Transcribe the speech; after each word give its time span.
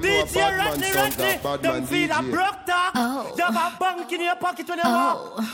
Them 0.00 0.12
know 0.12 0.22
a 0.22 0.26
DJ 0.26 0.34
bad 0.34 0.56
man 0.56 0.66
Rodney, 0.70 0.86
sound, 0.92 1.18
Rodney. 1.18 1.34
a 1.34 1.38
bad 1.42 1.62
Them 1.62 1.72
man 1.72 1.86
feel 1.86 2.10
a 2.10 2.14
DJ. 2.14 2.30
broke 2.30 2.66
talk. 2.66 2.92
Oh. 2.94 3.34
You 3.36 3.44
have 3.44 3.74
a 3.74 3.76
bunk 3.78 4.12
in 4.12 4.20
your 4.22 4.36
pocket 4.36 4.68
when 4.68 4.78
you 4.78 4.84
oh. 4.86 5.34
walk. 5.36 5.44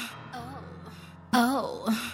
Oh. 1.32 1.84
I'm 1.86 2.13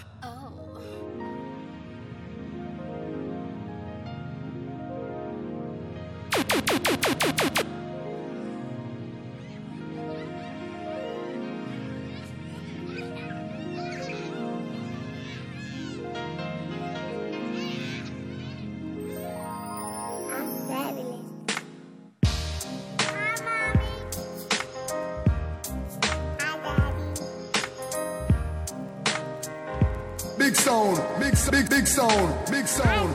sound, 32.09 32.51
big 32.51 32.67
sound, 32.67 33.15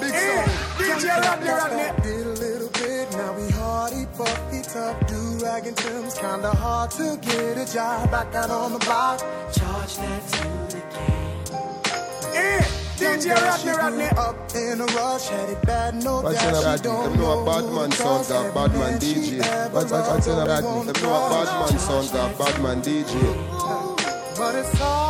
big 0.00 0.14
sound. 0.14 0.50
DJ 0.78 1.04
Rodney, 1.24 1.48
Rodney. 1.48 2.02
Did 2.02 2.26
a 2.26 2.30
little 2.30 2.68
bit, 2.70 3.12
now 3.12 3.32
we 3.36 3.50
hardy, 3.50 4.06
puffy, 4.16 4.62
tough, 4.62 5.06
do 5.06 5.44
rag 5.44 5.66
and 5.66 5.76
Tim's 5.76 6.14
kinda 6.18 6.50
hard 6.50 6.90
to 6.92 7.16
get 7.22 7.56
a 7.58 7.72
job 7.72 8.10
back 8.10 8.34
out 8.34 8.50
on 8.50 8.72
the 8.72 8.78
block. 8.80 9.20
Charge 9.52 9.96
that 9.98 10.22
to 10.32 10.42
the 10.74 10.82
game. 10.94 11.44
Eh, 12.34 12.62
DJ 12.98 13.34
Girl, 13.34 13.44
Rodney, 13.44 13.72
she 13.72 13.76
Rodney. 13.78 14.08
up 14.16 14.54
in 14.54 14.80
a 14.80 14.86
rush, 14.86 15.28
had 15.28 15.48
it 15.50 15.62
bad, 15.62 15.94
no 16.02 16.22
doubt. 16.22 16.36
She 16.36 16.46
Rodney. 16.48 16.82
don't 16.82 17.04
Them 17.04 17.16
know 17.20 17.30
a 17.32 17.36
know 17.36 17.44
bad 17.44 17.64
who 17.64 17.70
man 17.74 17.90
calls 17.92 18.28
sound, 18.28 18.48
a 18.48 18.52
bad 18.52 18.74
man 18.74 18.78
man 18.78 18.98
DJ. 18.98 19.40
ever 19.40 19.74
Watch, 19.74 19.90
watch, 19.90 20.08
watch 20.08 20.26
loved, 20.26 20.28
out, 20.28 20.48
only 20.48 20.48
Rodney. 20.48 20.76
wanna 20.76 20.92
Them 20.92 21.02
know 21.02 21.14
a 21.14 21.20
cross. 21.20 21.46
bad 21.46 21.48
man 21.60 21.78
sound, 21.78 22.08
a 22.14 22.38
bad 22.38 22.62
man 22.62 22.82
DJ. 22.82 23.12
But 24.36 24.54
it's 24.56 24.80
all 24.80 24.80
gravy. 24.80 24.80
Hey, 24.80 24.98
baby. 24.98 25.09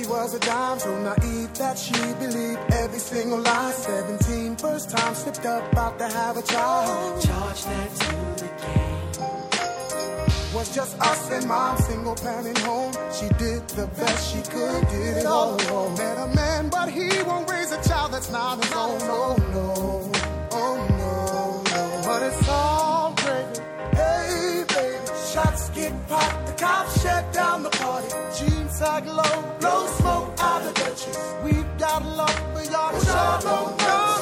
she 0.00 0.08
was 0.08 0.34
a 0.34 0.38
dime, 0.40 0.78
so 0.78 0.96
naive 1.02 1.52
that 1.54 1.78
she 1.78 1.92
believed 1.92 2.60
every 2.72 2.98
single 2.98 3.40
lie. 3.40 3.72
17, 3.72 4.56
first 4.56 4.90
time 4.90 5.14
slipped 5.14 5.44
up, 5.44 5.72
about 5.72 5.98
to 5.98 6.08
have 6.08 6.36
a 6.36 6.42
child. 6.42 7.22
Charge 7.22 7.64
that 7.64 7.90
to 8.00 8.44
the 8.44 8.50
game. 8.62 9.00
Was 10.54 10.74
just 10.74 10.98
us 11.00 11.30
and 11.30 11.46
mom, 11.46 11.76
single 11.78 12.14
parent 12.14 12.58
home. 12.58 12.92
She 13.12 13.28
did 13.38 13.66
the 13.68 13.86
best 13.98 14.34
she 14.34 14.42
could, 14.50 14.88
did 14.88 15.18
it 15.18 15.26
all. 15.26 15.56
Met 15.96 16.18
a 16.18 16.34
man, 16.34 16.68
but 16.68 16.88
he 16.88 17.08
won't 17.22 17.50
raise 17.50 17.72
a 17.72 17.82
child 17.88 18.12
that's 18.12 18.30
not 18.30 18.62
his 18.62 18.72
own. 18.72 18.98
Oh 19.02 19.36
no, 19.56 20.10
oh 20.52 20.76
no, 21.00 21.62
no. 21.72 22.02
But 22.04 22.22
it's 22.22 22.48
all 22.48 23.14
gravy. 23.16 23.60
Hey, 23.92 24.64
baby, 24.68 25.06
shots 25.32 25.70
get 25.70 25.92
popped, 26.08 26.46
the 26.46 26.52
cops 26.52 27.02
shut 27.02 27.32
down 27.32 27.62
the 27.62 27.70
party. 27.70 28.08
Jeans 28.36 28.59
sag 28.80 29.04
low, 29.04 29.36
blow 29.60 29.86
smoke 29.98 30.32
out 30.38 30.62
of 30.62 30.74
the. 30.74 31.44
We've 31.44 31.70
got 31.78 32.02
love 32.02 32.38
for 32.54 32.64
y'all, 32.72 32.98
we 32.98 34.19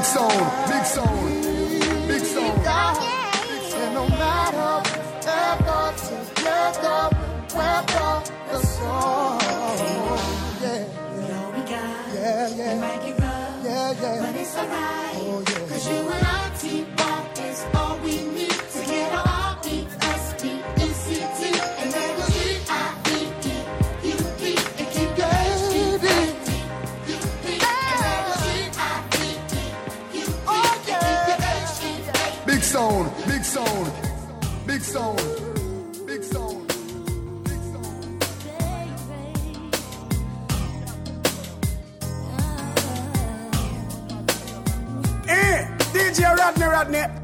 big, 0.00 0.08
big, 0.08 0.68
big 0.68 0.86
sound, 0.86 2.08
big 2.08 2.24
sound. 2.24 2.98
And 3.82 3.94
no 3.94 4.08
matter 4.08 4.90
ever 5.28 5.92
together, 5.96 7.00
weather 7.54 8.22
the 8.50 8.58
storm. 8.60 9.38
Yeah, 10.60 10.84
yeah, 11.12 11.56
yeah, 11.66 11.94
yeah, 12.40 12.92
yeah, 13.64 13.92
yeah. 14.00 14.40
It's 14.40 14.56
alright. 14.56 15.16
Oh 15.16 15.44
yeah. 15.46 15.68
Cause 15.68 15.86
you 15.88 15.98
and 15.98 16.26
I, 16.26 16.50
T-Bop 16.58 16.99
big 34.90 34.98
sound, 34.98 36.06
big 36.06 36.24
sound. 36.24 36.72
Eh, 45.28 45.66
DJ 45.92 46.36
Rodney, 46.36 46.64
Rodney. 46.66 47.19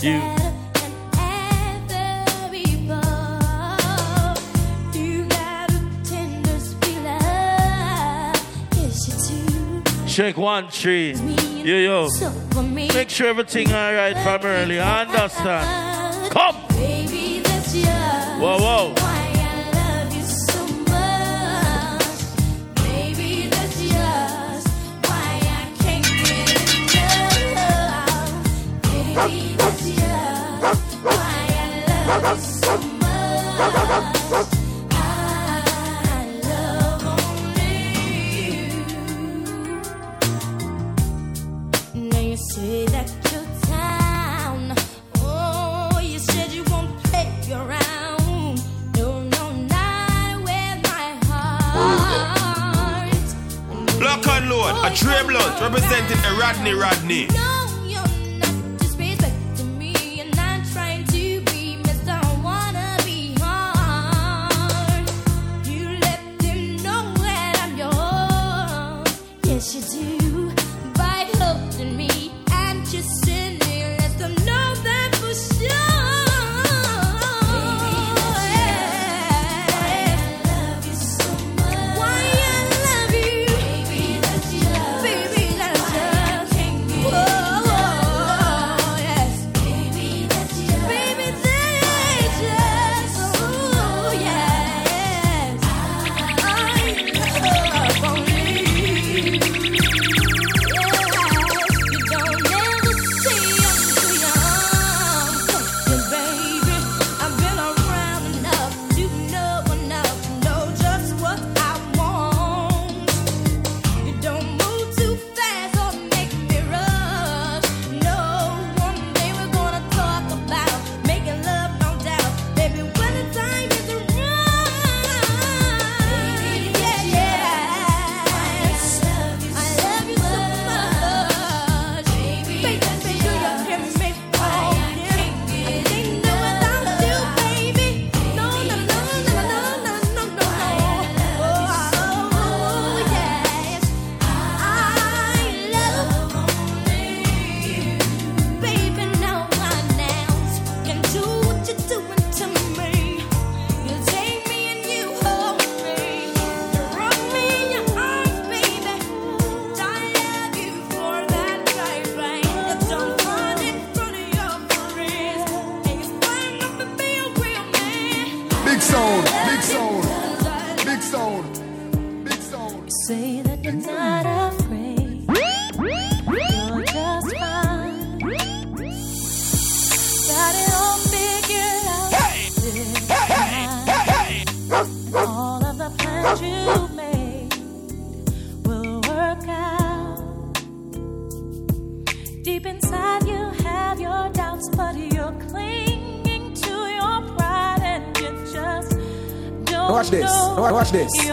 Do. 0.00 0.20
Check 10.06 10.36
one, 10.36 10.68
three. 10.68 11.12
Yo, 11.62 11.76
yo. 11.76 12.62
Make 12.62 13.10
sure 13.10 13.28
everything 13.28 13.72
alright 13.72 14.16
from 14.18 14.44
early. 14.44 14.80
I 14.80 15.02
understand. 15.02 16.32
Come. 16.32 16.56
Baby, 16.70 17.40
that's 17.40 17.72
just 17.72 18.40
Whoa, 18.40 18.58
whoa. 18.58 18.99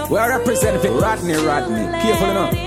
We 0.10 0.18
are 0.18 0.30
representing 0.40 0.96
Rodney 0.96 1.34
Rodney. 1.34 1.86
Careful 2.02 2.30
enough. 2.30 2.67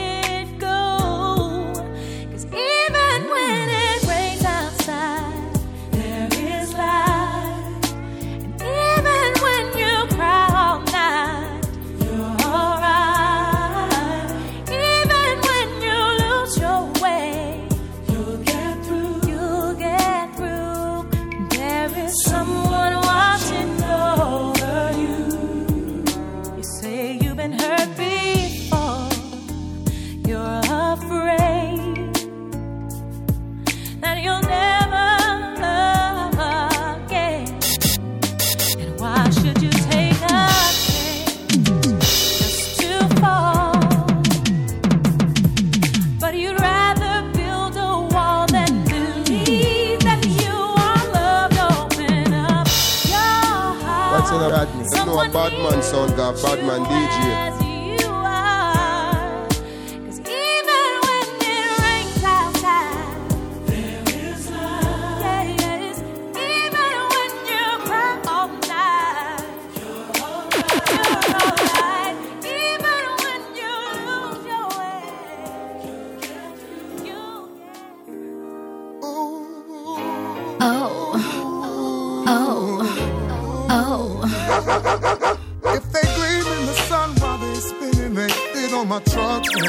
If 85.12 85.84
they 85.93 86.06
gleam 86.17 86.46
in 86.56 86.67
the 86.67 86.74
sun 86.88 87.10
while 87.17 87.38
they're 87.38 87.55
spinning, 87.56 88.14
they 88.14 88.29
fit 88.29 88.72
on 88.72 88.88
my 88.88 89.00
truck. 89.00 89.44
And, 89.55 89.67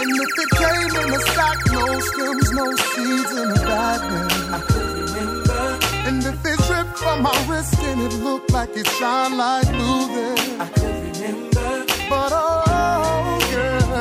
and 0.00 0.12
if 0.24 0.30
they 0.36 0.48
came 0.56 0.92
in 1.02 1.08
the 1.12 1.20
sack, 1.34 1.58
no 1.70 1.84
stems, 2.00 2.48
no 2.52 2.66
seeds 2.76 3.32
in 3.32 3.50
a 3.50 3.54
bag. 3.68 4.00
And 6.06 6.24
if 6.24 6.44
it 6.44 6.58
dripped 6.66 6.98
from 6.98 7.22
my 7.22 7.46
wrist 7.48 7.78
and 7.80 8.00
it 8.00 8.14
looked 8.24 8.50
like 8.52 8.70
it 8.76 8.86
shined 8.86 9.36
like 9.36 9.68
blue 9.68 10.06
then. 10.14 10.60
I 10.60 10.66
could 10.68 11.16
remember. 11.16 11.84
But 12.08 12.32
oh, 12.32 13.38
girl, 13.52 13.92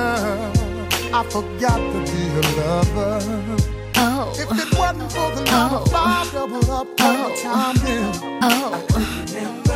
I 1.13 1.23
forgot 1.29 1.77
to 1.77 1.99
be 2.11 2.21
a 2.39 2.43
lover 2.57 3.70
oh, 5.13 5.83
oh, 5.93 6.85
oh, 6.99 7.31
oh, 8.43 9.70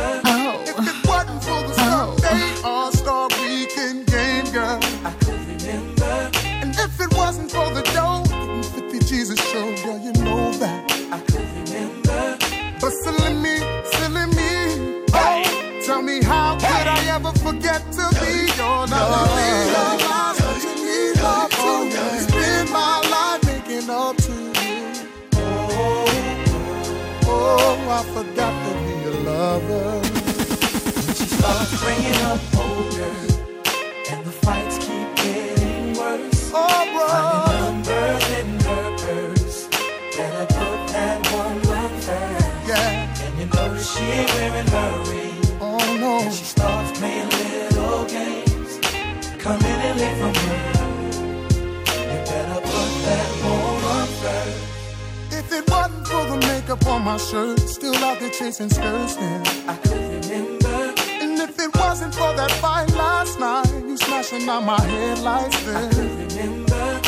my 57.06 57.16
shirt, 57.18 57.60
still 57.60 57.94
out 58.04 58.18
there 58.18 58.30
chasing 58.30 58.68
skirts, 58.68 59.14
then 59.14 59.40
I 59.68 59.76
could 59.76 60.24
remember. 60.26 60.92
And 61.22 61.38
if 61.38 61.56
it 61.56 61.72
wasn't 61.76 62.12
for 62.12 62.32
that 62.34 62.50
fight 62.62 62.90
last 62.96 63.38
night, 63.38 63.72
you 63.88 63.96
smashing 63.96 64.48
out 64.48 64.64
my 64.64 64.80
headlights, 64.80 65.62
then 65.62 65.76
I 65.76 65.88
could 65.94 66.32
remember. 66.32 67.00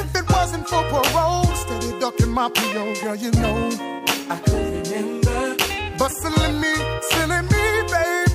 If 0.00 0.08
it 0.16 0.28
wasn't 0.28 0.68
for 0.68 0.82
parole, 0.92 1.44
steady 1.54 1.96
ducking 2.00 2.32
my 2.32 2.48
PO, 2.48 2.94
girl, 3.00 3.14
you 3.14 3.30
know 3.42 3.70
I 4.28 4.36
could 4.44 4.88
remember. 4.88 5.56
But 6.00 6.10
silly 6.10 6.50
me, 6.62 6.74
silly 7.10 7.42
me, 7.52 7.64
babe. 7.92 8.28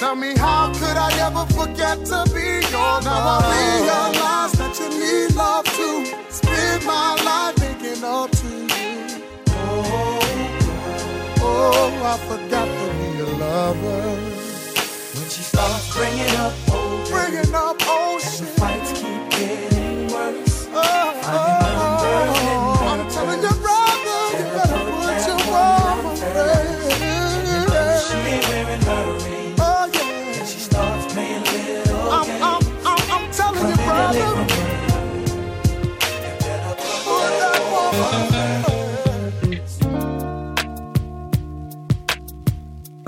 Tell 0.00 0.16
me 0.16 0.36
how 0.36 0.72
could 0.74 0.96
I 1.06 1.10
ever 1.26 1.46
forget 1.58 2.04
to 2.06 2.20
be 2.34 2.46
your 2.74 2.94
Now 3.06 3.38
I 3.38 3.40
realize 3.78 4.52
that 4.58 4.74
you 4.80 4.88
need 4.98 5.36
love 5.36 5.64
too. 5.76 5.98
Spend 6.28 6.84
my 6.84 7.14
life 7.28 7.56
making 7.60 8.02
up 8.02 8.30
to 8.32 8.48
you. 8.48 8.70
Oh, 9.62 10.09
oh, 11.60 12.02
I 12.12 12.16
forgot 12.28 12.66
to 12.66 12.86
be 12.98 13.20
a 13.20 13.30
lover. 13.38 14.02
When 15.16 15.28
she 15.28 15.42
starts 15.42 15.94
bringing 15.94 16.36
up 16.36 16.54
old 16.72 17.08
Bringing 17.10 17.54
up 17.54 17.88
old 17.88 18.20
shit. 18.22 18.79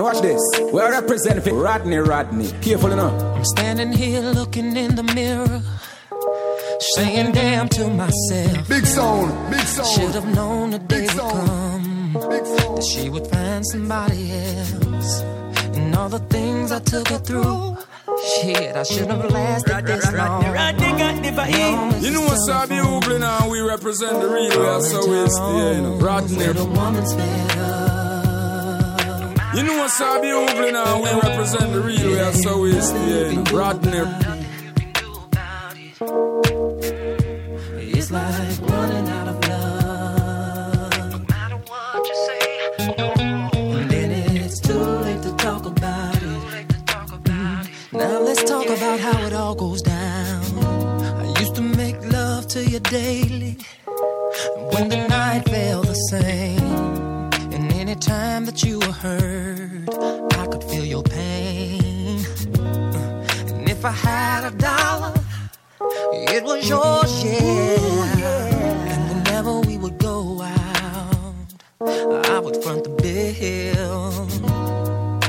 Watch 0.03 0.19
this. 0.21 0.41
We 0.73 0.81
are 0.81 0.91
representing 0.91 1.55
Rodney 1.55 1.95
Rodney. 1.95 2.51
Careful 2.61 2.91
enough. 2.91 3.23
I'm 3.37 3.45
standing 3.45 3.93
here 3.93 4.19
looking 4.19 4.75
in 4.75 4.95
the 4.95 5.03
mirror, 5.03 5.61
saying 6.95 7.31
damn 7.31 7.69
to 7.69 7.87
myself. 7.87 8.67
Big 8.67 8.85
sound, 8.85 9.31
big 9.49 9.61
soul. 9.61 9.85
Should 9.85 10.11
sound, 10.11 10.15
have 10.15 10.35
known 10.35 10.71
the 10.71 10.79
day 10.79 11.07
Big 11.07 11.09
would 11.09 11.15
sound. 11.15 11.47
come 11.47 12.13
big 12.29 12.43
that 12.43 12.47
sound. 12.59 12.83
she 12.83 13.09
would 13.09 13.27
find 13.27 13.65
somebody 13.65 14.31
else. 14.33 15.21
And 15.77 15.95
all 15.95 16.09
the 16.09 16.19
things 16.19 16.73
I 16.73 16.79
took 16.79 17.07
her 17.07 17.19
through, 17.19 17.77
shit, 18.41 18.75
I 18.75 18.83
shouldn't 18.83 19.21
have 19.21 19.31
lasted 19.31 19.85
this 19.85 20.11
long. 20.11 20.43
You 22.03 22.11
know 22.11 22.21
what's 22.23 22.49
up, 22.49 22.69
you 22.69 23.19
now? 23.19 23.49
We 23.49 23.61
represent 23.61 24.19
the 24.19 24.27
real 24.27 24.81
so 24.81 25.13
it's 25.13 25.39
the, 25.39 25.73
you 25.75 25.81
know, 25.81 25.95
Rodney. 25.95 26.43
The 26.51 26.65
woman's 26.65 27.13
up. 27.13 27.82
You 29.55 29.61
know 29.61 29.77
what's 29.77 30.01
up, 30.01 30.23
you 30.23 30.71
now? 30.71 30.99
We 31.03 31.09
represent 31.13 31.73
the 31.73 31.81
real 31.81 32.11
way, 32.11 32.31
so 32.41 32.65
it's 32.65 32.91
the, 32.91 33.33
you 33.33 33.43
Rodney. 33.55 33.99
It's 37.95 38.09
like 38.09 38.71
running 38.71 39.07
out 39.09 39.27
of 39.27 39.47
love. 39.47 41.11
No 41.11 41.19
matter 41.29 41.57
what 41.57 42.07
you 42.07 42.15
say, 42.27 42.45
and 43.77 43.91
then 43.91 44.11
it's 44.37 44.59
too 44.59 44.73
late 44.73 45.21
to 45.21 45.35
talk 45.35 45.67
about 45.67 46.15
it. 46.15 47.93
Now 47.93 48.21
let's 48.21 48.43
talk 48.43 48.65
about 48.65 48.99
how 48.99 49.23
it 49.27 49.33
all 49.33 49.53
goes 49.53 49.83
down. 49.83 50.41
I 51.21 51.39
used 51.39 51.53
to 51.55 51.61
make 51.61 52.03
love 52.11 52.47
to 52.47 52.65
you 52.65 52.79
daily 52.79 53.57
when 54.71 54.89
the 54.89 55.07
night 55.07 55.47
felt 55.47 55.85
the 55.85 55.93
same. 56.09 56.92
And 57.93 58.01
any 58.01 58.09
time 58.09 58.45
that 58.45 58.63
you 58.63 58.79
were 58.79 58.91
hurt, 58.91 59.87
I 60.39 60.47
could 60.47 60.63
feel 60.63 60.83
your 60.83 61.03
pain. 61.03 62.25
And 63.49 63.69
if 63.69 63.85
I 63.85 63.91
had 63.91 64.51
a 64.51 64.57
dollar, 64.57 65.13
it 66.33 66.43
was 66.43 66.67
your 66.67 67.05
share. 67.05 68.49
And 68.89 69.09
whenever 69.09 69.59
we 69.59 69.77
would 69.77 69.99
go 69.99 70.41
out, 70.41 71.35
I 72.31 72.39
would 72.39 72.63
front 72.63 72.83
the 72.85 72.89
bill. 72.89 74.27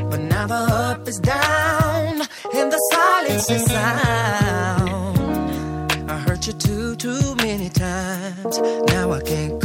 But 0.09 0.21
now 0.21 0.47
the 0.47 0.55
up 0.55 1.07
is 1.07 1.19
down 1.19 2.23
and 2.55 2.73
the 2.73 2.79
silence 2.93 3.51
is 3.51 3.65
sound. 3.67 5.19
I 6.11 6.19
hurt 6.19 6.47
you 6.47 6.55
too, 6.55 6.97
too 6.97 7.35
many 7.37 7.69
times. 7.69 8.59
Now 8.89 9.13
I 9.13 9.21
can't. 9.21 9.64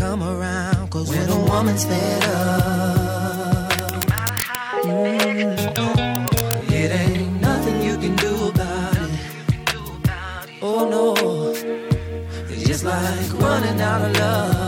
Cause 1.00 1.12
when 1.12 1.29
a 1.29 1.39
woman's 1.46 1.86
fed 1.86 2.24
up, 2.25 3.72
it 6.70 6.91
ain't 6.91 7.39
nothing 7.39 7.82
you 7.82 7.98
can 7.98 8.18
do 8.18 8.50
about 8.50 8.98
it. 8.98 9.12
Oh 10.62 10.89
no, 10.89 11.15
it's 12.50 12.63
just 12.68 12.84
like 12.84 13.32
running 13.41 13.79
out 13.79 14.01
of 14.01 14.18
love. 14.18 14.58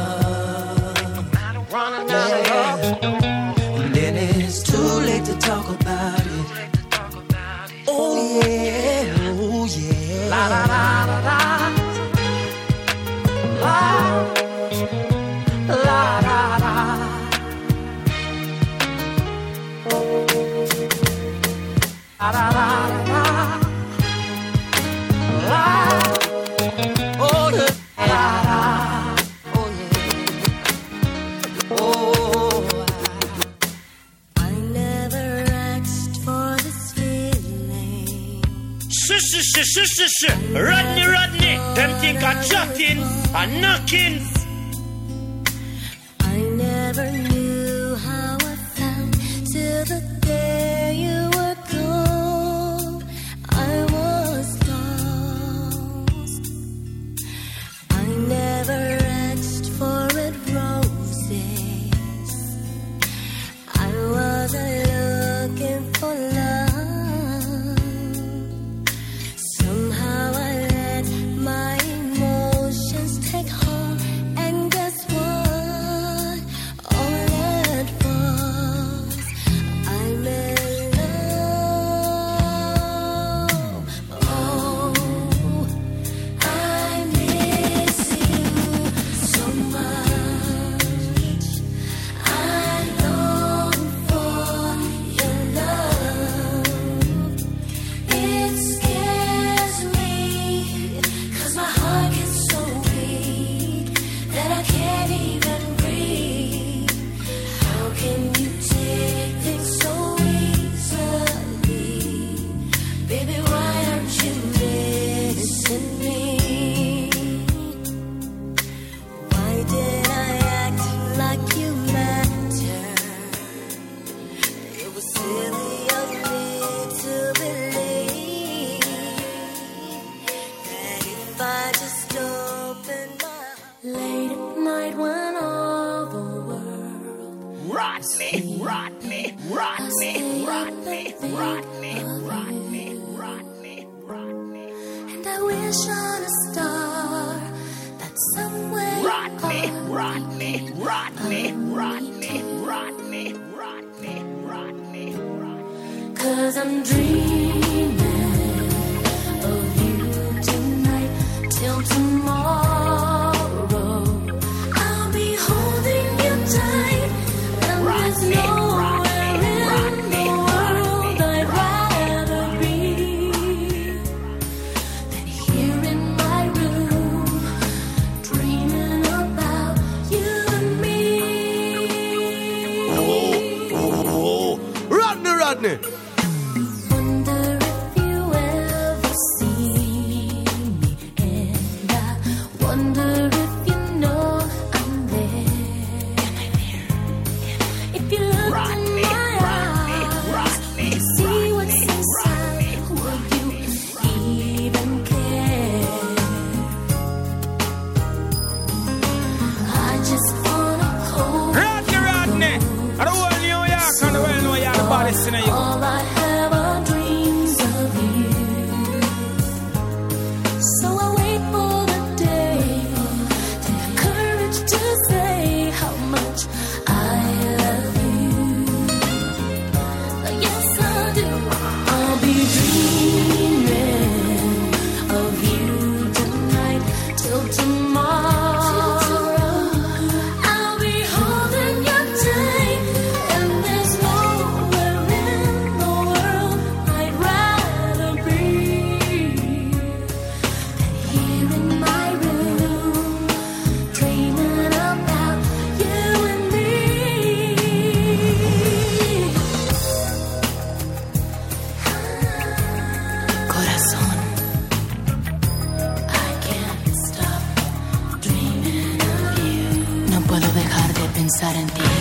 pensar 271.41 271.55
en 271.55 271.67
ti. 271.67 272.00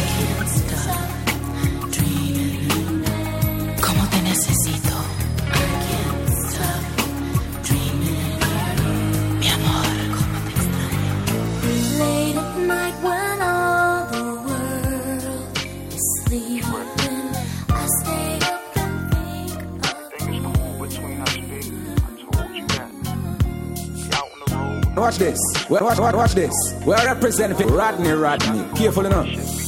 Watch, 25.70 26.00
watch, 26.00 26.14
watch 26.16 26.35
this. 26.35 26.52
We're 26.85 26.96
representing 26.96 27.68
Rodney 27.68 28.11
Rodney. 28.11 28.64
Careful 28.76 29.06
enough. 29.06 29.60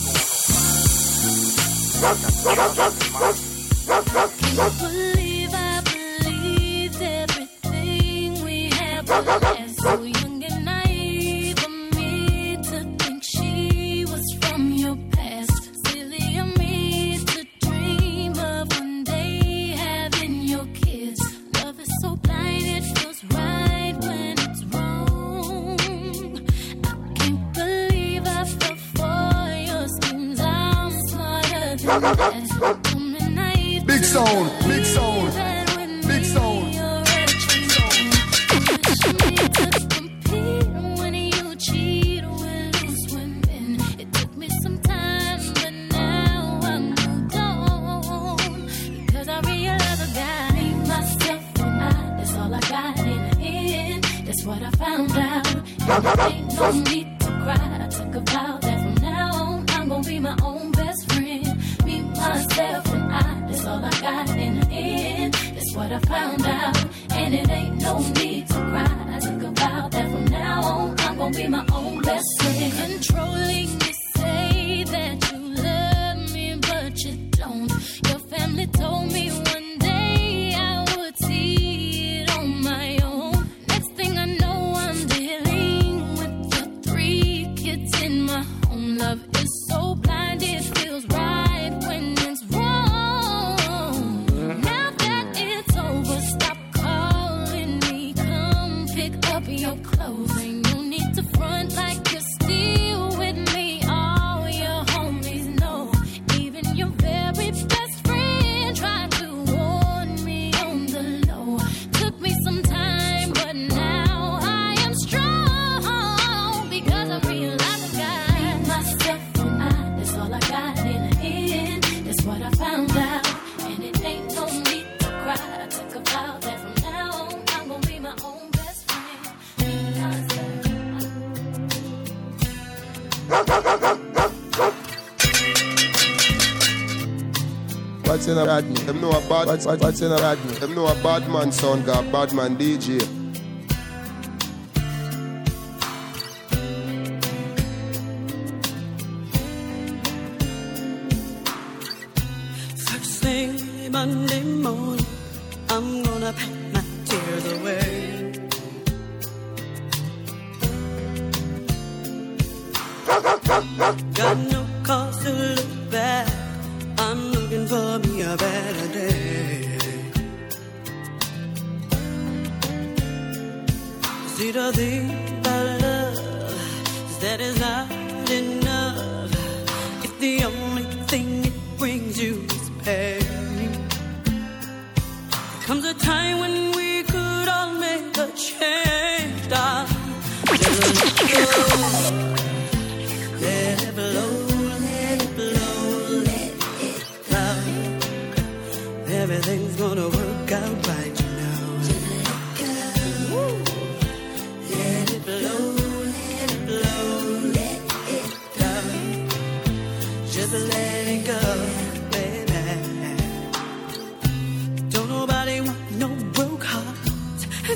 in 138.33 138.38
a 138.38 138.45
bad 138.47 138.64
man? 138.64 138.87
Them 138.87 139.01
know 139.01 139.11
a 139.11 139.21
bad, 139.29 139.47
bad, 139.47 139.64
bad, 139.64 139.81
bad 139.81 140.01
in 140.01 140.12
a 140.12 140.16
bad 140.16 140.45
man. 140.45 140.55
Them 140.61 140.75
know 140.75 140.87
a 140.87 140.95
bad 141.03 141.29
man 141.29 141.53
sound 141.53 141.85
got 141.85 142.11
bad 142.11 142.33
man 142.33 142.57
DJ. 142.57 143.21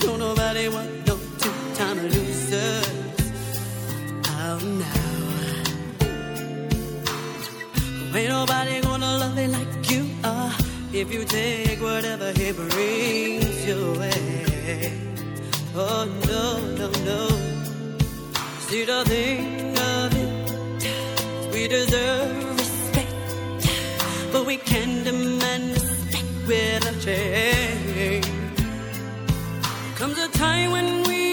Don't 0.01 0.19
nobody 0.19 0.69
want 0.69 1.07
no 1.07 1.19
two-time 1.39 2.03
losers. 2.03 2.87
Oh. 4.27 5.07
Ain't 8.15 8.29
nobody 8.31 8.81
gonna 8.81 9.19
love 9.19 9.39
you 9.39 9.49
like 9.49 9.91
you 9.91 10.09
are 10.25 10.53
if 10.93 11.13
you 11.13 11.25
take 11.25 11.81
whatever 11.81 12.33
he 12.33 12.53
brings 12.53 13.67
your 13.67 13.99
way. 13.99 14.93
Oh 15.75 16.05
no, 16.27 16.45
no, 16.81 16.89
no. 17.05 17.29
See 18.69 18.85
the 18.85 19.05
thing 19.05 19.79
of 19.79 20.15
it, 20.25 21.53
we 21.53 21.69
deserve 21.69 22.59
respect, 22.59 23.69
but 24.33 24.47
we 24.47 24.57
can 24.57 25.05
demand 25.05 25.77
respect 26.47 26.93
change. 27.03 28.36
Comes 29.97 30.19
a 30.19 30.29
time 30.29 30.73
when 30.73 31.05
we 31.05 31.26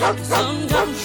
Sometimes 0.00 0.99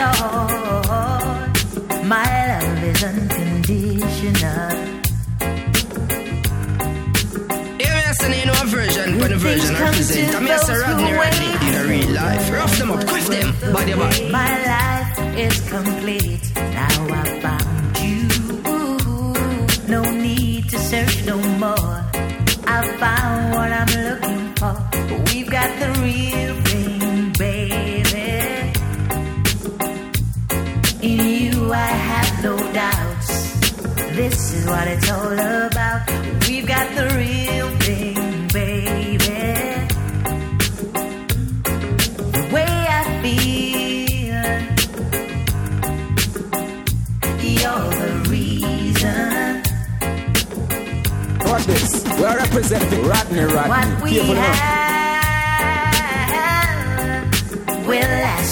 Lord, 0.00 1.50
my 2.06 2.24
love 2.50 2.82
is 2.84 3.04
unconditional. 3.04 4.92
A 7.80 8.14
say 8.14 8.44
you 8.44 8.50
a 8.50 8.66
version, 8.66 9.18
but 9.18 9.28
the 9.30 9.36
version 9.36 9.74
I 9.74 9.80
represent. 9.84 10.34
I'm 10.34 10.46
say 10.58 10.76
Rodney 10.76 11.12
Rodney 11.12 11.52
in 11.66 11.74
a 11.74 11.84
real 11.88 12.10
life. 12.10 12.50
Rough 12.52 12.76
them 12.78 12.90
up, 12.90 13.06
quiff 13.06 13.26
them, 13.28 13.54
body 13.72 13.94
body. 13.94 14.30
My 14.30 14.52
life 14.72 15.18
is 15.36 15.60
complete. 15.68 16.52
Now 16.56 17.06
I 17.10 17.40
found 17.44 17.98
you. 18.06 18.28
No 19.88 20.02
need 20.10 20.68
to 20.70 20.78
search 20.78 21.24
no 21.26 21.36
more. 21.58 21.96
I 22.66 22.80
found 22.98 23.54
what 23.54 23.70
I'm 23.80 23.92
looking 24.08 24.54
for. 24.56 24.74
We've 25.26 25.50
got 25.50 25.70
the 25.80 25.88
real 26.02 26.51
no 32.42 32.56
doubts. 32.72 33.52
This 34.16 34.52
is 34.54 34.66
what 34.66 34.88
it's 34.88 35.10
all 35.10 35.32
about. 35.32 36.02
We've 36.48 36.66
got 36.66 36.88
the 36.96 37.04
real 37.16 37.68
thing, 37.78 38.48
baby. 38.48 39.18
The 42.32 42.42
way 42.52 42.72
I 42.98 43.04
feel, 43.22 44.44
you're 47.60 47.90
the 48.02 48.12
reason. 48.28 49.62
What 51.48 51.62
this? 51.66 52.04
We're 52.18 52.36
representing 52.38 53.04
Rodney 53.06 53.44
Rodney. 53.44 53.70
What 53.70 54.02
we 54.02 54.10
Careful 54.10 54.34
now. 54.34 54.40
have 54.42 54.82
will 57.86 58.00
last 58.00 58.51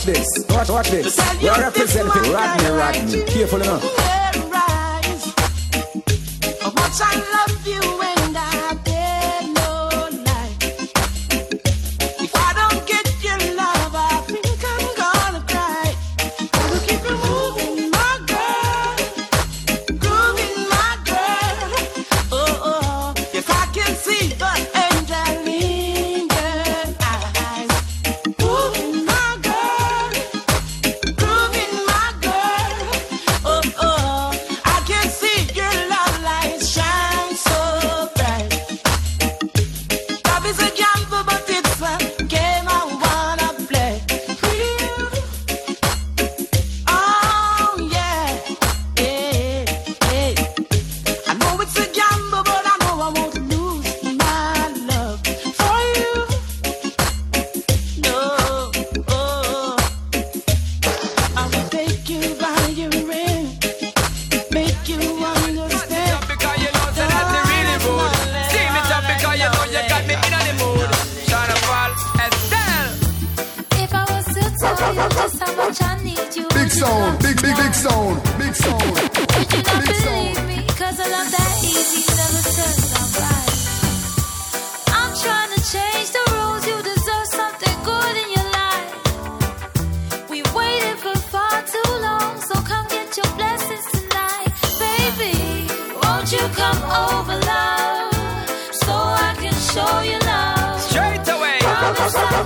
What 0.00 0.06
this? 0.06 0.44
What 0.48 0.70
what 0.70 0.86
this? 0.86 1.18
We're 1.42 1.60
representing 1.60 2.32
Rodney 2.32 2.70
Rodney. 2.70 3.22
Careful 3.26 3.58
now. 3.58 4.19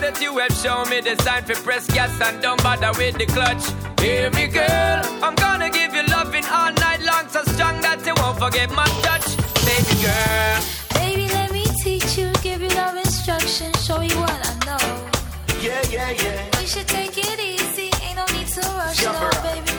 That 0.00 0.18
you 0.22 0.38
have 0.38 0.52
shown 0.52 0.88
me 0.88 1.02
the 1.02 1.14
sign 1.22 1.44
for 1.44 1.54
press 1.62 1.86
gas 1.86 2.18
and 2.22 2.40
don't 2.40 2.62
bother 2.62 2.90
with 2.96 3.18
the 3.18 3.26
clutch. 3.26 3.62
Hear 4.00 4.30
me, 4.30 4.46
girl. 4.46 5.02
I'm 5.22 5.34
gonna 5.34 5.68
give 5.68 5.94
you 5.94 6.02
loving 6.04 6.44
all 6.46 6.72
night 6.72 7.02
long, 7.02 7.28
so 7.28 7.42
strong 7.52 7.82
that 7.82 8.00
you 8.06 8.14
won't 8.16 8.38
forget 8.38 8.70
my 8.70 8.86
touch. 9.04 9.36
Baby 9.68 10.00
girl. 10.00 10.60
Baby, 10.94 11.28
let 11.34 11.52
me 11.52 11.64
teach 11.84 12.16
you, 12.16 12.32
give 12.42 12.62
you 12.62 12.70
love 12.70 12.96
instruction, 12.96 13.74
show 13.74 14.00
you 14.00 14.16
what 14.16 14.40
I 14.42 14.54
know. 14.64 15.10
Yeah, 15.60 15.82
yeah, 15.90 16.10
yeah. 16.12 16.58
We 16.58 16.64
should 16.64 16.88
take 16.88 17.18
it 17.18 17.38
easy, 17.38 17.90
ain't 18.02 18.16
no 18.16 18.24
need 18.32 18.48
to 18.48 18.60
rush, 18.60 19.04
no, 19.04 19.30
baby. 19.42 19.69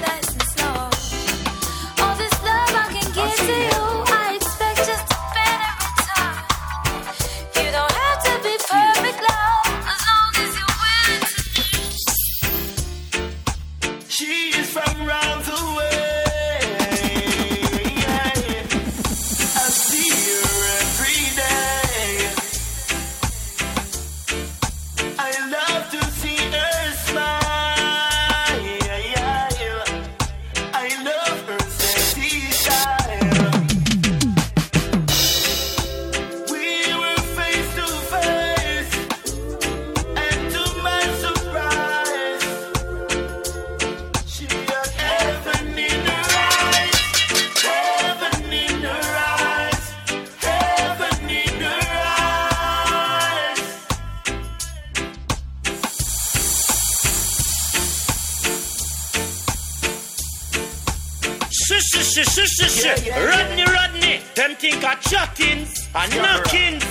a 64.92 64.96
chuckins 64.96 65.88
and 65.96 66.12
knockins. 66.18 66.84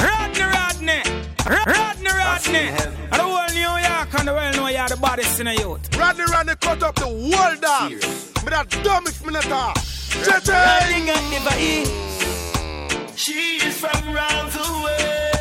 Rodney, 0.00 0.42
Rodney, 0.42 1.02
Rodney, 1.46 2.10
Rodney. 2.10 2.58
And 2.58 3.12
the 3.12 3.22
whole 3.22 3.48
New 3.54 3.60
York 3.60 4.14
and 4.18 4.28
the 4.28 4.32
world 4.32 4.56
know 4.56 4.68
you're 4.68 4.88
the 4.88 4.96
baddest 4.96 5.40
in 5.40 5.46
the 5.46 5.54
youth. 5.54 5.96
Rodney, 5.96 6.24
Rodney 6.24 6.54
cut 6.60 6.82
up 6.82 6.94
the 6.96 7.06
world 7.06 7.60
dance. 7.60 8.32
but 8.34 8.50
that 8.50 8.70
dumb 8.82 9.06
if 9.06 9.24
me 9.24 9.32
not 9.32 9.44
talk. 9.44 9.76
Jetty! 10.24 10.50
Running 10.50 11.10
at 11.10 11.44
the 11.44 11.52
She 13.16 13.58
is 13.66 13.78
from 13.78 14.12
round 14.12 14.52
the 14.52 14.58
world. 14.82 15.35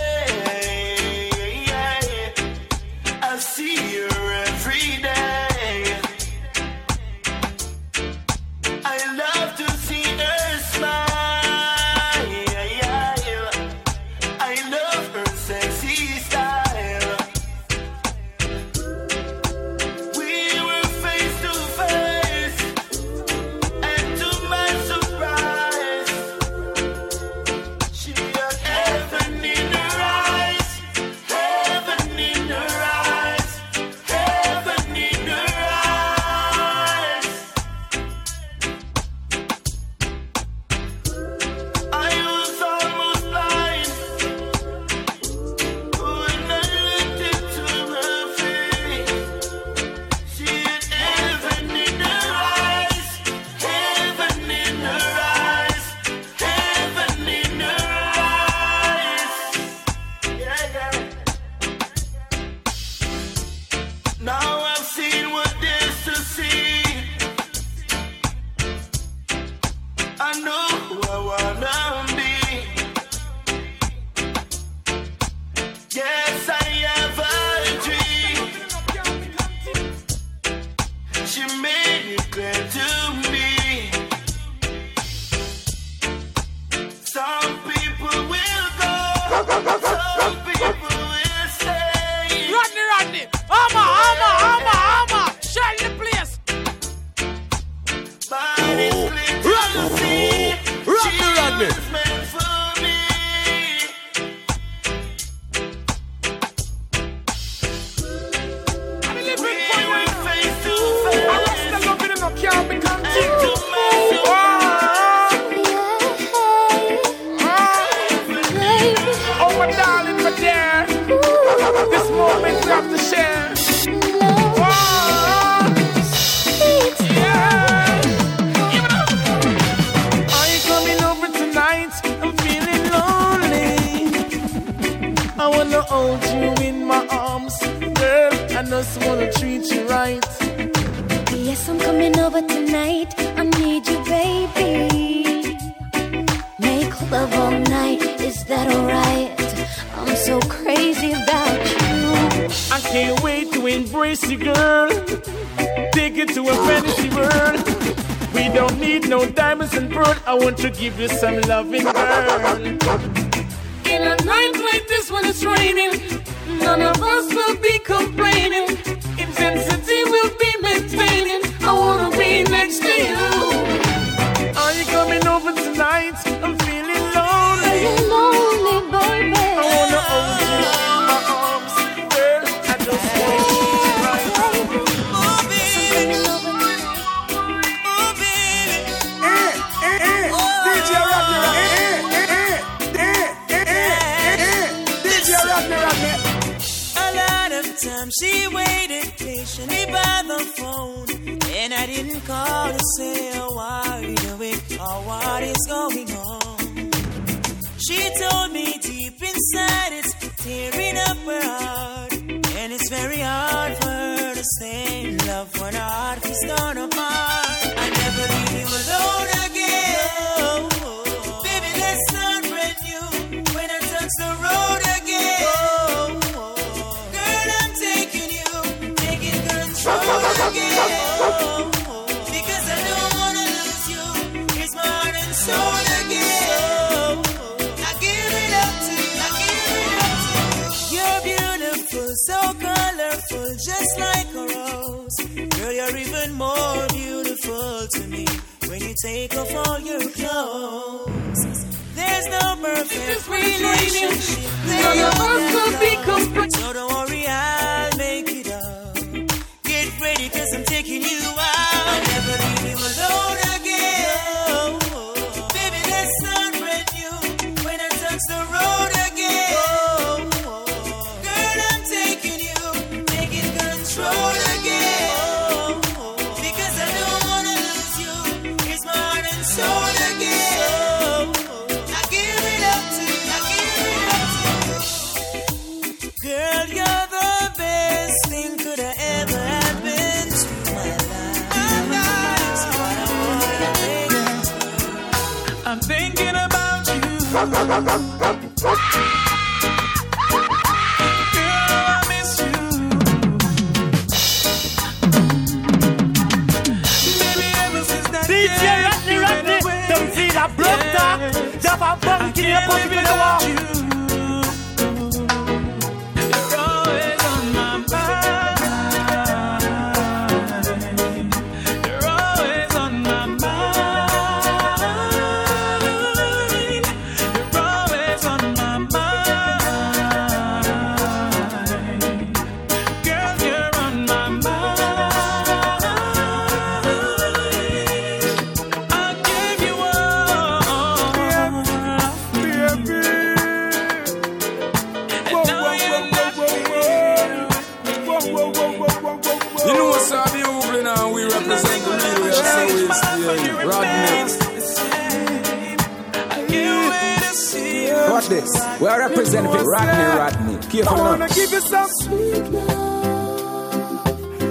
What 358.09 358.25
this. 358.29 358.51
We 358.81 358.87
are 358.87 358.99
representing 358.99 359.51
Rodney 359.51 360.03
Rodney. 360.03 360.57
Careful 360.69 360.95
I 360.95 360.99
wanna 360.99 361.27
give 361.29 361.51
you 361.51 361.61
some 361.61 361.89
sweet 362.01 362.43
love, 362.51 364.09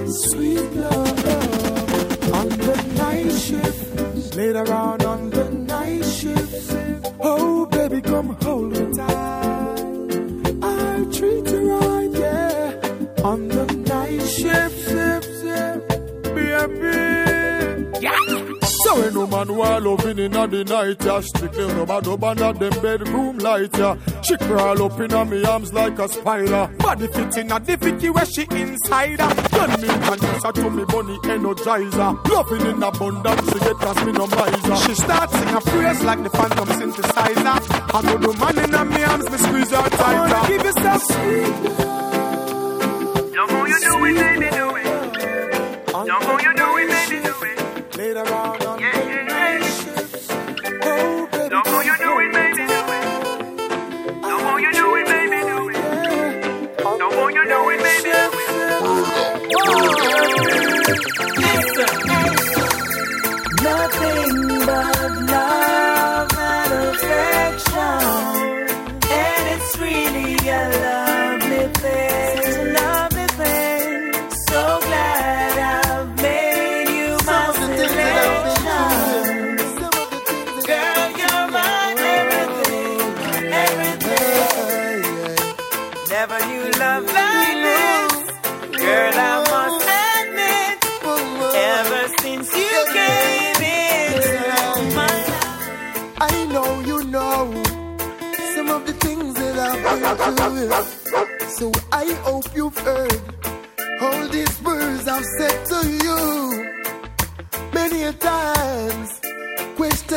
sweet 0.09 0.73
love. 0.73 2.33
on 2.33 2.49
the 2.49 2.77
night 2.97 3.33
shift. 3.33 4.37
Later 4.37 4.73
on 4.73 5.05
on 5.05 5.31
the 5.31 5.51
night 5.51 6.05
shift. 6.05 6.77
Oh 7.21 7.67
baby, 7.67 8.01
come 8.01 8.37
hold 8.41 8.73
me 8.73 8.97
tight. 8.97 9.44
When 18.95 19.15
woman 19.15 19.57
wall 19.57 19.81
loving 19.81 20.19
in 20.19 20.33
the 20.33 20.65
night, 20.65 21.05
yeah. 21.05 21.21
Strictly 21.21 21.65
rubber 21.65 22.01
dub 22.01 22.25
under 22.25 22.53
them 22.53 22.83
bedroom 22.83 23.39
light, 23.39 23.77
yeah. 23.77 23.97
She 24.23 24.37
crawl 24.37 24.83
up 24.83 25.01
in 25.01 25.31
me 25.31 25.45
arms 25.45 25.73
like 25.73 25.99
a 25.99 26.09
spider. 26.09 26.71
Body 26.79 27.07
fit 27.09 27.37
in 27.39 27.49
the 27.49 27.59
difficulty 27.59 28.11
where 28.11 28.25
she 28.27 28.43
inside 28.51 29.21
her. 29.21 29.35
Turn 29.49 29.81
me 29.81 29.89
condenser 29.89 30.53
to 30.53 30.71
me 30.71 30.85
bunny 30.85 31.19
energizer. 31.25 32.29
Loving 32.29 32.67
in 32.67 32.83
abundance, 32.83 33.53
she 33.53 33.59
get 33.59 33.83
us 33.83 33.99
minomizer. 33.99 34.87
She 34.87 34.95
starts 34.95 35.35
in 35.35 35.49
a 35.49 35.61
phrase 35.61 36.03
like 36.05 36.23
the 36.23 36.31
phantom 36.31 36.69
synthesizer. 36.69 37.59
I 37.95 38.03
know 38.03 38.19
the 38.19 38.33
man 38.39 38.59
in 38.59 38.71
me 38.91 39.03
arms, 39.05 39.29
me 39.31 39.39
squeeze 39.39 39.71
her 39.71 39.89
tighter. 39.91 40.05
I 40.05 40.19
wanna 40.21 40.49
give 40.49 40.65
you 40.65 40.73
some 40.73 41.01
sweet 41.01 41.55
love. 41.75 42.15
Love 43.35 43.51
how 43.51 43.67
you 43.67 43.79
do 43.81 44.05
it, 44.05 44.15
baby, 44.15 44.51
do 44.55 44.77
it. 44.77 44.85
Love 45.93 46.23
how 46.23 46.39
you 46.39 46.55
do 46.55 46.63
it. 46.63 46.64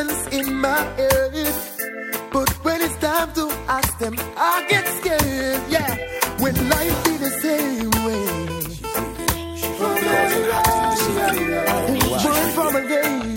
Questions 0.08 0.48
in 0.50 0.56
my 0.56 0.78
head. 0.98 1.54
But 2.32 2.50
when 2.64 2.82
it's 2.82 2.98
time 2.98 3.34
to 3.34 3.50
ask 3.68 3.98
them, 4.00 4.16
I 4.38 4.66
get 4.70 4.86
scared. 5.00 5.62
Yeah, 5.70 5.96
when 6.40 6.70
life 6.70 7.06
be 7.06 7.18
the 7.18 7.30
same 7.42 7.90
way. 8.06 8.26
Born 12.24 12.52
from 12.52 12.76
a 12.76 12.88
day. 12.88 13.36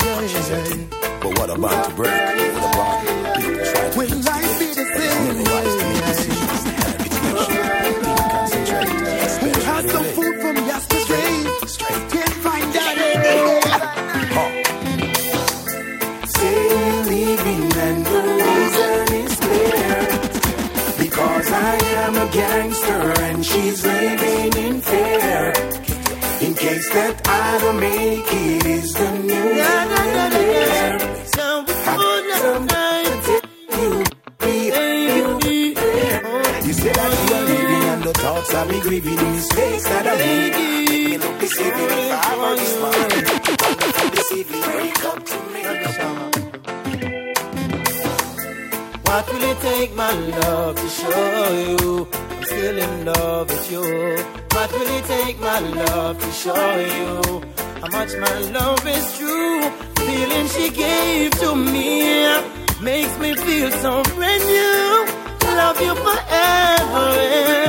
But 1.23 1.39
what 1.39 1.51
about 1.51 1.89
to 1.89 1.95
break? 1.95 2.11
What 2.11 2.75
about 2.75 3.37
people 3.37 3.65
to 3.65 3.99
When 3.99 4.23
life 4.23 4.59
be 4.59 4.70
What 49.11 49.27
will 49.33 49.43
it 49.43 49.61
take, 49.61 49.93
my 49.97 50.13
love, 50.13 50.77
to 50.77 50.89
show 50.89 51.51
you 51.67 52.09
I'm 52.13 52.45
still 52.45 52.79
in 52.79 53.05
love 53.07 53.51
with 53.51 53.73
you? 53.73 53.83
What 54.55 54.71
will 54.71 54.91
it 54.99 55.05
take, 55.05 55.41
my 55.41 55.59
love, 55.59 56.17
to 56.21 56.31
show 56.31 56.77
you 56.97 57.43
how 57.81 57.89
much 57.91 58.13
my 58.17 58.39
love 58.55 58.87
is 58.87 59.19
true? 59.19 59.63
The 59.97 60.03
feeling 60.07 60.47
she 60.47 60.71
gave 60.71 61.33
to 61.43 61.57
me 61.57 62.23
makes 62.81 63.19
me 63.19 63.35
feel 63.35 63.73
so 63.83 64.01
brand 64.15 64.45
new. 64.45 65.07
Love 65.59 65.81
you 65.81 65.95
forever. 66.07 67.07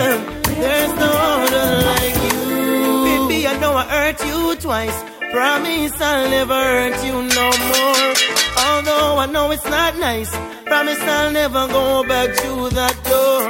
and 0.05 0.61
There's 0.61 0.93
no 0.93 1.11
other 1.39 1.69
like 1.91 2.17
you. 2.29 3.27
Baby, 3.27 3.47
I 3.47 3.57
know 3.59 3.73
I 3.73 3.85
hurt 3.85 4.23
you 4.23 4.55
twice. 4.57 4.97
Promise 5.31 5.99
I'll 5.99 6.29
never 6.29 6.53
hurt 6.53 7.03
you 7.03 7.13
no 7.13 7.47
more. 7.71 8.13
Although 8.63 9.17
I 9.17 9.27
know 9.31 9.49
it's 9.49 9.65
not 9.65 9.97
nice. 9.97 10.31
Promise 10.81 11.03
I'll 11.03 11.31
never 11.31 11.67
go 11.67 12.03
back 12.07 12.29
to 12.41 12.69
that 12.73 12.97
door. 13.05 13.45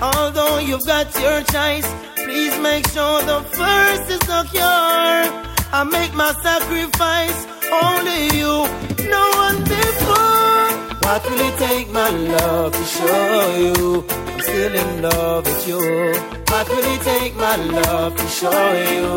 Although 0.00 0.58
you've 0.58 0.86
got 0.86 1.06
your 1.18 1.42
choice, 1.50 1.88
please 2.14 2.56
make 2.60 2.86
sure 2.94 3.18
the 3.26 3.40
first 3.58 4.04
is 4.14 4.22
secure. 4.30 5.18
I 5.74 5.82
make 5.90 6.14
my 6.14 6.30
sacrifice, 6.46 7.38
only 7.82 8.22
you, 8.38 8.54
no 9.10 9.24
one 9.34 9.58
before. 9.66 10.66
What 11.02 11.22
will 11.26 11.42
it 11.48 11.58
take, 11.58 11.90
my 11.90 12.08
love, 12.08 12.70
to 12.78 12.84
show 12.84 13.56
you 13.58 14.06
I'm 14.08 14.40
still 14.42 14.74
in 14.76 15.02
love 15.02 15.44
with 15.44 15.66
you? 15.66 15.82
What 16.52 16.68
will 16.68 16.86
it 16.94 17.02
take, 17.02 17.34
my 17.34 17.56
love, 17.56 18.14
to 18.14 18.26
show 18.28 18.64
you 18.94 19.10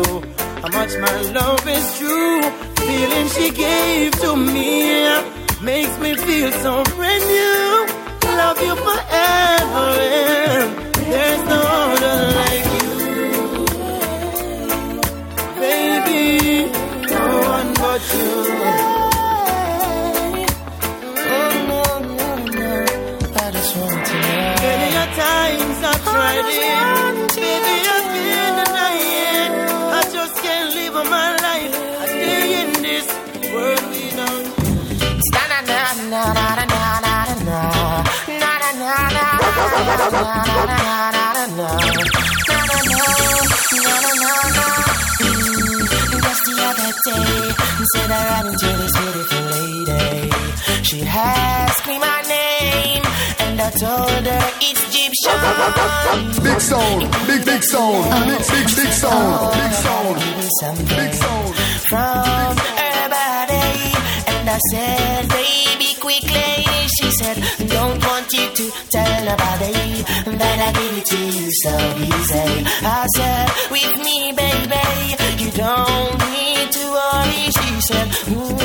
how 0.58 0.70
much 0.74 0.92
my 0.98 1.20
love 1.38 1.68
is 1.68 1.86
true? 1.98 2.42
Feeling 2.82 3.28
she 3.28 3.50
gave 3.54 4.10
to 4.22 4.34
me 4.34 5.39
makes 5.62 5.98
me 5.98 6.14
feel 6.14 6.50
so 6.52 6.82
brand 6.96 7.24
new. 7.24 7.86
Love 8.36 8.62
you 8.62 8.74
forever, 8.76 10.00
and 10.00 10.94
there's 10.94 11.42
no 11.48 11.60
other 11.60 12.16
like 12.40 12.66
you, 12.76 12.90
baby. 15.60 16.24
No 17.10 17.24
one 17.54 17.74
but 17.74 18.00
you. 18.14 18.30
I 23.32 23.50
just 23.52 23.76
want 23.76 24.06
to 24.06 24.14
know. 24.14 24.54
Many 24.62 24.88
a 24.96 25.06
times 25.16 25.78
I've 25.84 26.02
tried 26.04 26.38
it, 26.38 26.99
said 47.92 48.10
I 48.10 48.22
ran 48.28 48.46
into 48.46 48.70
this. 48.78 48.94
She 50.88 51.02
asked 51.02 51.86
me 51.86 51.98
my 51.98 52.20
name, 52.28 53.02
and 53.40 53.60
I 53.60 53.70
told 53.70 54.26
her 54.26 54.52
it's 54.60 54.82
Egyptian. 54.88 55.38
Big 56.42 56.60
sound, 56.60 57.00
big 57.26 57.44
big 57.44 57.62
sound, 57.62 58.04
big 58.28 58.42
big 58.50 58.66
big 58.76 58.92
sound, 58.92 59.52
big 59.54 59.72
sound, 59.72 60.18
big 60.88 61.14
sound 61.14 61.54
from 61.90 62.56
her 62.56 62.80
and 64.30 64.48
I 64.48 64.58
said, 64.70 65.28
baby, 65.28 65.98
quickly. 66.00 66.64
She 66.96 67.09
said, 67.20 67.36
don't 67.68 68.00
want 68.08 68.32
you 68.32 68.46
to 68.58 68.64
tell 68.94 69.24
nobody 69.30 70.02
that 70.40 70.58
I 70.66 70.70
give 70.78 70.94
it 71.00 71.06
to 71.12 71.20
you 71.36 71.48
so 71.64 71.74
easy. 72.08 72.50
I 72.80 73.06
said, 73.16 73.46
with 73.74 73.94
me, 74.06 74.32
baby, 74.32 74.86
you 75.42 75.50
don't 75.52 76.16
need 76.32 76.66
to 76.76 76.84
worry. 76.96 77.44
She 77.58 77.70
said, 77.88 78.08
ooh, 78.32 78.56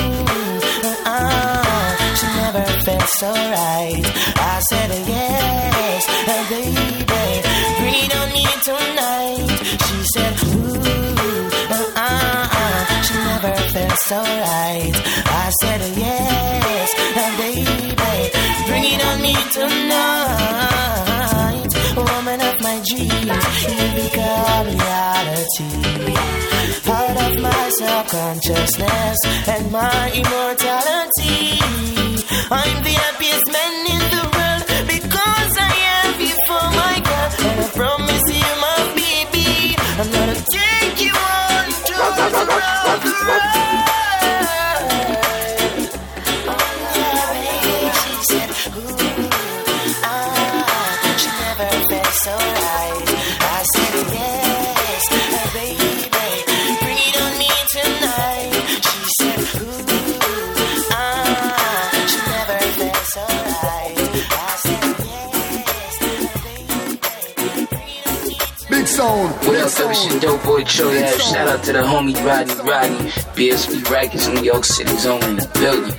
uh, 1.04 1.90
she 2.18 2.28
never 2.40 2.66
felt 2.86 3.10
so 3.20 3.32
right. 3.34 4.06
I 4.40 4.56
said, 4.70 4.90
yes, 5.14 6.02
baby, 6.30 6.64
bring 7.80 7.98
it 8.06 8.12
on 8.20 8.28
me 8.38 8.46
tonight. 8.70 9.52
She 9.86 9.98
said, 10.14 10.34
ooh, 10.48 10.80
uh, 11.76 11.92
uh, 11.96 12.44
she 12.44 12.45
never 13.36 13.56
felt 13.74 13.98
so 14.10 14.18
right. 14.18 14.96
I 15.44 15.50
said, 15.62 15.82
yes, 15.98 16.90
and 17.24 17.38
baby, 17.38 17.66
bring 18.68 18.86
it 18.94 19.02
on 19.10 19.18
me 19.22 19.36
tonight. 19.58 20.92
Woman 21.98 22.40
of 22.50 22.56
my 22.68 22.78
dreams, 22.88 23.56
you 23.68 23.88
become 24.04 24.66
reality. 24.80 25.72
Part 26.90 27.18
of 27.26 27.34
my 27.48 27.64
subconsciousness 27.80 29.18
and 29.54 29.64
my 29.72 30.12
immortality. 30.22 31.60
I'm 32.58 32.76
the 32.88 32.96
happiest 33.04 33.48
man 33.56 33.74
in 33.96 34.02
the 34.16 34.24
world 34.36 34.64
because 34.94 35.54
I 35.60 35.72
you 36.22 36.36
for 36.48 36.66
my 36.82 36.96
girl. 37.10 37.30
And 37.48 37.58
I 37.66 37.68
promise 37.80 38.28
you, 38.40 38.50
my 38.66 38.80
baby, 38.96 39.50
I'm 40.00 40.10
gonna 40.12 40.40
What 68.98 69.12
on. 69.12 69.52
Real 69.52 69.70
type 69.70 69.94
shit, 69.94 70.22
dope 70.22 70.44
boy, 70.44 70.62
Chodav. 70.62 71.20
Shout 71.20 71.50
out 71.50 71.64
to 71.66 71.74
the 71.74 71.80
homie 71.80 72.16
Rodney 72.26 72.56
Rodney. 72.64 73.10
BSB 73.36 73.90
Rackets, 73.90 74.28
New 74.30 74.42
York 74.42 74.64
City's 74.64 75.06
own 75.06 75.22
in 75.24 75.36
the 75.36 75.48
building. 75.60 75.94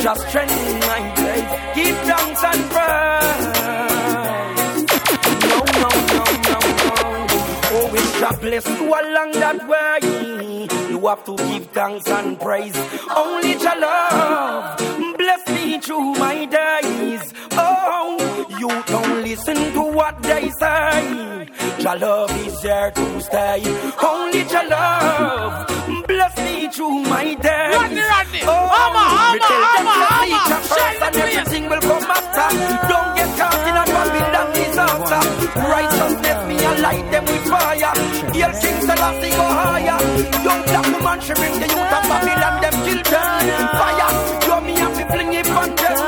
Just 0.00 0.30
trend 0.30 0.57
God 8.30 8.40
bless 8.42 8.66
you 8.68 8.88
along 8.88 9.32
that 9.32 9.66
way. 9.66 10.68
You 10.90 11.06
have 11.06 11.24
to 11.24 11.34
give 11.34 11.66
thanks 11.68 12.06
and 12.08 12.38
praise. 12.38 12.76
Only 13.16 13.52
your 13.52 13.80
love 13.80 14.76
bless 15.16 15.48
me 15.48 15.80
through 15.80 16.12
my 16.16 16.44
days. 16.44 17.32
Oh, 17.52 18.46
you 18.60 18.68
don't 18.86 19.22
listen 19.22 19.72
to 19.72 19.80
what 19.80 20.22
they 20.22 20.50
say. 20.60 21.48
Your 21.78 21.96
love 21.96 22.46
is 22.46 22.60
here 22.60 22.90
to 22.90 23.20
stay. 23.22 23.62
Only 24.04 24.40
your 24.40 24.68
love 24.68 25.67
me 26.68 26.74
through 26.74 27.02
my 27.02 27.34
days. 27.34 27.74
Rodney, 27.76 28.02
Rodney. 28.02 28.40
Oh, 28.44 28.68
Hammer, 28.68 29.32
we 29.32 29.38
tell 29.40 29.62
hammer, 29.64 29.76
them 29.76 29.86
to 29.88 30.06
hammer, 30.08 30.20
seek 30.20 30.32
hammer. 30.32 30.48
your 30.48 30.62
first 30.68 30.78
Shine 30.78 30.98
the 30.98 31.06
and 31.06 31.14
place. 31.14 31.36
everything 31.36 31.64
will 31.68 31.80
come 31.80 32.10
after. 32.10 32.48
Don't 32.88 33.10
get 33.16 33.30
caught 33.38 33.62
in 33.68 33.76
a 33.78 33.84
Babylon 33.88 34.48
disaster. 34.54 35.22
Righteousness 35.58 36.40
me 36.48 36.56
and 36.64 36.78
light 36.82 37.06
them 37.10 37.24
with 37.24 37.44
fire. 37.48 37.92
Here 38.34 38.52
King 38.60 38.78
Selassie 38.86 39.32
go 39.38 39.46
higher. 39.58 39.98
Young 40.44 40.62
black 40.68 40.86
woman 40.92 41.18
she 41.20 41.32
bring 41.34 41.54
the 41.58 41.68
youth 41.72 41.92
of 41.98 42.04
Babylon 42.10 42.54
them 42.62 42.76
children. 42.84 43.32
Fire, 43.78 44.10
you 44.44 44.56
me 44.66 44.72
have 44.80 44.94
to 44.98 45.04
fling 45.12 45.32
it 45.34 45.48
on 45.48 45.68
them. 45.76 45.98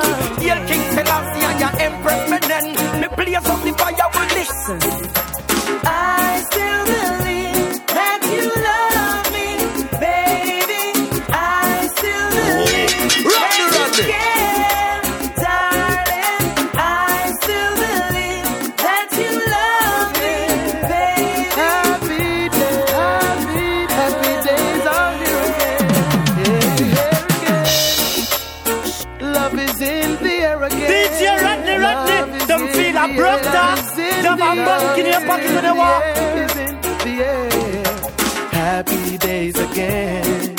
Here 0.40 0.60
King 0.68 0.84
Selassie 0.94 1.44
and 1.48 1.58
your 1.60 1.74
Empress 1.80 2.22
Menen. 2.30 2.64
Me 3.00 3.06
blaze 3.16 3.46
up 3.48 3.60
the 3.64 3.72
fire 3.78 3.89
Your 34.54 34.64
pocket. 34.64 34.90
Happy 38.52 39.18
days 39.18 39.56
again. 39.56 40.49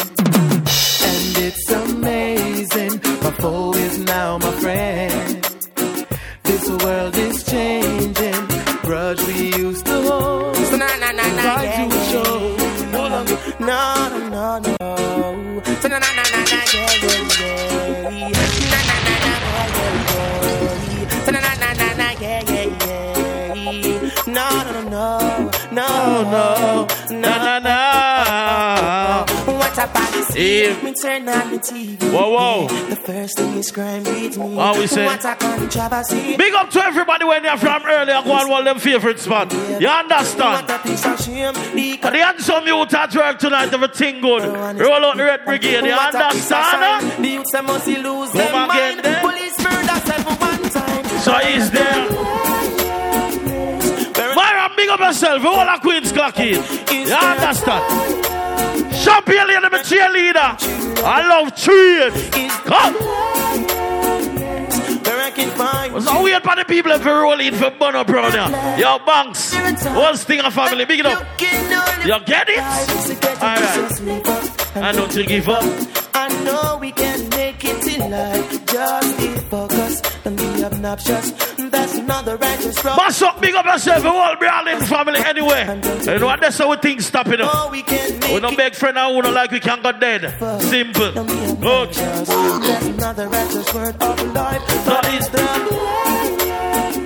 No, 25.72 26.24
no, 26.24 26.88
no, 27.10 27.20
no, 27.20 27.60
no. 27.60 29.26
What 29.54 29.78
a 29.78 29.88
party 29.88 30.22
Eve. 30.40 30.84
Me 30.84 30.94
turn 30.94 31.28
on 31.28 31.52
the 31.52 31.60
TV. 31.60 32.12
Whoa, 32.12 32.30
whoa. 32.30 32.68
The 32.90 32.96
first 32.96 33.38
thing 33.38 33.58
is 33.58 33.72
crime 33.72 34.04
beat 34.04 34.38
me. 34.38 34.56
What 34.56 34.78
we 34.78 34.88
say? 34.88 35.06
What 35.06 35.22
controversy. 35.22 36.38
Big 36.38 36.54
up 36.54 36.70
to 36.72 36.82
everybody 36.84 37.26
when 37.26 37.44
you're 37.44 37.58
from 37.58 37.84
earlier, 37.86 38.16
I 38.16 38.24
go 38.24 38.38
and 38.38 38.50
one 38.50 38.64
them 38.66 38.80
favorite 38.80 39.20
spot. 39.20 39.52
You 39.52 39.88
understand? 39.88 40.68
What 40.68 40.72
a 40.72 40.80
piece 40.80 41.06
of 41.06 41.20
shame. 41.22 41.54
The 41.54 42.00
And 42.04 42.16
the 42.16 42.20
handsome 42.20 42.66
youth 42.66 42.94
at 42.94 43.16
work 43.16 43.40
tonight, 43.40 43.74
everything 43.74 44.22
good. 44.22 44.44
Roll 44.80 45.06
out 45.06 45.18
the 45.18 45.24
red 45.24 45.46
brigade, 45.46 45.86
you 45.86 45.92
What 45.92 46.16
a 46.16 46.30
piece 46.32 46.52
of 46.52 46.58
understand? 46.58 47.24
The 47.24 47.30
youths 47.30 47.54
must 47.54 47.88
lose 47.88 48.32
their 48.32 48.68
mind. 48.68 49.02
Police 49.22 49.58
murder 49.60 50.00
seven 50.06 50.36
one 50.36 50.70
time. 50.70 51.06
So 51.20 51.34
he's 51.36 51.72
there. 51.72 52.21
Up 54.92 55.00
yourself. 55.00 55.46
All 55.46 55.66
the 55.66 55.80
queens 55.82 56.12
clocking. 56.12 56.60
You 56.92 57.14
understand? 57.14 57.84
Champion 58.94 59.48
lady, 59.48 59.66
I'm 59.66 59.74
a 59.74 59.78
cheerleader. 59.80 60.58
I 61.02 61.28
love 61.30 61.56
trade. 61.56 62.12
Come. 62.66 62.96
Where 65.06 65.22
I 65.22 65.32
can 65.32 65.94
What's 65.94 66.06
so 66.06 66.22
weird 66.22 66.44
for 66.44 66.56
the 66.58 66.66
people 66.66 66.92
if 66.92 67.06
you 67.06 67.12
roll 67.12 67.40
in 67.40 67.54
for 67.56 67.70
Bono 67.72 68.04
Brown 68.04 68.34
here? 68.34 68.78
Yo, 68.80 69.00
Banks. 69.06 69.56
One 69.86 70.18
thing 70.18 70.42
of 70.42 70.54
family, 70.54 70.84
big 70.84 71.00
it 71.00 71.06
up. 71.06 71.26
You 71.40 72.20
get 72.26 72.50
it? 72.50 72.60
Alright. 73.42 74.76
I 74.76 74.92
don't 74.92 75.14
give 75.26 75.48
up. 75.48 75.64
I 76.14 76.28
know 76.44 76.78
we 76.82 76.92
can 76.92 77.30
make 77.30 77.64
it 77.64 77.96
in 77.96 78.12
life. 78.12 78.66
Just 78.66 79.18
be 79.18 79.28
focused 79.28 79.40
and 79.40 79.41
be 80.62 80.66
obnoxious. 80.76 81.32
That's 81.58 81.98
not 81.98 82.26
the 82.26 82.38
righteous 82.38 82.84
road. 82.86 82.96
Boss 82.96 83.22
up, 83.22 83.42
big 83.42 83.56
up 83.56 83.66
yourself, 83.66 84.04
the 84.04 84.12
whole 84.12 84.36
Brawling 84.36 84.80
family 84.82 85.20
anyway. 85.20 85.66
You 86.06 86.20
know 86.20 86.28
what? 86.28 86.40
That's 86.42 86.58
how 86.58 86.70
we 86.70 86.78
things 86.78 87.06
stop 87.06 87.28
it 87.28 87.42
up. 87.42 87.50
Oh, 87.54 87.70
we 87.72 87.82
can 87.84 88.20
We 88.34 88.40
no 88.40 88.56
beg 88.56 88.76
friend 88.76 88.98
and 88.98 89.16
who 89.16 89.22
no 89.22 89.32
like 89.32 89.52
we 89.52 89.60
can 89.60 89.82
go 89.82 89.92
dead. 89.92 90.22
Simple. 90.62 91.12
Good. 91.12 91.94
That's 91.94 92.88
not 92.98 93.16
the 93.16 93.28
righteous 93.28 93.74
word 93.74 94.02
of 94.02 94.34
life. 94.34 94.68
That 94.86 95.06
is 95.14 95.30
the 95.30 95.42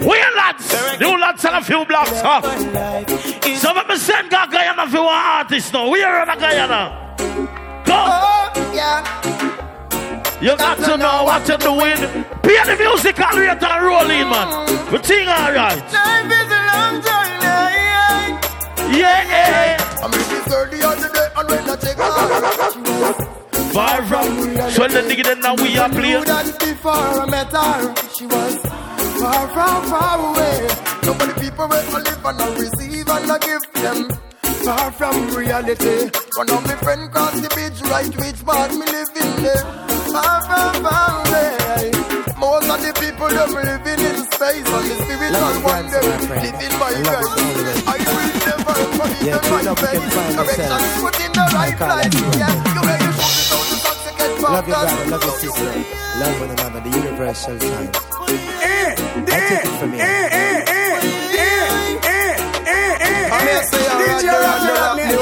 We 0.07 0.19
are 0.19 0.35
lads, 0.35 0.99
new 0.99 1.17
lads 1.19 1.45
and 1.45 1.55
a 1.55 1.61
few 1.61 1.85
blocks 1.85 2.11
up. 2.23 2.43
So 2.43 3.73
let 3.73 3.87
me 3.87 3.97
send 3.97 4.29
God 4.29 4.51
Guyana 4.51 4.87
for 4.87 4.97
one 4.97 5.07
artist 5.07 5.73
now. 5.73 5.89
We 5.89 6.03
are 6.03 6.21
on 6.21 6.29
a 6.29 6.35
Guyana. 6.37 7.15
Go. 7.85 7.93
Oh, 7.93 8.71
yeah. 8.73 9.64
You 10.45 10.55
got 10.57 10.77
to 10.77 10.95
know 10.95 11.23
what 11.23 11.47
you're 11.47 11.57
doing. 11.57 11.97
Pay 12.45 12.61
the 12.69 12.77
music 12.77 13.19
and 13.19 13.35
rate 13.35 13.63
and 13.63 13.83
roll 13.83 14.07
in, 14.11 14.29
man. 14.29 14.47
We 14.91 15.01
sing 15.01 15.27
alright. 15.27 15.81
Life 15.89 16.29
is 16.37 16.51
a 16.53 16.61
long 16.69 17.01
journey. 17.01 17.49
Yeah, 18.93 19.25
yeah. 19.25 20.03
I'm 20.03 20.13
in 20.13 20.19
this 20.29 20.53
early 20.53 20.83
on 20.83 21.01
the 21.01 21.09
day 21.09 21.29
and 21.35 21.49
when 21.49 21.65
I 21.67 21.75
take. 21.81 21.97
Far 23.73 24.05
from. 24.05 24.37
So 24.69 24.87
the 24.87 25.01
nigga 25.09 25.23
then 25.23 25.39
now 25.39 25.55
we 25.55 25.79
are 25.79 25.89
playing. 25.89 26.25
That 26.25 26.59
before 26.59 26.93
I 26.93 27.25
met 27.25 27.51
her, 27.51 27.95
she 28.13 28.27
was 28.27 28.57
far 29.17 29.47
from 29.49 29.89
far 29.89 30.29
away. 30.29 30.67
Nobody 31.05 31.33
people 31.41 31.73
I 31.73 31.81
live 31.89 32.23
and 32.23 32.39
I 32.39 32.53
receive 32.53 33.09
and 33.09 33.31
I 33.31 33.39
give 33.39 33.65
them. 33.81 34.34
Far 34.65 34.91
from 34.91 35.29
reality. 35.35 36.09
One 36.35 36.49
of 36.49 36.63
my 36.65 36.75
friend 36.81 37.11
crossed 37.11 37.41
the 37.41 37.49
bridge, 37.49 37.79
right 37.85 38.09
which 38.17 38.43
part 38.45 38.71
me 38.71 38.85
live 38.85 39.13
in 39.15 39.29
there. 39.43 39.63
Far 40.09 40.41
from 40.41 40.73
far 40.83 41.21
away. 41.21 41.91
Most 42.41 42.69
of 42.73 42.79
the 42.81 42.91
people 42.99 43.29
them 43.29 43.53
living 43.53 44.01
in 44.01 44.17
space 44.33 44.65
and 44.65 44.85
the 44.89 44.95
spiritual 45.05 45.55
one 45.61 45.85
them 45.93 46.05
living 46.33 46.75
by 46.81 46.91
grace. 46.97 47.31
I 47.85 47.97
will 48.01 48.31
never 48.41 48.75
forget 48.97 49.21
Yeah, 49.21 49.37
my 49.37 49.41
true 49.45 49.61
love, 49.69 49.81
we 49.81 49.87
can 49.87 50.25
face. 50.25 50.35
Correction 50.35 50.81
put 51.01 51.15
in 51.21 51.31
the 51.31 51.45
right 51.53 51.77
place. 51.77 52.13
true 52.15 52.25
love. 52.25 52.41
Yeah, 52.41 52.53
you 52.73 52.81
ready 52.89 53.05
to 53.05 53.21
shoot 53.21 53.45
it 53.45 53.53
out 53.53 53.65
the 53.69 53.77
socks 53.85 54.03
to 54.05 54.11
get 54.17 54.29
Love 54.41 54.67
your 54.67 54.75
fucked 54.75 54.89
brother, 54.89 54.97
up. 55.05 55.11
love 55.13 55.23
your 55.23 55.37
sister. 55.45 55.73
Love 56.19 56.35
one 56.41 56.51
another, 56.57 56.79
the 56.81 56.89
universal 56.89 57.59
sign. 57.59 57.89
Eh, 58.65 58.95
I 58.97 59.25
take 59.25 59.51
it 59.51 59.65
eh, 59.65 59.77
from 59.79 59.91
say, 64.25 64.33
alright, 64.33 65.14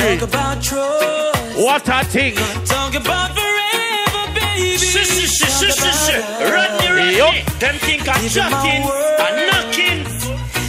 one, 0.00 0.18
three, 0.18 0.18
three. 0.18 0.18
Talk 0.18 0.22
about 0.22 0.62
trust. 0.62 1.58
What 1.58 1.88
a 1.88 2.04
thing. 2.04 2.34
Talk 2.64 2.94
about 2.94 3.30
forever, 3.36 4.32
baby. 4.34 4.76
Shh, 4.76 4.96
shh, 4.96 5.28
shh, 5.28 5.50
shh, 5.58 5.74
shh, 5.74 5.92
shh. 6.06 6.20
Rodney, 6.40 6.88
Rodney. 6.88 7.16
Yup. 7.16 7.34
Them 7.60 7.74
think 7.76 8.08
I'm 8.08 8.22
Give 8.22 8.34
you 8.36 8.42
my 8.42 8.50
chatting 8.50 8.82
and 9.20 9.36
knocking. 9.50 10.00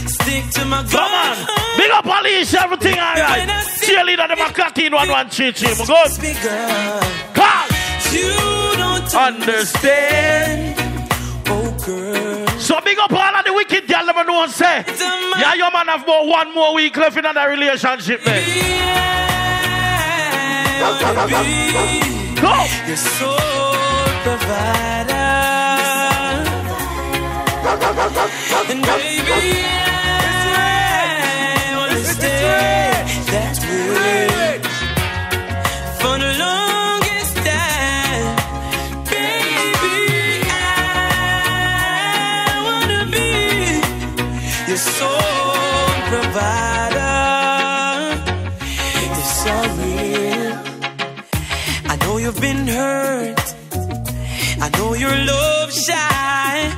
Stick 0.08 0.44
to 0.50 0.64
my 0.66 0.84
Come 0.84 1.12
on. 1.12 1.36
Big 1.76 1.90
up 1.90 2.04
Alicia, 2.04 2.62
everything 2.62 2.98
alright. 2.98 3.48
Cheerleader, 3.82 4.28
them 4.28 4.40
a 4.40 4.52
clock 4.52 4.78
in 4.78 4.92
one, 4.92 5.08
one, 5.08 5.28
three, 5.30 5.52
three. 5.52 5.68
My 5.68 5.84
good. 5.84 6.12
Call. 7.34 7.68
You 8.12 8.76
don't 8.76 9.14
Understand. 9.14 10.76
So 10.78 10.91
big 12.84 12.98
up 12.98 13.12
all 13.12 13.36
of 13.36 13.44
the 13.44 13.52
wicked 13.52 13.86
girl 13.88 14.06
them 14.06 14.26
know 14.26 14.42
and 14.42 14.52
say, 14.52 14.84
yeah, 15.38 15.54
your 15.54 15.70
man 15.70 15.86
have 15.88 16.02
about 16.02 16.26
one 16.26 16.54
more 16.54 16.74
week 16.74 16.96
left 16.96 17.16
in 17.16 17.22
that 17.22 17.44
relationship, 17.46 18.24
man. 18.26 18.42
Go. 22.40 22.66
Your 22.88 22.96
soul 22.96 23.38
provider. 24.24 25.12
And 28.68 28.82
baby, 28.82 29.32
I 29.32 29.81
your 44.72 44.78
soul 44.78 45.92
provider. 46.12 47.18
It's 49.04 49.32
so 49.44 49.54
real. 49.80 50.52
I 51.92 51.94
know 52.00 52.16
you've 52.16 52.40
been 52.40 52.66
hurt. 52.66 53.44
I 54.64 54.70
know 54.76 54.94
you're 54.94 55.20
love 55.32 55.70
shy. 55.86 56.72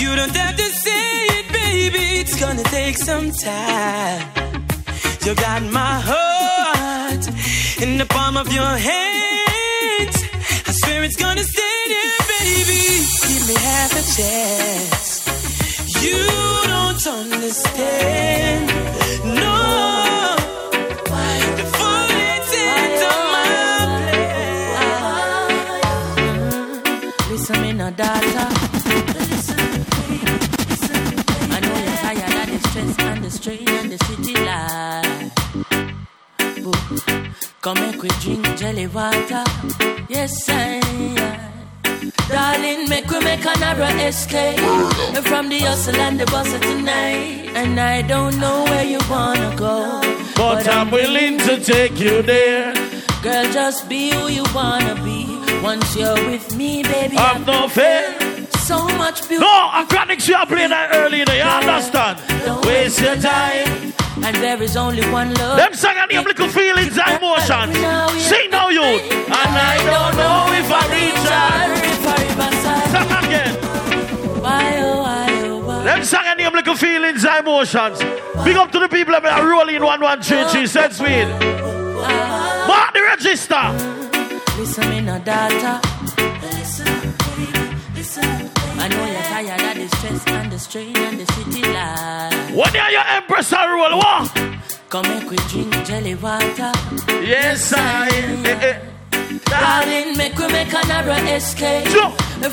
You 0.00 0.14
don't 0.14 0.36
have 0.42 0.56
to 0.62 0.68
say 0.84 1.08
it, 1.38 1.46
baby. 1.52 2.04
It's 2.20 2.38
gonna 2.38 2.66
take 2.78 2.96
some 2.96 3.32
time. 3.32 4.22
You 5.24 5.34
got 5.34 5.62
my 5.80 5.94
heart 6.10 7.24
in 7.82 7.98
the 7.98 8.06
palm 8.06 8.36
of 8.36 8.48
your 8.52 8.74
hand. 8.90 10.14
I 10.68 10.72
swear 10.80 11.02
it's 11.02 11.16
gonna 11.16 11.46
stay 11.54 11.78
there, 11.94 12.20
baby. 12.38 12.82
Give 13.28 13.44
me 13.48 13.54
half 13.70 13.92
a 14.02 14.04
chance. 14.16 15.07
Come 37.68 37.80
make 37.80 38.02
we 38.02 38.08
drink 38.20 38.56
jelly 38.56 38.86
water. 38.86 39.44
Yes, 40.08 40.48
I. 40.48 41.17
Darling, 42.28 42.88
make 42.90 43.10
we 43.10 43.20
make 43.20 43.44
another 43.44 43.88
escape 44.06 44.58
from 45.24 45.48
the 45.48 45.60
hustle 45.60 45.96
and 45.96 46.20
the 46.20 46.26
bustle 46.26 46.60
tonight. 46.60 47.50
And 47.54 47.80
I 47.80 48.02
don't 48.02 48.38
know 48.38 48.64
where 48.64 48.84
you 48.84 49.00
wanna 49.08 49.54
go, 49.56 50.00
But 50.36 50.68
I'm 50.68 50.90
willing 50.90 51.38
to 51.38 51.58
take 51.58 51.98
you 51.98 52.20
there. 52.20 52.74
Girl, 53.22 53.44
just 53.50 53.88
be 53.88 54.10
who 54.10 54.28
you 54.28 54.44
wanna 54.54 54.94
be. 55.02 55.26
Once 55.62 55.96
you're 55.96 56.22
with 56.30 56.54
me, 56.54 56.82
baby, 56.82 57.16
I'm 57.16 57.44
no 57.46 57.66
fair. 57.66 58.14
So 58.58 58.86
much 59.02 59.26
beauty. 59.26 59.40
No, 59.40 59.48
I 59.48 59.86
can't 59.88 60.10
are 60.10 60.46
playing 60.46 60.70
that 60.70 60.90
early, 60.92 61.20
you 61.20 61.24
understand? 61.24 62.18
Don't 62.44 62.64
Waste 62.66 63.00
your 63.00 63.16
time. 63.16 63.94
And 64.22 64.36
there 64.36 64.62
is 64.62 64.76
only 64.76 65.08
one 65.10 65.32
love. 65.34 65.56
Them 65.56 65.72
song 65.72 65.96
and 65.96 66.10
them 66.10 66.24
little 66.24 66.48
feelings 66.48 66.98
and 66.98 67.16
emotions. 67.16 67.74
Sing 68.28 68.50
now, 68.50 68.68
you. 68.68 68.82
And 68.82 69.52
I 69.72 69.76
don't 69.90 70.14
know 70.20 70.38
if 70.60 70.68
I 70.70 70.82
reach 70.92 71.30
out. 71.30 71.97
Again. 73.28 73.54
Why, 74.40 74.78
oh, 74.78 75.02
why, 75.02 75.26
oh, 75.44 75.58
why? 75.66 75.84
Them 75.84 76.04
song 76.04 76.24
and 76.26 76.40
them 76.40 76.54
little 76.54 76.76
feelings 76.76 77.24
and 77.24 77.46
emotions. 77.46 77.98
Big 78.44 78.56
up 78.56 78.72
to 78.72 78.78
the 78.78 78.88
people 78.88 79.12
that 79.12 79.24
are 79.24 79.46
rolling 79.46 79.82
one 79.82 80.00
one 80.00 80.22
three 80.22 80.44
three 80.48 80.66
cent 80.66 80.92
speed. 80.94 81.28
Mark 82.68 82.94
the 82.94 83.02
register. 83.02 83.64
Listen, 84.56 84.88
me 84.90 85.00
no 85.00 85.18
daughter. 85.20 85.80
Listen, 86.40 87.14
baby, 87.36 87.76
listen. 87.94 88.24
I 88.80 88.88
know 88.88 89.04
you're 89.04 89.22
tired 89.22 89.60
of 89.60 89.90
the 89.90 89.96
stress 89.96 90.26
and 90.28 90.52
the 90.52 90.58
strain 90.58 90.96
and 90.96 91.20
the 91.20 91.26
city 91.32 91.62
life. 91.62 92.50
When 92.54 92.76
are 92.76 92.90
your 92.90 93.04
empress 93.06 93.52
are 93.52 93.70
roll? 93.74 93.98
What? 93.98 94.32
Come 94.88 95.08
make 95.08 95.28
we 95.28 95.36
drink 95.48 95.84
jelly 95.84 96.14
water. 96.14 96.72
Yes, 97.20 97.72
I. 97.76 98.08
Eh, 98.08 98.58
eh. 98.62 98.78
Darling, 99.44 100.16
make 100.16 100.36
we 100.38 100.46
make 100.48 100.72
another 100.72 101.16
escape 101.36 101.88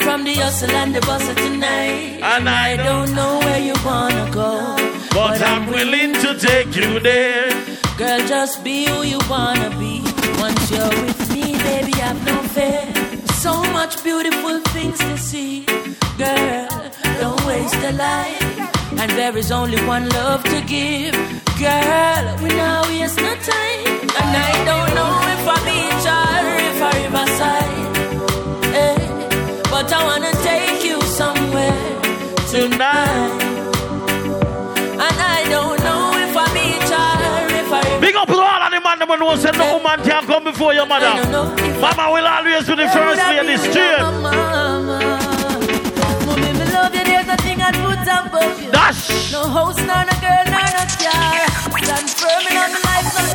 from 0.05 0.23
the 0.23 0.33
hustle 0.35 0.71
and 0.71 0.93
the 0.95 1.01
bustle 1.01 1.35
tonight. 1.35 2.19
And 2.21 2.49
I 2.49 2.75
don't 2.77 3.13
know 3.13 3.39
where 3.39 3.59
you 3.59 3.73
wanna 3.85 4.29
go, 4.31 4.75
But 5.11 5.41
I'm 5.41 5.67
willing 5.67 6.13
to 6.13 6.37
take 6.37 6.75
you 6.75 6.99
there. 6.99 7.49
Girl, 7.97 8.19
just 8.27 8.63
be 8.63 8.85
who 8.85 9.03
you 9.03 9.19
wanna 9.29 9.69
be. 9.79 10.01
Once 10.39 10.69
you're 10.71 10.89
with 10.89 11.21
me, 11.33 11.53
baby, 11.67 11.93
I've 12.01 12.21
no 12.25 12.37
fear. 12.55 12.85
So 13.35 13.53
much 13.71 14.03
beautiful 14.03 14.59
things 14.73 14.99
to 14.99 15.17
see. 15.17 15.65
Girl, 16.17 16.67
don't 17.21 17.45
waste 17.45 17.75
a 17.75 17.93
life. 17.93 18.43
And 18.99 19.11
there 19.11 19.37
is 19.37 19.51
only 19.51 19.79
one 19.85 20.09
love 20.09 20.43
to 20.43 20.61
give. 20.61 21.13
Girl, 21.57 22.25
we 22.41 22.49
now 22.49 22.81
waste 22.89 23.17
no 23.17 23.33
time. 23.35 23.99
And 24.19 24.31
I 24.49 24.51
don't 24.69 24.91
know 24.97 25.13
if 25.35 25.43
I 25.47 25.57
beach 25.67 25.85
or 25.85 25.91
if 25.91 25.93
I 25.93 25.94
riverside. 26.97 27.71
Eh, 28.73 28.97
but 29.71 29.91
I 29.91 30.03
wanna 30.09 30.33
take 30.49 30.83
you 30.83 31.01
somewhere 31.01 31.81
tonight. 32.51 33.31
And 35.05 35.17
I 35.35 35.39
don't 35.49 35.79
know 35.87 36.03
if 36.25 36.33
I 36.35 36.47
beach 36.55 36.91
or 37.03 37.47
if 37.59 37.71
I 37.71 37.99
Big 37.99 38.15
up 38.15 38.27
to 38.27 38.33
all 38.35 38.61
of 38.65 38.71
the 38.71 38.79
man 38.79 38.99
that 38.99 39.07
know 39.19 39.35
say 39.35 39.51
no 39.51 39.65
woman 39.77 39.99
can 40.07 40.23
come 40.25 40.43
before 40.45 40.73
your 40.73 40.85
mother. 40.85 41.13
Mama 41.83 42.05
will 42.13 42.27
always 42.27 42.65
be 42.67 42.75
the 42.75 42.87
first 42.95 43.21
lady 43.27 43.57
straight. 43.57 43.99
Mommy, 46.25 46.51
me 46.59 46.65
love 46.73 46.93
you, 46.95 47.03
there's 47.03 47.27
nothing 47.27 47.61
I'd 47.61 47.75
put 47.75 48.07
above 48.07 48.61
you. 48.63 48.71
Dash. 48.71 49.31
No 49.33 49.43
nor 49.43 50.01
no 50.07 50.15
girl, 50.23 50.45
nor 50.53 50.67
no 50.75 50.83
car. 51.03 51.43
Stand 51.83 52.09
firm 52.19 52.43
in 52.47 52.53
my 52.55 52.67
life, 52.87 53.07
nothing 53.15 53.19
about 53.19 53.34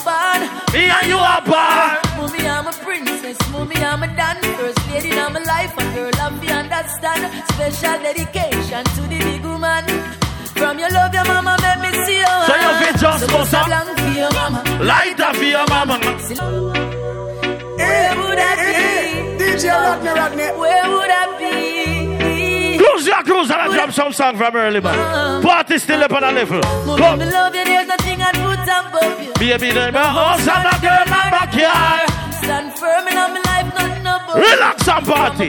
From 0.00 0.12
a 0.12 0.72
Me 0.72 0.90
and 0.90 1.06
you 1.08 1.16
are 1.16 1.42
born. 1.42 1.96
Mommy, 2.16 2.46
I'm 2.46 2.66
a 2.66 2.72
princess. 2.72 3.38
Mommy, 3.50 3.76
I'm 3.76 4.02
a 4.02 4.08
done 4.16 4.42
first 4.56 4.90
lady 4.90 5.10
in 5.10 5.32
my 5.32 5.40
life. 5.44 5.72
A 5.76 5.84
girl, 5.94 6.10
I'm 6.20 6.38
the 6.40 6.48
understand. 6.52 7.22
Special 7.52 8.02
dedication 8.02 8.84
to 8.84 9.02
the 9.02 9.18
big 9.18 9.42
woman. 9.44 9.84
From 10.54 10.78
your 10.78 10.90
love, 10.90 11.14
your 11.14 11.24
mama, 11.24 11.56
make 11.62 11.80
me 11.80 12.04
see 12.04 12.18
you. 12.18 12.36
So 12.46 12.54
you 12.56 12.72
fit 12.80 12.96
just 13.00 13.20
so 13.20 13.26
bust 13.28 13.54
up. 13.54 13.66
blank 13.66 13.98
for 13.98 14.12
your 14.18 14.32
mama. 14.32 14.60
Lighter 14.82 15.34
for 15.34 15.44
your 15.44 15.66
mama. 15.68 15.98
Oh, 16.40 16.72
where 17.76 18.16
would 18.20 18.38
I 18.38 18.52
be? 18.60 19.44
DJ 19.44 19.70
Rodney, 19.70 20.10
Rodney. 20.10 20.58
Where 20.60 20.90
would 20.90 21.10
I 21.10 21.38
be? 21.38 21.75
Cruise 22.96 23.08
your 23.08 23.22
cruise 23.24 23.50
and 23.50 23.60
I 23.60 23.68
drop 23.74 23.92
some 23.92 24.10
song 24.10 24.38
from 24.38 24.56
early 24.56 24.80
man. 24.80 25.42
Party 25.42 25.76
still 25.78 26.02
up 26.02 26.12
on 26.12 26.24
a 26.24 26.32
level. 26.32 26.62
Come. 26.62 27.18
me 27.18 27.26
love 27.30 27.54
you, 27.54 27.62
there's 27.62 27.86
nothing 27.86 28.22
I'd 28.22 28.34
put 28.40 28.64
above 28.64 29.22
you. 29.22 29.32
Baby, 29.34 29.72
them 29.72 29.92
my 29.92 30.00
house 30.00 30.48
and 30.48 30.64
my 30.64 30.72
girl, 30.80 31.04
my 31.12 31.28
backyard. 31.28 32.08
Stand 32.40 32.72
firm 32.72 33.06
in 33.08 33.14
my 33.14 33.36
life, 33.36 33.68
nothing 33.76 34.00
above 34.00 34.36
Relax 34.40 34.88
and 34.88 35.04
party. 35.04 35.48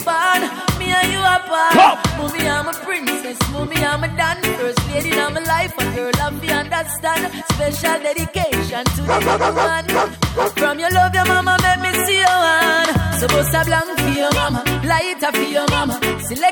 Me 0.78 0.92
and 0.92 1.08
you 1.08 1.24
apart. 1.24 1.72
Come. 1.72 2.00
Mommy, 2.20 2.50
I'm 2.50 2.68
a 2.68 2.74
princess. 2.84 3.40
Mommy, 3.54 3.78
I'm 3.78 4.04
a 4.04 4.10
done 4.18 4.44
first 4.60 4.86
lady 4.92 5.12
in 5.12 5.34
my 5.34 5.40
life. 5.40 5.72
A 5.80 5.86
girl, 5.96 6.12
I'm 6.20 6.40
the 6.42 6.52
understand. 6.52 7.32
Special 7.56 7.98
dedication 8.04 8.84
to 8.84 9.02
the 9.08 9.18
woman. 9.56 10.52
From 10.58 10.80
your 10.80 10.92
love, 10.92 11.16
your 11.16 11.26
mama 11.26 11.56
make 11.64 11.80
me 11.80 12.06
see 12.06 12.20
you 12.20 12.28
one. 12.28 12.92
So 13.20 13.28
bust 13.30 13.56
a 13.56 13.64
blank 13.64 13.98
for 13.98 14.10
your 14.10 14.34
mama, 14.34 14.64
lighter 14.84 15.32
for 15.32 15.48
your 15.48 15.66
mama. 15.70 15.97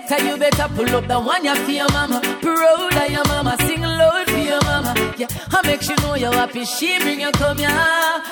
Selector, 0.08 0.26
you 0.28 0.38
better 0.38 0.68
pull 0.76 0.96
up 0.96 1.08
the 1.08 1.20
one 1.20 1.44
you 1.44 1.56
for 1.56 1.72
your 1.72 1.90
mama. 1.92 2.22
Proud 2.42 2.96
of 2.96 3.10
your 3.10 3.26
mama, 3.26 3.58
sing 3.62 3.82
loud 3.82 4.30
for 4.30 4.38
your 4.38 4.62
mama. 4.62 4.94
Yeah, 5.18 5.28
I 5.52 5.62
make 5.66 5.82
sure 5.82 5.96
know 5.98 6.16
you're 6.16 6.32
happy. 6.32 6.66
She 6.66 7.00
bring 7.00 7.22
you 7.22 7.32
come 7.32 7.58
here. 7.58 7.70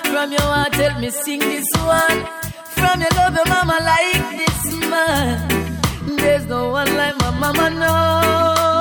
From 0.03 0.32
your 0.32 0.41
heart, 0.41 0.74
tell 0.74 0.99
me 0.99 1.09
sing 1.09 1.39
this 1.39 1.65
one. 1.76 2.26
From 2.78 3.01
your 3.01 3.09
love, 3.17 3.36
your 3.36 3.47
mama 3.47 3.78
like 3.82 4.38
this 4.38 4.76
man. 4.89 6.17
There's 6.17 6.45
no 6.45 6.69
one 6.69 6.95
like 6.95 7.17
my 7.19 7.32
mama, 7.32 7.69
no, 7.69 8.72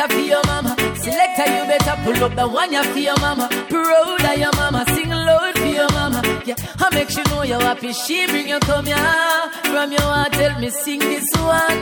better 0.00 0.14
for 0.14 0.20
your 0.20 0.42
mama. 0.46 0.76
Selector, 0.96 1.46
you 1.54 1.64
better 1.66 1.96
pull 2.04 2.24
up 2.24 2.34
the 2.34 2.48
one 2.48 2.72
you 2.72 2.82
for 2.82 2.98
your 2.98 3.18
mama. 3.20 3.48
Proud 3.68 4.24
of 4.24 4.38
your 4.38 4.52
mama, 4.56 4.84
sing 4.94 5.10
loud 5.10 5.58
for 5.58 5.66
your 5.66 5.90
mama. 5.92 6.22
Yeah, 6.44 6.54
I 6.78 6.94
make 6.94 7.10
sure 7.10 7.24
know 7.24 7.42
you're 7.42 7.60
happy. 7.60 7.92
She 7.92 8.26
bring 8.26 8.48
you 8.48 8.60
come 8.60 8.86
here. 8.86 8.96
From 9.64 9.92
your 9.92 10.00
heart, 10.00 10.32
tell 10.32 10.58
me 10.58 10.70
sing 10.70 11.00
this 11.00 11.28
one. 11.36 11.78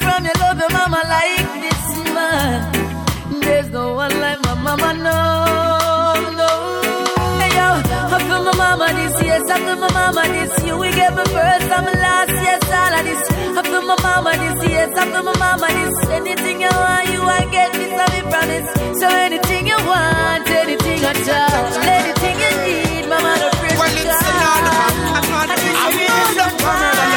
From 0.00 0.24
your 0.24 0.34
love 0.40 0.58
your 0.58 0.70
mama 0.70 1.02
like 1.08 1.62
this 1.64 2.14
man. 2.14 3.40
There's 3.40 3.70
no 3.70 3.94
one 3.94 4.20
like 4.20 4.40
my 4.42 4.54
mama, 4.54 4.94
no. 4.94 5.83
I 8.14 8.18
feel 8.28 8.44
my 8.44 8.54
mama 8.54 8.86
this 8.94 9.22
year, 9.24 9.42
I 9.42 9.58
feel 9.58 9.76
my 9.76 9.90
mama 9.92 10.22
this 10.30 10.62
year. 10.62 10.76
We 10.76 10.88
get 10.92 11.14
my 11.16 11.24
first 11.24 11.66
and 11.66 11.84
my 11.84 11.92
last, 11.98 12.30
yes, 12.30 12.62
all 12.70 12.94
of 12.94 13.04
this. 13.04 13.22
I 13.58 13.62
feel 13.66 13.82
my 13.82 13.96
mama 14.06 14.32
this 14.38 14.70
year, 14.70 14.86
I 14.86 15.04
feel 15.10 15.22
my 15.24 15.34
mama 15.36 15.66
this. 15.66 15.96
Anything 16.10 16.60
you 16.60 16.70
want, 16.70 17.10
you 17.10 17.22
I 17.22 17.44
get 17.50 17.72
this, 17.72 17.90
I 17.90 18.20
promise. 18.30 18.68
So 19.00 19.08
anything 19.08 19.66
you 19.66 19.78
want, 19.82 20.46
anything 20.48 21.04
I 21.04 21.12
touch, 21.26 21.74
anything 21.82 22.36
you 22.38 22.52
need, 22.62 23.08
mama, 23.10 23.34
don't 23.34 23.54
pray 23.58 23.74
Well, 23.82 23.90
it's 23.90 24.22
Well, 26.62 27.13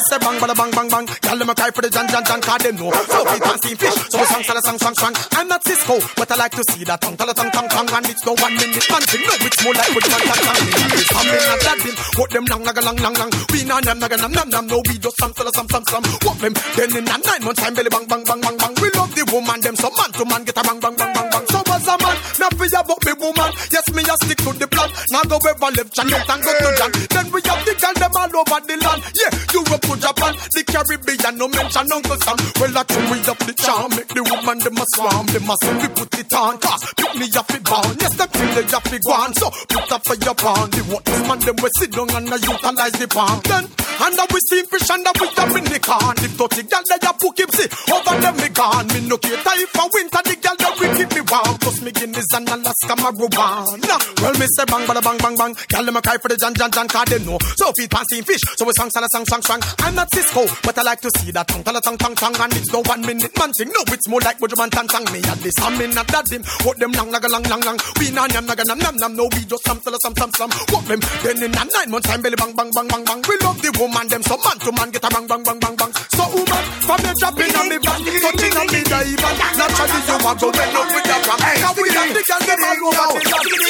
me 0.00 0.06
say 0.08 0.18
bang, 0.18 0.36
bada 0.40 0.54
bang, 0.56 0.70
bang, 0.72 0.88
bang. 0.88 1.06
Girl, 1.20 1.36
them 1.36 1.50
a 1.50 1.54
cry 1.54 1.70
for 1.70 1.82
the 1.82 1.90
Jan, 1.90 2.08
Jan, 2.08 2.24
Jan, 2.24 2.40
cause 2.40 2.62
them 2.64 2.76
know. 2.76 2.90
So 2.90 3.18
we 3.28 3.36
can 3.40 3.58
see 3.60 3.74
fish, 3.76 3.98
so 4.08 4.16
we 4.18 4.24
song, 4.24 4.44
song, 4.44 4.60
song, 4.64 4.78
song, 4.78 4.94
song. 4.96 5.14
I'm 5.36 5.48
not 5.48 5.62
Sisqo, 5.64 5.96
but 6.16 6.30
I 6.32 6.36
like 6.36 6.54
to 6.56 6.64
see 6.72 6.84
that 6.84 7.00
tongue, 7.00 7.16
tell 7.16 7.28
a 7.28 7.34
tongue, 7.34 7.52
tongue, 7.52 7.68
tongue, 7.68 7.90
and 7.92 8.06
it's 8.08 8.24
no 8.24 8.32
one 8.40 8.54
minute 8.56 8.86
man 8.88 9.02
thing. 9.04 9.22
No, 9.28 9.34
it's 9.44 9.58
more 9.60 9.76
like 9.76 9.92
with 9.92 10.08
man, 10.08 10.22
tongue, 10.24 10.44
tongue. 10.48 10.62
It's 10.96 11.10
coming 11.12 11.44
at 11.52 11.60
that 11.60 11.78
bin, 11.84 11.96
what 12.16 12.28
them 12.32 12.44
long, 12.48 12.62
naga, 12.64 12.80
long, 12.80 12.98
long, 13.04 13.14
long. 13.20 13.30
We 13.52 13.60
na 13.68 13.76
nam, 13.84 13.98
naga, 14.00 14.16
nam, 14.16 14.32
nam, 14.32 14.48
nam. 14.48 14.64
No, 14.66 14.80
we 14.88 14.96
just 14.96 15.16
some, 15.20 15.32
tell 15.36 15.52
some, 15.52 15.68
some, 15.68 15.84
some. 15.84 16.04
What 16.24 16.36
them? 16.40 16.54
Then 16.76 16.90
in 16.96 17.04
a 17.04 17.16
nine 17.20 17.42
months 17.44 17.60
time, 17.60 17.74
belly 17.76 17.90
bang, 17.92 18.06
bang, 18.08 18.24
bang, 18.24 18.40
bang, 18.40 18.56
bang. 18.56 18.74
We 18.80 18.88
love 18.96 19.12
the 19.12 19.24
woman, 19.28 19.60
them 19.60 19.76
so 19.76 19.90
man 19.92 20.10
to 20.16 20.24
man, 20.24 20.42
get 20.48 20.56
a 20.56 20.62
bang, 20.64 20.80
bang, 20.80 20.96
bang, 20.96 21.12
bang, 21.12 21.28
bang. 21.28 21.44
So 21.52 21.60
as 21.60 21.88
a 21.88 21.94
man, 22.00 22.16
not 22.40 22.52
for 22.56 22.66
about 22.72 23.00
me 23.04 23.12
woman. 23.20 23.50
Me 23.90 24.06
a 24.06 24.14
stick 24.22 24.38
to 24.46 24.52
the 24.54 24.68
plan. 24.70 24.90
Now 25.10 25.26
go 25.26 25.38
ever 25.42 25.70
left, 25.74 25.90
John, 25.94 26.06
and 26.06 26.40
go 26.42 26.52
to 26.54 26.70
John. 26.78 26.92
Then 27.10 27.26
we 27.34 27.40
have 27.42 27.62
the 27.66 27.74
girl, 27.74 27.94
them 27.98 28.14
all 28.14 28.34
over 28.38 28.60
the 28.62 28.76
land. 28.78 29.02
Yeah, 29.18 29.34
Europe 29.50 29.82
to 29.82 29.94
Japan, 29.98 30.32
the 30.54 30.62
Caribbean, 30.62 31.34
no 31.34 31.46
mention 31.50 31.90
Uncle 31.90 32.18
Sam. 32.22 32.38
Well, 32.62 32.70
that's 32.70 32.94
we 33.10 33.18
have 33.26 33.42
the 33.42 33.54
charm, 33.58 33.90
make 33.98 34.10
the 34.14 34.22
woman 34.22 34.58
them 34.62 34.78
a 34.78 34.84
swarm, 34.94 35.26
them 35.34 35.50
a 35.50 35.54
say 35.58 35.74
we 35.74 35.88
put 35.90 36.14
it 36.14 36.32
on. 36.32 36.54
Cause 36.62 36.86
pick 36.94 37.12
me 37.18 37.26
up 37.34 37.50
it 37.50 37.64
born, 37.66 37.94
yes, 37.98 38.14
them 38.14 38.30
feel 38.30 38.50
they 38.54 38.66
it 38.70 39.02
gone. 39.02 39.34
So 39.34 39.50
put 39.66 39.90
up 39.90 40.02
for 40.06 40.16
your 40.22 40.36
pawn, 40.38 40.70
the 40.70 40.82
what 40.86 41.04
this 41.04 41.22
man 41.26 41.38
them 41.42 41.56
we 41.58 41.68
sit 41.74 41.90
down 41.90 42.10
and 42.14 42.30
I 42.30 42.38
utilize 42.38 42.94
the 42.94 43.08
palm. 43.10 43.42
Then 43.42 43.66
and 44.00 44.16
now 44.16 44.24
we 44.32 44.40
see 44.48 44.62
fish 44.64 44.88
and 44.88 45.04
now 45.04 45.12
we 45.20 45.28
have 45.36 45.56
in 45.56 45.64
the 45.64 45.78
can. 45.78 46.16
If 46.24 46.32
dirty 46.38 46.62
girl 46.64 46.84
they 46.88 47.00
a 47.04 47.12
pook 47.12 47.36
him 47.36 47.50
see 47.52 47.68
over 47.92 48.16
them 48.16 48.36
me 48.40 48.48
gone. 48.48 48.86
Me 48.96 49.00
no 49.04 49.18
care 49.18 49.36
if 49.36 49.68
for 49.76 49.88
winter 49.92 50.22
the 50.24 50.36
girl 50.40 50.56
that 50.56 50.74
we 50.80 50.86
keep 50.96 51.10
me 51.12 51.22
warm. 51.28 51.58
Cause 51.60 51.82
me 51.82 51.92
Guinness 51.92 52.32
and 52.32 52.48
Alaska 52.48 52.94
marijuana. 52.96 53.79
Well, 54.20 54.34
me 54.36 54.46
say 54.52 54.64
bang 54.68 54.84
bada 54.84 55.02
bang 55.02 55.18
bang 55.18 55.36
bang. 55.36 55.52
Girl 55.68 55.84
them 55.84 55.96
a 55.96 56.02
cry 56.02 56.18
for 56.18 56.28
the 56.28 56.36
Jan 56.36 56.54
Jan 56.54 56.70
Jan 56.70 56.88
cause 56.88 57.08
they 57.08 57.18
know. 57.24 57.38
So 57.56 57.72
feed 57.72 57.90
fancy 57.90 58.20
fish, 58.22 58.40
so 58.56 58.64
we 58.64 58.72
song 58.76 58.90
song 58.90 59.06
song 59.08 59.24
song 59.24 59.42
song. 59.42 59.60
I'm 59.80 59.94
not 59.94 60.10
Sisqo, 60.10 60.44
but 60.62 60.76
I 60.78 60.82
like 60.82 61.00
to 61.00 61.10
see 61.18 61.30
that 61.32 61.48
tongue, 61.48 61.64
tell 61.64 61.76
a 61.76 61.80
tongue, 61.80 61.96
tongue, 61.96 62.14
tongue, 62.14 62.36
and 62.36 62.52
it's 62.54 62.72
no 62.72 62.82
one 62.84 63.00
minute 63.02 63.32
man 63.38 63.50
thing. 63.56 63.72
No, 63.72 63.80
it's 63.88 64.08
more 64.08 64.20
like 64.20 64.38
Buju 64.38 64.56
man 64.58 64.70
tang 64.70 64.88
tang. 64.88 65.04
Me 65.12 65.20
and 65.24 65.40
this, 65.40 65.56
I'm 65.60 65.80
in 65.80 65.94
not 65.94 66.06
that 66.08 66.26
dim. 66.26 66.42
What 66.64 66.78
them 66.78 66.92
lang, 66.92 67.10
naga 67.10 67.28
lang, 67.28 67.44
lang, 67.48 67.60
lang. 67.60 67.78
We 67.98 68.10
na 68.10 68.28
nyam, 68.28 68.46
naga 68.46 68.64
nam, 68.68 68.78
nam, 68.78 68.96
nam. 68.96 69.12
No, 69.16 69.24
we 69.32 69.44
just 69.48 69.64
some, 69.64 69.80
tell 69.80 69.96
some, 70.04 70.16
some, 70.16 70.32
some. 70.36 70.52
What 70.70 70.84
them? 70.86 71.00
Then 71.24 71.42
in 71.42 71.56
a 71.56 71.64
nine 71.64 71.90
months 71.90 72.08
time, 72.08 72.22
belly 72.22 72.36
bang, 72.36 72.52
bang, 72.54 72.70
bang, 72.74 72.88
bang, 72.88 73.04
bang. 73.04 73.20
We 73.24 73.34
love 73.40 73.60
the 73.62 73.70
woman, 73.80 74.06
them 74.08 74.22
so 74.22 74.36
man 74.44 74.58
to 74.60 74.70
man 74.72 74.90
get 74.90 75.04
a 75.04 75.08
bang, 75.08 75.26
bang, 75.26 75.42
bang, 75.42 75.58
bang, 75.58 75.76
bang. 75.76 75.92
So 76.12 76.24
woman, 76.28 76.64
from 76.84 77.00
the 77.00 77.12
dropping 77.16 77.54
on 77.56 77.66
me 77.72 77.78
back, 77.80 78.00
touching 78.04 78.56
on 78.60 78.66
me 78.68 78.80
dive. 78.84 79.20
Naturally 79.56 80.00
you 80.04 80.16
want 80.20 80.38
to 80.40 80.48
bend 80.52 80.76
up 80.76 80.88
with 80.92 81.06
your 81.08 81.20
ram. 81.24 81.40
Now 81.40 81.72
we 81.76 81.88
have 81.90 82.10
the 82.12 82.22
girl 82.28 82.42
them 82.44 82.60
all 82.84 83.69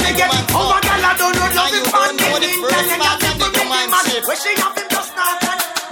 forget. 0.00 0.30
Over 0.52 0.78
I 0.82 1.12
don't 1.18 1.34
know 1.36 1.48
nothing 1.52 1.84
from 1.92 2.12
the 2.16 2.48
internet. 2.48 2.98
Nothing 2.98 3.36
to 3.40 3.46
make 3.52 3.68
them 3.68 3.90
mad. 3.90 4.22
Wishing 4.26 4.58
up 4.62 4.76
him 4.78 4.86
just 4.90 5.12
not. 5.16 5.36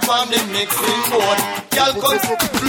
from 0.05 0.25
the 0.31 0.39
mixing 0.51 1.03
board. 1.11 1.39
Y'all 1.75 1.93
come 2.01 2.19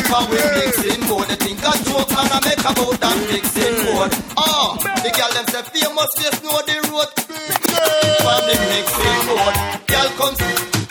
from 0.07 0.25
we 0.31 0.39
mixing 0.59 1.03
board. 1.09 1.27
They 1.29 1.39
think 1.43 1.61
a 1.65 1.73
joke 1.87 2.11
man 2.15 2.29
I 2.31 2.39
make 2.45 2.63
about 2.63 2.97
that 3.03 3.17
mixing 3.31 3.77
board. 3.87 4.11
Ah, 4.37 4.77
the 5.03 5.11
girl 5.11 5.33
them 5.35 5.47
say 5.51 5.63
famous 5.75 6.11
face 6.19 6.39
know 6.43 6.59
the 6.69 6.77
road. 6.91 7.11
From 8.23 8.41
the 8.47 8.57
mixing 8.71 9.23
board. 9.27 9.55
Y'all 9.91 10.11
come 10.19 10.35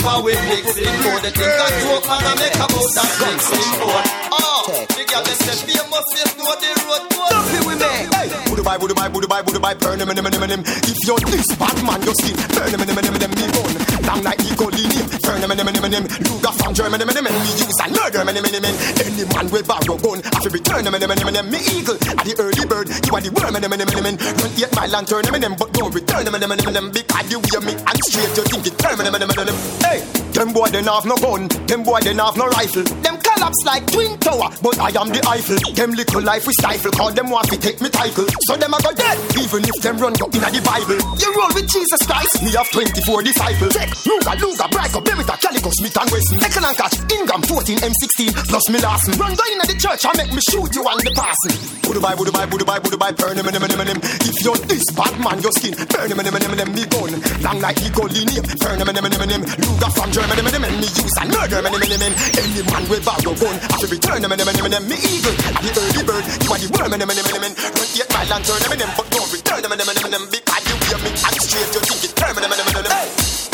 from 0.01 0.23
we 0.25 0.33
mixing 0.49 0.95
board. 1.05 1.21
They 1.21 1.31
think 1.31 1.61
a 1.61 1.67
joke 1.85 2.05
man 2.09 2.25
I 2.25 2.33
make 2.41 2.57
about 2.57 2.89
that 2.97 3.11
mixing 3.21 3.71
board. 3.79 4.05
Ah, 4.33 4.61
the 4.97 5.03
girl 5.05 5.23
them 5.23 5.37
say 5.37 5.57
famous 5.69 6.05
face 6.13 6.33
know 6.37 6.53
the 6.57 6.69
road. 6.89 7.03
Nothing 7.31 7.63
we 7.69 7.73
make. 7.77 8.09
Budu 8.49 8.63
bye, 8.65 8.77
budu 8.77 8.93
bye, 8.95 9.07
budu 9.09 9.27
bye, 9.29 9.41
budu 9.41 9.59
bye, 9.61 9.73
burn 9.73 9.97
them, 9.99 10.09
them, 10.09 10.25
them, 10.25 10.43
them. 10.49 10.61
If 10.65 10.97
you're 11.07 11.21
this 11.31 11.47
bad 11.55 11.77
man, 11.87 12.01
your 12.03 12.13
skin, 12.19 12.35
burn 12.51 12.67
them, 12.67 12.83
them, 12.83 12.99
them, 12.99 13.15
them, 13.15 13.31
me 13.31 13.47
gun. 13.47 13.73
Long 14.03 14.21
like 14.27 14.43
Eagle 14.43 14.67
Linear, 14.75 15.07
burn 15.23 15.39
them, 15.39 15.55
them, 15.55 15.71
them, 15.71 15.87
them. 15.87 16.03
Luger 16.27 16.51
from 16.59 16.73
Germany, 16.75 16.99
them, 16.99 17.15
them, 17.15 17.25
me 17.31 17.51
use 17.55 17.79
and 17.79 17.95
murder, 17.95 18.21
them, 18.27 18.35
them, 18.35 18.43
them. 18.43 18.75
Any 18.99 19.23
man 19.31 19.47
will 19.49 19.63
borrow 19.63 19.95
gun, 19.97 20.19
I 20.19 20.37
feel 20.43 20.51
return 20.51 20.83
them, 20.83 20.93
them, 20.99 21.09
them, 21.15 21.31
them. 21.31 21.47
Me 21.47 21.59
eagle, 21.71 21.95
at 21.95 22.23
the 22.27 22.33
early 22.43 22.65
bird, 22.67 22.91
you 22.91 23.11
are 23.15 23.23
the 23.23 23.31
worm, 23.31 23.55
them, 23.55 23.71
them, 23.71 23.87
them. 23.87 24.15
Run 24.19 24.51
yet 24.59 24.71
my 24.75 24.85
lantern, 24.85 25.23
them, 25.23 25.39
them, 25.39 25.55
but 25.55 25.71
don't 25.71 25.93
return 25.95 26.25
them, 26.27 26.35
them, 26.35 26.51
them, 26.51 26.73
them. 26.73 26.91
Because 26.91 27.27
you 27.31 27.39
hear 27.49 27.61
me 27.63 27.73
and 27.79 27.97
straight, 28.11 28.35
you 28.35 28.43
think 28.51 28.67
it 28.67 28.75
turn 28.77 28.99
them, 28.99 29.07
them, 29.15 29.31
them, 29.31 29.47
them. 29.47 29.57
Hey, 29.91 29.99
them 30.31 30.53
boy, 30.55 30.71
they 30.71 30.79
have 30.87 31.03
no 31.03 31.17
gun, 31.19 31.51
them 31.67 31.83
boy, 31.83 31.99
they 31.99 32.15
have 32.15 32.37
no 32.39 32.47
rifle. 32.47 32.83
Them 33.03 33.19
collapse 33.19 33.59
like 33.67 33.83
twin 33.91 34.15
tower, 34.23 34.47
but 34.63 34.79
I 34.79 34.95
am 34.95 35.11
the 35.11 35.19
Eiffel. 35.27 35.59
Them 35.75 35.91
little 35.91 36.23
life 36.23 36.47
we 36.47 36.53
stifle, 36.55 36.95
call 36.95 37.11
them 37.11 37.27
want 37.27 37.51
to 37.51 37.59
take 37.59 37.81
me 37.83 37.89
title. 37.91 38.23
So 38.47 38.55
them 38.55 38.71
a 38.71 38.79
go 38.79 38.95
dead, 38.95 39.19
even 39.35 39.67
if 39.67 39.75
them 39.83 39.99
run 39.99 40.15
go 40.15 40.31
in 40.31 40.39
the 40.39 40.63
Bible. 40.63 40.95
You 41.19 41.27
roll 41.35 41.51
with 41.51 41.67
Jesus 41.67 41.99
Christ, 42.07 42.39
me 42.39 42.55
have 42.55 42.71
24 42.71 43.19
disciples. 43.19 43.75
Check, 43.75 43.91
Luger, 44.07 44.35
Luger, 44.39 44.69
Brico, 44.71 44.99
Beretta, 45.03 45.35
Calico, 45.35 45.69
Smith 45.75 45.97
and 45.99 46.07
Wesson. 46.07 46.39
Second 46.39 46.65
and 46.71 46.77
catch, 46.79 46.95
Ingram 47.11 47.41
14, 47.43 47.83
M16, 47.83 48.31
plus 48.47 48.65
me 48.71 48.79
Larson. 48.79 49.19
Run 49.19 49.35
go 49.35 49.43
in 49.51 49.59
the 49.59 49.75
church 49.75 50.07
and 50.07 50.15
make 50.15 50.31
me 50.31 50.39
shoot 50.47 50.71
you 50.71 50.87
on 50.87 51.03
the 51.03 51.11
passing. 51.11 51.59
Budu 51.83 51.99
bye, 51.99 52.15
budu 52.15 52.31
bye, 52.31 52.47
budu 52.47 52.63
bye, 52.63 52.79
budu 52.79 52.95
bye, 52.95 53.11
burn 53.11 53.35
him, 53.35 53.43
him, 53.43 53.59
him, 53.59 53.67
him, 53.67 53.87
him. 53.91 53.99
If 54.23 54.39
you're 54.39 54.55
this 54.71 54.87
bad 54.95 55.19
man, 55.19 55.43
your 55.43 55.51
skin, 55.59 55.75
burn 55.91 56.07
him, 56.07 56.23
him, 56.23 56.31
him, 56.31 56.47
him, 56.47 56.55
him, 56.55 56.69
me 56.71 56.87
gun. 56.87 57.11
Long 57.43 57.59
like 57.59 57.83
Eagle 57.83 58.07
Linear, 58.07 58.47
burn 58.63 58.79
him, 58.79 58.87
him, 58.87 58.95
him, 58.95 59.11
him, 59.11 59.43
him. 59.43 59.43
Luger 59.81 59.97
from 59.97 60.11
Germany, 60.13 60.45
him, 60.45 60.61
him, 60.61 60.77
me 60.77 60.85
use 60.93 61.17
and 61.17 61.29
murder 61.33 61.57
him, 61.57 61.73
him, 61.73 62.01
him. 62.05 62.13
Any 62.37 62.61
man 62.69 62.85
will 62.85 63.01
borrow 63.01 63.33
gun, 63.33 63.57
I 63.57 63.81
should 63.81 63.89
return 63.89 64.21
him, 64.21 64.29
him, 64.29 64.45
him. 64.45 64.85
Me 64.85 64.97
eagle, 65.01 65.33
the 65.33 65.69
early 65.73 66.03
bird, 66.05 66.21
you 66.21 66.53
are 66.53 66.61
the 66.61 66.69
worm, 66.69 66.93
him, 66.93 67.01
him, 67.01 67.09
him, 67.09 67.41
him. 67.41 67.53
Run 67.57 67.89
yet 67.97 68.05
my 68.13 68.21
lantern, 68.29 68.61
him, 68.61 68.77
him, 68.77 68.91
but 68.93 69.09
don't 69.09 69.25
return 69.33 69.65
him, 69.65 69.73
him, 69.73 69.81
him. 69.81 70.23
Because 70.29 70.63
you 70.69 70.77
hear 70.85 71.01
me 71.01 71.09
and 71.09 71.37
straight, 71.41 71.73
you 71.73 71.81
think 71.81 72.05
it 72.05 72.13
turn 72.13 72.37
him, 72.37 72.45
him, 72.45 72.53
him, 72.53 72.69
him, 72.77 72.85
him. 72.85 72.93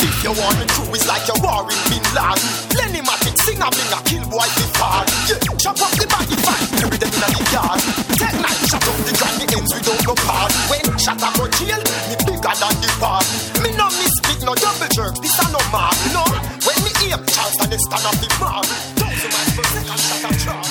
If 0.04 0.16
you 0.20 0.32
want 0.36 0.56
the 0.60 0.66
truth, 0.68 0.92
it's 1.00 1.08
like 1.08 1.24
you're 1.24 1.40
warring 1.40 1.80
Bin 1.88 2.04
Laden. 2.12 2.44
Lenny 2.76 3.00
Matic, 3.00 3.36
sing 3.40 3.64
a 3.64 3.68
bling 3.72 3.88
a 3.88 3.98
kill 4.04 4.24
boy 4.28 4.48
the 4.52 4.64
far. 4.76 5.08
Yeah, 5.32 5.40
chop 5.56 5.80
up 5.80 5.96
the 5.96 6.04
body 6.12 6.36
fine, 6.44 6.66
bury 6.76 6.98
them 7.00 7.08
in 7.08 7.24
the 7.24 7.44
yard. 7.56 7.80
Take 8.20 8.36
nine, 8.36 8.60
shut 8.68 8.84
up 8.84 9.00
the 9.00 9.12
gun, 9.16 9.47
the 9.68 9.76
we 9.76 9.82
don't 9.82 10.04
go 10.04 10.14
part. 10.24 10.52
When 10.70 10.98
shut 10.98 11.22
up 11.22 11.38
or 11.38 11.48
jail, 11.48 11.78
me 12.08 12.16
bigger 12.24 12.54
than 12.56 12.74
the 12.80 12.88
part. 13.00 13.24
Me 13.62 13.70
no 13.76 13.86
miss 14.00 14.14
big, 14.24 14.40
no 14.44 14.54
double 14.54 14.88
jerk, 14.92 15.14
this 15.20 15.38
a 15.38 15.44
no 15.52 15.60
mark. 15.70 15.96
No, 16.12 16.24
when 16.64 16.78
me 16.84 16.90
aim, 17.08 17.20
chance 17.26 17.56
and 17.60 17.72
they 17.72 17.78
stand 17.78 18.04
up 18.06 18.16
the 18.16 18.28
mark. 18.40 18.64
Thousand 18.96 19.30
miles 19.32 19.52
per 19.56 19.64
second, 19.68 19.98
shut 20.00 20.24
up 20.24 20.34
trap. 20.40 20.64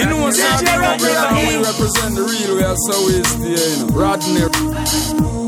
You 0.00 0.06
know 0.06 0.18
what's 0.22 0.40
up, 0.40 0.60
we 0.60 1.56
represent 1.58 2.14
the 2.16 2.22
real 2.26 2.56
way, 2.56 2.74
so 2.86 3.08
is 3.08 3.30
the, 3.38 3.48
you 3.50 3.86
know, 3.86 3.94
Rodney. 3.94 5.39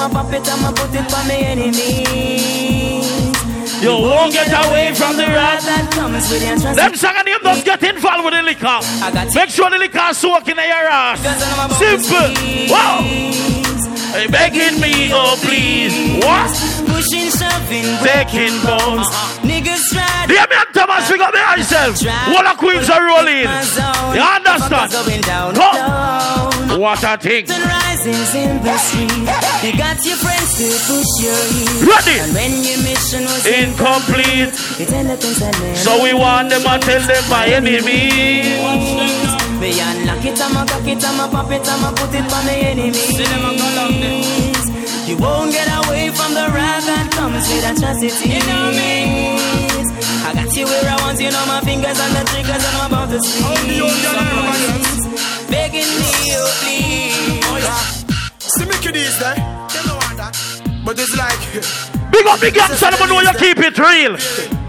I'ma 0.00 0.22
pop 0.22 0.32
it, 0.32 0.48
I'ma 0.48 0.70
put 0.70 0.94
it 0.94 1.10
for 1.10 1.26
me 1.26 1.42
enemies. 1.42 3.18
You 3.82 3.90
won't 3.90 4.32
get 4.32 4.46
away 4.46 4.94
from 4.94 5.16
the 5.16 5.26
rat. 5.26 5.60
that 5.62 5.90
comes 5.90 6.30
with 6.30 6.40
the. 6.40 6.54
Them 6.76 6.94
and 6.94 7.26
them 7.26 7.40
just 7.42 7.64
get 7.64 7.82
involved 7.82 8.24
with 8.24 8.34
the 8.34 8.42
liquor. 8.42 8.78
Make 9.34 9.50
sure 9.50 9.68
the 9.70 9.78
liquor 9.78 10.14
soak 10.14 10.46
in 10.46 10.56
your 10.56 10.86
ass. 10.86 11.18
Simple. 11.78 12.30
Wow. 12.70 13.02
Hey, 14.14 14.28
begging 14.28 14.80
me, 14.80 15.10
oh 15.12 15.36
please. 15.42 16.24
What? 16.24 16.77
Pushing, 16.98 17.30
shoving, 17.30 17.86
Taking 18.02 18.58
bones. 18.66 19.06
Uh-huh. 19.06 19.46
Niggas 19.46 19.86
try 19.94 20.26
Hear 20.26 20.42
me 20.50 20.56
and 20.58 20.74
Thomas, 20.74 21.06
figure 21.06 21.30
me 21.30 21.38
myself. 21.46 21.94
All 22.34 22.42
the 22.42 22.54
queens 22.58 22.90
are 22.90 23.06
rolling. 23.06 23.46
You 23.46 24.22
understand? 24.26 24.90
Come. 25.54 25.78
What 26.82 26.98
a 27.06 27.14
thing. 27.14 27.46
Sunrises 27.46 28.34
in 28.34 28.58
the 28.66 28.74
street. 28.82 29.14
You 29.62 29.78
got 29.78 30.02
your 30.02 30.18
friends 30.18 30.58
to 30.58 30.66
push 30.90 31.22
your 31.22 31.38
heat. 31.54 31.86
Ready. 31.86 32.18
And 32.18 32.34
when 32.34 32.66
your 32.66 32.82
mission 32.82 33.22
was 33.30 33.46
Incomplete. 33.46 34.50
you 34.82 34.86
tell 34.90 35.06
the 35.06 35.14
things 35.22 35.38
that 35.38 35.54
never 35.54 35.78
So 35.78 36.02
we 36.02 36.10
want 36.18 36.50
them 36.50 36.66
and 36.66 36.82
tell 36.82 36.98
them 36.98 37.22
my 37.30 37.46
enemies. 37.46 38.42
Me 39.62 39.70
unlock 39.78 40.24
it, 40.26 40.34
I'ma 40.34 40.66
cock 40.66 40.86
it, 40.86 40.98
I'ma 40.98 41.30
pop 41.30 41.50
it, 41.54 41.62
I'ma 41.62 41.94
put 41.94 42.10
it 42.10 42.26
for 42.26 42.42
me 42.42 42.74
enemies. 42.74 43.14
You 45.08 45.16
won't 45.16 45.50
get 45.50 45.66
away 45.72 45.87
from 46.18 46.34
the 46.34 46.46
wrath 46.50 46.82
that 46.90 47.06
comes 47.14 47.46
with 47.46 47.62
atrocity. 47.62 48.34
You 48.34 48.42
know 48.50 48.74
me. 48.74 49.38
I 50.26 50.34
got 50.34 50.50
you 50.50 50.66
where 50.66 50.90
I 50.90 50.98
want 51.06 51.22
you, 51.22 51.30
know 51.30 51.46
my 51.46 51.62
fingers 51.62 51.98
on 52.02 52.10
the 52.10 52.26
triggers 52.34 52.58
and 52.58 52.74
I'm 52.82 52.90
about 52.90 53.08
to 53.14 53.22
squeeze. 53.22 55.06
Begging 55.46 55.86
me, 55.86 56.10
oh 56.34 56.50
please. 56.58 57.46
Oh, 57.46 57.62
see 58.38 58.66
me 58.66 58.76
kiddies 58.82 59.14
eh? 59.22 59.38
there. 59.38 59.58
But 60.84 60.98
it's 60.98 61.14
like 61.14 61.38
Big 62.12 62.26
up 62.26 62.40
the 62.40 62.50
gang, 62.50 62.74
son, 62.74 62.92
know 63.08 63.20
you 63.20 63.34
keep 63.38 63.58
it 63.58 63.78
real. 63.78 64.18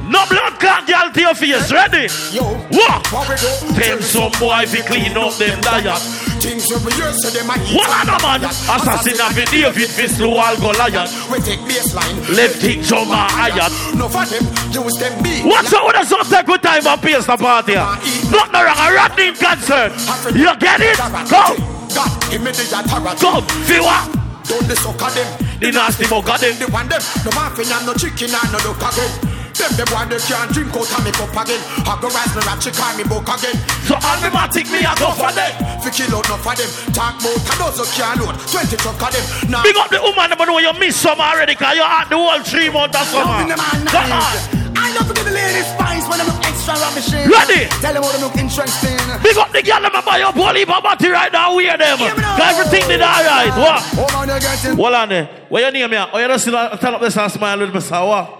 No 0.05 0.25
blood 0.29 0.59
clot 0.59 0.85
girl 0.85 1.11
to 1.11 1.19
your 1.19 1.35
face, 1.35 1.71
ready? 1.71 2.07
Yo, 2.31 2.43
what? 2.77 3.07
What 3.11 3.29
we 3.29 3.35
do? 3.35 3.51
Tell 3.73 3.99
some 4.01 4.31
boy 4.39 4.63
if 4.63 4.73
he 4.73 4.81
clean 4.81 5.17
up 5.17 5.33
them 5.35 5.59
diet. 5.61 6.28
Things 6.39 6.71
when 6.71 6.79
we 6.87 6.91
hear 6.95 7.11
say 7.19 7.35
them 7.35 7.51
a 7.51 7.55
eat 7.59 7.75
What 7.75 8.07
a 8.07 8.15
man? 8.23 8.47
Assassin 8.47 9.19
of 9.19 9.35
David, 9.35 9.91
fist 9.91 10.17
to 10.19 10.31
all 10.31 10.55
Goliath. 10.55 11.11
We 11.29 11.39
take 11.39 11.59
baseline. 11.67 12.15
Left 12.31 12.63
jump 12.63 13.11
and 13.11 13.31
iron. 13.35 13.71
No 13.99 14.07
for 14.07 14.23
them, 14.23 14.47
use 14.71 14.95
them. 14.99 15.13
What's 15.43 15.73
up 15.73 15.85
with 15.85 15.95
the 15.99 16.03
some 16.07 16.23
take 16.31 16.47
with 16.47 16.61
time 16.61 16.87
and 16.87 17.01
pace 17.01 17.25
the 17.25 17.35
party? 17.35 17.75
Nothing 17.75 18.55
wrong, 18.55 18.79
a 18.79 18.87
Rodney 18.95 19.35
concert. 19.35 19.91
You 20.31 20.55
get 20.57 20.79
it? 20.79 20.97
Go! 21.27 21.43
God, 21.91 22.11
give 22.31 22.41
me 22.41 22.51
the 22.51 22.63
authority. 22.71 23.19
Come, 23.19 23.43
feel 23.67 23.83
what? 23.83 24.07
Don't 24.47 24.67
the 24.67 24.75
suck 24.75 25.01
of 25.01 25.13
them. 25.13 25.27
The 25.59 25.71
nasty 25.71 26.05
of 26.05 26.25
them. 26.25 26.55
The 26.57 26.67
one 26.71 26.87
them. 26.87 27.01
No 27.25 27.31
muffin 27.35 27.67
and 27.67 27.85
no 27.85 27.93
chicken 27.93 28.31
and 28.33 28.51
no 28.51 28.59
duck 28.59 28.93
again. 28.93 29.28
Them 29.59 29.75
the 29.75 29.83
boy 29.91 30.07
they 30.07 30.23
can't 30.23 30.47
drink 30.55 30.71
out 30.71 30.87
of 30.87 31.01
me 31.03 31.11
cup 31.11 31.35
again. 31.35 31.59
I 31.83 31.99
go 31.99 32.07
rise 32.07 32.31
me 32.31 32.41
ratchet 32.47 32.79
call 32.79 32.95
me 32.95 33.03
book 33.03 33.27
again. 33.27 33.59
So 33.83 33.99
all 33.99 34.19
me 34.23 34.31
matic 34.31 34.71
me 34.71 34.87
a 34.87 34.95
go 34.95 35.11
for 35.11 35.35
them. 35.35 35.51
Fi 35.83 35.89
kill 35.91 36.15
out 36.15 36.23
enough 36.31 36.47
of 36.47 36.55
them. 36.55 36.71
Talk 36.95 37.19
about 37.19 37.43
a 37.43 37.53
dozen 37.59 37.87
can't 37.91 38.23
load. 38.23 38.39
Twenty 38.47 38.79
truck 38.79 38.95
of 39.03 39.11
them. 39.11 39.51
Now 39.51 39.67
Big 39.67 39.75
up 39.75 39.91
the 39.91 39.99
woman, 39.99 40.31
but 40.31 40.47
know 40.47 40.63
you 40.63 40.71
miss 40.79 40.95
some 40.95 41.19
already, 41.19 41.59
cause 41.59 41.75
you 41.75 41.83
had 41.83 42.07
the 42.07 42.15
whole 42.15 42.39
three 42.39 42.71
months 42.71 42.95
of 42.95 43.05
summer. 43.11 43.51
Come 43.91 44.15
on. 44.15 44.59
I 44.79 44.95
love 44.95 45.11
to 45.11 45.13
give 45.13 45.27
the 45.27 45.35
ladies 45.35 45.67
spice 45.75 46.07
when 46.07 46.23
them 46.23 46.31
look 46.31 46.39
extra 46.39 46.79
ravishing. 46.79 47.27
Ready? 47.27 47.67
Tell 47.83 47.91
them 47.91 48.03
how 48.03 48.11
them 48.15 48.21
look 48.31 48.39
interesting. 48.39 48.95
Big 49.19 49.35
up 49.35 49.51
the 49.51 49.59
girl, 49.59 49.83
them 49.83 49.91
buy 50.07 50.23
your 50.23 50.31
poly 50.31 50.63
body 50.63 51.09
right 51.11 51.31
now, 51.35 51.51
wear 51.51 51.75
them. 51.75 51.99
Cause 51.99 52.47
everything 52.47 52.87
did 52.87 53.03
alright. 53.03 53.51
What? 53.59 53.83
Oh 53.99 54.07
man, 54.15 54.31
you 54.31 54.39
getting. 54.39 54.79
Hold 54.79 54.95
on 54.95 55.11
eh. 55.11 55.27
there. 55.27 55.45
What 55.51 55.61
your 55.67 55.71
name 55.75 55.91
here? 55.91 56.07
Oh, 56.13 56.17
you 56.17 56.27
just 56.31 56.47
still 56.47 56.55
uh, 56.55 56.77
turn 56.77 56.95
up 56.95 57.01
this 57.01 57.17
and 57.17 57.31
smile 57.31 57.59
with 57.59 57.75
me, 57.75 57.81
sir. 57.81 57.99
What? 57.99 58.38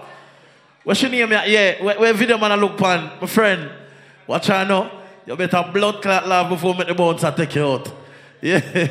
What's 0.90 1.02
your 1.02 1.12
name? 1.12 1.30
Yeah, 1.30 1.80
where, 1.84 2.00
where 2.00 2.12
video 2.12 2.36
man 2.36 2.50
I 2.50 2.56
look 2.56 2.76
pan? 2.76 3.12
My 3.20 3.26
friend. 3.28 3.70
Watch 4.26 4.50
out 4.50 4.66
now. 4.66 4.90
You 5.24 5.36
better 5.36 5.70
blood 5.72 6.02
clot 6.02 6.26
laugh 6.26 6.48
before 6.48 6.74
make 6.74 6.88
the 6.88 6.94
bones 6.94 7.22
I 7.22 7.30
take 7.30 7.54
you 7.54 7.64
out. 7.64 7.92
Yeah. 8.40 8.60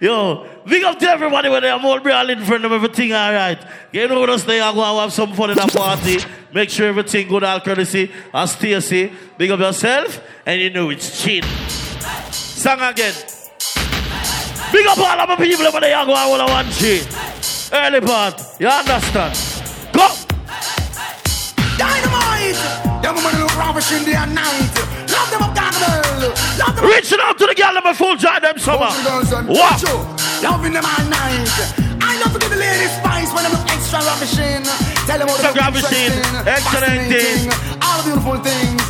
Yo, 0.00 0.48
big 0.66 0.82
up 0.82 0.98
to 0.98 1.08
everybody 1.08 1.48
when 1.48 1.62
they're 1.62 1.78
all 1.78 2.00
real 2.00 2.28
in 2.28 2.44
front 2.44 2.64
of 2.64 2.72
everything 2.72 3.12
all 3.12 3.32
right. 3.32 3.64
You 3.92 4.08
know 4.08 4.18
what 4.18 4.40
stay 4.40 4.60
and 4.60 4.74
go 4.74 4.82
and 4.82 4.98
have 4.98 5.12
some 5.12 5.32
fun 5.34 5.50
in 5.50 5.56
the 5.56 5.66
party. 5.68 6.18
Make 6.52 6.70
sure 6.70 6.88
everything 6.88 7.28
good, 7.28 7.44
all 7.44 7.60
courtesy. 7.60 8.10
And 8.34 8.50
Stacy, 8.50 9.12
big 9.36 9.52
up 9.52 9.60
yourself, 9.60 10.20
and 10.44 10.60
you 10.60 10.70
know 10.70 10.90
it's 10.90 11.22
chin. 11.22 11.44
Song 12.32 12.80
again. 12.80 13.14
Big 14.72 14.86
up 14.88 14.98
all 14.98 15.20
of 15.20 15.28
my 15.28 15.36
people 15.36 15.70
there, 15.70 16.04
go 16.04 16.16
and 16.16 16.18
hold 16.18 16.40
on 16.40 16.50
one 16.50 16.68
chin. 16.72 17.06
Early 17.72 18.00
part, 18.00 18.42
you 18.58 18.66
understand? 18.66 19.47
Go! 19.98 20.06
Dynamite! 21.74 22.54
Them 23.02 23.18
women 23.18 23.34
look 23.42 23.50
ravishing 23.58 24.04
day 24.06 24.14
and 24.14 24.32
night. 24.32 24.70
Love 25.10 25.30
them 25.30 25.42
up, 25.42 25.52
Gargamel. 25.58 26.30
Love 26.54 26.76
them 26.76 26.84
up. 26.86 26.94
Reaching 26.94 27.18
out 27.18 27.36
to 27.38 27.46
the 27.46 27.54
girl, 27.58 27.74
them 27.74 27.94
full 27.94 28.14
joy 28.14 28.38
them 28.38 28.58
summer. 28.58 28.94
What? 29.50 29.82
Loving 30.42 30.72
them 30.72 30.86
all 30.86 31.04
night. 31.10 31.50
I 31.98 32.14
love 32.22 32.32
to 32.32 32.38
give 32.38 32.50
the 32.50 32.62
ladies 32.62 32.94
spice 32.94 33.34
when 33.34 33.42
look 33.50 33.66
extra 33.74 33.98
ravishing. 34.06 34.62
Tell 35.10 35.18
them 35.18 35.26
they 35.26 35.42
look 35.42 35.56
ravishing, 35.56 36.14
excellent 36.46 37.10
fascinating, 37.10 37.50
All 37.82 37.98
beautiful 38.06 38.38
things. 38.38 38.86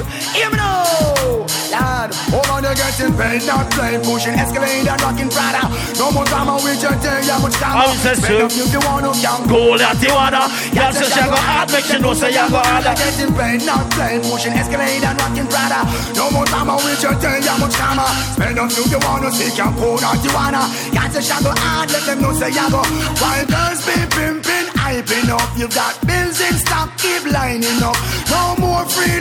Lad, 1.70 2.10
man, 2.32 2.64
you're 2.64 2.74
getting 2.74 3.12
paid, 3.14 3.42
not 3.46 3.70
playing, 3.70 4.02
pushing 4.02 4.34
Escalade 4.34 4.88
and 4.88 5.00
rocking 5.02 5.28
Prada. 5.28 5.68
No 5.98 6.10
more 6.10 6.24
drama 6.24 6.56
with 6.62 6.80
your 6.82 6.96
thing, 6.98 7.24
yeah, 7.28 7.38
much 7.38 7.56
drama. 7.60 7.84
How 7.84 7.92
is 7.92 8.02
that, 8.02 8.16
Spend 8.16 8.40
sir? 8.40 8.44
up 8.44 8.52
if 8.52 8.72
you 8.72 8.80
want 8.88 9.04
to, 9.04 9.12
young. 9.20 9.42
Go 9.48 9.76
let 9.76 10.00
you 10.00 10.12
wanna. 10.14 10.48
Girl 10.72 10.92
she 10.92 11.22
go 11.28 11.36
hard, 11.36 11.68
make 11.72 11.88
you 11.88 11.98
know 12.00 12.14
say 12.14 12.32
you 12.32 12.46
go 12.48 12.60
hard. 12.62 12.84
Getting 12.84 13.32
paid, 13.36 13.60
not 13.68 13.84
playing, 13.92 14.22
pushing 14.24 14.54
Escalade 14.56 15.04
and 15.04 15.16
rocking 15.20 15.48
Prada. 15.48 15.80
No 16.16 16.30
more 16.30 16.46
drama 16.48 16.76
with 16.80 17.02
your 17.02 17.14
thing, 17.20 17.42
yeah, 17.44 17.58
much 17.60 17.74
drama. 17.76 18.06
Spend 18.32 18.58
up 18.58 18.70
if 18.72 18.88
you 18.88 19.00
want 19.04 19.22
to, 19.26 19.30
see, 19.32 19.50
can 19.52 19.72
pull 19.76 20.00
out 20.00 20.20
you 20.24 20.32
wanna. 20.32 20.62
Got 20.96 21.12
to 21.12 21.20
shadow 21.20 21.52
hard, 21.52 21.90
let 21.92 22.04
them 22.08 22.22
know 22.22 22.32
say 22.32 22.48
you 22.50 22.66
go. 22.72 22.80
While 23.20 23.44
girls 23.44 23.80
be 23.84 23.96
pimping, 24.16 24.66
hyping 24.78 25.28
up, 25.28 25.50
you 25.58 25.68
got 25.68 25.94
bills 26.06 26.40
in 26.40 26.54
stock, 26.64 26.96
keep 26.96 27.24
lining 27.28 27.82
up. 27.84 27.96
No 28.30 28.56
more 28.62 28.84
freeloading, 28.88 29.17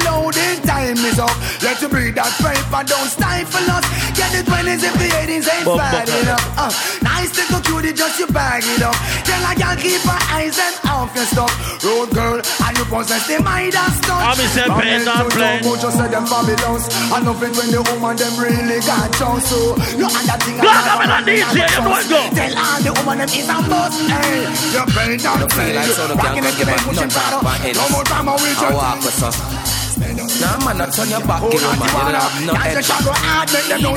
time 1.18 1.26
up. 1.26 1.64
Let 1.66 1.82
you 1.82 1.90
breathe 1.90 2.16
that 2.16 2.30
paper, 2.38 2.82
don't 2.86 3.10
stifle 3.10 3.66
us. 3.74 3.86
Get 4.14 4.30
the 4.34 4.42
20s 4.46 4.82
if 4.86 4.94
the 4.98 5.10
80s 5.10 5.46
ain't 5.50 5.66
Bump, 5.66 5.82
bad 5.82 6.06
bump, 6.06 6.08
bump. 6.08 6.22
enough. 6.22 6.46
Uh, 6.58 6.72
nice 7.02 7.32
little 7.38 7.62
cutie, 7.66 7.94
just 7.94 8.20
you 8.20 8.28
bag 8.30 8.62
it 8.66 8.82
up. 8.86 8.94
Tell 9.26 9.42
a 9.42 9.52
girl 9.58 9.76
keep 9.82 10.02
her 10.06 10.22
eyes 10.38 10.58
and 10.58 10.76
off 10.86 11.10
your 11.18 11.26
stuff. 11.26 11.52
Road 11.84 12.10
girl, 12.14 12.38
and 12.38 12.74
you 12.78 12.86
possess 12.86 13.26
the 13.28 13.42
mind 13.42 13.74
and 13.74 13.94
stuff. 13.98 14.22
I'm 14.22 14.38
in 14.38 14.50
say 14.54 14.68
pain, 14.70 15.02
not 15.06 15.26
plain. 15.34 15.62
Just 15.64 15.98
say 15.98 16.08
them 16.10 16.26
Babylons. 16.30 16.86
I 17.10 17.18
love 17.26 17.42
it 17.42 17.54
when 17.58 17.70
the 17.74 17.82
woman 17.82 18.16
them 18.18 18.34
really 18.38 18.80
got 18.86 19.10
chance. 19.18 19.50
So 19.50 19.74
you 19.98 20.06
and 20.08 20.26
that 20.30 20.40
thing. 20.46 20.58
Black 20.62 20.86
woman 20.94 21.10
and 21.18 21.26
DJ, 21.26 21.66
you 21.66 21.82
know 21.82 21.98
it 21.98 22.08
go. 22.10 22.20
Tell 22.34 22.54
all 22.58 22.80
the 22.86 22.92
woman 23.02 23.18
them 23.26 23.30
is 23.34 23.48
a 23.50 23.58
must. 23.66 23.98
Hey, 24.06 24.46
you 24.74 24.84
pain 24.94 25.18
not 25.26 25.38
You 25.42 25.50
feel 25.50 25.74
like 25.74 25.90
so 25.94 26.04
no 26.08 26.16
Rocking 26.18 26.44
can 26.44 26.46
it, 26.46 26.58
give 26.58 26.68
give 26.68 26.70
a 26.70 26.78
it, 26.78 26.86
pushing 26.86 27.10
nut 27.10 27.18
powder. 27.18 27.42
back 27.46 27.62
No 27.74 27.86
more 27.90 28.04
drama 28.06 28.34
with 28.38 28.58
I 28.58 29.67
your 30.02 30.16
walk 30.16 30.30
with 30.30 30.40
some. 30.40 30.60
Nah, 30.60 30.66
man, 30.66 30.78
not 30.78 30.94
turn 30.94 31.10
your 31.10 31.22
back, 31.22 31.42
you 31.42 31.60
know, 31.60 31.76
man. 31.78 31.90
You 31.90 32.12
don't 32.12 32.16
have 32.16 32.46
no 32.46 32.54
head. 32.54 32.84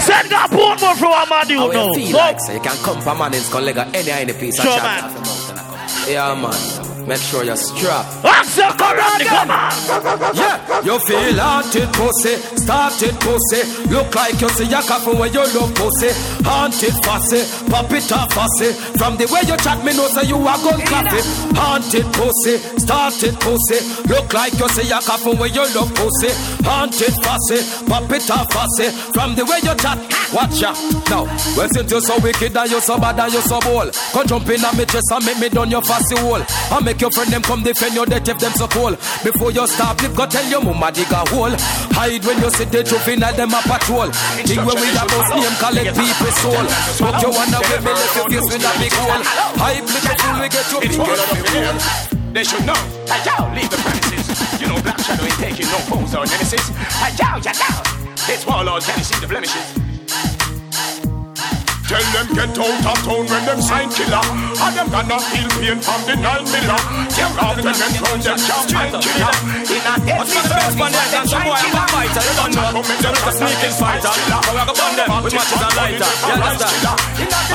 Send 0.01 0.31
that 0.31 0.49
port 0.51 0.81
more 0.81 0.97
from 0.97 1.13
a 1.13 1.27
man 1.29 1.49
you 1.49 1.57
know. 1.73 1.95
feel 1.95 2.17
like, 2.17 2.41
so 2.41 2.53
you 2.53 2.61
can 2.61 2.77
come 2.85 3.01
from 3.01 3.19
man 3.19 3.35
in 3.35 3.41
skull 3.41 3.63
leg 3.63 3.77
or 3.77 3.87
any 3.95 4.11
any 4.11 4.33
piece 4.33 4.59
of 4.59 4.65
chat 4.65 4.83
man. 4.83 5.05
off 5.05 5.13
your 5.15 5.23
mouth 5.23 5.51
and 5.51 5.59
I 5.59 5.65
come. 5.65 6.09
Yeah, 6.09 6.35
man. 6.35 6.90
Make 7.07 7.19
sure 7.19 7.43
you're 7.45 7.57
strapped. 7.57 8.25
Accept 8.25 8.79
Corona, 8.79 9.25
come 9.25 9.51
on. 9.51 10.37
Yeah, 10.37 10.85
you 10.85 10.99
feel 11.01 11.39
haunted 11.39 11.91
pussy, 11.93 12.37
started 12.57 13.15
pussy. 13.19 13.63
Look 13.91 14.15
like 14.15 14.41
you 14.41 14.49
see 14.51 14.71
a 14.73 14.81
coffin 14.83 15.19
when 15.19 15.33
you 15.33 15.43
love 15.55 15.75
pussy. 15.75 16.11
Haunted 16.45 16.95
fussy, 17.03 17.43
pop 17.71 17.91
it 17.91 18.13
off 18.13 18.33
fussy. 18.33 18.73
From 18.99 19.17
the 19.17 19.27
way 19.27 19.43
you 19.49 19.57
chat, 19.59 19.83
me 19.85 19.93
know 19.97 20.07
say 20.09 20.29
you 20.29 20.37
are 20.37 20.59
gun 20.63 20.81
clappy. 20.87 21.21
Haunted 21.57 22.07
pussy, 22.15 22.59
started 22.79 23.35
pussy. 23.41 23.81
Look 24.07 24.33
like 24.33 24.55
you 24.55 24.69
see 24.71 24.91
a 24.91 25.01
coffin 25.01 25.39
when 25.39 25.53
you 25.53 25.67
love 25.75 25.91
pussy. 25.95 26.31
Haunted 26.63 27.15
fussy, 27.25 27.59
pop 27.91 28.11
it 28.13 28.31
off 28.31 28.47
fussy. 28.53 28.91
From 29.11 29.35
the 29.35 29.45
way 29.45 29.59
you 29.67 29.75
chat, 29.75 29.99
watch 30.31 30.61
ya. 30.63 30.71
Now, 31.11 31.25
well 31.57 31.69
since 31.75 31.91
you 31.91 32.01
so 32.01 32.19
wicked 32.21 32.57
and 32.57 32.71
you 32.71 32.81
so 32.81 32.99
bad 32.99 33.19
and 33.19 33.33
you 33.33 33.41
so 33.41 33.59
bold, 33.61 33.91
come 34.13 34.27
jump 34.27 34.49
in 34.49 34.65
on 34.65 34.77
me 34.77 34.85
chest 34.87 35.11
and 35.11 35.25
make 35.27 35.39
me 35.41 35.49
done 35.49 35.71
your 35.71 35.83
fussy. 35.83 36.11
I 36.21 36.90
make 36.91 37.01
your 37.01 37.11
friend 37.13 37.31
them 37.31 37.43
come 37.43 37.63
defend 37.63 37.95
your 37.95 38.07
death 38.07 38.27
if 38.27 38.39
them 38.39 38.53
so 38.59 38.67
cool. 38.67 38.91
Before 39.23 39.53
you 39.55 39.67
stop, 39.67 40.03
lip 40.03 40.15
go 40.19 40.27
tell 40.27 40.43
your 40.51 40.63
mama 40.63 40.91
dig 40.91 41.11
a 41.15 41.23
hole. 41.31 41.55
Hide 41.95 42.25
when 42.27 42.43
you 42.43 42.51
see 42.51 42.67
the 42.67 42.83
juvenile 42.83 43.35
them 43.39 43.55
a 43.55 43.63
patrol. 43.63 44.11
Think 44.43 44.67
when 44.67 44.75
we 44.75 44.91
a 44.91 45.05
boss 45.07 45.31
name 45.39 45.57
collect 45.63 45.95
people 45.95 46.35
soul. 46.43 46.67
Smoke 46.99 47.23
you 47.23 47.31
wanna 47.31 47.61
with 47.63 47.83
me 47.87 47.93
left 47.95 48.17
your 48.19 48.27
face 48.27 48.49
with 48.51 48.67
a 48.67 48.73
big 48.83 48.95
hole. 48.99 49.23
Hype 49.63 49.87
little 49.87 50.17
fool 50.19 50.37
we 50.43 50.49
get 50.51 50.67
your 50.75 50.83
finger 50.83 51.15
out 51.15 51.31
of 51.31 51.39
your 51.39 51.63
hole. 51.63 51.79
They 52.35 52.45
should 52.45 52.65
know. 52.67 52.81
Hey, 53.07 53.23
yo, 53.23 53.35
leave 53.55 53.71
the 53.71 53.79
premises. 53.79 54.27
You 54.59 54.67
know 54.67 54.83
Black 54.83 54.99
Shadow 54.99 55.25
ain't 55.25 55.39
taking 55.39 55.71
no 55.71 55.79
pose 55.87 56.15
or 56.15 56.27
nemesis. 56.27 56.67
Hey, 56.99 57.15
yo, 57.15 57.39
yo, 57.39 57.53
yo. 57.55 57.71
It's 58.27 58.43
Warlord, 58.47 58.83
see 58.83 59.19
the 59.23 59.27
blemishes? 59.27 59.90
Turn 61.91 61.99
tell 61.99 62.23
them 62.23 62.31
get 62.39 62.55
out 62.55 62.87
of 62.87 63.03
town 63.03 63.27
when 63.27 63.43
them 63.51 63.59
sign 63.59 63.91
killer. 63.91 64.23
And 64.23 64.75
them 64.79 64.87
gonna 64.95 65.19
feel 65.27 65.51
pain 65.59 65.83
from 65.83 65.99
the 66.07 66.15
nine 66.23 66.47
miller. 66.47 66.79
Tear 67.11 67.35
off 67.43 67.59
the 67.59 67.67
men 67.67 67.83
round 67.99 68.23
them 68.23 68.39
can't 68.39 68.71
find 68.71 68.95
killer. 68.95 69.35
In 69.75 69.83
a 69.83 69.99
head 69.99 70.23
What's 70.23 70.31
the 70.31 70.43
best 70.47 70.79
there? 70.79 70.87
That's 70.87 71.35
some 71.35 71.43
boy 71.43 71.51
I'm 71.51 71.75
a 71.75 71.83
fighter. 71.91 72.23
You 72.23 72.35
don't 72.39 72.55
know. 72.55 72.79
Just 72.95 73.27
a 73.27 73.31
sneaking 73.35 73.75
fighter. 73.75 74.07
But 74.07 74.55
we 74.55 74.63
go 74.71 74.75
burn 74.79 74.95
them 75.03 75.11
with 75.19 75.35
matches 75.35 75.63
and 75.67 75.75
lighter. 75.75 76.07
You 76.07 76.39
understand? 76.39 76.79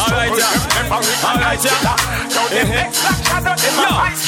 Alright, 0.03 0.35
yeah. 0.35 0.99
Alright, 1.31 1.63
yeah. 1.63 1.95
Yo, 2.35 2.43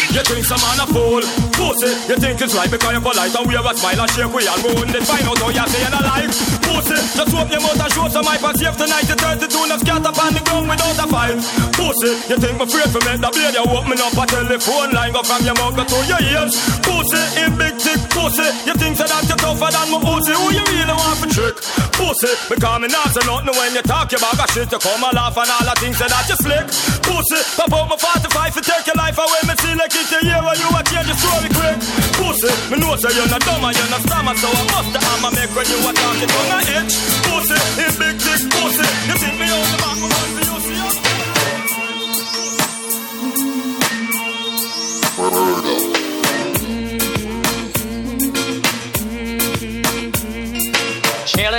you 0.07 0.23
think 0.23 0.47
some 0.47 0.63
man 0.63 0.79
a 0.79 0.85
fool? 0.87 1.19
Pussy, 1.57 1.89
you 2.05 2.17
think 2.21 2.37
it's 2.37 2.53
right 2.53 2.69
because 2.69 2.93
you're 2.93 3.01
polite 3.01 3.33
and 3.33 3.45
wear 3.49 3.65
a 3.65 3.73
smile 3.73 4.01
and 4.05 4.11
shake 4.13 4.29
we 4.29 4.45
and 4.45 4.61
moon. 4.61 4.87
Then 4.93 5.03
find 5.09 5.25
out 5.25 5.41
how 5.41 5.49
you're 5.49 5.89
alive. 5.89 6.29
Pussy, 6.69 6.97
just 7.17 7.33
open 7.33 7.49
your 7.49 7.61
mouth 7.65 7.81
and 7.81 7.91
show 7.91 8.07
some 8.13 8.29
hype 8.29 8.45
and 8.45 8.57
save 8.61 8.77
tonight. 8.77 9.09
You 9.09 9.17
32 9.17 9.65
enough 9.65 9.81
scatter 9.81 10.11
upon 10.13 10.37
the 10.37 10.41
ground 10.45 10.69
without 10.69 11.01
a 11.01 11.05
file. 11.09 11.41
Pussy, 11.73 12.11
you 12.29 12.37
think 12.37 12.55
me 12.61 12.65
afraid 12.69 12.89
for 12.93 13.01
make 13.09 13.21
the 13.25 13.29
blade? 13.33 13.57
You 13.57 13.65
open 13.65 13.97
up 13.97 14.13
a 14.13 14.23
telephone 14.29 14.91
line 14.93 15.13
go 15.17 15.21
from 15.25 15.41
your 15.41 15.57
mouth 15.57 15.73
to 15.81 15.97
your 16.05 16.21
ears. 16.29 16.53
Pussy, 16.85 17.21
in 17.41 17.51
big 17.57 17.73
thick 17.81 18.01
pussy. 18.13 18.47
You 18.69 18.77
think 18.77 18.93
so 18.93 19.09
that 19.09 19.25
you're 19.25 19.41
tougher 19.41 19.69
than 19.73 19.87
my 19.89 19.97
pussy? 19.97 20.37
Who 20.37 20.53
you 20.53 20.61
really 20.61 20.93
want 20.93 21.17
for 21.17 21.29
trick? 21.33 21.57
Pussy, 21.97 22.31
because 22.53 22.77
me 22.81 22.87
not 22.93 23.09
say 23.09 23.25
nothing 23.25 23.49
when 23.57 23.73
you 23.73 23.81
talk 23.81 24.13
your 24.13 24.21
bag 24.21 24.37
of 24.37 24.49
shit. 24.53 24.69
You 24.69 24.77
come 24.77 25.01
a 25.01 25.09
laugh 25.09 25.33
and 25.33 25.49
all 25.49 25.65
the 25.65 25.73
things 25.81 25.97
that 25.97 26.13
you 26.29 26.37
slick. 26.37 26.69
Pussy, 27.01 27.39
pop 27.57 27.73
out 27.73 27.89
my 27.89 27.97
45 27.97 28.53
to 28.53 28.61
take 28.61 28.85
your 28.85 28.97
life 29.01 29.17
away. 29.17 29.41
Me 29.49 29.57
see 29.57 29.73
like 29.73 29.95
it's 29.97 30.13
a 30.13 30.21
year 30.21 30.41
when 30.45 30.53
you 30.61 30.69
a 30.69 30.81
change 30.85 31.09
your 31.09 31.17
story 31.17 31.46
quick. 31.53 31.77
Pussy, 32.19 32.51
me 32.71 32.79
know 32.79 32.95
say 32.95 33.11
you're 33.15 33.29
not 33.29 33.41
dumb 33.41 33.63
and 33.63 33.75
you're 33.75 33.91
not 33.91 34.01
stammer, 34.01 34.35
so 34.35 34.47
I 34.49 34.63
must 34.73 34.91
the 34.93 35.01
make 35.35 35.51
when 35.55 35.65
you 35.67 35.77
a 35.83 35.97
talk 35.97 36.19
it 36.19 36.31
on 36.31 36.47
a 36.55 36.59
itch. 36.81 36.93
Pussy, 37.27 37.59
in 37.83 37.91
big 37.99 38.15
thick 38.19 38.41
pussy. 38.53 38.87
You 39.07 39.15
think 39.21 39.35
me 39.39 39.47
on 39.51 39.65
the 39.71 39.77
back 39.81 39.97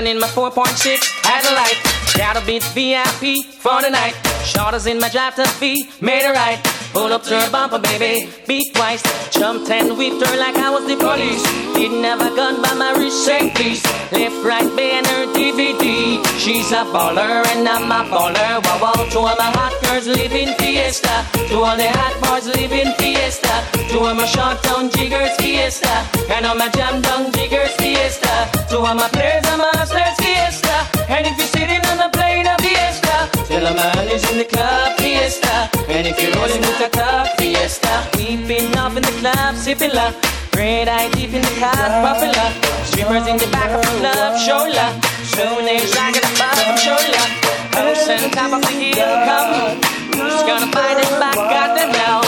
in 0.08 0.18
my 0.20 0.26
4.6 0.28 0.98
Adelaide. 1.24 1.78
Gotta 2.16 2.44
beat 2.46 2.62
VIP 2.74 3.36
for 3.54 3.82
the 3.82 3.90
night. 3.90 4.14
Shorters 4.44 4.86
in 4.86 4.98
my 4.98 5.08
drive 5.08 5.34
to 5.36 5.46
be 5.60 5.88
made 6.00 6.24
it 6.24 6.34
right. 6.34 6.77
Pull 6.92 7.12
up 7.12 7.22
to 7.24 7.38
her 7.38 7.50
bumper, 7.50 7.78
baby. 7.78 8.28
Beat 8.46 8.74
twice. 8.74 9.02
Jumped 9.30 9.70
and 9.70 9.96
whipped 9.96 10.24
her 10.26 10.36
like 10.36 10.56
I 10.56 10.70
was 10.70 10.86
the 10.86 10.96
police. 10.96 11.42
Didn't 11.74 12.02
have 12.04 12.20
a 12.20 12.34
gun 12.34 12.62
by 12.62 12.74
my 12.74 12.92
wrist, 12.98 13.24
say 13.24 13.50
please. 13.54 13.84
Left, 14.10 14.44
right, 14.44 14.68
banner, 14.76 15.30
DVD. 15.32 16.24
She's 16.38 16.72
a 16.72 16.82
baller 16.92 17.44
and 17.52 17.68
I'm 17.68 17.92
a 17.92 18.08
baller. 18.10 18.64
Wow, 18.64 18.78
wow. 18.82 19.06
Two 19.10 19.20
of 19.20 19.36
my 19.38 19.50
hot 19.58 19.74
girls 19.84 20.06
live 20.06 20.32
in 20.32 20.54
Fiesta. 20.58 21.24
Two 21.48 21.62
of 21.62 21.76
the 21.76 21.88
hot 21.92 22.14
boys 22.24 22.46
live 22.56 22.72
in 22.72 22.92
Fiesta. 22.94 23.54
Two 23.90 24.00
of 24.04 24.16
my 24.16 24.26
short 24.26 24.62
town 24.62 24.90
jiggers, 24.90 25.36
Fiesta. 25.36 25.92
And 26.32 26.46
all 26.46 26.56
my 26.56 26.68
jam 26.70 27.02
down 27.02 27.30
jiggers, 27.32 27.72
Fiesta. 27.76 28.48
Two 28.70 28.78
of 28.78 28.96
my 28.96 29.08
players, 29.12 29.44
I'm 29.46 29.60
a 29.60 29.70
hustlers, 29.76 30.16
Fiesta. 30.18 30.76
And 31.08 31.26
if 31.26 31.36
you're 31.38 31.52
sitting 31.52 31.84
on 31.90 31.96
the 31.98 32.10
plane 32.16 32.46
of 32.46 32.58
Fiesta, 32.60 33.28
tell 33.46 33.66
a 33.66 33.74
man 33.74 34.08
is 34.08 34.24
in 34.30 34.38
the 34.38 34.44
club, 34.44 34.96
Fiesta. 34.98 35.70
And 35.88 36.06
if 36.06 36.20
you're 36.20 36.32
rolling 36.36 36.62
with 36.78 36.94
a 36.94 36.96
cup, 36.96 37.26
Fiesta. 37.38 38.08
We've 38.16 38.46
been 38.46 38.76
off 38.78 38.96
in 38.96 39.02
the 39.02 39.14
club, 39.20 39.56
sipping 39.56 39.92
love. 39.94 40.14
Red 40.54 40.88
eye 40.88 41.08
deep 41.10 41.32
in 41.32 41.42
the 41.42 41.54
car, 41.58 41.72
popular. 41.72 42.48
Strippers 42.84 43.26
in 43.26 43.36
the 43.36 43.48
back 43.50 43.70
of 43.70 43.82
the 43.82 43.94
club, 43.98 44.38
show 44.38 44.62
love. 44.68 44.94
Soon 45.24 45.66
shine 45.92 46.14
at 46.14 46.22
the 46.22 46.34
bottom, 46.38 46.76
show 46.76 46.98
love. 47.14 47.30
House 47.74 48.08
on 48.08 48.30
top 48.30 48.52
of 48.52 48.62
the 48.62 48.74
hill, 48.74 49.14
come. 49.26 49.78
Who's 50.14 50.42
gonna 50.46 50.70
buy 50.70 50.94
them 50.94 51.20
back, 51.20 51.36
got 51.36 51.74
them 51.76 51.90
now. 51.92 52.22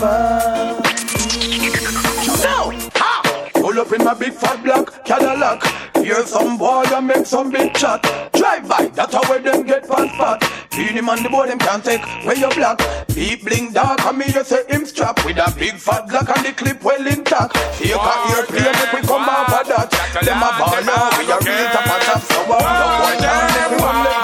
Now, 0.00 0.49
Pull 3.70 3.78
up 3.78 3.92
in 3.92 4.04
my 4.04 4.14
big 4.14 4.32
fat 4.32 4.64
black 4.64 5.04
Cadillac. 5.04 5.62
Hear 5.98 6.26
some 6.26 6.58
boy 6.58 6.82
and 6.92 7.06
make 7.06 7.24
some 7.24 7.52
big 7.52 7.72
chat. 7.72 8.02
Drive 8.32 8.68
by, 8.68 8.86
that's 8.86 9.14
how 9.14 9.22
where 9.30 9.38
them 9.38 9.62
get 9.62 9.88
past 9.88 10.10
fat. 10.16 10.40
Clean 10.72 10.88
him 10.88 11.08
on 11.08 11.22
the 11.22 11.28
board, 11.28 11.50
them 11.50 11.60
can't 11.60 11.84
take 11.84 12.04
where 12.26 12.36
you 12.36 12.48
black. 12.56 12.80
Deep 13.06 13.44
bling 13.44 13.72
dark, 13.72 14.04
and 14.04 14.18
me 14.18 14.26
you 14.26 14.42
say 14.42 14.66
him 14.66 14.84
strap 14.84 15.24
with 15.24 15.38
a 15.38 15.54
big 15.56 15.74
fat 15.74 16.08
black 16.08 16.28
and 16.36 16.46
the 16.46 16.52
clip 16.52 16.82
well 16.82 17.06
intact. 17.06 17.54
Take 17.78 17.94
a 17.94 18.14
airplane, 18.34 18.74
make 18.74 18.92
we 18.92 19.02
come 19.06 19.22
of 19.22 19.46
that. 19.70 19.86
Them 20.18 20.42
a 20.42 20.50
ball 20.58 20.82
now, 20.82 21.06
we 21.14 21.30
a 21.30 21.38
real 21.38 21.70
top 21.70 21.86
of 21.94 22.02
top. 22.10 22.22
So 22.26 22.42
I 22.42 22.58
want 22.58 22.74
to 22.74 22.86
boy 22.98 23.22
down, 23.22 23.50
everyone 23.54 24.19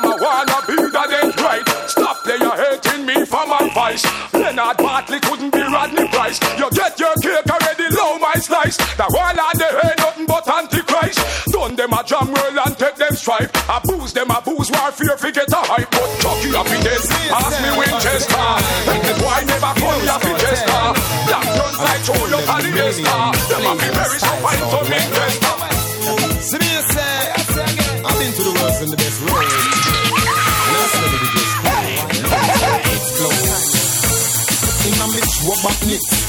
I'm 0.00 0.12
a 0.12 0.16
wanna 0.16 0.56
that 0.96 1.12
ain't 1.12 1.36
right. 1.44 1.66
Stop 1.84 2.24
you're 2.24 2.56
hating 2.56 3.04
me 3.04 3.26
for 3.26 3.44
my 3.44 3.68
vice. 3.74 4.04
Leonard 4.32 4.78
Bartley 4.78 5.20
couldn't 5.20 5.52
be 5.52 5.60
Rodney 5.60 6.08
Price. 6.08 6.40
You 6.56 6.70
get 6.72 6.96
your 6.96 7.12
cake 7.20 7.44
already, 7.44 7.88
low 7.92 8.16
my 8.16 8.32
slice. 8.40 8.80
That 8.96 9.12
one 9.12 9.36
on 9.36 9.56
the 9.60 9.68
ain't 9.68 9.98
nothing 10.00 10.24
but 10.24 10.48
antichrist. 10.48 11.20
Done 11.52 11.76
them 11.76 11.92
a 11.92 12.00
jam 12.00 12.32
roll 12.32 12.56
and 12.64 12.76
take 12.80 12.96
them 12.96 13.12
stripe. 13.12 13.52
Abuse 13.68 14.16
them, 14.16 14.30
abuse 14.32 14.70
warfare, 14.72 15.20
forget 15.20 15.52
a 15.52 15.60
hype. 15.68 15.90
But 15.92 16.08
Chucky 16.24 16.48
up 16.56 16.70
in 16.72 16.80
this, 16.80 17.04
ask 17.28 17.56
me 17.60 17.70
Winchester. 17.76 18.46
And 18.88 19.00
the 19.04 19.12
boy 19.20 19.40
never 19.52 19.72
call 19.84 19.98
me 20.00 20.08
up 20.08 20.24
in 20.24 20.36
Chester. 20.40 20.80
Black 21.28 21.44
guns 21.44 21.76
like 21.76 22.02
Cholo 22.08 22.40
Polyester. 22.48 23.20
Them 23.52 23.68
a 23.68 23.72
be 23.76 23.88
very 23.92 24.16
so 24.16 24.32
fine 24.40 24.64
to 24.64 24.80
me 24.88 25.00
Chester. 25.12 25.60
See 26.40 26.56
me 26.56 26.68
you 26.72 27.09
rubber 35.90 36.19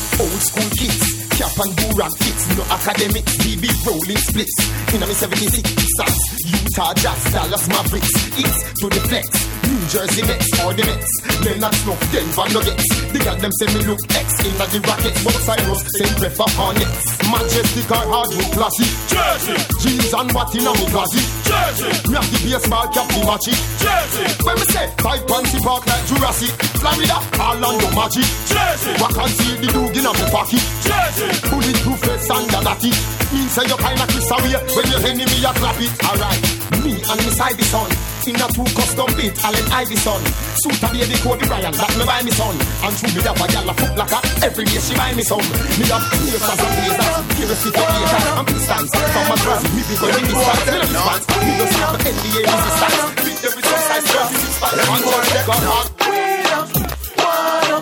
Durant 2.01 2.17
fits, 2.17 2.57
no 2.57 2.63
academics, 2.73 3.37
BB 3.45 3.69
rolling 3.85 4.17
splits. 4.17 4.57
In 4.95 5.03
a 5.03 5.05
me 5.05 5.13
76 5.13 5.61
socks, 5.97 6.17
Utah 6.49 6.93
Jazz, 6.95 7.31
Dallas 7.31 7.67
Mavericks, 7.67 8.09
East 8.39 8.73
to 8.81 8.89
the 8.89 9.01
flex. 9.05 9.29
New 9.69 9.85
Jersey 9.85 10.25
Nets 10.25 10.49
or 10.65 10.73
the 10.73 10.81
Mets, 10.81 11.11
Leonard 11.45 11.75
Snuff, 11.77 12.01
Denver 12.09 12.47
Nuggets. 12.57 12.87
The 13.13 13.19
girl 13.21 13.37
them 13.37 13.53
say 13.53 13.69
me 13.69 13.85
look 13.85 14.01
X 14.17 14.41
in 14.41 14.53
the 14.57 14.81
Rockets, 14.81 15.21
but 15.21 15.37
Cyrus 15.45 15.81
same 16.01 16.15
prefer 16.17 16.49
Hornets. 16.57 17.05
Majestic 17.29 17.91
or 17.93 18.05
hardwood 18.09 18.49
classy, 18.49 18.87
Jersey. 19.05 19.55
Jeans 19.77 20.11
and 20.17 20.31
what 20.33 20.49
in 20.57 20.65
a 20.65 20.73
me 20.73 20.85
classy, 20.89 21.21
Jersey. 21.45 21.91
Me 22.09 22.17
have 22.17 22.27
the 22.33 22.39
baseball 22.41 22.87
cap, 22.89 23.07
the 23.13 23.21
matchy, 23.29 23.53
Jersey. 23.77 24.25
When 24.41 24.55
me 24.57 24.65
say 24.73 24.85
five 25.05 25.21
fancy 25.29 25.59
park 25.61 25.85
like 25.85 26.03
Jurassic, 26.09 26.53
Florida, 26.81 27.17
Orlando 27.37 27.87
Magic, 27.93 28.27
Jersey. 28.49 28.93
What 28.97 29.13
can 29.13 29.29
see 29.37 29.53
the 29.61 29.69
dog 29.69 29.93
in 29.93 30.05
a 30.07 30.11
me 30.11 30.25
pocket, 30.33 30.63
Jersey. 30.81 31.29
Bulletproof 31.47 31.90
vest 31.97 32.31
and 32.31 32.53
a 32.53 32.59
natty. 32.63 32.91
Mean 33.31 33.47
say 33.47 33.65
you 33.67 33.77
kinda 33.77 34.05
kiss 34.07 34.31
away 34.31 34.55
when 34.75 34.87
your 34.91 35.01
enemy 35.07 35.39
a 35.43 35.51
clap 35.55 35.79
it. 35.79 35.93
Alright, 36.03 36.41
me 36.83 36.93
and 36.99 37.19
me 37.23 37.31
side 37.31 37.61
sun. 37.63 37.89
In 38.21 38.37
a 38.37 38.45
two 38.53 38.67
custom 38.77 39.09
beat, 39.17 39.33
Allen 39.41 39.65
Iverson. 39.71 40.21
Suit 40.61 40.83
a 40.83 40.87
baby 40.93 41.17
Kobe 41.25 41.41
Bryant, 41.47 41.73
that 41.73 41.91
me 41.97 42.05
buy 42.05 42.21
me 42.21 42.31
son. 42.31 42.53
And 42.85 42.93
through 42.93 43.17
me 43.17 43.21
have 43.25 43.39
a 43.39 43.45
gal 43.49 43.69
a 43.69 43.73
foot 43.73 43.93
like 43.97 44.13
a 44.13 44.19
every 44.45 44.65
day 44.65 44.77
she 44.77 44.93
buy 44.93 45.11
me 45.17 45.23
some. 45.23 45.41
Me 45.79 45.85
have 45.89 46.05
ears 46.21 46.43
as 46.43 46.61
a 46.61 46.67
blazer, 46.69 47.09
curiosity 47.33 47.81
later, 47.81 48.21
and 48.35 48.47
pistons. 48.51 48.91
From 48.93 49.25
my 49.25 49.35
dress, 49.41 49.63
me 49.73 49.81
be 49.89 49.95
going 49.97 50.21
in 50.21 50.25
distance, 50.29 50.63
me 50.69 50.77
love 50.77 50.91
response. 50.91 51.25
Me 51.41 51.51
just 51.57 51.75
have 51.81 51.97
the 51.97 52.09
NBA 52.13 52.41
resistance. 52.45 52.99
Beat 53.25 53.37
the 53.41 53.49
resistance, 53.57 53.85
size 53.89 54.05
36 54.05 54.59
pack, 54.61 54.73
one 54.85 55.01
touch, 55.01 55.29
they 55.33 55.43
got 55.49 55.63
hard. 55.65 55.87
We 56.11 56.21
don't 56.51 56.69
wanna 57.17 57.79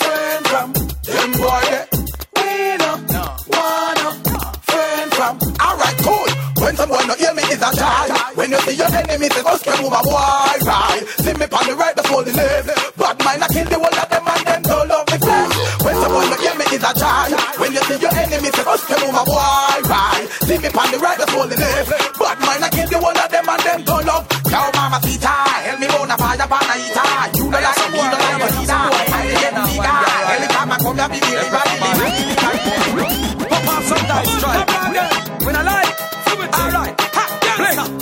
friend 0.00 0.42
from 0.50 0.68
them 1.04 1.30
boy 1.38 1.95
see 9.16 9.24
your 9.24 9.28
enemy, 9.28 9.28
say, 9.28 9.42
"Us 9.46 9.62
can 9.62 9.82
move 9.82 9.92
a 9.92 10.02
boy 10.02 10.56
right." 10.66 11.02
See 11.24 11.34
me 11.34 11.46
on 11.46 11.66
the 11.66 11.74
right, 11.76 11.94
that's 11.96 12.10
all 12.10 12.22
the 12.22 12.32
left. 12.32 12.96
Bad 12.96 13.24
mind, 13.24 13.44
I 13.44 13.48
kill 13.48 13.64
the 13.66 13.78
whole 13.78 13.98
of 14.02 14.08
them 14.08 14.28
and 14.28 14.46
them 14.46 14.62
don't 14.62 14.88
love 14.88 15.06
me 15.10 15.18
flesh. 15.18 15.54
When 15.84 15.94
someone 16.02 16.30
not 16.30 16.40
hear 16.40 16.54
me 16.54 16.64
is 16.72 16.84
a 16.84 16.92
child. 16.94 17.32
When 17.58 17.72
you 17.72 17.82
see 17.88 17.98
your 17.98 18.14
enemy, 18.14 18.50
say, 18.52 18.64
"Us 18.66 18.84
can 18.86 19.00
move 19.00 19.16
a 19.16 19.24
boy 19.24 19.76
right." 19.88 20.26
See 20.46 20.58
me 20.58 20.68
on 20.68 20.90
the 20.90 20.98
right, 20.98 21.18
that's 21.18 21.34
all 21.34 21.46
the 21.46 21.56
left. 21.56 22.18
Bad 22.18 22.38
mind, 22.40 22.64
I 22.64 22.68
kill 22.68 22.88
the 22.88 22.98
whole 22.98 23.18
of 23.18 23.30
them 23.30 23.48
and 23.48 23.62
them 23.62 23.80
don't 23.84 24.04
love. 24.06 24.24
Cow 24.50 24.70
mama 24.74 24.98
sita, 25.04 25.34
help 25.66 25.80
me 25.80 25.86
bona 25.88 26.05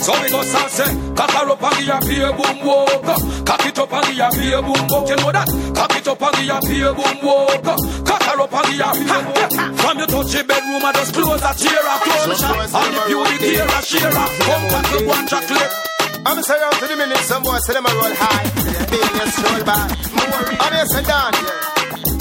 So 0.05 0.13
me 0.21 0.29
go 0.29 0.37
say, 0.45 0.85
cock 1.17 1.33
her 1.33 1.49
up 1.49 1.63
and 1.65 1.81
give 1.81 1.89
her 1.89 2.01
pay 2.05 2.29
boom 2.37 2.61
walk. 2.61 3.09
Cock 3.41 3.65
it 3.65 3.79
up 3.79 3.89
and 3.89 4.05
give 4.05 4.21
her 4.21 4.29
pay 4.37 4.53
boom 4.61 4.85
walk. 4.85 5.09
You 5.09 5.17
know 5.17 5.31
that? 5.33 5.49
Cock 5.73 5.97
it 5.97 6.05
up 6.05 6.21
and 6.21 6.35
give 6.37 6.53
her 6.53 6.61
pay 6.61 6.85
boom 6.93 7.17
walk. 7.25 7.65
Cock 8.05 8.21
her 8.29 8.37
up 8.37 8.53
and 8.53 8.69
give 8.69 8.85
her 8.85 8.93
pay 9.01 9.21
boom 9.25 9.73
From 9.81 9.97
you 9.97 10.05
touch 10.05 10.29
the 10.29 10.41
bedroom, 10.45 10.85
I 10.85 10.93
just 10.93 11.09
close 11.09 11.41
a 11.41 11.51
chair, 11.57 11.81
a 11.81 11.95
close 12.05 12.27
a 12.29 12.35
shop. 12.37 12.53
And 12.53 12.93
if 12.93 13.09
you 13.09 13.17
the 13.17 13.35
gear, 13.41 13.65
a 13.65 13.79
share, 13.81 14.13
a 14.13 14.25
come 14.45 14.65
cock 14.69 14.93
up 14.93 15.05
one 15.09 15.25
chocolate. 15.25 15.73
I'm 16.21 16.37
say 16.45 16.61
out 16.61 16.73
to 16.77 16.85
the 16.85 16.95
minute, 17.01 17.25
some 17.25 17.41
boys 17.41 17.65
say 17.65 17.73
them 17.73 17.89
a 17.89 17.93
roll 17.97 18.13
high. 18.13 18.45
Billions 18.85 19.35
roll 19.41 19.65
back. 19.65 19.89
And 19.89 20.69
they 20.69 20.85
say 20.85 21.01
down. 21.01 21.33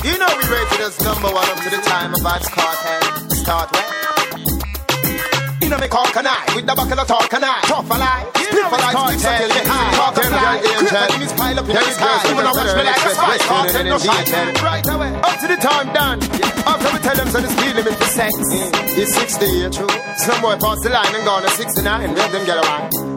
You 0.00 0.16
know 0.16 0.32
we 0.40 0.44
rated 0.48 0.88
as 0.88 0.96
number 1.04 1.28
one 1.28 1.44
up 1.52 1.60
to 1.60 1.68
the 1.68 1.84
time 1.84 2.16
of 2.16 2.20
Vybz 2.24 2.48
Kartel. 2.48 3.28
Start 3.44 3.68
where? 3.76 4.13
You 5.64 5.70
know 5.70 5.78
me 5.78 5.88
call 5.88 6.04
can 6.12 6.26
I 6.26 6.44
with 6.54 6.66
the 6.66 6.74
buckle 6.76 7.00
of 7.00 7.08
talk 7.08 7.24
can 7.30 7.42
I 7.42 7.56
tough 7.64 7.88
a 7.88 7.96
lie. 7.96 8.28
Split 8.36 8.68
for 8.68 8.76
life 8.84 9.00
split 9.00 9.16
until 9.16 9.48
the 9.48 9.62
high 9.64 9.96
talk 9.96 10.12
and 10.20 10.28
fly 10.28 11.08
creep 11.08 11.24
in 11.24 11.36
pile 11.40 11.58
up 11.58 11.64
in 11.64 11.72
the 11.72 11.92
sky. 11.96 12.28
you 12.28 12.34
wanna 12.36 12.52
watch 12.52 12.76
me 12.76 12.82
like 12.84 13.00
a 13.00 13.12
spy 13.16 13.38
cartel 13.48 13.84
no 13.88 13.96
shy 13.96 14.20
right 14.60 14.88
away. 14.92 15.12
Up 15.24 15.40
to 15.40 15.46
the 15.48 15.56
time 15.56 15.88
done. 15.96 16.20
After 16.68 16.88
we 16.92 16.98
tell 17.00 17.16
them 17.16 17.28
so 17.32 17.40
the 17.40 17.48
speed 17.48 17.76
limit 17.80 17.96
for 17.96 18.10
sex 18.12 18.34
mm. 18.36 18.98
is 18.98 19.14
60 19.14 19.72
true. 19.72 19.88
Some 20.20 20.42
boy 20.44 20.60
pass 20.60 20.84
the 20.84 20.90
line 20.92 21.14
and 21.16 21.24
gone 21.24 21.40
to 21.40 21.48
69 21.48 22.14
let 22.14 22.30
them 22.30 22.44
get 22.44 22.60
around 22.60 23.13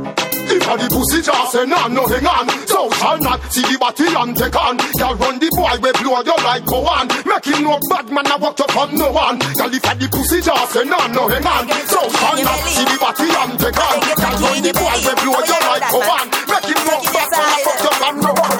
if 0.49 0.67
a 0.67 0.73
the 0.77 0.87
pussy 0.91 1.19
just 1.21 1.51
say 1.51 1.65
nah, 1.65 1.87
no 1.87 2.07
hang 2.07 2.25
on. 2.27 2.47
So 2.67 2.89
shall 2.97 3.17
not 3.19 3.39
see 3.51 3.61
the 3.63 3.77
body 3.77 4.07
and 4.07 4.33
take 4.37 4.55
on. 4.55 4.77
Girl 4.97 5.15
run 5.15 5.35
the 5.39 5.49
boy 5.55 5.75
we 5.83 5.91
blow 5.99 6.21
you 6.23 6.37
like 6.43 6.65
go 6.65 6.85
on 6.87 7.07
Make 7.27 7.45
him 7.47 7.63
no 7.63 7.79
bad 7.89 8.07
man 8.11 8.27
I 8.27 8.35
walk 8.37 8.59
up 8.59 8.75
on 8.75 8.95
no 8.97 9.11
one. 9.11 9.39
Girl 9.39 9.71
if 9.73 9.83
a 9.85 9.91
the 9.95 10.07
pussy 10.11 10.39
just 10.41 10.71
say 10.73 10.83
nah, 10.85 11.07
no 11.11 11.27
hang 11.27 11.45
on. 11.45 11.65
So 11.91 11.99
shall 12.17 12.37
not 12.39 12.59
see 12.67 12.85
the 12.87 12.95
body 12.99 13.27
and 13.27 13.53
take 13.59 13.79
on. 13.79 13.97
Girl 14.17 14.35
run 14.41 14.57
the 14.63 14.71
boy 14.73 14.95
we 15.03 15.13
blow 15.21 15.39
you 15.43 15.59
like 15.67 15.85
go 15.91 15.99
on 16.03 16.25
Make 16.47 16.67
him 16.71 16.79
no 16.87 16.95
bad 17.11 17.29
man 17.31 17.47
I 17.47 17.59
walk 17.67 17.85
up 17.87 18.01
on 18.07 18.15
no 18.23 18.31
one. 18.37 18.59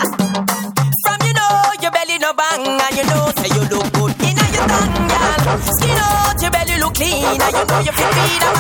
From 1.04 1.20
you 1.24 1.34
know 1.34 1.56
your 1.82 1.92
belly 1.92 2.18
no 2.20 2.32
bang 2.34 2.64
And 2.68 2.94
you 2.98 3.06
know 3.08 3.32
say 3.40 3.50
you 3.56 3.64
look 3.72 3.88
good 3.96 4.12
in 4.24 4.36
a 4.36 4.46
your 4.52 4.68
tongue 4.68 5.08
girl. 5.08 5.60
Skin 5.64 5.98
out 5.98 6.36
your 6.42 6.52
belly 6.52 6.76
look 6.84 6.94
clean 6.96 7.24
And 7.24 7.40
you 7.40 7.64
know 7.64 7.80
you 7.86 7.94
fit 7.96 8.12
in 8.12 8.44
a 8.44 8.52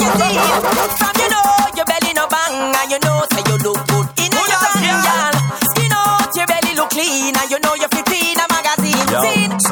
You 0.00 0.10
see 0.18 0.36
From 1.00 1.16
you 1.20 1.28
know 1.30 1.39
no 1.39 1.39
bang 2.30 2.72
And 2.80 2.90
you 2.90 2.98
know 3.04 3.18
say 3.34 3.42
you 3.50 3.56
look 3.66 3.80
good. 3.90 4.06
In 4.22 4.30
your 4.30 4.46
tongue 4.48 5.02
girl 5.04 5.34
Skin 5.74 5.92
out 5.92 6.30
your 6.36 6.46
belly 6.46 6.72
look 6.78 6.90
clean 6.90 7.34
And 7.36 7.50
you 7.50 7.58
know 7.60 7.69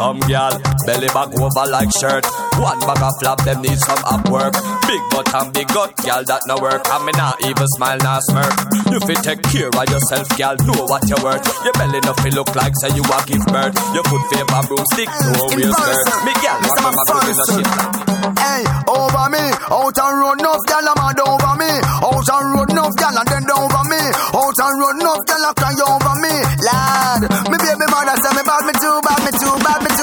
some 0.09 0.21
gal 0.21 0.57
belly 0.87 1.09
back 1.13 1.29
over 1.37 1.67
like 1.69 1.93
shirt. 2.01 2.25
One 2.57 2.81
bag 2.81 3.03
of 3.05 3.13
flap, 3.21 3.45
them 3.45 3.61
need 3.61 3.77
some 3.77 4.03
up 4.09 4.25
work. 4.33 4.57
Big 4.89 5.03
butt 5.13 5.29
and 5.37 5.53
big 5.53 5.69
gut, 5.69 5.93
gal 6.01 6.25
that 6.25 6.41
no 6.49 6.57
work. 6.57 6.81
I 6.89 6.97
me 7.05 7.13
not 7.13 7.37
even 7.45 7.69
smile, 7.77 8.01
not 8.01 8.25
smirk. 8.25 8.53
You 8.89 8.99
fit 9.05 9.21
take 9.21 9.43
care 9.53 9.69
of 9.69 9.87
yourself, 9.93 10.27
gal. 10.41 10.57
Know 10.65 10.89
what 10.89 11.05
you're 11.05 11.21
worth. 11.21 11.45
Your 11.61 11.77
belly 11.77 12.01
no 12.09 12.17
feel 12.25 12.41
look 12.41 12.57
like 12.57 12.73
say 12.81 12.89
you 12.97 13.05
a 13.05 13.19
give 13.29 13.45
birth. 13.53 13.77
Your 13.93 14.05
foot 14.09 14.25
favor 14.33 14.63
broomstick, 14.65 15.13
no 15.29 15.45
real 15.53 15.73
skirt. 15.77 16.07
Me 16.25 16.33
gal, 16.41 16.57
on 16.57 16.95
my 16.97 17.05
good 17.05 17.29
in 17.29 17.37
a. 17.37 18.09
Hey, 18.41 18.65
over 18.89 19.27
me, 19.29 19.45
out 19.69 19.99
and 19.99 20.17
road, 20.25 20.41
enough 20.41 20.65
gal 20.65 20.89
a 20.89 20.93
mad 20.97 21.21
over 21.21 21.55
me. 21.61 21.73
Out 22.01 22.29
and 22.33 22.49
road, 22.57 22.71
enough 22.73 22.97
gal 22.97 23.13
a 23.13 23.23
dead 23.29 23.45
over 23.45 23.85
me. 23.93 24.01
Out 24.33 24.57
and 24.57 24.75
road, 24.81 24.97
enough 25.05 25.23
gal 25.29 25.45
a 25.45 25.51
cry 25.53 25.77
over 25.85 26.17
me. 26.17 26.35
Lad, 26.65 27.23
me 27.53 27.57
baby 27.61 27.87
mother 27.93 28.17
say 28.25 28.33
me 28.33 28.43
bad, 28.43 28.63
me 28.65 28.73
too 28.73 28.99
bad, 29.05 29.21
me 29.21 29.33
too 29.37 29.55
bad, 29.61 29.79
me 29.85 29.91
too 29.93 29.98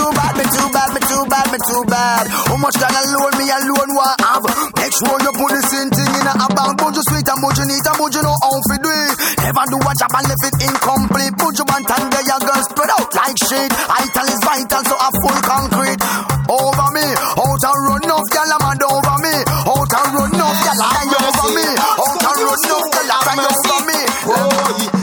much 2.66 2.82
gal 2.82 2.98
alone 2.98 3.36
me 3.38 3.46
alone 3.46 3.92
want 3.94 4.18
have? 4.26 4.46
Make 4.74 4.90
sure 4.98 5.18
you 5.22 5.34
put 5.38 5.54
the 5.54 5.62
same 5.70 5.90
thing 5.94 6.10
in 6.18 6.26
a 6.26 6.48
bank. 6.50 6.74
But 6.82 6.98
you 6.98 7.04
sweet 7.06 7.30
and 7.30 7.38
but 7.38 7.54
you 7.62 7.66
neat 7.70 7.86
and 7.86 7.98
but 8.02 8.10
you 8.10 8.26
know 8.26 8.34
how 8.42 8.58
to 8.58 8.76
do 8.82 8.90
it. 8.90 9.14
Never 9.46 9.66
do 9.70 9.78
a 9.78 9.92
job 9.94 10.14
and 10.18 10.26
left 10.26 10.46
it 10.50 10.56
incomplete. 10.66 11.34
Put 11.38 11.54
you 11.62 11.66
one 11.70 11.86
time 11.86 12.10
there, 12.10 12.26
your 12.26 12.42
girl 12.42 12.62
spread 12.66 12.90
out 12.90 13.10
like 13.14 13.38
shit. 13.38 13.70
Vital 13.70 14.28
is 14.34 14.42
vital, 14.42 14.82
so 14.82 14.96
a 14.98 15.10
full 15.14 15.40
concrete. 15.46 16.02
Over 16.50 16.90
me, 16.98 17.06
out 17.38 17.64
and 17.70 17.80
run 17.86 18.02
enough 18.02 18.28
gal 18.34 18.50
a 18.50 18.58
mad 18.58 18.82
over 18.82 19.18
me. 19.22 19.36
Out 19.46 19.94
and 19.94 20.10
run 20.18 20.32
enough 20.34 20.58
gal 20.66 20.82
a 20.82 20.90
over 21.06 21.50
me. 21.54 21.66
Out 21.70 22.18
and 22.18 22.40
run 22.50 22.62
enough 22.66 22.88
gal 22.98 23.10
a 23.14 23.46
over 23.46 23.82
me. 23.86 24.00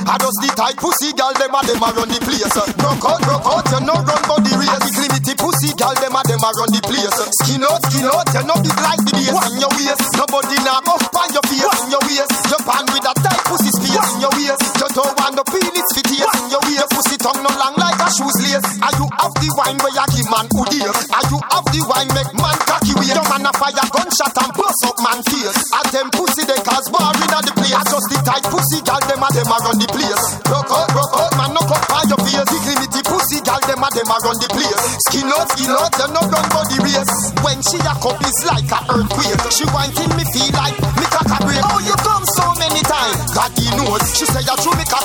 I 0.02 0.18
just 0.18 0.38
the 0.42 0.50
tight 0.58 0.76
pussy 0.82 1.14
gal 1.14 1.30
them 1.38 1.54
a 1.54 1.60
them 1.62 1.78
a 1.78 1.88
run 1.94 2.10
the 2.10 2.18
place. 2.26 2.58
Broke 2.74 3.06
out, 3.06 3.22
broke 3.22 3.46
out, 3.46 3.70
you 3.70 3.80
no 3.86 3.94
run 4.02 4.22
body 4.26 4.50
race. 4.58 4.82
The 4.82 4.90
glimity 4.98 5.34
pussy 5.38 5.70
gal 5.78 5.94
them 5.94 6.18
a 6.18 6.22
them 6.26 6.42
a 6.42 6.50
run 6.58 6.70
the. 6.74 6.81
Skin 7.12 7.60
out, 7.60 7.76
skin 7.92 8.08
out, 8.08 8.24
you 8.32 8.40
no 8.48 8.56
big 8.64 8.72
like 8.80 9.02
the 9.04 9.12
base 9.12 9.36
in 9.52 9.60
your 9.60 9.68
waist. 9.76 10.00
Nobody 10.16 10.56
now 10.64 10.80
go 10.80 10.96
on 10.96 11.28
your 11.36 11.44
face 11.44 11.68
in 11.84 11.92
your 11.92 12.00
waist. 12.08 12.32
Jump 12.48 12.64
on 12.72 12.88
with 12.88 13.04
a 13.04 13.12
tight 13.20 13.42
pussy 13.44 13.68
space 13.68 14.08
in 14.16 14.24
your 14.24 14.32
waist. 14.32 14.64
You 14.80 14.88
don't 14.96 15.12
want 15.20 15.36
the 15.36 15.44
penis 15.44 15.88
fit 15.92 16.08
here 16.08 16.24
in 16.24 16.48
your 16.48 16.64
waist. 16.64 16.80
Your 16.80 16.88
pussy 16.88 17.16
tongue 17.20 17.44
no 17.44 17.52
long 17.52 17.76
like 17.76 18.00
a 18.00 18.08
shoes 18.16 18.38
lace. 18.40 18.64
Are 18.80 18.94
you 18.96 19.06
have 19.12 19.34
the 19.36 19.48
wine 19.60 19.76
where 19.84 19.92
you 19.92 20.06
give 20.16 20.28
man 20.32 20.48
who 20.56 20.64
dear? 20.72 20.88
Are 20.88 21.26
you 21.28 21.38
have 21.52 21.66
the 21.68 21.80
wine 21.84 22.10
make 22.16 22.32
man 22.32 22.58
cocky 22.64 22.96
weird? 22.96 23.20
Your 23.20 23.28
man 23.28 23.44
a 23.44 23.52
fire 23.60 23.88
gunshot 23.92 24.32
and 24.32 24.52
bust 24.56 24.80
up 24.88 24.96
man 25.04 25.20
face. 25.28 25.60
At 25.76 25.92
them 25.92 26.08
pussy 26.16 26.48
they 26.48 26.60
cause 26.64 26.88
war 26.88 27.12
in 27.12 27.28
the 27.28 27.52
place. 27.52 27.76
I 27.76 27.84
just 27.92 28.08
the 28.08 28.18
tight 28.24 28.44
pussy 28.48 28.80
gal 28.88 29.04
them 29.04 29.20
a 29.20 29.28
them 29.36 29.52
a 29.52 29.56
run 29.60 29.76
the 29.76 29.88
place. 29.92 30.24
Skin 35.12 35.28
out, 35.28 35.44
skin 35.52 35.68
out, 35.68 35.92
you 36.00 36.08
no 36.08 36.24
run 36.24 36.46
body 36.48 36.80
race. 36.88 37.36
When 37.44 37.60
she 37.68 37.76
a 37.84 37.92
come 38.00 38.16
is 38.24 38.48
like 38.48 38.64
a 38.72 38.80
earthquake. 38.96 39.44
She 39.52 39.68
till 39.92 40.08
me 40.16 40.24
feel 40.32 40.48
like 40.56 40.72
me 40.72 41.04
cock 41.12 41.28
a 41.28 41.36
break. 41.44 41.60
Oh 41.68 41.84
you 41.84 41.92
come 42.00 42.24
so 42.32 42.48
many 42.56 42.80
times, 42.80 43.20
God 43.36 43.52
he 43.52 43.68
knows. 43.76 44.00
She 44.16 44.24
say 44.24 44.40
you 44.40 44.56
through 44.56 44.72
me 44.72 44.88
cocky 44.88 45.01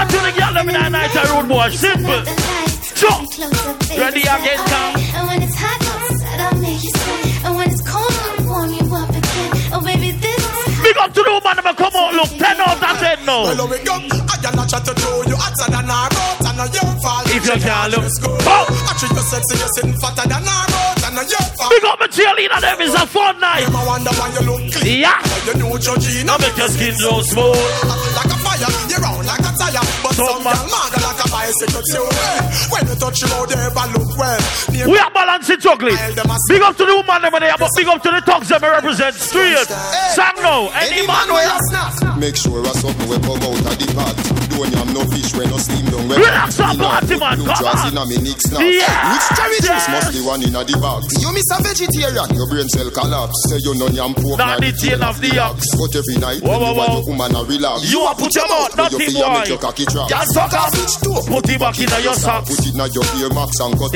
Lock 0.00 0.08
up 0.08 0.14
on 0.14 0.24
to 0.24 0.32
the 0.32 0.32
girl 0.40 0.52
them 0.56 0.68
in 0.68 0.74
that 0.80 0.92
night 0.92 1.12
road 1.28 1.44
boy. 1.44 1.68
Simple. 1.76 2.24
Jump. 2.96 3.28
Ready 4.00 4.24
again 4.24 4.60
now. 4.72 4.96
And 4.96 5.24
when 5.28 5.38
it's 5.44 5.56
hot 5.60 5.76
outside, 5.76 6.40
I'll 6.40 6.56
make 6.56 6.80
you 6.80 6.88
sweat. 6.88 7.44
And 7.44 7.52
when 7.56 7.68
it's 7.68 7.84
cold, 7.84 8.08
I'll 8.08 8.48
warm 8.48 8.72
you 8.72 8.84
up 8.96 9.12
again. 9.12 9.50
Oh 9.76 9.80
baby, 9.84 10.16
this 10.16 10.40
is 10.40 10.80
Big 10.80 10.96
up 10.96 11.12
to 11.12 11.20
the 11.20 11.32
woman 11.36 11.52
them 11.60 11.68
come 11.76 11.92
out 11.92 12.16
look 12.16 12.32
10 12.32 12.64
out 12.64 12.80
of 12.80 12.96
10 12.96 13.28
now. 13.28 13.44
Well, 13.44 13.68
we 13.68 13.76
go. 13.84 13.96
I 14.00 14.36
cannot 14.40 14.72
try 14.72 14.80
to 14.80 14.92
you 15.28 15.36
hotter 15.36 15.68
than 15.68 15.84
our 15.92 16.08
boat, 16.08 16.48
and 16.48 16.56
now 16.56 16.68
your 16.72 16.90
fault. 17.04 17.28
If 17.28 17.44
you 17.44 17.60
can't 17.60 17.92
look. 17.92 18.08
Oh. 18.48 18.64
I 18.88 18.92
treat 18.96 19.12
you 19.12 19.24
sexy, 19.28 19.54
you're 19.60 19.72
sitting 19.76 19.96
fatter 20.00 20.24
than 20.24 20.44
our 20.48 20.64
boat, 20.72 20.96
and 21.04 21.12
now 21.12 21.28
your 21.28 21.44
fault. 21.60 21.70
Big 21.76 21.84
up 21.84 22.00
my 22.00 22.08
cheerleader 22.08 22.60
them 22.60 22.80
is 22.80 22.96
a 22.96 23.04
fun 23.04 23.36
night. 23.36 23.68
I 23.68 23.80
wonder 23.84 24.12
why 24.16 24.32
you 24.32 24.42
look 24.48 24.64
clean. 24.72 25.04
Yeah. 25.04 25.20
You 25.44 25.60
know 25.60 25.76
Georgina. 25.76 26.24
Now 26.24 26.38
make 26.40 26.56
your 26.56 26.72
skin 26.72 26.96
so 26.96 27.20
smooth. 27.20 28.39
But 30.20 30.28
some 30.28 30.42
girl 30.44 30.68
mad 30.68 30.92
like 31.00 31.24
a 31.24 31.28
bicycle 31.32 31.80
too. 31.80 32.04
When 32.68 32.84
you 32.88 32.94
touch 33.00 33.22
you 33.24 33.32
out 33.32 33.48
there, 33.48 33.70
but 33.72 33.88
well. 34.16 34.40
We 34.88 34.98
are 34.98 35.10
balancing 35.10 35.60
juggling. 35.60 35.96
Big 36.48 36.62
up 36.62 36.76
to 36.76 36.84
the 36.86 36.94
woman 36.96 37.22
them 37.22 37.34
there, 37.40 37.54
but 37.58 37.70
big 37.76 37.86
up 37.88 38.02
to 38.02 38.10
the 38.10 38.20
thugs 38.22 38.48
them 38.48 38.60
we 38.62 38.68
represent. 38.68 39.14
Straight. 39.14 39.66
Sang 40.14 40.36
now. 40.42 40.70
Any 40.74 41.06
man 41.06 41.28
where 41.28 41.46
will. 41.46 41.54
you 41.54 41.68
snap. 41.70 42.16
Make 42.18 42.36
sure 42.36 42.60
a 42.62 42.72
something 42.78 43.08
we 43.08 43.16
come 43.20 43.40
out 43.42 43.58
of 43.60 43.76
the 43.78 43.86
pot. 43.94 44.16
Don't 44.50 44.68
yam 44.76 44.92
no 44.92 45.00
fish 45.08 45.32
when 45.34 45.48
no 45.48 45.56
steam 45.56 45.86
down. 45.88 46.04
When 46.08 46.20
Relax 46.20 46.60
up, 46.60 46.76
party 46.76 47.16
man, 47.16 47.38
Blue 47.40 47.46
come 47.48 47.56
dress 47.64 47.80
on. 47.80 47.92
in 47.92 47.96
a 47.96 48.04
me 48.04 48.16
Nick. 48.20 48.36
Yeah. 48.60 49.14
Which 49.14 49.26
cherry 49.38 49.56
juice 49.62 49.70
Yes. 49.72 49.88
must 49.88 50.12
be 50.12 50.20
one 50.20 50.42
in 50.44 50.52
a 50.52 50.60
the 50.66 50.76
box? 50.76 51.06
You 51.16 51.32
miss 51.32 51.48
a 51.48 51.56
vegetarian, 51.64 52.28
your 52.36 52.44
brain 52.50 52.68
cell 52.68 52.90
collapse. 52.92 53.32
Say 53.48 53.56
you 53.64 53.72
no 53.78 53.88
yam 53.88 54.12
pork, 54.12 54.36
Not 54.36 54.60
nor 54.60 54.68
the 54.68 54.76
tail 54.76 55.00
of 55.00 55.16
the 55.22 55.32
ox. 55.40 55.64
But 55.80 55.96
every 55.96 56.18
night 56.20 56.42
Whoa, 56.44 56.60
when 56.60 56.60
you 56.60 56.76
want 56.76 56.76
whoa. 56.76 56.96
your 57.00 57.04
woman 57.08 57.32
a 57.36 57.40
relax. 57.46 57.88
You 57.88 58.00
a 58.04 58.12
put 58.12 58.34
your 58.36 58.48
mouth, 58.52 58.68
where 58.76 58.84
nothing, 58.84 59.00
you 59.00 59.10
feel 59.16 59.24
boy. 59.32 59.44
your 59.48 59.60
cocky 59.62 59.84
drop. 59.88 60.10
Y'all 60.12 60.26
suck 60.28 60.52
off. 60.52 60.72
Put 61.24 61.48
it 61.48 61.56
back 61.60 61.78
in 61.80 61.88
your 62.04 62.14
socks. 62.18 62.50
Put 62.52 62.60
it 62.66 62.74
in 62.76 62.82
your 62.92 63.06
ear 63.16 63.30
max 63.32 63.56
and 63.64 63.72
cut 63.80 63.94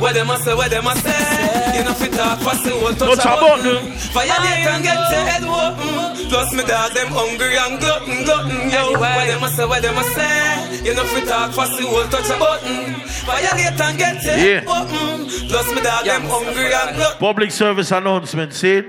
Where 0.00 0.12
them 0.14 0.30
a 0.30 0.38
say, 0.38 0.54
where 0.54 0.68
them 0.68 0.86
a 0.86 0.94
say 0.96 1.76
You 1.76 1.84
know 1.84 1.92
fit 1.92 2.12
talk 2.12 2.38
for 2.40 2.56
the 2.64 2.72
whole 2.80 2.94
touch 2.94 3.20
a 3.20 3.32
button. 3.36 3.92
Violate 4.16 4.66
and 4.72 4.82
get 4.82 4.96
your 5.12 5.24
head 5.28 5.44
open 5.44 6.28
Plus 6.30 6.52
me 6.54 6.64
dog 6.64 6.92
them 6.92 7.08
hungry 7.12 7.56
and 7.56 7.78
glutton, 7.78 8.24
glutton 8.24 8.70
yo 8.70 8.98
Where 8.98 9.26
them 9.26 9.44
a 9.44 9.48
say, 9.48 9.66
where 9.66 9.80
them 9.80 9.98
a 9.98 10.04
say 10.16 10.80
You 10.84 10.94
know 10.94 11.04
fit 11.04 11.28
talk 11.28 11.52
for 11.52 11.66
the 11.68 11.84
whole 11.84 12.08
touch 12.08 12.30
a 12.30 12.38
button 12.38 12.94
Violate 13.28 13.80
and 13.80 13.98
get 13.98 14.24
your 14.24 14.34
head 14.34 14.64
open 14.66 15.28
Plus 15.48 15.68
me 15.74 15.82
dog 15.82 16.04
them 16.06 16.22
hungry 16.22 16.72
and 16.72 16.96
glutton 16.96 17.18
Public 17.18 17.50
service 17.50 17.92
announcement, 17.92 18.52
see? 18.54 18.82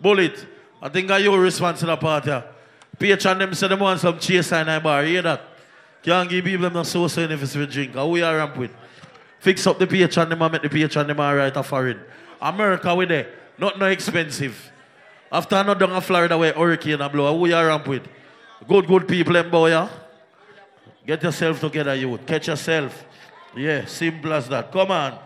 Bullet. 0.00 0.46
I 0.80 0.88
think 0.88 1.10
I 1.10 1.18
your 1.18 1.40
response 1.40 1.80
to 1.80 1.86
the 1.86 1.96
party. 1.96 2.32
Patron 2.98 3.38
them 3.38 3.54
say 3.54 3.68
them 3.68 3.80
want 3.80 4.00
some 4.00 4.18
chase 4.18 4.52
in 4.52 4.68
a 4.68 4.80
bar. 4.80 5.04
Hear 5.04 5.22
that? 5.22 5.42
Can't 6.02 6.28
give 6.30 6.44
people 6.44 6.62
them 6.64 6.74
no 6.74 6.82
sauce 6.84 7.16
and 7.18 7.32
if 7.32 7.42
it's 7.42 7.54
for 7.54 7.66
drink. 7.66 7.94
How 7.94 8.06
we 8.06 8.22
are 8.22 8.36
ramp 8.36 8.56
with? 8.56 8.70
Fix 9.46 9.64
up 9.64 9.78
the 9.78 9.86
patron 9.86 10.28
them 10.28 10.42
and 10.42 10.52
make 10.54 10.62
the 10.62 10.68
patron 10.68 11.06
them 11.06 11.20
alright 11.20 11.56
a 11.56 11.62
foreign. 11.62 12.00
America 12.42 12.92
we 12.96 13.06
there. 13.06 13.28
Not 13.56 13.78
no 13.78 13.86
expensive. 13.86 14.72
After 15.30 15.62
not 15.62 15.78
down 15.78 15.92
in 15.92 16.00
Florida 16.00 16.36
where 16.36 16.52
hurricane 16.52 17.00
a 17.00 17.08
blow, 17.08 17.38
we 17.38 17.52
are 17.52 17.68
ramp 17.68 17.86
with? 17.86 18.02
Good, 18.66 18.88
good 18.88 19.06
people 19.06 19.34
them 19.34 19.48
boy, 19.48 19.68
yeah? 19.68 19.88
Get 21.06 21.22
yourself 21.22 21.60
together, 21.60 21.94
youth. 21.94 22.26
Catch 22.26 22.48
yourself. 22.48 23.04
Yeah, 23.56 23.84
simple 23.84 24.32
as 24.32 24.48
that. 24.48 24.72
Come 24.72 24.90
on. 24.90 25.16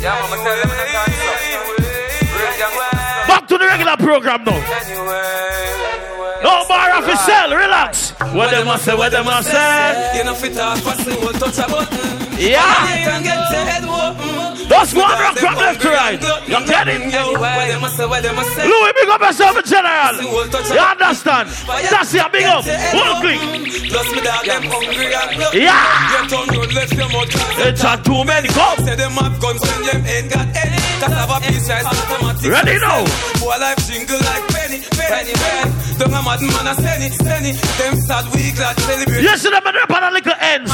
Yeah, 0.00 0.18
mama 0.20 0.42
tell 0.42 0.60
them 0.60 0.70
in 0.72 0.76
the 0.76 0.86
dance 0.90 1.78
Real 2.34 2.58
young 2.58 2.74
Back 3.28 3.46
to 3.46 3.56
the 3.56 3.66
regular 3.66 3.96
program 3.98 4.42
now. 4.42 5.97
No 6.42 6.64
more 6.68 6.90
of 6.98 7.06
his 7.06 7.20
cell, 7.20 7.50
relax. 7.50 8.12
What 8.32 8.50
them 8.50 8.66
must 8.66 8.84
say, 8.84 8.94
what 8.94 9.10
them 9.12 9.24
must 9.24 9.50
say. 9.50 10.18
You 10.18 10.24
know, 10.24 10.34
fit 10.34 10.58
off, 10.58 10.82
pass 10.84 11.04
the 11.04 11.14
whole 11.14 11.32
touch 11.32 11.58
a 11.58 11.66
button. 11.70 12.38
Yeah. 12.38 12.62
That's 14.68 14.92
one 14.94 15.10
rock 15.18 15.36
from 15.38 15.54
left 15.56 15.80
to 15.82 15.88
right. 15.88 16.20
You 16.46 16.66
get 16.66 16.88
it? 16.88 17.00
Louis, 18.68 18.92
big 18.92 19.08
up 19.08 19.20
yourself 19.20 19.56
in 19.56 19.64
general. 19.64 20.22
You 20.22 20.78
understand? 20.78 21.48
That's 21.90 22.12
your 22.14 22.28
big 22.28 22.44
up. 22.44 22.64
One 22.94 23.20
click. 23.22 23.40
Yeah. 25.54 26.26
It's 27.66 27.82
a 27.82 27.96
two-man 28.04 28.44
cup. 28.46 28.78
Say 28.80 28.94
them 28.94 29.12
have 29.12 29.40
guns 29.40 29.62
and 29.62 29.84
them 29.84 30.06
ain't 30.06 30.30
got 30.32 30.46
any. 30.56 30.87
Cause 30.98 31.14
have 31.14 31.30
a 31.30 31.38
piece 31.46 31.68
right 31.68 31.86
automatic. 31.86 32.50
Ready 32.50 32.78
now. 32.82 33.04
Boy 33.38 33.54
life 33.58 33.78
jingle 33.86 34.18
like 34.18 34.44
penny, 34.50 34.82
penny, 34.98 35.32
penny. 35.32 35.98
Don't 35.98 36.14
a 36.14 36.22
mad 36.22 36.40
man 36.42 36.66
a 36.66 36.74
send 36.74 37.02
it, 37.04 37.14
send 37.14 37.46
it. 37.46 37.56
Them 37.78 37.94
sad 38.02 38.24
we 38.34 38.50
glad 38.52 38.78
celebrate. 38.80 39.22
See 39.38 39.50
them 39.50 39.66
in 39.66 39.74
the 39.74 39.86
a 39.86 40.10
little 40.10 40.32
ends. 40.40 40.70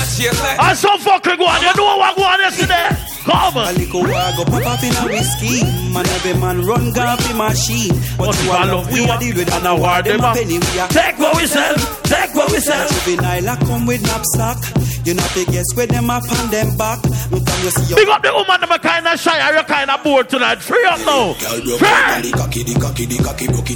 And 0.59 0.79
some 0.79 0.99
fucking 0.99 1.37
go 1.37 1.47
on. 1.47 1.61
You 1.61 1.75
know 1.77 1.97
what 1.97 2.17
go 2.17 2.25
on 2.25 2.41
yesterday? 2.41 2.89
Come 3.25 3.57
A 3.57 3.73
little 3.73 4.01
war 4.01 4.33
go 4.37 4.45
pop 4.45 4.67
off 4.67 4.83
in 4.85 4.97
a 4.97 5.13
whiskey. 5.13 5.84
Man, 5.95 6.07
every 6.09 6.35
man 6.35 6.67
run 6.67 6.91
gaffy 6.93 7.37
machine. 7.39 7.95
But 8.19 8.35
you 8.43 8.51
all 8.51 8.67
love 8.67 8.91
we 8.91 9.07
a 9.07 9.17
deal 9.19 9.37
with 9.37 9.55
and 9.55 9.67
a 9.67 9.75
war 9.77 10.03
them 10.03 10.19
a 10.19 10.35
penny. 10.35 10.59
We 10.59 10.79
a 10.79 10.89
Take 10.89 11.19
what 11.19 11.37
we 11.37 11.47
sell. 11.47 11.77
Take 12.03 12.35
what 12.35 12.51
we 12.51 12.59
sell. 12.59 12.89
Juvenile 12.89 13.49
a 13.49 13.57
come 13.63 13.87
with 13.87 14.03
knapsack. 14.03 14.59
You 15.07 15.15
know 15.15 15.23
the 15.37 15.45
guess 15.53 15.71
where 15.77 15.87
them 15.87 16.11
up 16.11 16.25
on 16.25 16.51
them 16.51 16.77
back. 16.77 16.99
Look 17.31 17.47
and 17.47 17.63
you 17.63 17.71
see 17.71 17.93
your 17.93 17.99
Big 18.01 18.09
up 18.09 18.23
the 18.23 18.33
woman, 18.33 18.59
them 18.59 18.73
a 18.73 18.79
kind 18.81 19.07
of 19.07 19.21
shy, 19.21 19.37
or 19.37 19.55
you 19.55 19.63
kind 19.65 19.91
of 19.91 20.03
bored 20.03 20.29
tonight. 20.29 20.59
Free 20.59 20.83
up 20.87 20.99
now. 21.07 21.35
Free. 21.35 22.33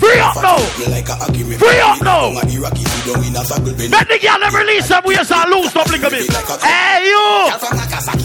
Free 0.00 0.18
up 0.18 0.42
now. 0.42 0.58
Free 0.58 1.80
up 1.84 2.00
now. 2.02 2.32
Let 2.32 2.48
the 4.08 4.18
girl 4.18 4.40
them 4.40 4.54
release 4.56 4.90
uh, 4.90 5.00
them 5.00 5.04
waist 5.06 5.30
and 5.30 5.50
loose 5.52 5.76
up 5.76 5.86
little 5.86 6.10
bit. 6.10 6.32
Hey 6.64 7.06
you. 7.06 7.52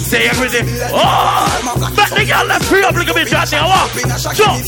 Say 0.07 0.27
everything. 0.29 0.65
Oh. 0.89 1.93
Let 1.97 2.09
the 2.09 2.25
girl 2.25 2.47
them 2.47 2.61
free 2.61 2.83
up 2.83 2.95
little 2.95 3.13
bit. 3.13 3.27
Just 3.27 3.51
now 3.51 3.82
up, 3.83 3.91
jump. 4.35 4.63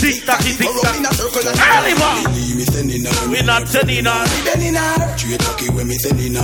Tick 0.00 0.24
tock, 0.26 0.40
tick 0.58 0.68
tock. 0.82 0.94
Early 1.56 1.94
man, 1.98 2.18
we 3.30 3.40
not 3.42 3.66
turning 3.72 4.06
on. 4.06 4.26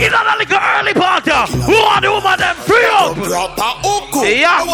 It's 0.00 0.12
not 0.12 0.38
like 0.38 0.50
an 0.52 0.60
early 0.80 0.94
party. 0.94 1.30
Who 1.64 1.74
are 1.74 2.00
the 2.00 2.10
woman 2.10 2.38
them 2.38 2.56
free 2.66 2.88
up? 2.92 3.14
Proper 3.16 3.72
uku. 3.84 4.20
Yeah. 4.24 4.64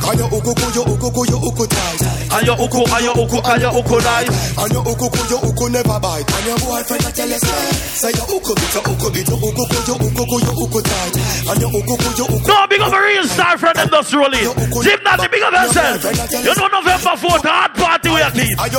Call 0.00 0.14
your 0.16 0.28
uku, 0.28 0.52
call 0.54 0.70
your 0.72 0.86
uku, 0.88 1.10
call 1.12 1.26
your 1.26 1.40
uku, 1.44 1.66
call 1.66 1.66
your 1.66 1.66
uku 1.66 1.66
tight. 1.66 2.29
And 2.30 2.46
your 2.46 2.56
uku, 2.56 2.80
and 2.86 3.04
your 3.04 3.14
uku, 3.18 3.38
and 3.42 3.60
your 3.62 3.72
uku 3.74 3.96
nice. 4.00 4.30
And 4.58 4.70
your 4.72 4.84
uku 4.86 5.06
kuyo 5.10 5.38
uku 5.42 5.64
never 5.70 5.98
bite. 5.98 6.26
And 6.30 6.46
your 6.46 6.58
boyfriend 6.62 7.04
a 7.04 7.10
tell 7.10 7.28
you 7.28 7.40
say, 7.42 8.08
say 8.08 8.12
your 8.14 8.28
uku 8.30 8.52
bit 8.54 8.74
your 8.74 8.84
uku 8.86 9.08
bit 9.10 9.28
your 9.28 9.38
uku 9.38 9.62
kuyo 9.66 9.94
uku 9.98 10.22
kuyo 10.30 10.52
uku 10.54 10.80
tight. 10.80 11.14
And 11.50 11.60
your 11.60 11.70
uku 11.74 11.94
kuyo 11.98 12.24
uku. 12.30 12.46
No, 12.46 12.66
big 12.70 12.80
up 12.80 12.92
a 12.92 13.00
real 13.00 13.26
star 13.26 13.58
friend 13.58 13.76
them 13.76 13.88
just 13.90 14.14
roll 14.14 14.30
in. 14.30 14.46
Jim 14.82 15.00
Natty, 15.02 15.26
big 15.28 15.42
up 15.42 15.52
yourself. 15.52 16.04
You 16.30 16.54
know 16.54 16.68
November 16.70 17.14
4th, 17.18 17.44
hard 17.44 17.74
party 17.74 18.08
your. 18.08 18.20
And 18.20 18.70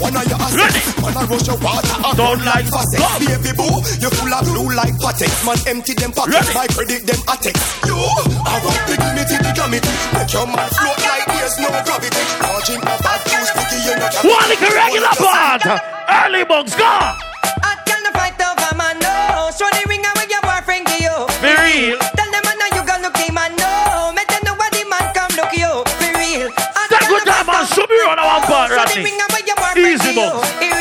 one 0.00 0.16
of 0.16 0.24
your. 0.28 0.38
Ready. 0.50 0.82
Man 1.00 1.16
a 1.16 1.22
rush 1.24 1.46
your 1.48 1.56
and 1.56 2.16
Don't 2.16 2.44
like. 2.44 2.68
God. 2.70 2.84
Baby 3.20 3.52
boo, 3.56 3.80
you 4.00 4.10
full 4.12 4.34
of 4.34 4.42
blue 4.44 4.68
like 4.76 4.94
patex. 5.00 5.32
Man 5.46 5.58
empty 5.66 5.94
them 5.94 6.12
pockets. 6.12 6.52
My 6.54 6.66
credit 6.68 7.06
them 7.06 7.20
attex. 7.24 7.56
You, 7.86 7.96
I 7.96 8.60
want 8.60 8.80
big 8.84 9.00
mitty, 9.16 9.36
big 9.40 9.54
glamity. 9.56 9.88
Make 10.12 10.32
your 10.32 10.46
man 10.46 10.68
float 10.68 11.00
like 11.00 11.26
there's 11.32 11.56
no 11.60 11.68
gravity. 11.84 12.22
Margin 12.44 12.80
of 12.90 12.98
bad 13.06 13.20
blue 13.24 13.44
sticky, 13.46 13.78
you 13.86 13.94
know. 13.94 14.10
One 14.26 14.50
regular 14.50 15.14
part. 15.16 15.64
Early 16.10 16.44
bugs, 16.44 16.74
go. 16.74 16.84
I 16.84 17.78
tell 17.86 18.02
the 18.02 18.12
fight 18.16 18.38
over 18.42 18.74
man, 18.74 18.98
no. 18.98 19.50
Show 19.54 19.70
the 19.70 19.82
ring 19.86 20.02
away 20.02 20.26
your 20.26 20.42
boyfriend 20.42 20.86
give 20.90 21.06
you. 21.06 21.16
Be 21.38 21.54
real. 21.54 21.98
Tell 22.18 22.30
them 22.30 22.42
man, 22.42 22.58
you 22.74 22.82
gonna 22.82 23.06
look 23.06 23.16
him 23.16 23.34
man, 23.34 23.54
no. 23.56 24.12
Make 24.14 24.28
them 24.28 24.42
know 24.44 24.54
what 24.58 24.72
the 24.74 24.82
man 24.90 25.06
come 25.14 25.30
look 25.38 25.54
you. 25.54 25.70
Be 26.02 26.08
real. 26.18 26.50
Take 26.90 27.06
good 27.06 27.22
time 27.22 27.48
and 27.48 27.66
show 27.70 27.86
me 27.86 27.98
on 28.10 28.18
part, 28.18 28.70
Rodney. 28.74 29.06
ring 29.06 29.20
away 29.22 29.42
your 29.46 29.56
boyfriend 29.56 29.86
Easy 29.86 30.14
bugs. 30.14 30.79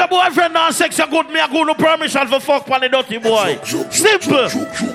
Your 0.00 0.08
boyfriend 0.08 0.54
not 0.54 0.74
sex, 0.74 0.98
you 0.98 1.06
good, 1.06 1.28
me, 1.28 1.38
I 1.40 1.46
go 1.48 1.62
no 1.62 1.74
permission 1.74 2.26
for 2.26 2.40
fuck 2.40 2.68
on 2.70 2.80
the 2.80 2.88
dirty 2.88 3.18
boy. 3.18 3.58
Simple. 3.90 4.48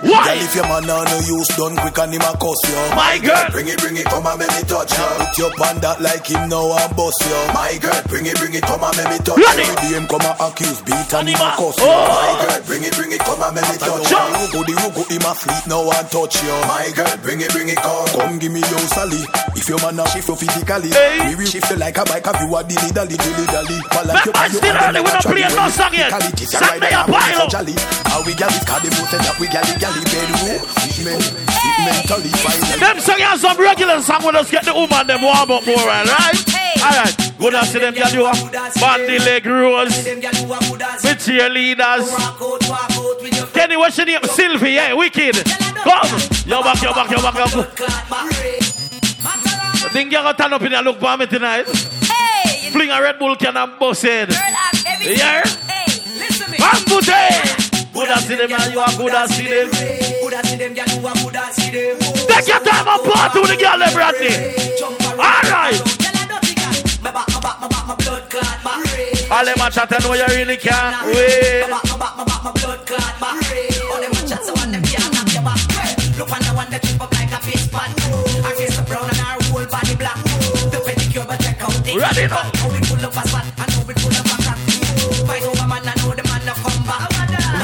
Girl, 0.05 0.37
if 0.37 0.53
your 0.55 0.67
man 0.69 0.85
on 0.89 1.05
no 1.09 1.17
use 1.25 1.49
done 1.57 1.75
quick 1.81 1.97
and 1.97 2.13
him 2.13 2.21
a 2.21 2.31
cuss 2.37 2.61
you. 2.69 2.77
My 2.93 3.17
girl. 3.17 3.49
Bring 3.49 3.67
it, 3.67 3.79
bring 3.81 3.97
it, 3.97 4.05
come 4.05 4.25
and 4.29 4.37
make 4.37 4.53
me 4.53 4.61
touch 4.69 4.93
you. 4.93 5.05
Put 5.17 5.33
your 5.37 5.51
pan 5.57 5.81
that 5.81 5.97
like 6.01 6.25
him 6.29 6.45
now 6.49 6.69
and 6.77 6.91
bust 6.95 7.17
you. 7.25 7.39
My 7.57 7.73
girl, 7.81 7.97
bring 8.05 8.25
it, 8.29 8.37
bring 8.37 8.53
it, 8.53 8.61
come 8.63 8.85
and 8.85 8.93
make 9.01 9.09
me 9.09 9.17
touch 9.25 9.41
Ready. 9.41 9.65
you. 9.65 9.75
Day 9.81 9.91
him 9.97 10.05
come 10.05 10.21
and 10.21 10.37
accuse, 10.37 10.79
beat 10.85 11.09
and 11.09 11.25
him 11.29 11.41
a 11.41 11.49
cuss 11.57 11.77
you. 11.81 11.89
Oh. 11.89 12.05
My 12.05 12.31
girl, 12.37 12.59
bring 12.69 12.83
it, 12.85 12.93
bring 12.93 13.11
it, 13.17 13.21
come 13.25 13.41
and 13.41 13.53
make 13.57 13.65
me 13.65 13.77
touch 13.81 14.05
you. 14.05 14.21
Rugo, 14.45 14.59
the 14.61 14.73
rugo, 14.77 15.01
him 15.09 15.25
a 15.25 15.31
fleet 15.33 15.65
now 15.65 15.81
and 15.89 16.07
touch 16.13 16.37
you. 16.45 16.53
My 16.69 16.85
girl, 16.93 17.13
bring 17.25 17.41
it, 17.41 17.49
bring 17.49 17.69
it, 17.73 17.79
come. 17.81 18.07
Come 18.13 18.37
give 18.37 18.53
me 18.53 18.61
your 18.61 18.85
sally. 18.93 19.21
If 19.57 19.65
your 19.69 19.81
man 19.81 19.97
a 19.97 20.05
shift 20.13 20.29
you 20.29 20.35
physically, 20.37 20.93
Hey. 20.93 21.33
me 21.33 21.33
will 21.33 21.49
shift 21.49 21.65
you 21.73 21.77
like 21.81 21.97
a 21.97 22.05
bike. 22.05 22.25
Have 22.29 22.37
you 22.45 22.53
a 22.53 22.61
dilly 22.61 22.91
dally, 22.93 23.17
dilly 23.17 23.45
dally. 23.49 23.77
Fall 23.89 24.05
like 24.05 24.21
Man, 24.21 24.25
you 24.29 24.33
man, 24.37 24.43
and 24.45 24.53
you 24.53 24.59
still 24.61 24.77
early, 24.77 25.01
we 25.01 25.09
not 25.09 25.23
playing 25.25 25.55
no 25.57 25.65
song 25.73 25.93
yet. 25.97 26.13
me 26.13 26.87
a 26.93 27.01
pile. 27.09 27.49
How 28.05 28.21
we 28.21 28.33
gal 28.37 28.53
it, 28.53 28.63
cause 28.69 28.81
the 28.85 28.89
most 28.93 29.11
that 29.11 29.35
we 29.41 29.47
gal 29.49 29.65
it, 29.65 29.79
gal 29.81 29.94
it, 29.97 30.05
bedroom. 30.11 30.61
Men, 31.05 31.19
fit 31.19 31.77
mentally, 31.85 32.29
finally. 32.41 32.79
Them 32.79 32.99
sing 32.99 33.19
you 33.19 33.37
some 33.37 33.57
regular 33.57 34.01
song 34.01 34.25
with 34.25 34.35
us 34.35 34.49
get 34.51 34.63
the 34.65 34.73
woman 34.73 35.07
them 35.07 35.21
warm 35.21 35.51
up 35.51 35.65
more, 35.65 35.75
right? 35.85 36.07
Alright, 36.81 37.15
good 37.39 37.51
to 37.51 37.65
see 37.65 37.79
them 37.79 37.95
you 37.95 38.25
up. 38.25 38.37
Bandy 38.79 39.19
leg 39.19 39.45
rose. 39.45 39.95
With 40.05 41.19
cheerleaders. 41.23 42.05
Kenny, 43.53 43.77
what's 43.77 43.97
your 43.97 44.05
name? 44.05 44.23
Sylvie, 44.23 44.71
yeah, 44.71 44.93
wicked. 44.93 45.35
Come. 45.83 46.09
Yo 46.45 46.61
back, 46.61 46.81
yo 46.81 46.93
back, 46.93 47.09
yo 47.09 47.21
back, 47.21 47.35
yo 47.35 47.61
back. 47.63 47.81
I 49.27 49.89
think 49.91 50.11
you're 50.11 50.21
gonna 50.21 50.37
turn 50.37 50.53
up 50.53 50.61
in 50.61 50.73
a 50.73 50.81
look 50.81 50.99
for 50.99 51.17
me 51.17 51.25
tonight. 51.25 51.65
Hey, 51.67 52.69
Fling 52.71 52.89
a 52.89 53.01
Red 53.01 53.17
Bull 53.19 53.35
can 53.35 53.55
and 53.57 53.79
bust 53.79 54.03
it. 54.03 54.29
girl, 54.29 54.37
ask 54.37 54.85
Yeah. 55.01 55.43
Bambute. 56.57 57.74
Good 57.95 58.09
as 58.09 58.27
see 58.27 58.35
them 58.35 58.51
and 58.51 58.73
you 58.73 58.79
are 58.79 58.91
good 58.97 59.13
as 59.15 59.33
see 59.33 59.47
them. 59.47 59.71
Good 59.71 60.33
as 60.33 60.49
see 60.49 60.57
them, 60.57 60.73
girl, 60.73 60.85
you 60.99 61.07
are 61.07 61.15
good 61.15 61.35
as 61.37 61.55
see 61.55 61.71
them. 61.71 61.97
Take 62.27 62.47
your 62.47 62.59
time 62.59 62.87
and 62.91 63.03
party 63.07 63.39
with 63.39 63.51
the 63.51 63.55
girl, 63.55 63.79
them, 63.79 63.95
Rodney. 63.95 64.35
Alright. 65.15 65.79
All 69.31 69.45
them 69.45 69.55
a 69.57 69.71
chat, 69.71 69.91
I 69.91 69.97
know 70.03 70.13
you 70.13 70.27
really 70.35 70.57
can't 70.57 71.07
wait. 71.07 71.65
Look 76.15 76.31
on 76.31 76.39
the 76.39 76.51
one 76.55 76.69
that 76.71 76.81
keep 76.81 77.01
up 77.01 77.11
like 77.11 77.31
a 77.31 77.39
fish 77.43 77.71
pot. 77.71 77.91
Her 78.43 78.55
face 78.55 78.79
brown 78.87 79.09
and 79.09 79.17
her 79.17 79.35
whole 79.51 79.65
body 79.67 79.95
black. 79.95 80.15
The 80.71 80.79
pedicure, 80.83 81.27
but 81.27 81.39
check 81.39 81.61
out 81.61 81.75
the 81.83 81.97
Ready 81.97 82.27
now. 82.27 82.43
How 82.55 82.71
it 82.71 82.85
full 82.85 83.03
of 83.03 83.11
a 83.11 83.27
spot 83.27 83.43
and 83.43 83.71
how 83.71 83.89
it 83.89 83.94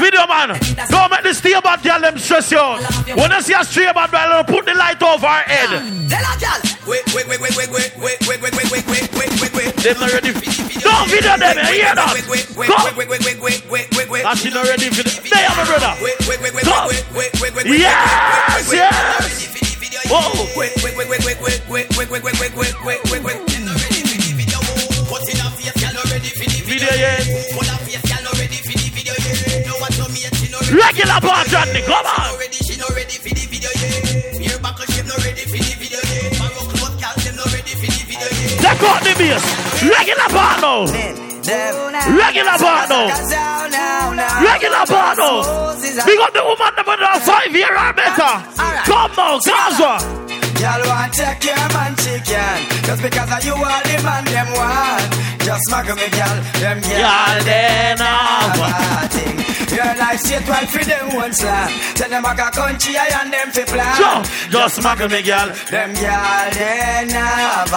Video 0.02 0.26
man, 0.26 0.58
don't 0.90 1.10
make 1.14 1.22
the 1.22 1.30
stay 1.32 1.54
bad 1.62 1.78
girl 1.78 2.00
them 2.00 2.18
stress 2.18 2.50
you 2.50 2.58
out. 2.58 2.82
When 3.14 3.30
I 3.30 3.38
see 3.38 3.54
a 3.54 3.62
stray 3.62 3.86
bad 3.94 4.10
girl, 4.10 4.42
put 4.42 4.66
the 4.66 4.74
light 4.74 4.98
over 4.98 5.30
her 5.30 5.46
head. 5.46 5.70
Tell 6.10 6.26
her, 6.26 6.38
girl. 6.42 6.58
Wait, 6.90 7.06
wait, 7.14 7.30
wait, 7.30 7.38
wait, 7.38 7.54
wait, 7.54 7.70
wait, 7.70 7.94
wait, 8.02 8.18
wait, 8.26 8.42
wait, 8.42 8.50
wait, 8.50 8.66
wait, 8.66 8.86
wait, 8.90 9.06
wait, 9.14 9.30
wait, 9.38 9.52
wait. 9.54 9.70
Them 9.78 10.02
not 10.02 10.10
ready. 10.10 10.34
Don't 10.34 11.06
video 11.06 11.38
them, 11.38 11.54
hear 11.70 11.94
that? 11.94 12.10
Wait, 12.18 12.26
wait, 12.26 12.50
wait, 12.50 12.66
Come. 12.66 12.82
wait, 12.98 13.06
wait, 13.06 13.22
wait, 13.22 13.38
wait, 13.38 13.62
wait, 13.70 13.86
wait, 13.94 14.08
wait. 14.10 14.24
And 14.26 14.34
she 14.34 14.50
not 14.50 14.66
ready 14.66 14.90
for 14.90 15.06
the. 15.06 15.14
They 15.22 15.46
are 15.46 15.54
my 15.54 15.70
brother. 15.70 15.94
Wait, 16.02 16.18
wait, 16.26 16.42
wait, 16.42 16.50
wait, 16.50 16.64
Come. 16.66 16.90
wait, 16.90 17.06
wait, 17.14 17.30
wait, 17.38 17.54
wait, 17.54 17.64
wait, 17.70 17.78
Yes, 17.78 18.66
wait, 18.66 18.74
wait, 18.74 18.82
yes. 18.82 20.10
Whoa. 20.10 20.42
Regular 30.72 31.20
bar, 31.20 31.44
Johnny, 31.52 31.84
come 31.84 32.00
on. 32.00 32.32
ready, 32.40 32.56
she 32.64 32.80
not 32.80 32.88
ready 32.96 33.20
for 33.20 33.28
the 33.28 33.44
video 33.44 33.68
yet. 33.76 34.40
Your 34.40 34.56
buckle 34.64 34.88
shape 34.88 35.04
not 35.04 35.20
ready 35.20 35.44
for 35.44 35.60
the 35.60 35.72
video 35.76 36.00
yet. 36.00 36.32
Marrow 36.40 36.64
cloth, 36.72 36.96
girl, 36.96 37.12
them 37.12 37.36
not 37.36 37.52
ready 37.52 37.76
for 37.76 37.88
the 37.92 38.02
video 38.08 38.24
yet. 38.24 38.56
Take 38.56 38.80
out 38.80 39.04
the 39.04 39.12
bass. 39.20 39.44
Regular 39.84 40.28
bar 40.32 40.56
now. 40.64 40.88
Regular 42.08 42.56
bar 42.56 42.88
now. 42.88 43.04
Regular 44.40 44.84
bar 44.88 45.12
now. 45.12 45.76
Big 46.08 46.20
up 46.24 46.32
the 46.32 46.40
woman 46.40 46.72
that 46.72 46.84
been 46.88 47.04
five 47.20 47.52
year 47.52 47.68
or 47.68 47.92
better. 47.92 48.32
Come 48.88 49.12
now, 49.12 49.36
Gaza. 49.44 50.32
Y'all 50.56 50.80
want 50.88 51.12
take 51.12 51.42
your 51.42 51.56
man 51.74 51.92
chicken 51.96 52.86
Just 52.86 53.02
because 53.02 53.32
of 53.32 53.44
you 53.44 53.52
are 53.52 53.82
the 53.82 53.98
man 54.04 54.24
them 54.26 54.46
want 54.54 55.42
Just 55.42 55.64
smack 55.66 55.86
me 55.86 56.06
girl, 56.14 56.38
them 56.60 56.78
girl 56.80 57.00
Y'all 57.02 57.42
then 57.42 57.98
uh, 57.98 58.04
have 58.06 59.10
thing 59.10 59.41
Your 59.72 59.94
life 59.96 60.20
straight 60.20 60.46
well 60.46 60.66
for 60.66 60.84
them 60.84 61.16
one 61.16 61.32
slam 61.32 61.68
Tell 61.96 62.10
them 62.10 62.26
I 62.26 62.36
got 62.36 62.52
country 62.52 62.92
I 62.92 63.08
and 63.24 63.32
them 63.32 63.48
fi 63.56 63.64
plan. 63.64 63.96
Jump, 63.96 64.26
just 64.52 64.76
smack 64.76 65.00
me, 65.00 65.22
girl. 65.24 65.48
Them 65.72 65.96
girl 65.96 66.46
then 66.52 67.08
have 67.08 67.72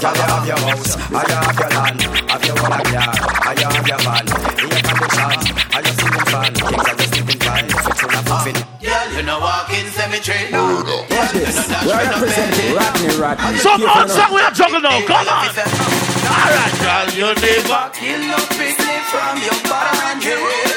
Girl 0.00 0.16
you 0.16 0.24
have 0.24 0.46
your 0.48 0.60
house, 0.64 0.96
I 0.96 1.20
you 1.20 1.36
have 1.36 1.58
your 1.60 1.70
land. 1.76 2.00
Have 2.00 2.44
your 2.48 2.56
own 2.56 2.88
yard, 2.88 3.16
I 3.20 3.52
you 3.52 3.68
have 3.68 3.84
your 3.84 4.00
van. 4.00 4.24
In 4.24 4.68
your 4.72 4.80
conditions, 4.80 5.44
I 5.60 5.78
you 5.84 5.92
sleeping 5.92 6.28
fan. 6.32 6.50
Things 6.56 6.88
are 6.88 6.96
just 6.96 7.12
sleeping 7.12 7.40
fine, 7.44 7.68
fit 7.68 7.96
full 8.00 8.16
of 8.16 8.24
puffin 8.24 8.56
Girl 8.80 9.08
you 9.12 9.22
know 9.22 9.38
walk 9.44 9.68
in 9.76 9.86
cemetery 9.92 10.48
Watch 10.56 11.32
this. 11.36 11.68
We're 11.84 12.00
representing 12.00 12.72
Rodney 12.72 13.12
Rodney. 13.20 13.58
Some 13.60 13.84
old 13.84 14.08
song 14.08 14.32
we 14.32 14.40
are 14.40 14.56
juggling 14.56 14.88
now. 14.88 15.04
Come 15.04 15.28
on. 15.28 15.52
Alright, 15.52 16.76
girl, 16.80 17.08
you 17.12 17.28
never 17.28 17.92
Kill 17.92 18.20
no 18.24 18.40
picnic 18.56 19.04
from 19.12 19.36
your 19.44 19.58
bottom 19.68 20.69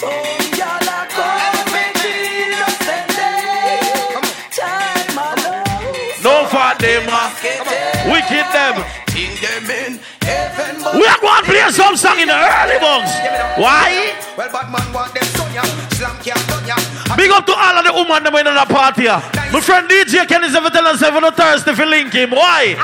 no 0.00 0.08
for 6.48 6.72
them. 6.80 7.04
we 8.06 8.12
Wicked 8.12 8.48
them. 8.48 8.80
We 10.96 11.04
are 11.04 11.20
going 11.20 11.44
to 11.44 11.50
play 11.50 11.70
some 11.70 11.96
song 11.96 12.18
in 12.18 12.28
the 12.28 12.32
early 12.32 12.80
mornings. 12.80 13.12
Why? 13.60 14.16
Big 17.16 17.30
up 17.30 17.44
to 17.44 17.52
all 17.52 17.76
of 17.76 17.84
the 17.84 17.92
women 17.92 18.24
that 18.24 18.32
were 18.32 18.40
in 18.40 18.46
the 18.46 18.66
party. 18.72 19.04
My 19.04 19.60
friend 19.60 19.86
DJ 19.86 20.26
Ken 20.26 20.44
is 20.44 20.54
ever 20.54 20.70
telling 20.70 20.94
us 20.94 21.02
every 21.02 21.30
Thursday 21.32 21.72
if 21.72 21.78
you 21.78 21.84
link 21.84 22.14
him. 22.14 22.30
Why? 22.30 22.74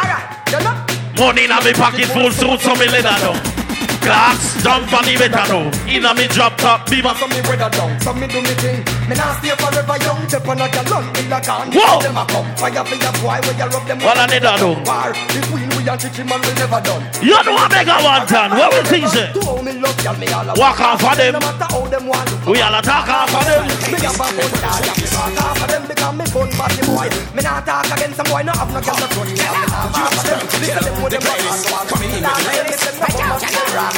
Money 1.17 1.45
in 1.45 1.51
my 1.51 1.73
pocket 1.73 2.09
full 2.13 2.31
suit, 2.31 2.61
so 2.61 2.75
me 2.75 2.89
let 2.89 3.05
that 3.05 3.66
Clocks, 4.07 4.63
jump 4.63 4.87
on 4.95 5.03
the 5.03 5.19
better 5.19 5.45
now. 5.51 5.67
In 5.91 6.07
a 6.07 6.15
me 6.15 6.31
drop 6.31 6.55
top, 6.63 6.87
be 6.87 7.03
my 7.03 7.11
Some 7.19 7.27
me 7.35 7.43
weather 7.43 7.67
down, 7.75 7.99
some 7.99 8.21
me 8.23 8.31
do 8.31 8.39
me 8.39 8.55
thing. 8.63 8.79
Me 9.11 9.19
nah 9.19 9.35
stay 9.43 9.51
forever 9.59 9.99
young. 9.99 10.23
Step 10.31 10.47
on 10.47 10.63
a 10.63 10.67
gallon, 10.71 11.11
me 11.11 11.27
la 11.27 11.43
can. 11.43 11.75
Whoa. 11.75 11.99
Them 11.99 12.15
a 12.15 12.23
come 12.31 12.47
fire 12.55 12.87
for 12.87 12.95
your 12.95 13.11
boy 13.19 13.35
where 13.43 13.59
you 13.59 13.67
rub 13.67 13.83
them. 13.83 13.99
What 14.07 14.15
I 14.15 14.31
need 14.31 14.47
to 14.47 14.55
do? 14.63 14.71
War, 14.87 15.11
the 15.11 15.41
queen 15.51 15.71
we 15.75 15.83
a 15.91 15.95
chicken 15.99 16.27
man 16.31 16.39
we 16.39 16.55
never 16.55 16.79
done. 16.87 17.03
You 17.19 17.35
know 17.35 17.59
I 17.59 17.67
make 17.67 17.91
a 17.91 17.99
one 17.99 18.27
turn. 18.31 18.51
What 18.55 18.71
we 18.79 18.81
think 18.87 19.11
say? 19.11 19.27
To 19.35 19.43
how 19.43 19.59
me 19.59 19.75
love 19.75 19.99
y'all, 19.99 20.15
me 20.23 20.31
all 20.31 20.47
a 20.47 20.53
Walk 20.55 20.79
off 20.87 21.03
of 21.03 21.15
them. 21.19 21.35
No 21.35 21.41
matter 21.43 21.67
how 21.67 21.83
them 21.91 22.07
want. 22.07 22.31
We 22.47 22.63
all 22.63 22.79
attack 22.79 23.11
off 23.11 23.35
of 23.35 23.43
them. 23.43 23.67
Me 23.91 23.99
have 24.07 24.15
a 24.15 24.23
bun, 24.23 24.39
yeah, 24.39 24.87
yeah, 24.87 24.95
me 25.03 25.07
walk 25.19 25.35
off 25.35 25.63
of 25.63 25.67
them 25.67 25.83
because 25.91 26.15
me 26.15 26.25
bun 26.31 26.49
body 26.55 26.83
boy. 26.87 27.11
Me 27.35 27.43
nah 27.43 27.59
talk 27.59 27.91
against 27.91 28.23
some 28.23 28.31
boy, 28.31 28.47
no 28.47 28.55
have 28.55 28.71
no 28.71 28.79
girl 28.79 28.95
to 29.03 29.07
touch 29.11 29.35
me. 29.35 29.35
Me 29.35 29.67
nah 29.67 29.91
talk 29.91 30.15
of 30.15 30.23
them. 30.31 30.39
Listen 30.63 30.83
them 30.87 30.95
with 31.03 31.11
them 31.11 31.27
rock 31.27 31.43
and 31.43 31.59
roll. 31.67 31.83
Come 31.91 32.07
in, 32.07 32.23
nah 32.23 32.39
say 32.39 32.63
me 32.63 32.75
them 32.79 32.95
no 33.03 33.07
come 33.11 33.31
up 33.35 33.43
to 33.43 33.51
the 33.51 33.63
rock. 33.75 33.96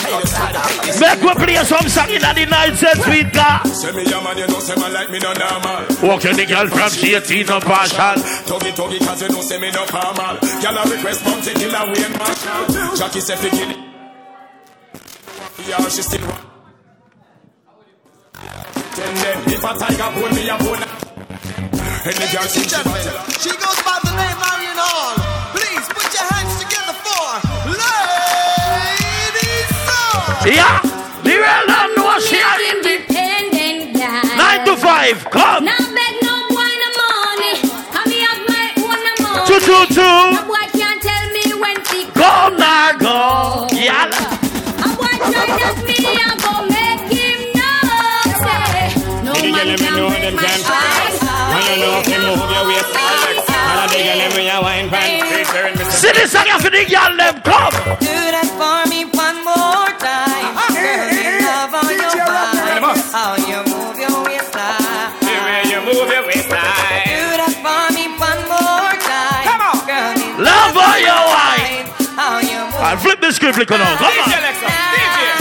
Make 1.00 1.22
we 1.22 1.34
play 1.34 1.56
some 1.64 1.88
song 1.88 2.10
in 2.10 2.20
the 2.22 2.46
night, 2.46 2.76
says 2.76 2.98
we 3.06 3.22
got. 3.24 3.64
Walk 6.02 6.20
to 6.22 6.32
the 6.34 6.46
girl 6.46 6.66
from 6.68 6.90
she 6.90 7.14
18 7.14 7.46
no 7.46 7.60
partial. 7.60 8.22
Tuggy 8.46 8.72
tuggy 8.72 8.98
cause 9.04 9.22
you 9.22 9.28
don't 9.28 9.42
say 9.42 9.58
me 9.58 9.70
no 9.70 9.84
formal. 9.86 10.38
Girl 10.40 10.78
I 10.78 10.84
request 10.90 11.20
from 11.22 11.40
tequila 11.42 11.86
Wayne 11.92 12.12
Marshall. 12.18 12.96
Jackie 12.96 13.20
said 13.20 13.38
fi 13.38 13.50
kill. 13.50 13.70
Yeah, 15.68 15.88
she 15.88 16.02
still 16.02 16.26
want. 16.28 16.44
Ten 18.94 19.14
them 19.14 19.42
if 19.46 19.64
a 19.64 19.78
tiger 19.78 20.10
pull 20.14 20.30
me 20.34 20.48
a 20.48 20.56
pull. 20.58 20.82
Any 22.08 22.26
girl 22.32 22.46
she, 22.48 22.60
she 22.62 23.50
goes 23.52 23.82
by 23.82 23.98
the 24.02 24.12
name 24.16 24.38
Marion 24.38 24.78
Hall. 24.78 25.27
Yeah, 30.46 30.80
the 31.24 31.30
real 31.30 31.62
man 31.66 31.94
know 31.96 32.18
she 32.20 32.38
are 32.40 32.60
Independent 32.72 33.96
guy. 33.98 34.58
9 34.62 34.66
to 34.66 34.76
5. 34.76 35.30
Come. 35.30 35.64
Now 35.64 35.76
beg 35.78 36.14
no 36.22 36.48
boy 36.48 36.72
no 36.82 36.88
money. 36.96 37.54
I 37.92 38.02
me 38.06 38.18
have 38.22 38.42
my 38.46 38.66
own 38.78 39.02
money. 39.22 39.46
Two, 39.48 39.60
two, 39.60 39.84
two. 39.92 40.00
No 40.00 40.46
boy 40.46 40.64
can't 40.78 41.02
tell 41.02 41.24
me 41.34 41.42
when 41.60 41.76
to 41.76 41.98
Go 42.14 42.32
now, 42.56 42.92
go. 42.96 43.66
Yeah. 43.74 44.06
A 44.06 44.88
boy 44.96 45.14
try 45.28 45.46
that 45.58 45.76
me, 45.84 45.98
I 46.06 46.32
go 46.40 46.52
make 46.70 47.10
him 47.12 47.40
know. 47.58 48.38
Say, 48.40 48.94
no 49.24 49.32
man 49.34 49.52
girl, 49.52 49.66
let 49.66 49.80
me 49.80 49.90
know 49.90 50.08
can 50.08 50.20
break 50.20 50.34
my 50.34 50.42
can 50.42 51.27
stride. 51.62 51.68
When 51.68 51.78
you 51.78 51.86
know 51.86 51.98
if 51.98 52.06
you 52.08 52.20
move 52.22 52.50
your 52.50 52.66
waist 52.66 52.90
And 53.48 53.78
I 53.78 53.86
dig 53.90 54.06
a 54.06 54.14
lemon, 54.18 54.44
you 54.46 54.58
wine 54.62 54.88
pan 54.90 55.90
See 55.90 56.12
this 56.12 56.32
song 56.32 56.46
for 56.58 56.70
the 56.70 56.84
girl 56.86 57.16
them. 57.16 57.42
Come. 57.42 57.74
Do 57.98 58.14
that 58.34 58.48
for 58.54 58.86
me 58.90 59.04
one 59.10 59.42
more 59.42 59.90
time. 59.98 60.54
Uh-huh. 60.54 60.74
Girl, 60.74 61.10
me 61.10 61.26
love 61.42 61.74
how 61.74 61.90
you 61.90 62.10
vibe, 62.22 62.98
how 63.10 63.34
you 63.34 63.58
move 63.66 63.98
your 63.98 64.14
waistline. 64.22 65.10
The 65.20 65.34
way 65.42 65.62
you 65.66 65.80
move 65.82 66.06
your 66.06 66.22
Do 66.22 67.26
that 67.42 67.54
for 67.58 67.84
me 67.94 68.04
one 68.14 68.42
more 68.46 68.94
time. 69.02 69.44
Come 69.48 69.62
on, 69.66 69.78
girl, 69.86 70.12
me 70.14 70.28
Love 70.38 70.74
how 70.78 70.96
you 71.02 71.18
wine. 71.34 71.86
how 72.14 72.38
you 72.38 72.60
move. 72.70 72.78
I'll 72.78 72.98
flip 72.98 73.20
the 73.20 73.32
script 73.32 73.58
like 73.58 73.70
now. 73.70 73.96
Come 73.98 74.14
on. 74.22 74.87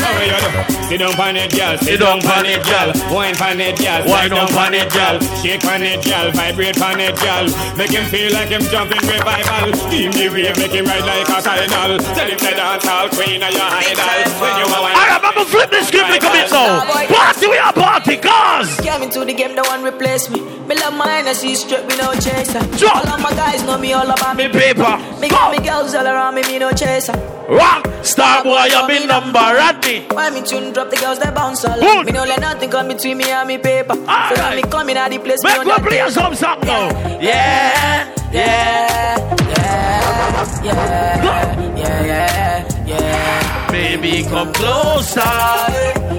How 0.08 0.24
you 0.24 0.40
do? 0.40 0.78
Sit 0.88 1.00
down 1.04 1.20
on 1.20 1.36
it, 1.36 1.52
girl. 1.52 1.78
Sit 1.84 2.00
down 2.00 2.24
on 2.24 2.46
it, 2.48 2.64
girl. 2.64 2.90
Wine 3.12 3.36
on 3.44 3.60
it, 3.60 3.76
girl. 3.76 4.08
Wine 4.08 4.24
Sit 4.24 4.30
down 4.32 4.48
up 4.48 4.56
on 4.56 4.74
it, 4.74 4.88
girl. 4.96 5.20
Shake 5.44 5.66
on 5.68 5.84
it, 5.84 6.00
girl. 6.00 6.32
Vibrate 6.32 6.80
on 6.80 7.00
it, 7.04 7.16
girl. 7.20 7.46
Make 7.76 7.92
him 7.92 8.08
feel 8.08 8.32
like 8.32 8.48
him 8.48 8.64
jumping 8.72 9.04
revival. 9.04 9.76
Give 9.92 10.08
him 10.08 10.12
the 10.16 10.26
wave, 10.32 10.56
make 10.56 10.72
him 10.72 10.86
ride 10.88 11.04
like 11.04 11.28
a 11.28 11.42
tidal. 11.44 12.00
Tell 12.00 12.30
him 12.32 12.40
to 12.40 12.52
dance 12.56 12.88
all 12.88 13.10
queen 13.12 13.44
of 13.44 13.52
your 13.52 13.68
idol. 13.68 14.32
When 14.40 14.54
you 14.56 14.66
are 14.72 14.80
wine. 14.80 14.96
Alright, 14.96 15.12
I'm 15.12 15.22
gonna 15.22 15.44
flip 15.44 15.70
the 15.76 15.84
script 15.84 16.08
like 16.08 16.24
a 16.24 16.32
bit 16.32 16.52
now. 16.56 16.88
Party, 16.88 17.48
we 17.48 17.58
are 17.58 17.74
party, 17.74 18.16
cause. 18.16 18.80
Came 18.80 19.04
into 19.04 19.26
the 19.26 19.34
game, 19.34 19.56
the 19.60 19.64
one 19.68 19.84
replace 19.84 20.30
me. 20.30 20.40
Me 20.40 20.76
love 20.80 20.96
mine, 20.96 21.28
I 21.28 21.34
see 21.34 21.56
straight, 21.56 21.84
me 21.88 21.98
no 21.98 22.14
chaser. 22.16 22.64
Drop. 22.80 23.04
All 23.04 23.12
of 23.12 23.22
my 23.22 23.32
guys 23.36 23.64
know 23.64 23.78
me 23.78 23.92
all 23.92 24.10
about 24.10 24.38
Me 24.38 24.48
paper. 24.48 24.96
Me 25.20 25.28
got 25.28 25.52
me 25.52 25.60
girls 25.60 25.94
all 25.94 26.08
around 26.08 26.36
me, 26.36 26.44
me 26.44 26.60
no 26.60 26.72
chaser. 26.72 27.37
Rock. 27.50 27.88
Star 28.04 28.44
boy, 28.44 28.56
I'm 28.58 28.90
in 28.90 29.08
number, 29.08 29.40
Rodney. 29.40 30.06
Why 30.12 30.30
me 30.30 30.42
tune 30.44 30.74
drop 30.74 30.90
the 30.90 30.98
girls, 30.98 31.20
they 31.20 31.32
bounce 31.32 31.64
all 31.66 31.80
Good. 31.80 32.06
Me 32.08 32.12
no 32.12 32.24
let 32.24 32.40
nothing 32.40 32.70
come 32.70 32.88
between 32.90 33.18
me 33.18 33.26
and 33.32 33.48
me 33.48 33.58
paper. 33.58 33.96
So 33.96 34.36
when 34.36 34.56
me 34.56 34.62
come 34.64 34.90
in 34.90 34.98
at 34.98 35.12
the 35.12 35.20
place, 35.20 35.44
me 35.44 35.50
Make 35.58 35.68
that 35.68 35.82
play 35.82 36.10
some 36.10 36.36
song 36.36 36.60
now. 36.62 36.90
Yeah. 37.20 38.14
Yeah, 38.32 39.18
yeah, 39.48 40.64
yeah, 40.64 41.78
yeah, 41.78 42.06
yeah, 42.06 42.86
yeah. 42.86 43.72
Baby, 43.72 44.24
come 44.24 44.52
closer. 44.54 45.22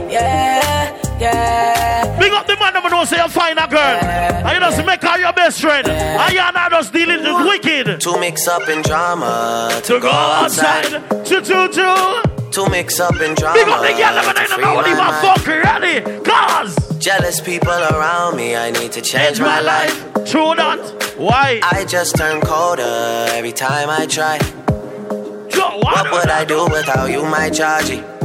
Yeah, 0.09 0.98
yeah. 1.21 2.19
Big 2.19 2.33
up 2.33 2.47
the 2.47 2.57
man 2.57 2.75
that 2.75 2.91
know 2.91 3.05
say 3.05 3.17
you 3.17 3.29
find 3.29 3.59
a 3.59 3.67
girl. 3.67 3.79
And 3.79 4.55
you 4.55 4.61
just 4.61 4.85
make 4.87 5.03
her 5.03 5.19
your 5.19 5.33
best 5.33 5.61
friend. 5.61 5.87
And 5.89 6.33
you 6.33 6.39
not 6.39 6.71
just 6.71 6.93
dealing 6.93 7.23
with 7.23 7.47
wicked. 7.47 8.01
To 8.01 8.19
mix 8.19 8.49
up 8.49 8.69
in 8.69 8.83
drama. 8.83 9.81
To 9.85 10.01
go 10.01 10.11
outside. 10.11 10.85
To, 11.27 11.41
to, 11.41 11.69
to. 11.69 12.51
To 12.51 12.71
mix 12.71 12.99
up 12.99 13.21
in 13.21 13.35
drama. 13.35 13.55
Big 13.55 13.69
up 13.69 13.81
the 13.83 13.89
girl 13.89 14.15
that 14.15 14.37
to 14.37 14.49
don't 14.49 14.61
know 14.61 14.75
what 14.75 14.85
free 14.85 14.95
he 14.95 14.99
my 14.99 15.11
mind. 15.11 15.23
fuck 15.23 15.47
ready. 15.47 16.23
Cause. 16.25 16.99
Jealous 16.99 17.41
people 17.41 17.71
around 17.71 18.37
me, 18.37 18.57
I 18.57 18.73
need 18.73 18.91
to 18.93 19.01
change 19.01 19.41
my 19.41 19.61
life. 19.61 19.95
True 20.27 20.55
that. 20.57 21.15
Why? 21.17 21.61
I 21.63 21.85
just 21.85 22.17
turn 22.17 22.41
colder 22.41 23.27
every 23.31 23.53
time 23.53 23.89
I 23.89 24.07
try. 24.07 24.39
What 25.55 26.11
would 26.13 26.29
I 26.29 26.45
do 26.45 26.65
without 26.65 27.11
you, 27.11 27.23
my 27.25 27.51
chargy? 27.51 28.18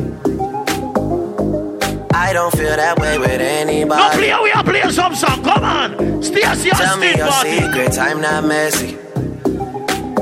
I 2.16 2.32
don't 2.32 2.52
feel 2.56 2.76
that 2.76 3.00
way 3.00 3.18
with 3.18 3.42
anybody. 3.42 4.02
No 4.02 4.10
play, 4.12 4.34
we 4.44 4.52
are 4.52 4.64
playing 4.64 4.92
some 4.92 5.16
song. 5.16 5.44
Come 5.44 5.64
on. 5.64 6.22
Stacy 6.24 6.70
and 6.70 6.78
Tell 6.78 6.98
me 6.98 7.16
your 7.16 7.26
Martin. 7.26 7.64
secrets, 7.64 7.98
I'm 7.98 8.22
not 8.22 8.46
messy. 8.46 8.98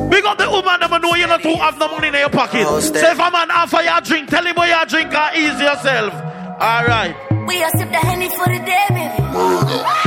Big 0.10 0.26
up 0.26 0.38
the 0.38 0.50
woman 0.50 0.80
that 0.80 1.00
know 1.02 1.16
you 1.16 1.28
not 1.28 1.42
to 1.42 1.56
have 1.58 1.78
no 1.78 1.88
money 1.90 2.08
in 2.08 2.14
your 2.16 2.30
pocket. 2.30 2.66
Oh, 2.68 2.80
so 2.80 2.96
step. 2.96 3.14
if 3.14 3.20
a 3.20 3.32
man 3.32 3.52
offer 3.52 3.82
you 3.82 3.92
a 3.92 4.02
drink, 4.02 4.30
tell 4.30 4.46
him 4.46 4.56
what 4.56 4.68
you 4.68 4.86
drink 4.88 5.14
and 5.14 5.36
ease 5.36 5.60
yourself. 5.60 6.14
All 6.60 6.86
right. 6.86 7.16
We 7.48 7.62
are 7.64 7.72
sip 7.76 7.90
the 7.92 7.98
honey 8.00 8.30
for 8.30 8.46
the 8.48 8.60
day, 8.64 8.86
baby. 8.90 9.12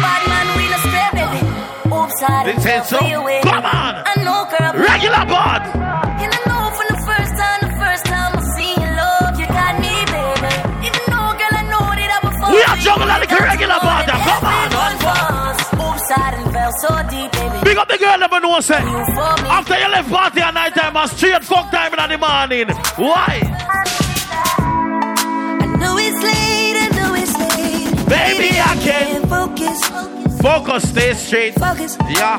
Bad 0.00 0.22
man, 0.28 0.46
we 0.56 0.64
no 0.72 0.78
stray, 0.88 1.08
baby. 1.12 1.40
Oops, 1.92 2.22
I 2.22 2.52
This 2.52 2.66
ain't 2.66 2.84
so. 2.84 2.98
Come 2.98 3.64
on. 3.64 4.04
I 4.08 4.14
know, 4.24 4.44
girl. 4.48 4.72
Regular 4.72 5.24
bud. 5.28 6.53
Are 12.64 12.76
juggling 12.76 13.08
like 13.08 13.30
a 13.30 13.36
regular 13.36 13.78
bud. 13.80 14.06
Come 14.06 14.44
on. 14.44 15.54
Oops, 15.74 16.10
I 16.10 16.30
done 16.52 16.72
so 16.80 16.88
deep, 17.10 17.32
baby. 17.32 17.64
Big 17.64 17.76
up 17.76 17.88
the 17.88 17.98
girl 17.98 18.18
never 18.18 18.40
know 18.40 18.60
say. 18.60 18.76
After 18.76 19.78
you 19.78 19.88
left 19.88 20.10
party 20.10 20.40
at 20.40 20.54
night 20.54 20.74
time, 20.74 20.96
a 20.96 21.08
straight 21.08 21.44
fuck 21.44 21.70
time 21.70 21.92
in 21.94 22.08
the 22.10 22.18
morning. 22.18 22.68
Why? 22.96 23.40
I 25.60 25.66
know 25.78 25.96
it's 25.98 26.22
late, 26.22 26.76
I 26.76 26.88
know 26.96 27.14
it's 27.14 27.34
late. 27.38 28.08
Baby, 28.08 28.60
I 28.60 28.76
can't 28.82 29.28
focus. 29.28 29.80
Focus, 30.40 30.88
stay 30.88 31.14
straight. 31.14 31.54
Focus. 31.54 31.96
Yeah. 32.10 32.38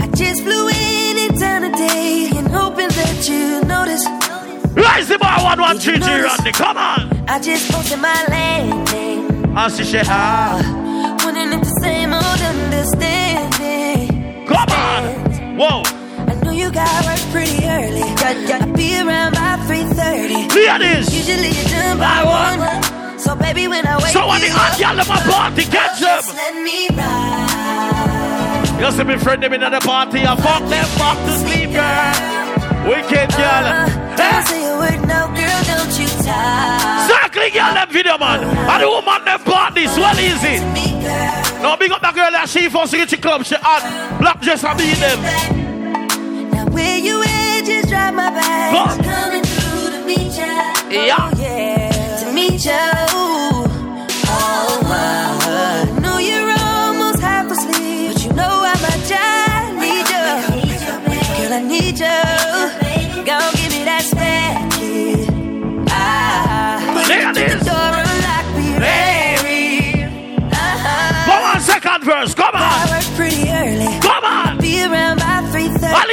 I 0.00 0.06
just 0.14 0.42
flew 0.42 0.68
in 0.68 1.18
in 1.18 1.38
town 1.38 1.62
today 1.62 2.30
and 2.36 2.48
hoping 2.48 2.88
that 2.88 3.28
you 3.28 3.62
notice. 3.66 4.41
Rise 4.74 5.08
the 5.08 5.18
bar 5.18 5.42
one 5.44 5.60
one 5.60 5.78
three 5.78 5.98
three 5.98 6.22
Randy. 6.22 6.52
Come 6.52 6.76
on. 6.76 7.24
I 7.28 7.38
just 7.38 7.70
posted 7.70 8.00
my 8.00 8.24
landing. 8.28 9.56
I 9.56 9.68
see 9.68 9.84
she 9.84 9.98
have. 9.98 10.64
Wondering 11.24 11.52
if 11.52 11.60
the 11.60 11.80
same 11.82 12.12
old 12.12 12.40
understanding. 12.52 14.46
Come 14.46 14.70
on. 14.70 15.56
Whoa. 15.58 15.82
I 16.26 16.34
know 16.42 16.50
you 16.52 16.70
got 16.72 17.04
work 17.04 17.20
pretty 17.32 17.64
early. 17.66 18.02
I'll 18.02 18.72
be 18.72 18.96
around 18.98 19.34
by 19.34 19.56
3.30. 19.68 20.54
Ladies. 20.56 21.14
Usually 21.14 21.50
you're 21.50 21.70
done 21.70 21.98
by 21.98 22.24
one. 22.24 23.18
So 23.18 23.36
baby, 23.36 23.68
when 23.68 23.86
I 23.86 23.96
wake 23.98 24.06
So 24.06 24.26
when 24.26 24.40
the 24.40 24.46
you 24.46 24.52
hot 24.54 24.80
up, 24.82 24.92
in 24.92 25.08
my 25.08 25.20
party 25.32 25.64
catch 25.64 26.00
them. 26.00 26.22
let 26.34 26.54
me 26.56 26.88
ride. 26.96 28.80
You 28.80 28.90
see 28.90 29.04
me 29.04 29.16
friend 29.18 29.42
them 29.42 29.52
in 29.52 29.60
the 29.60 29.80
party. 29.80 30.20
I 30.26 30.34
fuck 30.36 30.64
them 30.68 30.86
fuck 30.98 31.18
to 31.18 31.32
sleep, 31.44 31.70
girl. 31.72 32.51
Wicked 32.88 33.30
uh, 33.32 33.38
girl. 33.38 34.16
Don't 34.16 34.46
say 34.46 34.66
a 34.66 34.76
word, 34.76 35.00
no 35.06 35.30
girl, 35.38 35.60
don't 35.70 35.94
you 35.98 36.08
tie. 36.26 37.04
Exactly, 37.04 37.50
girl, 37.50 37.74
them 37.74 37.88
video 37.90 38.18
man. 38.18 38.42
And 38.42 38.82
the 38.82 38.88
woman 38.88 39.24
them 39.24 39.40
party, 39.40 39.86
well 39.86 40.18
easy. 40.18 40.58
Now 41.62 41.76
big 41.76 41.92
up 41.92 42.00
that 42.02 42.14
girl 42.14 42.30
that 42.32 42.48
she 42.48 42.68
get 42.68 43.12
your 43.12 43.20
club, 43.20 43.44
she 43.44 43.54
hot. 43.54 44.18
Black 44.18 44.40
dress 44.40 44.64
and 44.64 44.76
beat 44.76 44.98
them. 44.98 45.22
Now 46.50 46.66
where 46.74 46.98
you 46.98 47.22
at, 47.22 47.64
just 47.64 47.88
drive 47.88 48.14
my 48.14 48.30
back. 48.30 48.74
Come. 48.74 48.98
Coming 49.04 49.44
through 49.44 49.90
to 49.94 50.04
meet 50.04 50.34
ya. 50.34 50.50
Yeah. 50.90 51.16
Oh, 51.22 51.30
yeah. 51.38 52.18
To 52.18 52.32
meet 52.32 52.64
ya. 52.64 52.80
Oh, 54.26 54.80
wow. 54.82 55.38
I 55.38 56.00
know 56.00 56.18
you're 56.18 56.50
almost 56.50 57.20
half 57.20 57.48
asleep, 57.48 58.12
but 58.12 58.24
you 58.24 58.32
know 58.32 58.66
I'm 58.66 58.82
a 58.82 59.06
child, 59.06 59.70
I 59.70 59.86
need 59.86 60.08
you. 60.10 61.52
I 61.52 61.60
need 61.62 61.98
you 62.00 62.31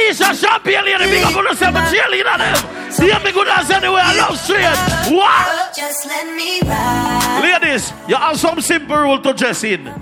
3.30. 0.00 0.10
Alicia 0.10 0.46
Champion, 0.46 0.84
lady, 0.84 1.04
big 1.10 1.24
up 1.24 1.36
on 1.36 1.44
yourself, 1.44 1.74
but 1.74 1.92
cheerleader 1.92 2.38
them. 2.38 2.92
See 2.92 3.06
me 3.06 3.32
good 3.32 3.48
as 3.48 3.70
anywhere, 3.70 4.02
I 4.02 4.16
love 4.16 4.38
straight. 4.38 5.14
What? 5.14 5.74
Just 5.76 6.06
let 6.06 6.26
me 6.36 6.60
ride. 6.62 7.60
Ladies, 7.62 7.92
you 8.08 8.16
have 8.16 8.38
some 8.38 8.60
simple 8.60 8.96
rule 8.96 9.20
to 9.20 9.32
dress 9.32 9.64
in. 9.64 9.92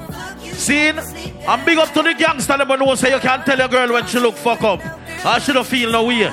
Seen? 0.41 0.99
I'm 1.47 1.65
big 1.65 1.79
up 1.79 1.93
to 1.93 2.03
the 2.03 2.15
gangster 2.15 2.59
them 2.59 2.69
know 2.69 2.95
say 2.95 3.15
you 3.15 3.21
can't 3.21 3.45
tell 3.47 3.61
a 3.61 3.69
girl 3.69 3.93
when 3.93 4.07
she 4.07 4.19
look 4.19 4.35
fuck 4.35 4.63
up. 4.63 4.81
Or 5.25 5.41
she 5.41 5.53
don't 5.53 5.67
feel 5.67 5.93
no 5.93 6.05
way. 6.05 6.31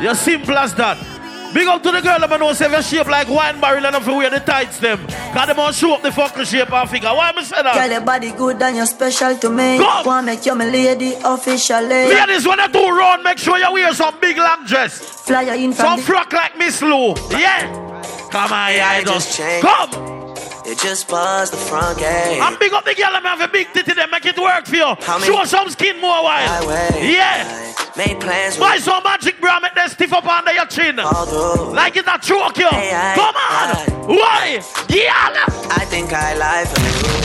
You're 0.00 0.14
simple 0.14 0.56
as 0.56 0.74
that. 0.74 1.15
Big 1.54 1.66
up 1.68 1.82
to 1.82 1.90
the 1.90 2.00
girl 2.00 2.18
that 2.18 2.40
know 2.40 2.52
say 2.52 2.66
if 2.66 2.72
you 2.72 2.82
shape 2.82 3.06
like 3.06 3.28
wine 3.28 3.60
barrel 3.60 3.86
and 3.86 3.96
if 3.96 4.06
you 4.06 4.14
wear 4.16 4.30
the 4.30 4.40
tights 4.40 4.78
them. 4.78 4.98
Cause 5.06 5.46
them 5.46 5.56
won't 5.56 5.74
show 5.74 5.94
up 5.94 6.02
the 6.02 6.12
fucking 6.12 6.44
shape 6.44 6.72
and 6.72 6.90
figure. 6.90 7.08
Why 7.08 7.30
am 7.30 7.38
I 7.38 7.42
say 7.42 7.56
Girl, 7.56 7.64
that? 7.64 7.90
your 7.90 8.00
body 8.00 8.32
good 8.32 8.60
and 8.62 8.76
you're 8.76 8.86
special 8.86 9.36
to 9.36 9.50
me. 9.50 9.78
Come. 9.78 10.06
Wanna 10.06 10.26
make 10.26 10.44
you 10.46 10.54
my 10.54 10.66
lady 10.68 11.14
officially. 11.24 11.88
Ladies, 12.12 12.46
when 12.46 12.58
you 12.58 12.68
do 12.68 12.88
run, 12.88 13.22
make 13.22 13.38
sure 13.38 13.58
you 13.58 13.72
wear 13.72 13.92
some 13.94 14.18
big 14.20 14.36
long 14.36 14.66
dress. 14.66 14.98
Fly 15.26 15.42
you 15.42 15.64
in 15.64 15.72
from 15.72 15.98
Some 15.98 16.00
frock 16.00 16.32
like 16.32 16.56
Miss 16.58 16.82
Lou. 16.82 17.14
Yeah. 17.30 17.82
Come 18.30 18.52
on, 18.52 18.72
yeah, 18.72 18.98
It 18.98 19.06
just 19.06 19.28
just 19.28 19.38
changed. 19.38 19.66
come. 19.66 20.25
It 20.68 20.78
just 20.78 21.08
buzzed 21.08 21.52
the 21.52 21.56
front 21.56 21.98
gate. 21.98 22.40
I'm 22.42 22.58
big 22.58 22.72
up 22.72 22.84
the 22.84 22.94
girl, 22.94 23.10
I'm 23.12 23.22
have 23.22 23.40
a 23.40 23.46
big 23.48 23.68
titty, 23.72 23.92
them 23.94 24.10
make 24.10 24.26
it 24.26 24.36
work 24.36 24.66
for 24.66 24.74
you. 24.74 24.94
How 25.00 25.18
Show 25.20 25.44
some 25.44 25.70
skin 25.70 26.00
more 26.00 26.24
while. 26.24 26.64
Yeah. 27.00 27.72
Made 27.96 28.20
plans 28.20 28.56
Buy 28.58 28.78
some 28.78 29.02
magic 29.04 29.40
bra, 29.40 29.60
make 29.60 29.74
them 29.74 29.88
stiff 29.88 30.12
up 30.12 30.26
under 30.26 30.52
your 30.52 30.66
chin. 30.66 30.96
Like 30.96 31.96
it's 31.96 32.08
a 32.08 32.18
choke 32.18 32.58
you. 32.58 32.68
Hey, 32.68 32.90
I- 32.92 33.14
Come 33.14 33.36
on. 33.36 34.16
Why? 34.16 34.60
Yeah. 34.88 35.46
I 35.70 35.84
think 35.86 36.12
I 36.12 36.34
lie 36.36 36.64
for 36.64 36.80
you. 36.80 37.16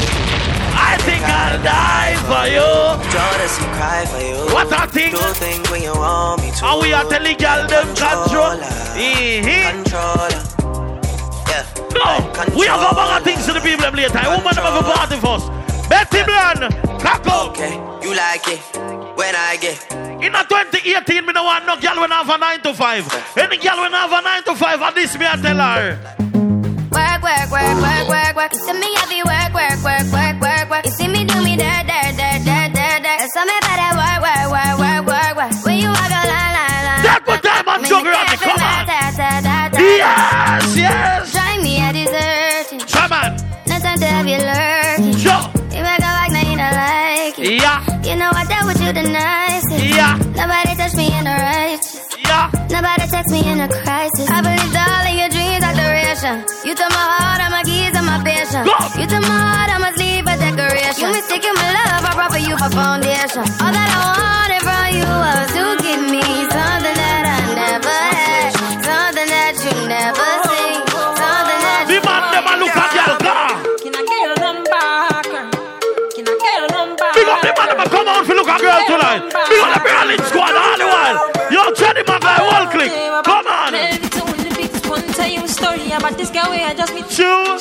I 0.74 0.98
think 1.02 1.24
I'll 1.24 1.62
die 1.64 2.16
for 2.30 2.46
you. 2.48 2.70
To 3.12 3.48
see 3.50 3.66
cry 3.78 4.06
for 4.06 4.22
you. 4.22 4.54
What 4.54 4.72
I 4.72 4.86
think? 4.86 5.12
Do 5.12 5.18
things 5.34 5.70
when 5.72 5.82
you 5.82 5.94
want 5.94 6.42
me 6.44 6.52
to. 6.52 6.66
And 6.66 6.82
we 6.82 6.94
are 6.94 7.06
telling 7.06 7.38
girl 7.38 7.68
them 7.68 7.88
control. 7.96 8.58
Mhm. 8.96 9.84
Controller. 9.84 10.61
Yeah. 11.62 12.20
No, 12.46 12.58
we 12.58 12.66
have 12.68 12.82
a 12.82 12.96
bag 12.96 13.18
of 13.18 13.24
things 13.24 13.46
to 13.46 13.54
the 13.54 13.62
people 13.62 13.84
them 13.84 13.96
later. 13.96 14.20
Woman 14.30 14.56
have 14.56 14.76
a 14.76 14.84
party 14.84 15.18
first. 15.18 15.48
Betty 15.90 16.24
Bland, 16.24 16.74
cock 17.02 17.28
up. 17.28 17.50
Okay. 17.52 17.74
You 18.02 18.16
like 18.16 18.48
it 18.48 18.60
when 19.16 19.36
I 19.36 19.58
get. 19.62 19.78
In 20.24 20.34
a 20.36 20.44
2018, 20.44 21.26
me 21.26 21.34
no 21.34 21.44
want 21.44 21.66
no 21.66 21.76
girl 21.80 22.02
when 22.02 22.12
I 22.12 22.24
have 22.24 22.30
a 22.30 22.38
9 22.38 22.62
to 22.62 22.74
5. 22.74 23.38
Any 23.38 23.58
girl 23.58 23.78
when 23.82 23.94
I 23.94 24.08
have 24.08 24.12
a 24.12 24.22
9 24.22 24.44
to 24.46 24.56
5, 24.56 24.82
at 24.82 24.96
this 24.96 25.18
me 25.18 25.26
I 25.28 25.36
tell 25.38 25.58
her. 25.58 25.98
Work, 26.92 27.22
work, 27.24 27.52
work, 27.52 27.78
work, 27.78 28.08
work, 28.10 28.36
work. 28.36 28.52
You 28.54 28.60
see 28.60 28.74
me 28.74 28.90
heavy 28.96 29.22
work, 29.24 29.54
work, 29.54 29.80
work, 29.84 30.08
work, 30.12 30.42
work, 30.42 30.70
work. 30.70 30.86
You 30.86 30.92
see 30.92 31.08
me 31.08 31.26
do 31.26 31.42
me 31.42 31.56
dirt, 31.56 31.86
dirt, 31.88 32.18
dirt, 32.18 32.42
dirt, 32.44 32.70
dirt, 32.74 33.00
dirt. 33.06 33.20
Tell 33.32 33.46
me 33.46 33.56
about 33.62 33.78
that 33.80 33.94
work, 33.96 33.98
work, 33.98 33.98
work, 33.98 34.01
you 48.96 49.04
the 49.04 49.10
nicest. 49.10 49.86
Yeah. 49.86 50.18
Nobody 50.36 50.76
touched 50.76 50.98
me 50.98 51.08
in 51.18 51.24
the 51.24 51.32
righteous. 51.32 52.08
Yeah. 52.26 52.52
Nobody 52.70 53.08
text 53.08 53.32
me 53.32 53.42
in 53.52 53.60
a 53.60 53.68
crisis. 53.68 54.28
I 54.30 54.42
believed 54.42 54.76
all 54.76 55.06
of 55.08 55.16
your 55.16 55.30
dreams 55.30 55.64
are 55.64 55.76
duration. 55.76 56.36
You 56.66 56.74
took 56.76 56.90
my 56.90 57.06
heart, 57.16 57.41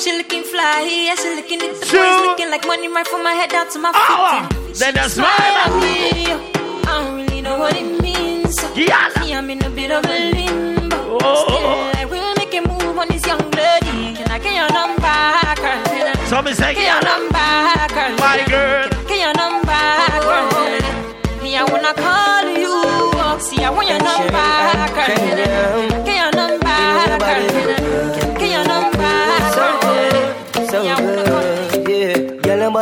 She 0.03 0.17
looking 0.17 0.41
fly, 0.41 0.81
yeah, 0.81 1.13
she 1.13 1.35
looking 1.35 1.61
at 1.61 1.79
the 1.79 1.85
True. 1.85 1.99
boys 2.01 2.25
looking 2.25 2.49
like 2.49 2.65
money 2.65 2.87
right 2.87 3.05
from 3.05 3.21
my 3.23 3.33
head 3.33 3.51
down 3.51 3.69
to 3.69 3.77
my 3.77 3.91
feet. 3.91 4.01
Ah, 4.01 4.49
then 4.73 4.95
that's 4.95 5.13
Smile 5.13 5.29
at 5.29 5.69
me. 5.77 6.25
I 6.25 7.05
don't 7.05 7.17
really 7.21 7.41
know 7.41 7.59
what 7.59 7.75
it 7.77 8.01
means. 8.01 8.57
Yeah. 8.75 9.09
See, 9.21 9.31
I'm 9.31 9.47
in 9.51 9.63
a 9.63 9.69
bit 9.69 9.91
of 9.91 10.03
a 10.03 10.31
limbo. 10.33 11.19
Oh. 11.21 11.45
Still, 11.45 12.01
I 12.01 12.05
will 12.09 12.33
make 12.33 12.51
a 12.55 12.61
move 12.67 12.97
on 12.97 13.09
this 13.09 13.23
young 13.27 13.45
lady. 13.51 14.17
Can 14.17 14.25
I 14.31 14.39
get 14.39 14.55
your 14.57 14.73
number, 14.73 15.05
girl? 15.61 15.85
Can 15.85 16.47
I 16.47 16.53
say, 16.53 16.73
get 16.73 16.81
your 16.81 17.03
number, 17.05 17.37
girl? 17.93 18.17
My 18.17 18.41
girl. 18.49 18.89
Get 19.05 19.19
your 19.21 19.33
number, 19.37 19.85
girl. 20.25 21.43
Me, 21.43 21.55
I 21.55 21.63
wanna 21.69 21.93
call 21.93 22.49
you. 22.57 22.73
See, 23.39 23.63
I 23.63 23.69
want 23.69 23.87
your 23.87 24.01
number, 24.01 24.49
girl. 24.97 26.05
Get 26.05 26.17
your 26.17 26.30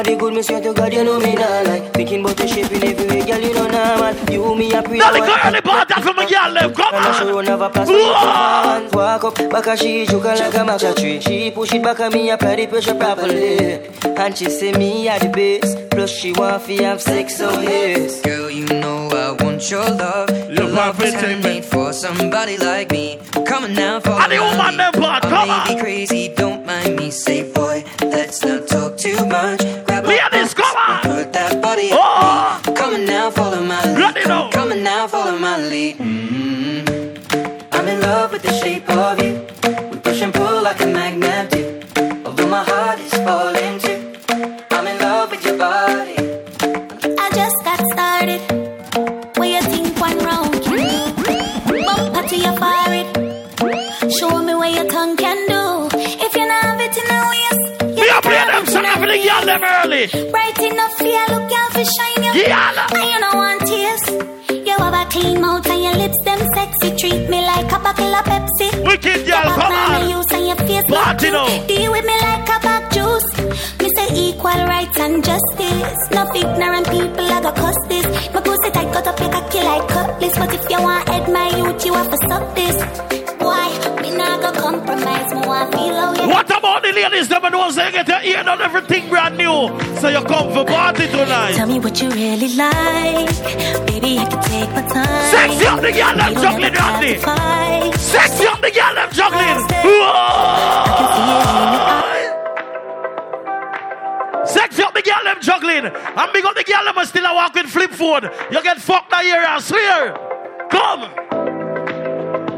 yeah. 0.03 0.13
Girl, 0.13 0.15
nobody 0.15 0.15
good, 0.15 0.33
me 0.33 0.41
swear 0.41 0.61
to 0.61 0.73
God, 0.73 0.93
you 0.93 1.03
know 1.03 1.19
me 1.19 1.35
not 1.35 1.65
like. 1.65 1.93
Thinking 1.93 2.21
about 2.21 2.37
the 2.37 2.47
shape 2.47 2.71
in 2.71 2.83
every 2.83 3.07
way, 3.07 3.25
girl, 3.25 3.39
you 3.39 3.53
know 3.53 3.67
normal. 3.67 4.15
You, 4.31 4.55
me, 4.55 4.71
a 4.73 4.81
pre. 4.81 4.97
Now 4.97 5.11
the 5.11 5.19
girl, 5.19 5.51
the 5.51 5.61
bottom 5.61 6.03
from 6.03 6.19
a 6.19 6.27
girl, 6.29 6.53
them, 6.53 6.73
come 6.73 6.93
And 6.95 7.15
she 7.15 7.23
on. 7.23 7.35
run 7.35 7.49
over 7.49 7.69
past 7.69 7.89
me, 7.91 8.03
hands 8.03 8.93
walk 8.93 9.23
up, 9.23 9.35
back 9.51 9.67
a 9.67 9.77
she 9.77 10.05
choke 10.05 10.23
her 10.23 10.35
like 10.35 10.53
a 10.53 10.57
matcha 10.59 10.95
tree. 10.95 11.19
She 11.19 11.51
push 11.51 11.73
it 11.73 11.83
back 11.83 11.99
at 11.99 12.13
me, 12.13 12.29
apply 12.29 12.55
the 12.55 12.67
pressure 12.67 12.95
properly. 12.95 13.87
And 14.05 14.37
she 14.37 14.49
say 14.49 14.71
me 14.73 15.07
at 15.07 15.21
the 15.21 15.29
base, 15.29 15.75
plus 15.91 16.09
she 16.09 16.31
want 16.33 16.63
fi 16.63 16.83
have 16.83 17.01
sex, 17.01 17.37
so 17.37 17.59
yes. 17.61 18.21
Girl, 18.21 18.49
you 18.49 18.65
know 18.65 19.09
I 19.09 19.43
want 19.43 19.69
your 19.69 19.83
love. 19.89 20.29
Your 20.49 20.67
love 20.67 20.99
was 20.99 21.13
handmade 21.13 21.65
for 21.65 21.93
somebody 21.93 22.57
like 22.57 22.91
me. 22.91 23.19
Coming 23.45 23.73
now 23.73 23.99
for 23.99 24.11
And 24.11 24.31
the 24.31 24.39
woman 24.39 24.77
them 24.77 24.93
part, 24.93 25.25
I 25.25 25.29
come 25.29 25.47
may 25.67 25.75
be 25.75 25.81
crazy, 25.81 26.29
don't 26.29 26.65
mind 26.65 26.95
me. 26.97 27.11
Say, 27.11 27.51
boy, 27.51 27.83
let's 28.01 28.43
not 28.43 28.67
talk 28.67 28.97
too 28.97 29.25
much. 29.25 29.61
Put 31.09 31.33
that 31.33 31.61
body 31.61 31.89
Oh. 31.91 32.61
on 32.65 32.73
me. 32.73 32.77
Coming 32.81 33.05
now, 33.05 33.31
follow 33.31 33.61
my 33.63 33.81
lead. 33.95 34.27
Now. 34.27 34.49
Coming 34.51 34.83
now, 34.83 35.07
follow 35.07 35.37
my 35.37 35.57
lead. 35.57 35.97
mm 35.97 36.89
I'm 37.73 37.87
in 37.87 37.99
love 38.01 38.31
with 38.33 38.43
the 38.43 38.53
shape 38.61 38.87
of 38.89 39.21
you. 39.23 39.48
The 59.09 59.17
girl, 59.25 59.45
them 59.45 59.63
early. 59.63 60.05
Bright 60.29 60.59
enough 60.59 60.93
for 60.93 61.05
you, 61.05 61.25
look 61.33 61.51
out 61.51 61.69
for 61.73 61.85
shine 61.95 62.23
you. 62.23 62.33
Yeah. 62.45 62.87
And 62.93 63.05
you 63.11 63.19
know 63.19 63.33
want 63.33 63.61
taste. 63.65 64.09
You 64.67 64.77
have 64.77 64.93
a 64.93 65.03
clean 65.09 65.41
mouth 65.41 65.67
and 65.67 65.83
your 65.83 65.95
lips 65.95 66.19
them 66.25 66.39
sexy. 66.53 66.89
Treat 66.97 67.29
me 67.29 67.39
like 67.41 67.71
a 67.71 67.79
bottle 67.79 68.15
of 68.15 68.25
Pepsi. 68.25 68.67
Wicked 68.85 69.25
girl, 69.25 69.45
Your 69.45 69.55
come 69.57 69.73
on. 69.73 70.09
Use 70.09 70.31
and 70.31 70.47
your 70.47 70.59
face 70.67 70.87
Party 70.87 71.29
now. 71.31 71.47
Deal 71.67 71.91
with 71.91 72.05
me 72.05 72.17
like 72.21 72.49
a 72.55 72.57
back 72.61 72.91
juice. 72.93 73.29
Me 73.81 73.87
say 73.95 74.07
equal 74.13 74.61
rights 74.73 74.99
and 74.99 75.23
justice. 75.23 76.01
No 76.11 76.21
ignorant 76.35 76.87
people 76.89 77.25
I 77.35 77.41
go 77.41 77.51
cuss 77.51 77.77
this. 77.87 78.05
My 78.33 78.41
pussy 78.41 78.69
tight 78.71 78.93
cut 78.93 79.07
up 79.07 79.19
like 79.19 79.33
a 79.33 79.49
kill 79.49 79.65
like 79.65 79.87
cutlass. 79.87 80.37
But 80.37 80.53
if 80.53 80.69
you 80.69 80.81
want 80.81 81.09
head 81.09 81.25
my 81.31 81.49
youth, 81.57 81.85
you 81.85 81.93
have 81.93 82.09
to 82.11 82.17
suck 82.29 82.55
this. 82.55 83.08
What 85.49 86.45
about 86.45 86.83
the 86.83 86.91
ladies 86.93 87.27
them 87.27 87.43
and 87.43 87.55
ones 87.55 87.75
that 87.75 87.91
get 87.91 88.07
your 88.07 88.21
ear 88.21 88.47
on 88.47 88.61
everything 88.61 89.09
brand 89.09 89.35
new? 89.35 89.67
So 89.99 90.07
you 90.07 90.21
come 90.21 90.53
for 90.53 90.63
party 90.63 91.07
tonight. 91.07 91.55
Tell 91.55 91.67
me 91.67 91.79
what 91.79 91.99
you 91.99 92.09
really 92.11 92.53
like. 92.53 93.33
Baby, 93.87 94.19
I 94.19 94.25
can 94.29 94.43
take 94.43 94.69
my 94.69 94.81
time. 94.85 95.25
Sexy 95.33 95.65
up 95.65 95.81
the 95.81 95.91
girl, 95.91 96.13
don't 96.13 96.37
juggling, 96.37 96.73
Rodney. 96.73 97.17
Sexy 97.97 98.45
up 98.45 98.61
the 98.61 98.69
girl, 98.69 98.93
them 98.93 99.09
juggling. 99.11 99.65
Whoa. 99.89 100.85
Sexy 104.45 104.83
up 104.83 104.93
the 104.93 105.01
girl, 105.01 105.23
them 105.23 105.41
juggling. 105.41 105.85
And 105.87 106.31
big 106.31 106.45
up 106.45 106.55
the 106.55 106.63
girl, 106.63 106.93
them 106.93 107.05
still 107.05 107.25
a 107.25 107.33
walk 107.33 107.55
with 107.55 107.65
flip 107.65 107.89
phone. 107.91 108.29
You 108.51 108.61
get 108.61 108.77
fucked 108.79 109.09
that 109.09 109.25
year, 109.25 109.43
I 109.43 109.59
swear. 109.59 110.13
Come. 110.69 111.09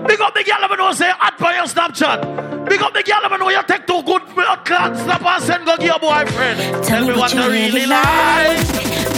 Big 0.07 0.19
up 0.19 0.33
the 0.33 0.43
girl, 0.43 0.67
them 0.67 0.77
know 0.77 0.91
say 0.91 1.09
hot 1.09 1.37
by 1.39 1.55
your 1.55 1.67
Snapchat. 1.67 2.50
Big 2.71 2.81
up 2.81 2.93
the 2.93 3.03
girl, 3.03 3.51
you 3.51 3.63
take 3.67 3.85
two 3.85 4.01
good 4.03 4.23
blood 4.33 4.63
clot 4.63 4.95
snap 4.95 5.25
and 5.25 5.43
send 5.43 5.65
go 5.65 5.75
your 5.83 5.99
boyfriend. 5.99 6.85
Tell 6.85 7.05
me 7.05 7.13
what 7.19 7.33
you 7.33 7.43
really 7.43 7.85
like. 7.85 8.63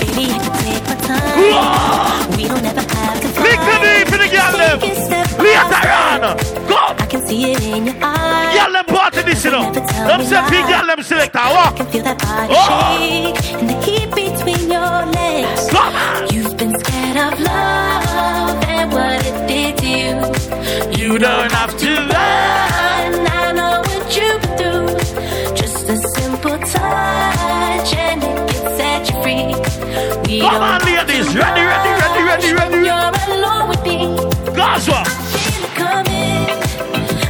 Baby, 0.02 0.26
I 0.26 0.40
can 0.42 0.54
take 0.66 0.84
my 0.90 0.96
time. 1.06 2.32
We 2.36 2.48
don't 2.50 2.66
ever 2.66 2.82
have 2.82 3.22
to 3.22 3.28
fight. 3.28 3.46
Big 3.46 3.60
the 3.62 4.10
for 4.10 4.18
the 4.18 4.30
girl, 4.34 4.58
them. 4.58 4.80
Take 4.80 4.94
it 4.94 5.06
step 5.06 5.38
Later 5.38 5.92
on. 6.02 6.22
Go. 6.68 6.82
I 6.98 7.06
can 7.08 7.28
see 7.28 7.52
it 7.52 7.64
in 7.64 7.86
your 7.86 7.96
eyes. 8.02 8.58
Girl, 8.58 8.74
them 8.74 8.86
party 8.86 9.22
this, 9.22 9.46
you 9.46 9.52
know. 9.52 9.72
Them 9.72 10.24
say 10.24 10.42
big 10.50 10.66
girl, 10.66 10.88
them 10.88 11.04
selector. 11.04 11.38
Walk. 11.38 11.78
Feel 11.92 12.04
that 12.06 12.18
body 12.18 12.56
Oh. 12.58 12.98
shake 12.98 13.54
and 13.54 13.70
the 13.70 13.76
heat 13.86 14.10
between 14.16 14.72
your 14.72 15.06
legs. 15.14 15.70
Come 15.70 15.94
on. 15.94 16.34
You've 16.34 16.58
been 16.58 16.74
scared 16.80 17.18
of 17.18 17.40
love 17.40 18.64
and 18.66 18.92
what 18.92 19.24
it 19.24 19.48
did 19.48 19.78
to 19.78 19.88
you. 19.88 20.16
You 20.98 21.20
don't 21.20 21.52
have 21.52 21.78
to 21.78 21.90
run. 22.10 22.63
We 30.34 30.40
Come 30.40 30.64
on, 30.64 30.82
ladies. 30.82 31.36
Ready, 31.36 31.62
ready, 31.62 31.90
ready, 32.02 32.24
ready, 32.24 32.54
ready. 32.54 32.78
You're 32.88 33.14
alone 33.38 33.70
with 33.70 33.84
me. 33.84 34.18
Gaza. 34.56 35.04
Feel. 35.06 35.62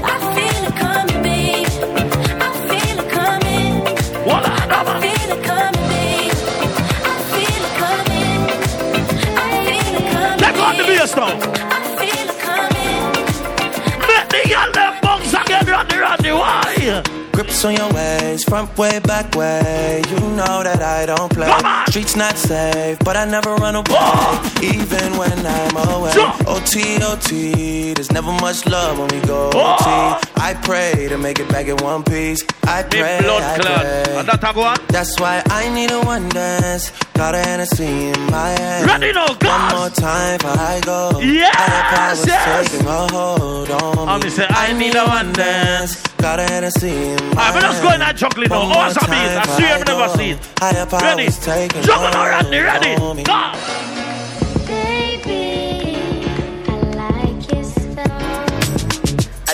I 0.06 0.16
feel 0.32 0.64
it 0.64 0.76
coming, 0.78 1.22
babe. 1.22 1.68
I 2.40 2.50
feel 2.70 3.00
it 3.04 3.10
coming. 3.12 3.84
What 4.26 4.46
I 4.48 4.48
feel 5.02 5.32
it 5.36 5.44
coming, 5.44 5.86
babe. 5.92 6.32
I 7.04 7.20
feel 7.34 7.64
it 7.68 7.76
coming. 7.84 8.40
I 9.36 9.52
feel 9.68 9.96
it 10.00 10.08
coming. 10.14 10.40
Let 10.40 10.54
the 10.78 10.84
bass 10.88 11.14
now. 11.18 11.28
I 11.28 11.84
feel 12.00 12.30
it 12.30 12.40
coming. 12.40 13.04
Let 14.08 14.26
the 14.30 14.40
girl 14.48 14.72
them 14.72 14.94
bounce 15.02 15.34
again, 15.34 15.66
Randy, 15.66 15.98
Randy. 15.98 16.32
Why? 16.32 17.23
Grips 17.34 17.66
on 17.66 17.76
your 17.76 17.92
ways, 17.92 18.44
front 18.44 18.78
way, 18.78 19.00
back 19.00 19.36
way. 19.36 20.04
You 20.10 20.20
know 20.38 20.62
that 20.64 20.82
I 20.82 21.08
don't 21.08 21.32
play. 21.34 21.50
Streets 21.90 22.16
not 22.16 22.38
safe, 22.38 23.00
but 23.00 23.18
I 23.18 23.26
never 23.26 23.56
run 23.56 23.76
away, 23.76 24.40
even 24.62 25.18
when 25.18 25.34
I'm 25.46 25.76
away. 25.90 26.14
OT, 26.48 27.02
OT, 27.04 27.94
there's 27.94 28.12
never 28.12 28.32
much 28.34 28.66
love 28.68 29.00
when 29.00 29.08
we 29.08 29.20
go 29.26 29.48
OT. 29.48 29.86
I 30.38 30.54
pray 30.62 31.08
to 31.10 31.18
make 31.18 31.40
it 31.40 31.50
back 31.50 31.68
in 31.68 31.78
one 31.78 32.04
piece. 32.04 32.44
I 32.66 32.84
pray, 32.84 33.20
blood 33.22 33.42
I 33.42 33.58
pray. 33.58 34.18
And 34.20 34.28
that 34.28 34.44
a 34.44 34.54
go 34.54 34.62
on? 34.62 34.78
That's 34.90 35.20
why 35.20 35.42
I 35.48 35.74
need 35.74 35.90
a 35.92 36.02
one 36.02 36.30
dance. 36.30 36.92
Got 37.14 37.34
a 37.34 37.40
Hennessy 37.40 38.10
in 38.10 38.20
my 38.30 38.50
hand. 38.50 38.86
Ready 38.88 39.12
now, 39.12 39.28
One 39.28 39.64
more 39.76 39.90
time 39.90 40.40
for 40.40 40.48
I 40.50 40.82
go. 40.86 41.20
Yes, 41.20 41.56
powers 41.56 42.28
yes. 42.28 42.70
taking 42.72 42.86
a 42.88 43.08
hold 43.12 43.72
on 43.72 44.22
me. 44.22 44.30
say 44.30 44.46
I 44.50 44.74
need 44.74 44.96
a 44.96 45.06
one 45.06 45.34
dance. 45.34 46.13
Got 46.24 46.40
a 46.40 46.44
Hennessy 46.44 46.88
in 46.90 47.16
my 47.16 47.22
Alright, 47.32 47.54
but 47.54 47.64
let's 47.64 47.82
go 47.82 47.92
in 47.92 48.00
that 48.00 48.16
chocolate 48.16 48.50
now. 48.50 48.60
One 48.64 48.72
Oh, 48.72 48.76
more 48.76 48.88
it's 48.88 48.96
a 48.96 49.02
I 49.04 49.44
see 49.58 49.64
you, 49.64 49.68
I've 49.68 49.80
for 49.80 49.86
never 49.86 50.04
I 50.04 50.16
seen. 50.16 50.36
go. 50.38 50.42
Higher 50.60 50.86
powers 50.86 51.04
Ready? 51.04 51.28
taking 51.68 51.82
Juggle 51.84 52.10
now, 52.12 52.18
hold 52.18 52.30
Randy, 52.30 52.60
ready? 52.60 52.96
on 52.96 53.18
me. 53.18 53.24
Go. 53.24 54.54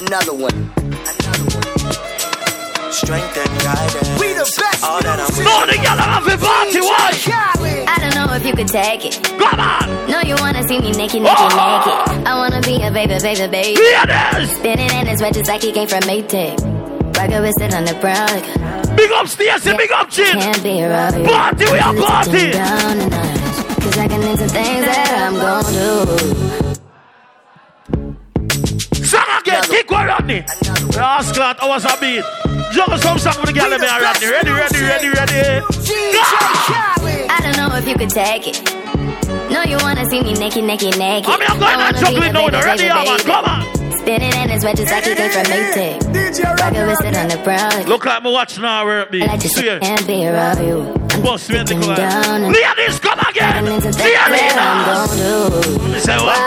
Another 0.02 0.34
one. 0.34 0.72
Strength 2.92 3.38
and 3.38 3.62
guidance. 3.64 4.20
We 4.20 4.34
the 4.34 4.46
best. 4.60 4.84
All 4.84 5.02
that 5.02 5.20
I'm 5.20 5.44
No, 5.44 5.66
the 5.66 5.78
girl 5.78 5.98
have 5.98 6.28
a 6.28 6.38
party. 6.38 6.82
Why? 6.82 7.59
You 8.50 8.56
could 8.56 8.68
take 8.68 9.06
it. 9.06 9.24
Come 9.24 9.60
on. 9.60 10.10
No, 10.10 10.22
you 10.22 10.36
wanna 10.40 10.64
see 10.68 10.80
me 10.80 10.92
naked, 10.92 11.22
naked, 11.22 11.52
oh! 11.54 12.06
naked. 12.10 12.28
I 12.28 12.36
wanna 12.36 12.62
be 12.62 12.82
a 12.82 12.92
baby, 12.92 13.20
baby, 13.22 13.48
baby. 13.48 13.80
Ladies. 13.80 14.58
Spinning 14.58 14.90
in 14.90 15.06
his 15.08 15.22
red 15.22 15.34
just 15.36 15.48
like 15.50 15.62
he 15.62 15.72
came 15.72 15.88
from 15.88 16.02
Maytag. 16.02 16.58
Rocket 17.16 17.42
with 17.42 17.62
it 17.62 17.74
on 17.74 17.86
the 17.86 17.94
brown. 17.96 18.28
Like, 18.28 18.96
Big 18.98 19.12
up 19.12 19.28
Stacy, 19.28 19.78
big 19.78 19.92
up 19.92 20.10
Chin. 20.10 20.40
can't 20.40 20.64
be 20.64 20.72
you. 20.80 20.88
Party, 20.88 21.66
we 21.66 21.80
are 21.80 21.94
party. 21.94 22.52
a. 22.52 23.10
Cause 23.82 23.98
I 23.98 24.08
can 24.08 24.24
into 24.24 24.48
things 24.48 24.86
that 24.86 25.14
I'm 25.16 25.36
gonna 25.36 25.72
do. 25.72 26.80
Again, 29.40 29.64
kick 29.64 29.90
one 29.90 30.08
Rodney. 30.08 30.44
Last 30.98 31.34
clot, 31.34 31.62
I 31.62 31.68
was 31.68 31.86
a 31.86 31.98
beat. 32.00 32.59
Juggle 32.72 32.98
some 33.00 33.18
song 33.20 33.36
with 33.42 33.48
the 33.48 33.54
girl 33.54 33.72
in 33.74 33.82
there, 33.82 34.02
Rodney. 34.02 34.28
Ready, 34.30 34.52
ready, 34.52 34.80
ready, 34.80 35.10
ready. 35.10 35.62
I 37.30 37.40
don't 37.42 37.58
know 37.58 37.76
if 37.76 37.88
you 37.88 37.96
could 37.96 38.10
take 38.10 38.48
it. 38.48 38.62
No, 39.52 39.64
you 39.64 39.78
wanna 39.82 40.06
see 40.10 40.22
me 40.22 40.34
naked, 40.34 40.64
naked, 40.64 40.98
naked. 40.98 41.30
I 41.30 41.38
mean, 41.38 41.48
I'm 41.50 41.60
going 41.60 41.72
I 41.72 41.74
on 41.74 41.80
wanna 41.80 41.94
be 41.94 42.00
chocolate 42.06 42.30
a 42.30 42.34
now, 42.34 42.46
baby, 42.46 42.58
ready, 42.66 42.84
baby, 42.84 42.88
yeah, 42.88 43.04
man. 43.04 43.20
Come 43.20 43.46
on. 43.46 43.62
Fitted 44.06 44.34
in 44.36 44.50
it's 44.50 44.64
wet 44.64 44.78
just 44.78 44.92
like 44.92 45.04
he 45.04 45.16
came 45.16 45.32
from 45.32 45.44
Maytag. 45.46 46.60
Rocket 46.60 46.88
with 46.88 47.06
it 47.06 47.18
on 47.18 47.28
the 47.30 47.38
brown. 47.44 47.84
Look 47.86 48.06
like 48.06 48.24
me 48.24 48.32
watching 48.32 48.62
now, 48.62 48.86
work 48.86 49.12
me. 49.12 49.24
I 49.24 49.26
like 49.28 49.40
to 49.42 49.50
See 49.50 49.62
sit 49.62 49.82
it. 49.84 50.08
be 50.08 50.28
around 50.28 50.66
you. 50.66 51.09
Boss 51.24 51.50
me 51.50 51.58
Sitting 51.58 51.82
down 51.82 52.44
and 52.44 52.54
Ladies, 52.54 53.00
come 53.00 53.20
again. 53.20 53.66
Getting 53.66 53.76
into 53.76 53.94
See 53.94 54.14
that 54.14 54.30
you 54.30 54.36
what 54.36 54.58
I'm 54.58 54.80
later. 54.86 55.60
gonna 55.60 55.94
do. 55.94 56.00
Say 56.00 56.18
what? 56.18 56.40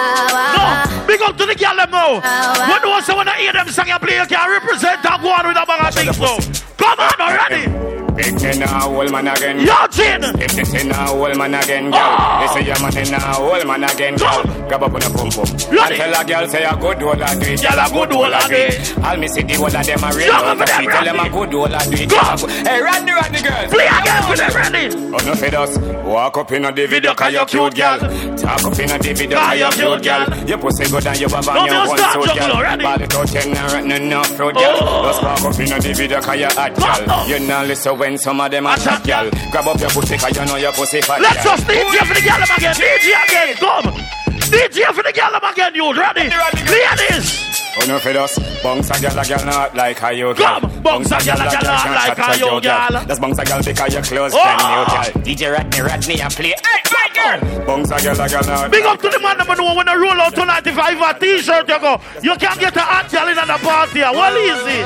No, 0.57 1.07
big 1.07 1.23
up 1.23 1.37
to 1.37 1.47
the 1.47 1.55
girl 1.55 1.77
them 1.77 1.91
now. 1.91 2.21
When 2.69 2.83
you 2.83 2.89
want 2.91 3.05
someone 3.05 3.27
to 3.27 3.33
hear 3.33 3.53
them 3.53 3.69
sing 3.69 3.91
and 3.91 4.01
play, 4.03 4.17
you 4.17 4.27
can 4.27 4.51
represent 4.51 5.05
and 5.05 5.23
go 5.23 5.29
on 5.31 5.47
with 5.47 5.57
a 5.57 5.65
bag 5.67 5.87
of 5.87 5.95
things 5.95 6.19
now. 6.19 6.37
Come 6.77 6.99
on 7.01 7.21
already. 7.21 7.93
Big 8.13 8.37
in 8.45 8.61
a 8.63 8.85
old 8.85 9.11
man 9.11 9.27
again. 9.27 9.59
Yo, 9.65 9.73
Chin. 9.89 10.21
If 10.37 10.53
this 10.53 10.75
in 10.75 10.91
a 10.93 11.11
old 11.13 11.33
man 11.39 11.55
again, 11.55 11.91
girl. 11.91 11.97
Oh! 12.05 12.45
They 12.45 12.61
say 12.61 12.67
your 12.69 12.77
man 12.85 12.93
in 13.01 13.15
a 13.15 13.37
old 13.41 13.67
man 13.67 13.85
again, 13.85 14.17
girl. 14.21 14.43
Grab 14.69 14.83
up 14.85 14.93
on 14.93 15.01
a 15.03 15.09
pum 15.17 15.31
pum. 15.33 15.49
And 15.49 15.97
tell 15.97 16.13
a 16.21 16.25
girl 16.25 16.47
say 16.49 16.63
a 16.65 16.77
good 16.77 17.03
old 17.03 17.21
a 17.25 17.33
do 17.41 17.47
it. 17.49 17.63
Girl, 17.65 17.81
a 17.81 17.89
good 17.89 18.13
old 18.13 18.33
a 18.37 18.41
do 18.49 18.55
it. 18.69 18.99
I'll 19.01 19.17
miss 19.17 19.35
it, 19.39 19.49
the 19.49 19.55
whole 19.57 19.73
of 19.73 19.73
them 19.81 20.05
a 20.05 20.09
real. 20.13 20.29
Jump 20.29 20.45
over 20.45 20.67
She 20.67 20.85
there, 20.85 20.93
tell 20.93 21.05
them 21.09 21.17
a 21.17 21.19
Randy. 21.25 21.33
good 21.33 21.55
old 21.57 21.73
a 21.73 21.81
do 21.89 21.97
it. 22.05 22.67
Hey, 22.69 22.83
Randy, 22.85 23.13
Randy, 23.17 23.41
girl. 23.41 23.65
Play 23.73 23.89
again 23.89 24.23
with 24.29 24.39
them, 24.45 24.53
Randy. 24.63 24.95
Oh, 25.11 25.19
no 25.27 25.35
fed 25.35 25.55
us. 25.55 25.77
Walk 26.07 26.37
up 26.39 26.53
in 26.53 26.65
a 26.65 26.73
the 26.73 26.87
video, 26.87 27.15
cause 27.15 27.33
you 27.33 27.45
cute, 27.47 27.75
girl. 27.75 27.99
Talk 27.99 28.63
up 28.65 28.79
in 28.79 28.91
a 28.91 28.99
the 28.99 29.13
video, 29.13 29.39
cause 29.39 29.59
you 29.59 29.69
cute, 29.75 30.03
girl. 30.05 30.49
Your 30.49 30.59
pussy 30.59 30.85
good 30.91 31.07
and 31.07 31.21
you 31.21 31.29
have 31.29 31.47
No, 31.47 31.55
your 31.65 31.67
don't 31.69 31.89
one 31.89 31.99
suit, 31.99 32.39
girl. 32.39 32.53
already. 32.53 32.83
Ball 32.85 33.03
it 33.03 33.15
out, 33.15 33.29
ten 33.29 33.57
and 33.57 34.09
no, 34.09 34.23
no 34.23 34.53
girl. 34.53 34.79
Oh. 34.81 35.03
Just 35.11 35.23
walk 35.23 35.43
up 35.43 35.61
in 35.61 35.73
a 35.73 35.81
the 35.81 35.93
video, 35.95 36.21
cause 36.21 36.39
you 36.39 36.47
hot, 36.47 36.75
girl. 36.79 37.29
You 37.29 37.47
know, 37.47 37.65
listen 37.65 37.99
when 37.99 38.19
some 38.19 38.41
of 38.41 38.51
them 38.51 38.67
are 38.67 38.79
hot, 38.79 39.03
girl. 39.05 39.31
Grab 39.51 39.67
up 39.67 39.81
your 39.81 39.91
pussy, 39.91 40.17
cause 40.17 40.37
you 40.37 40.45
know 40.47 40.57
your 40.57 40.73
pussy 40.73 41.01
fat, 41.03 41.21
Let's 41.21 41.43
just 41.43 41.67
DJ 41.67 41.99
for 42.07 42.15
the 42.15 42.23
girl 42.23 42.43
again. 42.57 42.75
DJ 42.75 43.09
again. 43.27 43.57
Come. 43.57 44.22
DJ 44.53 44.85
for 44.93 45.03
the 45.03 45.13
girl 45.13 45.33
them 45.33 45.45
again. 45.51 45.75
You 45.75 45.93
ready? 45.97 46.29
Ladies. 46.29 47.41
Oh 47.81 47.87
no 47.89 47.99
for 47.99 48.11
us, 48.11 48.37
bunks 48.63 48.91
a 48.91 49.01
gal 49.01 49.19
a 49.19 49.25
gal 49.25 49.45
not 49.47 49.75
like 49.75 49.99
how 49.99 50.11
you 50.11 50.35
gal. 50.35 50.61
Come, 50.61 50.83
bunks 50.83 51.11
a 51.11 51.19
gal 51.25 51.41
a 51.41 51.49
gal 51.51 51.63
not 51.65 51.87
like 51.89 52.17
touch 52.17 52.19
how 52.19 52.33
a 52.33 52.55
you 52.57 52.61
gal. 52.61 52.93
That's 53.07 53.19
bunks 53.19 53.39
a 53.39 53.45
gal 53.45 53.63
because 53.65 53.93
your 53.95 54.03
clothes 54.03 54.35
Oh. 54.37 54.43
brand 54.45 54.61
new 54.61 54.85
gal. 54.93 55.25
DJ 55.25 55.53
Rodney 55.57 55.81
Rodney 55.81 56.21
a 56.21 56.29
play. 56.29 56.53
Hey, 56.53 56.81
my 56.93 57.09
girl. 57.17 57.65
Bunks 57.65 57.91
a 57.91 57.97
gal 58.03 58.21
a 58.21 58.29
gal 58.29 58.45
not. 58.45 58.71
Big 58.71 58.85
up 58.85 59.01
to 59.01 59.09
the 59.09 59.19
man 59.21 59.39
that 59.39 59.49
know 59.57 59.75
when 59.75 59.89
I 59.89 59.95
roll 59.97 60.21
out 60.21 60.35
tonight. 60.35 60.67
If 60.67 60.77
I 60.79 60.93
have 60.93 61.17
a 61.17 61.19
t-shirt, 61.19 61.67
you 61.67 61.81
go. 61.81 61.99
You 62.23 62.37
can't 62.37 62.61
get 62.61 62.77
a 62.77 62.81
hot 62.81 63.11
girl 63.11 63.29
in 63.29 63.37
the 63.37 63.59
party. 63.65 64.01
Well, 64.01 64.37
easy. 64.37 64.81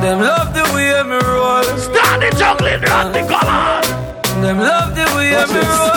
Them 0.00 0.20
love 0.20 0.54
the 0.54 0.64
way 0.72 1.02
me 1.04 1.16
roll. 1.28 1.62
Start 1.76 2.20
the 2.20 2.30
juggling, 2.38 2.80
Rodney. 2.80 3.20
Come 3.28 3.48
on. 3.48 3.95
Them 4.42 4.58
love 4.58 4.94
the 4.94 5.04
way 5.16 5.32
me 5.32 5.60
roll. 5.64 5.96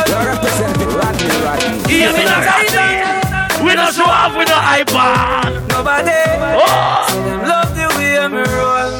Hear 1.88 2.12
me 2.14 2.24
now, 2.24 2.42
Rodney. 2.42 3.20
We 3.66 3.76
don't 3.76 3.94
show 3.94 4.06
off 4.06 4.36
with 4.38 4.48
no 4.48 4.56
iPad. 4.56 5.68
Nobody. 5.68 6.12
Oh. 6.56 7.06
Them 7.28 7.42
love 7.44 7.76
the 7.76 7.88
way 7.98 8.16
me 8.32 8.44
roll. 8.48 8.92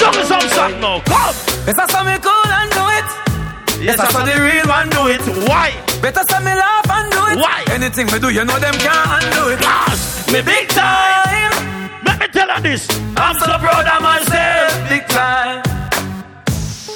Juggle 0.00 0.24
some 0.24 0.48
song 0.56 0.80
now. 0.80 1.00
Come. 1.04 1.34
Better 1.66 1.86
say 1.92 2.02
me 2.08 2.16
cool 2.24 2.50
and 2.58 2.70
do 2.72 2.84
it. 2.98 3.08
Yes, 3.84 3.96
Better 3.96 4.08
I 4.08 4.12
saw 4.12 4.24
the 4.24 4.36
real 4.40 4.66
one 4.66 4.88
do 4.88 5.08
it. 5.08 5.20
Why? 5.48 5.72
Better 6.00 6.24
say 6.28 6.40
me 6.40 6.54
laugh 6.56 6.88
and 6.90 7.12
do 7.12 7.26
it. 7.32 7.36
Why? 7.38 7.64
Anything 7.70 8.06
me 8.06 8.18
do, 8.18 8.30
you 8.30 8.44
know 8.44 8.58
them 8.58 8.74
can't 8.80 9.24
undo 9.24 9.50
it. 9.52 9.60
Cause 9.60 10.26
me 10.32 10.40
big 10.42 10.68
time. 10.68 11.52
Let 12.04 12.18
me 12.18 12.28
tell 12.28 12.48
her 12.48 12.60
this. 12.60 12.88
I'm 13.16 13.36
so 13.38 13.44
proud 13.60 13.86
of 13.86 14.02
myself. 14.02 14.88
Big 14.88 15.06
time. 15.08 15.62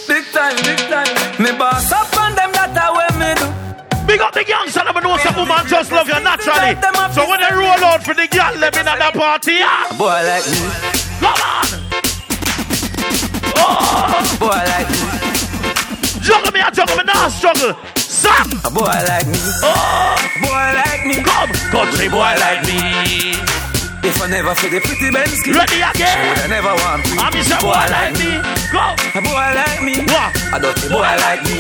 Big 0.09 0.25
time, 0.33 0.57
big 0.65 0.79
time. 0.89 1.04
Me 1.45 1.53
boss 1.59 1.93
up 1.93 2.09
on 2.17 2.35
them, 2.35 2.57
that 2.57 2.73
a 2.73 2.89
way 2.97 3.05
me 3.21 3.37
do. 3.37 3.45
Big 4.09 4.19
up 4.19 4.33
the 4.33 4.49
youngster, 4.49 4.81
I 4.81 4.97
know 5.05 5.21
some 5.21 5.37
woman 5.37 5.61
just 5.69 5.93
love 5.93 6.09
you 6.09 6.17
naturally. 6.25 6.73
So 7.13 7.29
when 7.29 7.37
they 7.37 7.53
roll 7.53 7.85
out 7.85 8.01
for 8.01 8.17
the 8.17 8.25
girl, 8.33 8.57
let 8.57 8.73
me 8.73 8.81
at 8.81 8.97
the 8.97 9.13
party, 9.13 9.61
yeah. 9.61 9.85
Boy 10.01 10.25
like 10.25 10.49
me. 10.49 10.57
Come 11.21 11.37
on. 11.45 11.69
Oh. 13.61 14.25
Boy 14.41 14.57
like 14.57 14.89
me. 14.89 15.05
Juggle 16.25 16.49
me, 16.49 16.65
I 16.65 16.73
juggle 16.73 16.97
me, 16.97 17.05
now 17.05 17.29
struggle. 17.29 17.77
Sam. 17.93 18.49
A 18.65 18.71
boy 18.73 18.97
like 19.05 19.29
me. 19.29 19.37
Oh. 19.69 20.17
Boy 20.41 20.65
like 20.81 21.05
me. 21.05 21.21
Come, 21.21 21.53
country 21.69 22.09
boy 22.09 22.33
like 22.41 22.65
me. 22.65 23.64
If 24.05 24.21
I 24.21 24.27
never 24.29 24.55
feel 24.55 24.71
the 24.71 24.81
pretty 24.81 25.09
Bensky, 25.11 25.51
Ready 25.57 25.81
again. 25.81 26.37
I 26.37 26.47
never 26.49 26.75
want 26.77 27.01
to. 27.09 27.15
I'm 27.25 27.33
just 27.33 27.51
a 27.53 27.59
boy 27.65 27.73
like 27.89 28.15
me. 28.21 28.31
Go. 28.69 28.85
A 29.17 29.21
boy 29.25 29.49
like 29.57 29.81
me. 29.83 29.95
What? 30.05 30.31
A 30.53 30.57
dirty 30.61 30.89
boy 30.93 31.09
like 31.25 31.43
me. 31.49 31.57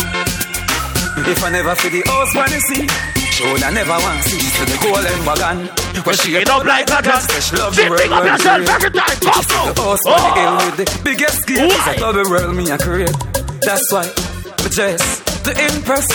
If 1.24 1.40
I 1.42 1.48
never 1.50 1.74
feel 1.74 1.90
the 1.90 2.02
house 2.04 2.34
when 2.36 2.50
you 2.52 2.60
see, 2.68 2.84
should 3.32 3.62
I 3.64 3.70
never 3.72 3.96
want 3.96 4.20
to 4.22 4.28
see 4.28 4.44
to 4.60 4.62
the 4.68 4.76
golden 4.84 5.20
wagon. 5.24 5.56
Where 6.04 6.14
she 6.16 6.36
It 6.36 6.48
up 6.50 6.64
like 6.64 6.86
that. 6.86 7.04
Say 7.24 7.40
she 7.40 7.56
love 7.56 7.74
the 7.76 7.88
world 7.88 8.12
up 8.12 8.22
when 8.22 8.32
yourself 8.36 8.56
create. 8.60 8.76
every 8.76 8.90
time. 8.92 9.16
She 9.16 9.24
Come 9.24 9.40
on. 9.56 9.74
the 9.74 9.82
house 9.82 10.02
when 10.04 10.14
the 10.14 10.44
Oh. 10.44 10.66
with 10.68 10.76
the 10.76 10.86
biggest 11.02 11.46
gate. 11.46 11.72
Why? 11.72 11.92
It's 11.96 12.02
all 12.02 12.12
the 12.12 12.28
world 12.28 12.54
me 12.54 12.70
a 12.70 12.76
create. 12.76 13.16
That's 13.64 13.88
why 13.90 14.04
me 14.04 14.68
dress 14.68 15.02
to 15.48 15.50
impress. 15.72 16.06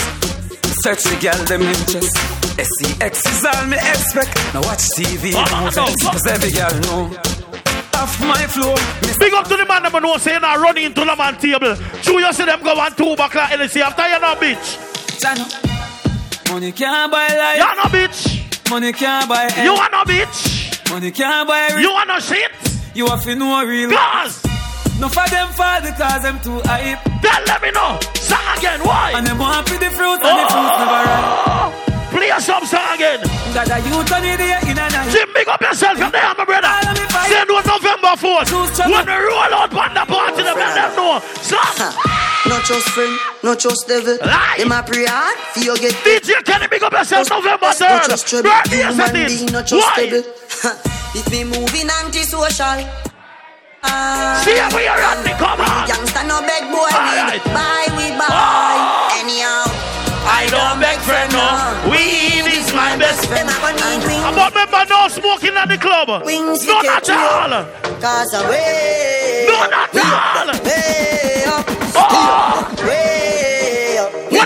Search 0.86 1.02
the 1.10 1.18
girl 1.18 1.40
them 1.50 1.64
interest. 1.64 2.14
SCX 2.60 3.14
is 3.32 3.46
all 3.46 3.66
me 3.68 3.78
expect. 3.78 4.36
Now 4.54 4.62
watch 4.68 4.84
TV 4.96 5.32
Oh, 5.36 5.40
and 5.40 5.64
movies, 5.64 5.78
no, 5.78 5.86
no. 5.86 6.12
cause 6.12 6.28
every 6.28 6.52
girl 6.52 6.76
know. 6.84 7.16
Off 8.00 8.20
my 8.22 8.48
floor, 8.48 8.76
Big 9.20 9.34
up 9.34 9.48
to 9.48 9.58
the 9.58 9.66
man 9.66 9.84
that 9.84 9.92
know 10.02 10.16
say 10.18 10.34
you 10.34 10.40
not 10.40 10.58
running 10.60 10.86
into 10.86 11.02
the 11.04 11.16
man 11.16 11.36
table. 11.38 11.76
True, 12.04 12.20
you 12.20 12.32
see 12.34 12.46
them 12.46 12.62
go 12.64 12.76
one 12.76 12.94
two 12.96 13.16
back 13.16 13.36
like 13.36 13.60
NC 13.60 13.82
after 13.82 14.08
you 14.08 14.20
know 14.20 14.36
bitch. 14.36 14.80
Channel. 15.20 15.48
Money 16.52 16.72
can't 16.72 17.12
buy 17.12 17.28
life. 17.28 17.60
You 17.60 17.76
know 17.76 17.90
bitch. 17.92 18.70
Money 18.70 18.92
can't 18.94 19.28
buy 19.28 19.52
health. 19.52 19.64
You 19.66 19.74
want 19.74 19.92
no 19.92 20.04
bitch. 20.04 20.92
Money 20.92 21.12
can't 21.12 21.48
buy 21.48 21.68
rich. 21.76 21.84
You 21.84 21.92
want 21.92 22.08
no 22.08 22.20
shit. 22.20 22.52
You 22.96 23.06
have 23.08 23.24
to 23.24 23.36
know 23.36 23.64
real. 23.66 23.90
Cause. 23.92 24.44
No 25.00 25.08
for 25.08 25.24
them 25.32 25.48
fall 25.56 25.80
because 25.80 26.24
them 26.24 26.40
too 26.44 26.60
hype. 26.68 27.00
Then 27.24 27.40
let 27.48 27.62
me 27.62 27.72
know. 27.72 28.00
Sing 28.16 28.36
again. 28.58 28.80
Why? 28.84 29.14
And 29.16 29.28
them 29.28 29.38
for 29.40 29.64
the 29.80 29.90
fruit 29.96 30.20
and 30.20 30.36
the 30.40 30.46
fruit 30.52 30.59
again. 33.64 33.68
Got 33.68 33.84
a 33.84 33.88
youth 33.90 34.12
on 34.14 34.22
the 34.24 34.70
in 34.72 34.78
a 34.80 34.86
night. 34.90 35.12
Jim, 35.12 35.30
big 35.34 35.48
up 35.48 35.62
yourself 35.62 35.98
from 35.98 36.12
there, 36.12 36.34
my 36.38 36.46
brother. 36.46 36.68
All 36.68 36.88
of 36.88 36.96
me. 36.96 37.06
Say 37.30 37.44
no 37.48 37.56
November 37.62 38.14
4th. 38.16 38.48
Choose 38.50 38.72
trouble. 38.76 38.94
When 38.96 39.06
we 39.06 39.18
roll 39.28 39.54
out 39.54 39.74
on 39.74 39.94
the 39.94 40.04
party, 40.08 40.42
them 40.44 40.58
let 40.58 40.74
them 40.76 40.92
know. 40.96 41.20
Son. 41.44 41.94
No 42.48 42.58
trust 42.66 42.90
friend, 42.96 43.14
no 43.44 43.54
trust 43.54 43.86
devil. 43.88 44.18
Lie. 44.26 44.56
Them 44.58 44.72
a 44.72 44.82
pray 44.82 45.06
hard 45.06 45.38
for 45.54 45.60
you 45.60 45.78
get 45.78 45.94
DJ 46.02 46.42
Kenny, 46.46 46.68
big 46.68 46.82
up 46.82 46.94
yourself 46.94 47.30
November 47.30 47.68
No 47.68 47.72
3rd. 47.78 48.04
trust 48.10 48.28
trouble. 48.28 48.50
Birthday 48.50 48.78
yes 48.80 48.96
Human 48.96 49.10
it 49.10 49.14
being, 49.28 49.46
is. 49.48 49.52
no 49.54 49.60
trust 49.62 49.86
Why? 49.86 50.08
devil. 50.08 50.24
If 51.14 51.26
me 51.30 51.44
moving 51.44 51.90
antisocial. 52.02 52.80
Ah. 53.84 54.42
See 54.44 54.58
how 54.58 54.72
we 54.76 54.88
are 54.88 54.98
running, 54.98 55.36
come 55.40 55.62
on. 55.62 55.88
Youngster 55.88 56.24
no 56.28 56.42
beg 56.42 56.64
boy 56.74 56.90
All 56.90 57.06
weed. 57.06 57.38
right. 57.38 57.44
Buy 57.54 57.84
we 57.96 58.08
buy. 58.18 58.28
Oh. 58.28 59.20
Anyhow. 59.22 59.64
I 60.32 60.48
don't 60.52 60.80
beg 60.84 61.00
friend 61.06 61.32
no. 61.32 61.48
Weed 61.92 62.44
is 62.70 62.76
my 62.76 62.98
best 62.98 63.26
friend. 63.28 63.48
Them 63.48 63.56
a 63.56 63.60
go 63.62 63.70
need 63.72 64.06
wings. 64.06 64.36
But 64.36 64.54
remember, 64.54 64.86
no 64.90 65.08
smoking 65.08 65.56
at 65.56 65.68
the 65.70 65.78
club. 65.78 66.26
Wings 66.26 66.66
None 66.66 66.84
to 66.84 66.90
at 66.90 67.10
all. 67.10 67.66
Cause 68.00 68.34
away. 68.34 69.48
None 69.50 69.74
at 69.74 69.96
all. 69.96 70.64
Way 70.64 71.44
up. 71.48 71.66
Oh. 71.96 72.08
Ah! 72.12 72.59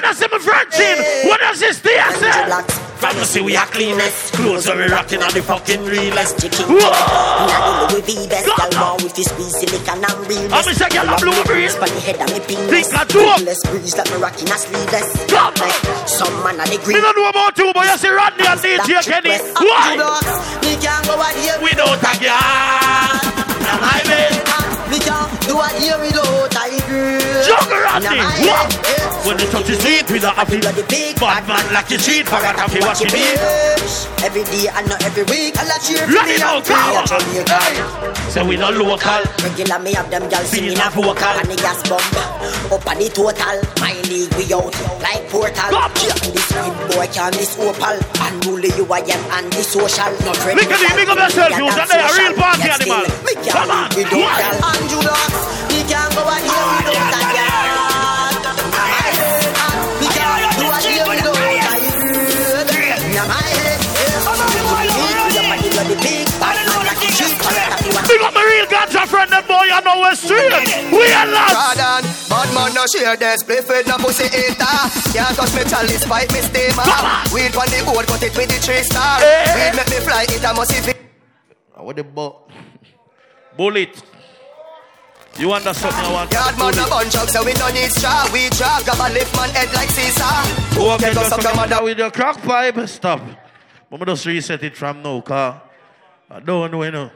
Way 0.03 0.09
up. 0.09 0.11
When 0.11 0.11
I 0.11 0.13
see 0.13 0.27
my 0.31 0.39
friend 0.39 0.71
chin, 0.71 0.97
when 1.29 1.39
I 1.41 1.53
see 1.53 1.71
stay, 1.71 1.97
I 1.99 2.13
say. 2.13 2.45
Blocks. 2.45 2.79
From 2.99 3.15
the 3.17 3.25
see 3.25 3.41
we 3.41 3.55
are 3.55 3.65
cleanest. 3.67 4.33
Clothes 4.33 4.67
are 4.69 4.77
we 4.77 4.87
rocking 4.87 5.21
on 5.23 5.31
the 5.33 5.41
fucking 5.41 5.83
realest. 5.83 6.39
Chicken. 6.39 6.65
Whoa. 6.67 6.79
Now 6.79 7.87
the 7.87 7.99
Louis 7.99 8.03
V 8.03 8.27
best 8.27 8.47
on. 8.47 8.71
want 8.79 9.03
with 9.03 9.15
his 9.15 9.27
squeeze 9.27 9.59
silicon 9.59 10.03
and 10.03 10.27
real. 10.27 10.47
I'm 10.53 10.63
a 10.63 10.73
second, 10.73 11.09
I'm 11.09 11.19
blue 11.19 11.43
breeze. 11.43 11.75
But 11.75 11.91
the 11.91 11.99
head 11.99 12.19
of 12.23 12.31
me 12.31 12.39
Think 12.39 12.71
pingless. 12.71 12.95
I 12.95 13.03
do. 13.03 13.19
Pingless 13.19 13.59
breeze 13.67 13.95
like 13.97 14.07
me 14.07 14.17
rocking 14.23 14.47
a 14.47 14.55
sleeveless. 14.55 15.07
Come 15.27 15.51
on. 15.51 16.07
Some 16.07 16.35
man 16.43 16.59
of 16.63 16.67
the 16.71 16.79
green. 16.79 17.03
don't 17.03 17.15
know 17.15 17.27
about 17.27 17.57
you, 17.59 17.71
but 17.75 17.83
you 17.91 17.97
see 17.99 18.11
Rodney 18.11 18.47
and 18.47 18.59
DJ 18.59 19.03
Kenny. 19.03 19.35
Why? 19.59 19.99
Me 20.63 20.79
can't 20.79 21.03
go 21.03 21.19
out 21.19 21.35
here 21.35 21.59
Without 21.59 21.99
a 21.99 22.13
girl. 22.23 23.19
Now 23.67 23.83
my 23.83 23.99
bed. 24.07 24.32
Me 25.53 25.59
can't 25.59 25.77
do 25.77 25.85
a 25.85 25.85
here 25.85 26.01
a 26.01 26.79
girl. 26.89 27.43
Juggle 27.45 27.77
Rodney. 27.85 28.17
Now 28.17 28.29
What? 28.41 28.73
When 29.25 29.37
the 29.37 29.45
touch 29.51 29.69
is 29.69 29.79
sweet, 29.79 30.09
we 30.09 30.19
don't 30.19 30.35
have 30.35 30.49
to. 30.49 30.59
Bloody 30.59 30.83
big 30.89 31.19
Bad 31.19 31.47
man 31.47 31.73
like 31.73 31.89
you 31.91 31.97
cheat, 31.97 32.25
forgot 32.25 32.57
how 32.57 32.67
to 32.67 32.79
watch 32.81 33.01
it. 33.01 33.13
Every 34.23 34.43
day 34.43 34.67
and 34.73 34.87
not 34.89 35.03
every 35.03 35.23
week. 35.29 35.55
I 35.57 35.63
like 35.67 35.83
cheer 35.83 36.03
for 36.07 36.13
Ready 36.13 36.33
me 36.33 36.37
now, 36.39 36.57
and 36.57 36.65
pray 36.65 36.75
come 36.75 36.95
a 36.95 36.99
on. 36.99 37.07
Jamaican. 37.07 38.31
So 38.31 38.45
we 38.45 38.57
not 38.57 38.73
local. 38.73 39.21
Regular 39.43 39.79
me 39.79 39.93
have 39.93 40.09
them 40.09 40.27
girls 40.27 40.49
Singing 40.49 40.77
a 40.79 40.87
a 40.87 40.89
vocal. 40.89 41.23
and 41.23 41.47
the 41.47 41.55
gas 41.55 41.79
bump 41.87 42.03
up 42.73 42.87
at 42.89 42.97
the 42.97 43.07
total. 43.13 43.57
My 43.79 43.93
league 44.09 44.33
we 44.35 44.49
out 44.51 44.73
like 45.05 45.23
portal. 45.29 45.69
This 46.33 46.49
weed 46.55 46.75
boy 46.91 47.07
can't 47.13 47.35
miss 47.37 47.55
opal. 47.59 47.99
Unruly 48.25 48.71
you 48.75 48.87
I 48.91 48.99
am 49.05 49.23
anti-social. 49.43 50.11
Not 50.25 50.39
Look 50.39 50.71
at 50.71 50.81
you, 50.81 50.95
big 50.97 51.09
up 51.09 51.17
yourself, 51.19 51.51
you. 51.55 51.67
They 51.69 51.99
a 51.99 52.09
real 52.11 52.33
party 52.35 52.67
animal. 52.73 53.05
Come 53.53 53.69
on. 53.71 53.89
live 53.93 54.09
without 54.09 54.19
Why? 54.19 54.39
girl. 54.39 54.65
Andrew 54.65 55.03
Locks, 55.03 55.42
share 72.93 73.17
the 73.17 73.25
spliff 73.41 73.67
with 73.67 73.87
no 73.87 73.97
pussy 73.97 74.25
eater. 74.25 74.77
Can't 75.13 75.35
touch 75.35 75.53
me 75.55 75.63
chalice, 75.65 76.05
fight 76.05 76.31
me 76.31 76.41
steamer. 76.41 76.85
We 77.33 77.49
on 77.49 77.67
the 77.73 77.81
board, 77.85 78.07
got 78.07 78.23
it 78.23 78.35
with 78.37 78.49
the 78.49 78.59
three 78.61 78.83
star. 78.83 79.19
We 79.19 79.75
make 79.75 79.89
me 79.89 79.99
fly, 80.05 80.25
it 80.29 80.43
a 80.43 80.53
must 80.53 80.85
be. 80.85 80.93
What 81.75 81.95
the 81.95 82.03
bullet? 83.57 84.12
You 85.39 85.47
want 85.49 85.63
something 85.63 85.89
I 85.91 86.11
want? 86.11 86.31
Yard 86.31 86.57
man 86.59 86.73
a 86.77 86.87
bunch 86.87 87.15
of 87.15 87.29
so 87.29 87.43
we 87.43 87.53
don't 87.53 87.73
need 87.73 87.91
straw. 87.91 88.29
We 88.31 88.49
draw, 88.49 88.81
grab 88.83 88.99
a 88.99 89.13
lift 89.13 89.35
man 89.35 89.49
head 89.49 89.73
like 89.73 89.89
Caesar. 89.89 90.23
Who 90.75 90.83
you 90.83 90.89
us 90.91 91.01
just 91.01 91.33
up 91.33 91.41
your 91.41 91.55
mother. 91.55 91.83
with 91.83 91.97
your 91.97 92.11
crack 92.11 92.41
pipe? 92.41 92.87
Stop. 92.87 93.21
Mama 93.89 94.05
just 94.05 94.25
reset 94.25 94.63
it 94.63 94.77
from 94.77 95.01
now, 95.01 95.21
car. 95.21 95.61
I 96.29 96.39
don't 96.39 96.71
know, 96.71 96.83
you 96.83 96.91
know. 96.91 97.11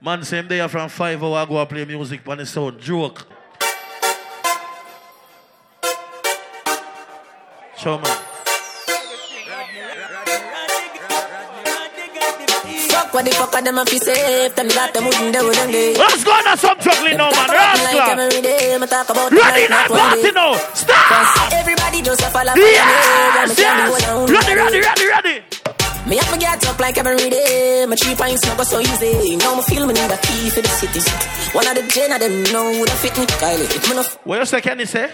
Man, 0.00 0.22
same 0.24 0.48
day 0.48 0.66
from 0.68 0.88
five 0.88 1.22
hour 1.22 1.36
I 1.36 1.44
go 1.46 1.60
and 1.60 1.68
play 1.68 1.84
music 1.84 2.26
on 2.26 2.38
the 2.38 2.46
so 2.46 2.70
Joke. 2.70 3.26
Show 7.76 7.98
man. 7.98 8.25
What 13.16 13.24
the 13.24 13.32
fuck 13.32 13.54
are 13.54 13.62
them 13.62 13.78
a 13.78 13.84
fi 13.86 13.96
safe 13.96 14.54
Them 14.54 14.68
that 14.76 14.92
them 14.92 15.04
wouldn't 15.08 15.32
do 15.32 15.48
them 15.48 15.70
day 15.72 15.96
Let's 15.96 16.20
go 16.22 16.36
on 16.36 16.56
some 16.60 16.76
juggling 16.84 17.16
now, 17.16 17.32
man. 17.32 17.48
Like 17.48 17.96
Rascal. 17.96 18.20
every 18.20 18.42
day, 18.44 18.76
me 18.76 18.86
talk 18.86 19.08
about 19.08 19.32
Ready 19.32 19.64
now, 19.72 19.88
party 19.88 20.30
now. 20.36 20.52
Stop. 20.76 21.52
Everybody 21.52 22.02
just 22.04 22.20
a 22.20 22.28
follow 22.28 22.52
Yes, 22.52 23.56
yes. 23.56 23.96
Ready, 24.28 24.52
ready, 24.60 24.80
ready, 24.84 25.06
ready. 25.08 25.36
Me 26.06 26.16
have 26.20 26.30
to 26.30 26.38
get 26.38 26.64
up 26.68 26.78
like 26.78 26.98
every 26.98 27.30
day. 27.30 27.86
My 27.88 27.96
three 27.96 28.14
pints 28.14 28.44
never 28.44 28.64
so 28.64 28.78
easy. 28.78 29.36
Now 29.36 29.56
me 29.56 29.62
feel 29.62 29.86
me 29.86 29.94
need 29.94 30.12
a 30.12 30.18
key 30.18 30.50
for 30.50 30.60
the 30.60 30.68
city. 30.68 31.00
One 31.56 31.66
of 31.66 31.74
the 31.74 31.82
gen 31.88 32.12
of 32.12 32.20
them 32.20 32.44
know 32.52 32.84
the 32.84 32.92
fit 33.00 33.16
me. 33.18 33.24
Kylie, 33.26 33.66
it 33.74 33.88
me 33.88 33.96
no 33.96 34.02
What 34.24 34.38
you 34.38 34.46
say, 34.46 34.60
Kenny 34.60 34.84
say? 34.84 35.10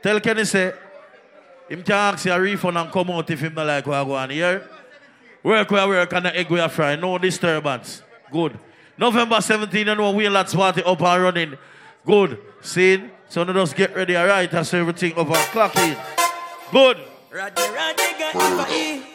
Tell 0.00 0.20
Kenny 0.20 0.44
say, 0.44 0.72
him 1.68 1.82
can 1.82 2.14
ask 2.14 2.24
you 2.24 2.32
a 2.32 2.40
refund 2.40 2.78
and 2.78 2.90
come 2.90 3.10
out 3.10 3.28
if 3.28 3.40
him 3.40 3.52
not 3.54 3.66
like 3.66 3.86
what 3.86 3.96
I 3.96 4.04
go 4.04 4.14
on 4.14 4.30
here. 4.30 4.68
Work 5.44 5.70
where 5.70 5.86
work 5.86 6.12
and 6.14 6.24
the 6.24 6.36
egg 6.36 6.50
where 6.50 6.68
fry. 6.68 6.96
No 6.96 7.18
disturbance. 7.18 8.02
Good. 8.32 8.58
November 8.96 9.40
17, 9.40 9.86
you 9.86 9.94
know, 9.94 10.10
we 10.10 10.28
lots 10.28 10.54
party 10.54 10.82
up 10.82 11.02
and 11.02 11.22
running. 11.22 11.58
Good. 12.06 12.40
See? 12.62 13.04
So 13.28 13.44
now 13.44 13.52
just 13.52 13.76
get 13.76 13.94
ready, 13.94 14.16
alright? 14.16 14.50
That's 14.50 14.72
everything 14.72 15.12
up 15.18 15.28
and 15.28 15.36
clock 15.52 15.76
in. 15.76 15.96
Good. 16.72 16.98
Rodney, 17.30 17.62
Rodney 17.74 19.13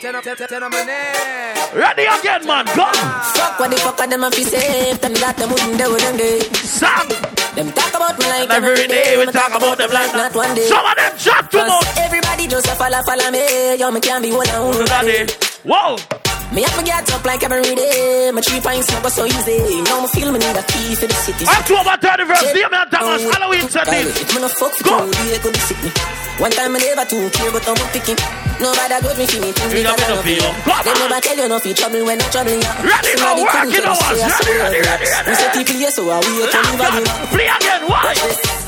Ten 0.00 0.14
up, 0.14 0.22
ten, 0.24 0.36
ten, 0.36 0.46
ten 0.46 0.62
up 0.62 0.70
my 0.70 0.84
name. 0.84 1.56
Ready 1.74 2.04
again, 2.04 2.46
man. 2.46 2.66
Go. 2.76 2.84
Fuck 3.32 3.58
what 3.58 3.70
the 3.70 3.76
fuck 3.76 3.98
are 3.98 4.06
them 4.06 4.24
a 4.24 4.30
fi 4.30 4.42
safe. 4.42 5.00
Them 5.00 5.14
that 5.14 5.36
them 5.38 5.48
wouldn't 5.48 5.78
do 5.78 5.96
them 5.96 6.16
day. 6.18 6.40
Sam. 6.52 7.08
Them 7.56 7.72
talk 7.72 7.94
about 7.96 8.18
me 8.18 8.26
like 8.26 8.50
every 8.50 8.86
day 8.88 9.16
we 9.16 9.24
talk 9.32 9.56
about 9.56 9.78
them 9.78 9.90
like 9.90 10.12
not 10.12 10.34
one 10.34 10.54
day. 10.54 10.68
Some 10.68 10.84
of 10.84 10.96
them 10.96 11.16
chat 11.16 11.50
too 11.50 11.64
much. 11.64 11.96
Everybody 11.96 12.46
just 12.46 12.66
a 12.66 12.74
follow, 12.76 13.00
follow 13.08 13.30
me. 13.30 13.76
Yo, 13.76 13.90
me 13.90 14.00
can't 14.00 14.22
be 14.22 14.32
one 14.32 14.48
on 14.50 14.76
one. 14.76 15.26
Whoa. 15.64 16.35
Me 16.54 16.62
have 16.62 16.78
to 16.78 16.84
get 16.86 17.10
up 17.12 17.24
like 17.26 17.42
every 17.42 17.74
day. 17.74 18.30
My 18.32 18.40
three 18.40 18.60
pints 18.60 18.88
never 18.92 19.10
so 19.10 19.26
easy. 19.26 19.82
Now 19.82 20.00
me 20.00 20.08
feel 20.14 20.30
me 20.30 20.38
need 20.38 20.56
a 20.56 20.62
key 20.62 20.94
for 20.94 21.06
the 21.10 21.18
city. 21.26 21.44
October 21.44 21.98
31st, 21.98 22.54
Damien 22.54 22.86
Thomas, 22.88 23.22
Halloween 23.34 23.66
Sunday. 23.68 24.06
It 24.06 24.28
me 24.30 24.40
no 24.40 24.48
fuck 24.48 24.72
for 24.78 25.04
two 25.10 25.10
day 25.26 25.38
could 25.42 25.56
sick 25.66 25.78
me. 25.82 25.90
One 26.38 26.52
time 26.54 26.76
I 26.76 26.78
never 26.78 27.04
too 27.08 27.28
care, 27.34 27.50
but 27.50 27.66
I'm 27.66 27.76
picking. 27.90 28.16
Nobody 28.62 28.88
got 28.88 29.16
me 29.18 29.24
for 29.26 29.40
me 29.42 29.50
things 29.52 29.72
You 29.74 29.84
because 29.84 30.00
I 30.00 30.08
no 30.08 30.16
no 30.16 30.22
feel. 30.22 30.48
feel. 30.64 30.80
They 30.86 30.94
never 30.96 31.18
tell 31.20 31.36
you 31.36 31.48
no 31.50 31.58
feel 31.58 31.74
trouble 31.76 32.02
when 32.06 32.16
I 32.22 32.26
trouble 32.30 32.56
ya. 32.56 32.70
Ready 32.80 33.10
Somebody 33.18 33.42
work 33.42 33.52
tell 33.52 33.86
out. 33.90 34.00
us, 34.00 34.16
Ready, 34.16 34.54
ready, 34.56 34.80
ready, 34.86 35.06
ready. 35.12 35.28
We 35.28 35.34
say 35.34 35.48
people 35.52 35.76
yes, 35.82 35.92
so 35.98 36.02
I 36.08 36.16
wait 36.24 36.54
on 36.54 36.62
you 36.62 36.76
body. 36.78 37.02
Play 37.34 37.48
again, 37.52 37.82
why? 37.90 38.14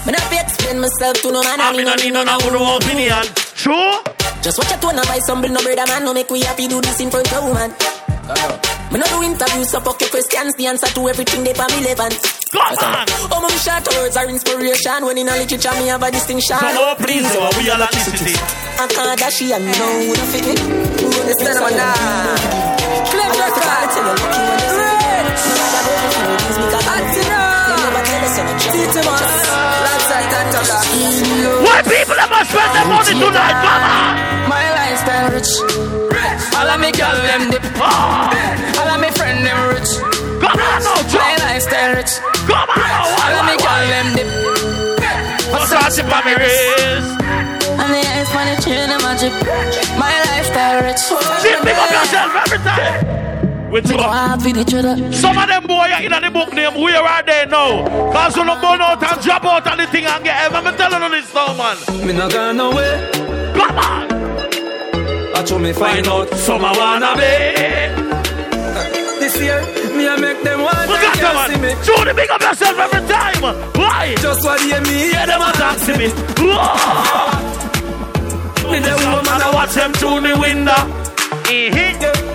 Me 0.04 0.10
not 0.12 0.24
fi 0.28 0.36
explain 0.44 0.76
myself 0.82 1.14
to 1.24 1.28
no 1.32 1.40
man. 1.46 1.60
I 1.62 1.72
mean, 1.72 1.86
I 1.88 1.94
need 1.96 2.10
no 2.12 2.20
no 2.26 2.36
opinion. 2.76 3.22
True? 3.56 3.96
Just 4.42 4.58
watch 4.58 4.72
a 4.72 4.78
tone 4.80 4.98
and 4.98 5.06
buy 5.06 5.18
some 5.26 5.40
bill, 5.42 5.52
no 5.52 5.60
brother 5.62 5.86
man. 5.86 6.04
No 6.04 6.14
make 6.14 6.30
we 6.30 6.40
happy 6.42 6.68
do 6.68 6.80
this 6.80 7.00
in 7.00 7.10
front 7.10 7.32
of 7.32 7.44
woman. 7.44 7.74
Me 8.92 8.98
no 8.98 9.06
do 9.06 9.22
interviews, 9.22 9.70
so 9.70 9.80
fuck 9.80 10.00
your 10.00 10.10
questions. 10.10 10.54
The 10.54 10.66
answer 10.66 10.86
to 10.86 11.08
everything 11.08 11.44
they 11.44 11.54
for 11.54 11.66
me 11.68 11.84
relevant. 11.84 12.14
Oh, 12.54 13.40
my 13.42 13.50
short 13.60 13.84
words 13.96 14.16
are 14.16 14.28
inspiration. 14.28 15.04
When 15.04 15.18
in 15.18 15.28
a 15.28 15.36
literature, 15.36 15.72
me 15.76 15.88
have 15.88 16.02
a 16.02 16.10
distinction. 16.10 16.56
So, 16.56 16.64
oh, 16.64 16.94
please, 16.96 17.28
oh, 17.36 17.50
we 17.58 17.68
are 17.68 17.76
electricity. 17.76 18.32
I 18.78 18.86
can't 18.88 19.18
dash 19.18 19.42
and 19.42 19.64
know 19.66 19.92
who 20.06 20.12
the 20.16 20.24
fit 20.32 20.44
me. 20.46 20.54
Who 20.56 21.10
gonna 21.12 21.34
stand? 21.36 21.58
Clever, 23.10 23.42
I 23.42 23.86
tell 23.92 24.06
you, 24.08 24.37
must 32.38 32.50
spend 32.54 32.70
their 32.74 32.86
money 32.86 33.14
tonight, 33.18 33.58
mama? 33.66 33.94
My 34.46 34.64
lifestyle 34.78 35.28
rich. 35.34 35.50
All 36.54 36.68
of 36.70 36.78
me 36.80 36.90
girl 36.94 37.18
them 37.26 37.50
dip. 37.50 37.62
Ah. 37.82 38.30
All 38.78 38.90
of 38.94 39.00
me 39.02 39.10
friend 39.18 39.42
them 39.42 39.58
rich. 39.74 39.90
Come 40.38 40.54
on 40.54 40.78
now, 40.86 41.02
My 41.18 41.34
lifestyle 41.50 41.94
rich. 41.98 42.12
Come 42.46 42.70
on 42.70 42.78
now, 42.78 43.18
All 43.22 43.34
of 43.38 43.44
me 43.50 43.54
girl 43.58 43.84
them 43.90 44.08
dip. 44.14 44.28
Versace 45.50 46.02
on 46.02 46.08
my 46.10 46.34
wrist. 46.38 47.10
And 47.82 47.90
the 47.94 48.02
ice 48.06 48.30
money 48.34 48.54
chain 48.62 48.86
them 48.86 49.02
a 49.02 49.10
drip. 49.18 49.34
My 49.98 50.14
lifestyle 50.30 50.82
rich. 50.86 51.02
Jim, 51.42 51.58
pick 51.66 51.76
up 51.76 51.90
yourself 51.90 52.32
every 52.46 52.58
time. 52.62 53.47
With 53.70 53.90
you. 53.90 55.12
Some 55.12 55.36
of 55.36 55.46
them 55.48 55.64
boy 55.66 55.88
in 56.00 56.10
the 56.12 56.30
book 56.32 56.52
name, 56.54 56.80
where 56.80 57.02
are 57.02 57.22
they 57.22 57.44
now? 57.46 57.84
Cause 58.12 58.36
you 58.36 58.44
look 58.44 58.60
burn 58.62 58.80
out 58.80 59.02
and 59.02 59.20
drop 59.22 59.44
out 59.44 59.66
and 59.66 59.80
the 59.80 59.86
thing 59.88 60.06
and 60.06 60.24
get 60.24 60.40
ever. 60.44 60.56
I'm 60.56 60.76
telling 60.76 61.02
you 61.02 61.10
this 61.20 61.34
now, 61.34 61.52
man. 61.54 61.76
Me 62.06 62.12
not 62.14 62.32
gone 62.32 62.56
nowhere. 62.56 63.10
Come 63.54 63.78
on. 63.78 64.08
I 65.36 65.42
told 65.44 65.62
me 65.62 65.72
find 65.72 66.06
out. 66.08 66.30
Some 66.30 66.64
I 66.64 66.72
wanna 66.78 67.14
be. 67.20 67.32
This 69.20 69.36
year, 69.40 69.60
me 69.96 70.08
I 70.08 70.16
make 70.16 70.42
them 70.42 70.62
want 70.62 70.88
Look 70.88 70.98
at 71.00 71.14
to 71.14 71.52
see 71.52 71.60
me. 71.60 71.74
man. 71.74 72.06
The 72.06 72.14
big 72.14 72.30
up 72.30 72.40
yourself 72.40 72.78
every 72.78 73.06
time. 73.06 73.42
Why? 73.74 74.14
Just 74.18 74.44
what 74.44 74.60
you 74.62 74.80
me, 74.88 75.10
Yeah, 75.10 75.26
them 75.26 75.42
attack 75.42 75.76
to 75.84 75.92
me. 75.98 76.08
Whoa. 76.40 77.58
Me 78.72 78.78
the 78.80 78.94
woman 78.96 79.42
I 79.42 79.50
watch 79.52 79.74
them 79.74 79.92
through 79.92 80.20
the 80.22 80.38
window. 80.40 80.72
Mm-hmm. 80.72 81.74
Think 81.74 82.27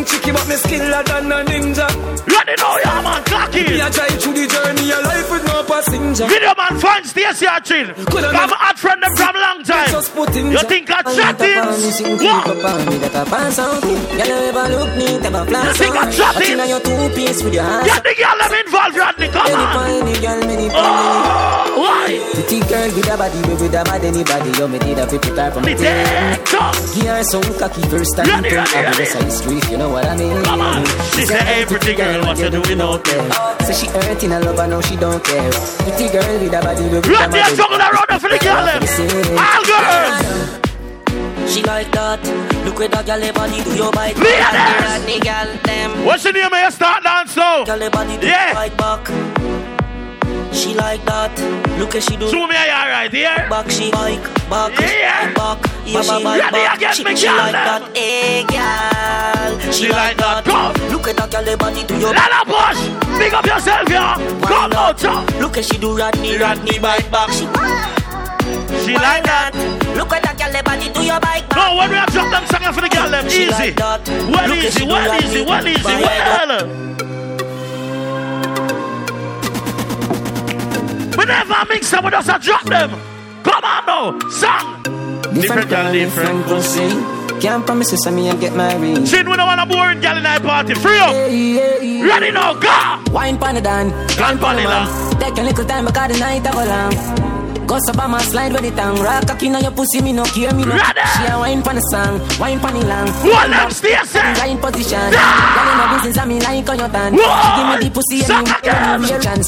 them 0.00 0.08
tricky, 0.08 0.32
but 0.32 0.46
me 0.48 0.54
skiller 0.54 1.04
than 1.04 1.32
a 1.32 1.44
ninja. 1.44 1.88
Ready 2.26 2.54
now, 2.58 2.76
yeah, 2.78 3.02
man. 3.02 3.24
Clock 3.24 3.54
it. 3.54 3.68
Me 3.68 3.80
a 3.80 3.90
try 3.90 4.08
through 4.08 4.34
the 4.34 4.46
journey 4.46 4.92
of 4.92 5.04
life 5.04 5.30
with 5.30 5.44
no 5.44 5.64
passenger. 5.64 6.26
Video 6.26 6.54
man 6.56 6.78
find 6.78 7.06
Stacy 7.06 7.46
Archin. 7.46 7.94
Coulda 8.06 8.30
Come 8.30 8.50
hot 8.50 8.78
friend 8.90 9.02
them 9.02 9.14
from 9.14 9.34
long 9.34 9.62
time. 9.62 9.90
Just 9.90 10.14
put 10.14 10.34
in 10.34 10.50
You 10.50 10.58
think 10.66 10.90
I 10.90 11.02
chattings? 11.02 12.02
What? 12.02 12.46
You 15.54 15.74
think 15.74 15.94
I 15.94 16.10
chattings? 16.10 16.68
your 16.68 16.80
two 16.80 17.14
piece 17.14 17.42
with 17.42 17.54
your 17.54 17.62
hands. 17.62 17.86
The 17.86 18.14
girl 18.18 18.38
them 18.38 18.54
involved, 18.66 18.96
Rodney. 18.96 19.28
Come 19.28 19.46
on. 19.46 20.04
Many 20.04 20.20
girl, 20.20 20.40
many 20.46 20.68
Oh, 20.72 21.74
why? 21.76 22.18
Pretty 22.34 22.60
girl 22.66 22.90
with 22.94 23.10
a 23.10 23.16
body, 23.16 23.38
we 23.46 23.54
with 23.54 23.74
a 23.74 23.84
bad 23.84 24.04
anybody. 24.04 24.50
You 24.58 24.68
me 24.68 24.78
did 24.78 24.98
a 24.98 25.06
pretty 25.06 25.30
type 25.34 25.52
from 25.54 25.64
Me 25.64 25.74
the 25.74 25.82
take 25.82 26.44
talk. 26.46 26.74
Give 26.94 27.06
her 27.06 27.22
some 27.22 27.42
cocky 27.58 27.82
first 27.88 28.16
time. 28.16 28.26
Ready, 28.26 28.54
ready, 28.54 28.74
ready. 28.74 29.02
of 29.02 29.24
the 29.24 29.30
street, 29.30 29.64
you 29.70 29.78
know 29.78 29.90
what 29.90 30.06
I 30.06 30.16
mean? 30.16 30.42
Come 30.42 30.60
on. 30.60 30.84
She 31.14 31.26
said, 31.26 31.42
hey, 31.42 31.64
pretty 31.66 31.94
girl, 31.94 32.22
what 32.22 32.38
you 32.38 32.50
doing 32.50 32.80
out 32.80 33.04
there? 33.04 33.30
Say 33.66 33.74
she 33.74 33.86
hurting 33.86 34.32
a 34.32 34.40
love, 34.40 34.58
I 34.58 34.66
know 34.66 34.80
she 34.80 34.96
don't 34.96 35.22
care. 35.22 35.50
Pretty 35.84 36.08
girl 36.10 36.32
with 36.40 36.54
a 36.54 36.60
body, 36.60 36.82
we 36.88 36.98
with 36.98 37.06
a 37.06 37.10
Right 37.10 37.30
there, 37.30 37.44
bad 37.44 37.56
juggle 37.56 37.78
around 37.78 38.20
for 38.20 38.30
the 38.30 38.38
girl 38.38 38.64
them. 38.66 38.79
All 38.80 39.64
girls. 39.64 40.60
She 41.50 41.62
like 41.62 41.90
that. 41.92 42.20
Look 42.64 42.78
where 42.78 42.88
that 42.88 43.06
girl 43.06 43.32
body 43.32 43.62
do 43.64 43.74
your 43.74 43.92
bite. 43.92 44.14
The 44.16 45.58
them. 45.64 46.04
What's 46.04 46.24
your 46.24 46.32
name? 46.32 46.50
You 46.52 46.70
start 46.70 47.02
dance 47.02 47.36
now. 47.36 47.64
Girl 47.64 47.90
body 47.90 48.16
do 48.18 48.26
Yeah. 48.26 48.52
right 48.52 48.76
back. 48.76 49.06
She 50.52 50.74
like 50.74 51.04
that. 51.04 51.32
Look 51.78 51.94
at 51.94 52.02
she 52.02 52.16
do. 52.16 52.28
Show 52.28 52.46
me 52.46 52.54
how 52.54 52.64
you 52.64 52.72
alright 52.72 53.12
here. 53.12 53.46
Back 53.48 53.70
she 53.70 53.90
bike 53.90 54.22
back. 54.48 54.78
Yeah. 54.80 55.32
Back. 55.34 55.58
Yeah, 55.86 56.02
she 56.02 56.24
Ready 56.24 56.40
back. 56.50 56.94
She, 56.94 57.16
she 57.16 57.28
like 57.28 57.52
that. 57.52 57.96
Hey 57.96 58.44
girl. 58.46 59.72
She 59.72 59.88
like 59.88 60.16
that. 60.16 60.44
Come. 60.44 60.74
Look 60.90 61.08
at 61.08 61.16
that 61.16 61.30
girl 61.30 61.56
body 61.56 61.84
do 61.84 61.98
your. 61.98 62.14
Lala 62.14 62.44
Bush. 62.44 63.00
Big 63.18 63.34
up 63.34 63.46
yourself, 63.46 63.88
yeah. 63.88 64.16
Come 64.42 64.72
out. 64.72 65.02
Look 65.40 65.58
at 65.58 65.64
she 65.64 65.78
do 65.78 65.96
Rodney, 65.96 66.36
Rodney 66.38 66.78
bike 66.78 67.10
back. 67.10 67.30
She, 67.30 67.46
She 68.84 68.94
like 68.94 69.24
that. 69.24 69.52
look 69.96 70.12
at 70.12 70.22
that 70.22 70.36
girl 70.38 70.62
body 70.62 70.88
do 70.92 71.02
your 71.02 71.20
bike 71.20 71.48
back. 71.48 71.56
No, 71.56 71.76
when 71.76 71.90
we 71.90 71.96
have 71.96 72.10
drop 72.12 72.30
them 72.30 72.44
singing 72.46 72.72
for 72.72 72.80
the 72.80 72.88
girl 72.88 73.10
them, 73.10 73.28
She 73.28 73.42
easy. 73.44 73.50
like 73.50 73.76
that. 73.76 74.08
Well 74.08 74.30
Look 74.30 74.40
at 74.40 74.64
easy, 74.64 74.70
she 74.70 74.84
do 74.84 74.92
well 74.92 75.10
Rodney 75.10 75.26
easy, 75.26 75.42
well 75.44 75.66
easy, 75.66 75.82
bike 75.82 76.04
well. 76.48 76.52
We 81.18 81.24
never 81.26 81.64
mix 81.68 81.90
them, 81.90 82.04
we 82.04 82.10
just 82.10 82.28
a 82.28 82.38
drop 82.38 82.64
them. 82.64 82.90
Come 83.42 83.64
on 83.64 83.86
now, 83.86 84.18
song. 84.30 84.82
Different 85.34 85.68
girl, 85.68 85.92
different 85.92 86.44
pussy. 86.46 86.88
Can't 87.40 87.64
promise 87.64 87.90
you 87.92 87.98
some 87.98 88.16
me 88.16 88.28
and 88.28 88.38
get 88.40 88.54
married. 88.54 89.06
Chin, 89.06 89.28
we 89.28 89.36
don't 89.36 89.46
want 89.46 89.60
a 89.60 89.66
boring 89.66 90.00
girl 90.00 90.16
in 90.16 90.26
our 90.26 90.40
party. 90.40 90.74
Free 90.74 90.98
up. 90.98 91.12
Ready 91.14 92.30
now, 92.32 92.54
go. 92.54 93.12
Wine 93.12 93.38
pon 93.38 93.54
the 93.54 93.60
dan, 93.60 93.90
wine 94.18 94.38
pon 94.38 94.56
the 94.56 94.62
man. 94.64 95.20
Take 95.20 95.38
a 95.38 95.42
little 95.42 95.64
time 95.64 95.84
because 95.86 96.12
the 96.12 96.18
night 96.18 96.46
a 96.46 96.52
go 96.52 96.64
long. 96.64 97.29
Up 97.70 97.98
on 97.98 98.10
my 98.10 98.20
slide 98.22 98.52
with 98.52 98.62
the 98.62 98.70
tongue. 98.72 98.98
Rock 98.98 99.28
cocky 99.28 99.48
on 99.48 99.62
your 99.62 99.70
pussy, 99.70 100.02
me 100.02 100.12
no 100.12 100.24
care 100.24 100.52
me 100.52 100.64
no. 100.64 100.76
She 100.76 101.26
a 101.26 101.38
wine 101.38 101.62
pon 101.62 101.76
the 101.76 101.80
song, 101.90 102.18
wine 102.38 102.58
pon 102.58 102.74
the 102.74 102.84
long. 102.84 103.06
What 103.22 103.48
them 103.48 103.70
station? 103.70 104.26
Right 104.42 104.58
position. 104.60 105.10
Girl 105.10 105.70
in 105.70 105.78
my 105.78 105.86
business, 105.94 106.18
I 106.18 106.24
me 106.26 106.40
like 106.40 106.68
on 106.68 106.78
your 106.78 106.88
tan. 106.88 107.14
Give 107.14 107.66
me 107.70 107.76
the 107.82 107.90
pussy 107.94 108.26
and 108.26 108.42
me 108.42 108.54
give 108.62 109.00
me 109.00 109.10
a 109.14 109.20
chance. 109.22 109.46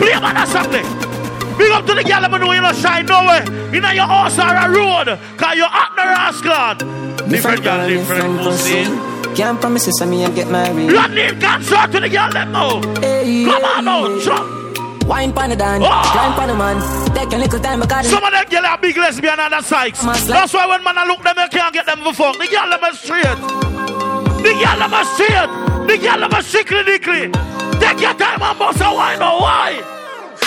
Play 0.00 0.20
man 0.20 0.36
a 0.36 0.46
something. 0.48 0.86
Big 1.56 1.70
up 1.70 1.84
to 1.84 1.94
the 1.94 2.02
girl, 2.02 2.24
know 2.28 2.52
you 2.52 2.60
not 2.60 2.76
shine 2.76 3.04
nowhere. 3.04 3.44
You 3.72 3.80
know 3.80 3.90
your 3.92 4.06
horse 4.08 4.38
or 4.38 4.48
a 4.48 4.68
road. 4.68 5.18
Cause 5.36 5.56
you're 5.56 5.68
up 5.68 5.92
the 5.96 6.04
rascal. 6.04 7.28
Different 7.28 7.62
girl, 7.62 7.88
different 7.88 8.40
pussy. 8.40 8.84
Can't 9.36 9.60
promise 9.60 9.86
you 9.86 9.92
some 9.98 10.10
me 10.10 10.24
and 10.24 10.34
get 10.34 10.50
married. 10.50 10.90
Run 10.90 11.16
in 11.16 11.40
concert 11.40 11.92
to 11.92 12.00
the 12.00 12.08
girl, 12.08 12.30
let 12.32 12.48
know. 12.48 12.80
Come 12.80 13.64
on 13.64 13.84
now, 13.84 14.18
jump. 14.20 14.59
Wine 15.06 15.32
pan 15.32 15.50
the 15.50 15.56
dan, 15.56 15.82
ah! 15.82 15.88
Oh! 15.88 16.16
wine 16.16 16.34
pan 16.38 16.48
the 16.48 16.54
man. 16.54 17.14
Take 17.14 17.32
a 17.32 17.38
little 17.38 17.60
time 17.60 17.80
because 17.80 18.06
Some 18.08 18.22
of 18.22 18.32
them 18.32 18.44
girl 18.48 18.66
are 18.66 18.78
big 18.78 18.96
lesbian 18.96 19.40
and 19.40 19.54
a 19.54 19.62
sykes. 19.62 20.02
That's 20.02 20.52
why 20.54 20.66
when 20.66 20.84
man 20.84 20.98
a 20.98 21.04
look 21.06 21.22
them, 21.22 21.34
you 21.38 21.48
can't 21.48 21.74
get 21.74 21.86
them 21.86 21.98
for 22.04 22.14
fuck. 22.14 22.38
The 22.38 22.46
girl 22.46 22.70
them 22.70 22.84
are 22.84 22.94
straight. 22.94 23.40
The 24.42 24.52
girl 24.54 24.78
them 24.78 24.94
are 24.94 25.04
straight. 25.04 25.50
The 25.88 25.98
girl 25.98 26.20
them 26.20 26.34
are 26.34 26.42
sickly 26.42 26.84
dickly. 26.84 27.32
Take 27.80 28.00
your 28.00 28.14
time 28.14 28.42
and 28.42 28.58
bust 28.58 28.80
a 28.80 28.92
wine 28.92 29.22
or 29.22 29.40
why? 29.40 29.82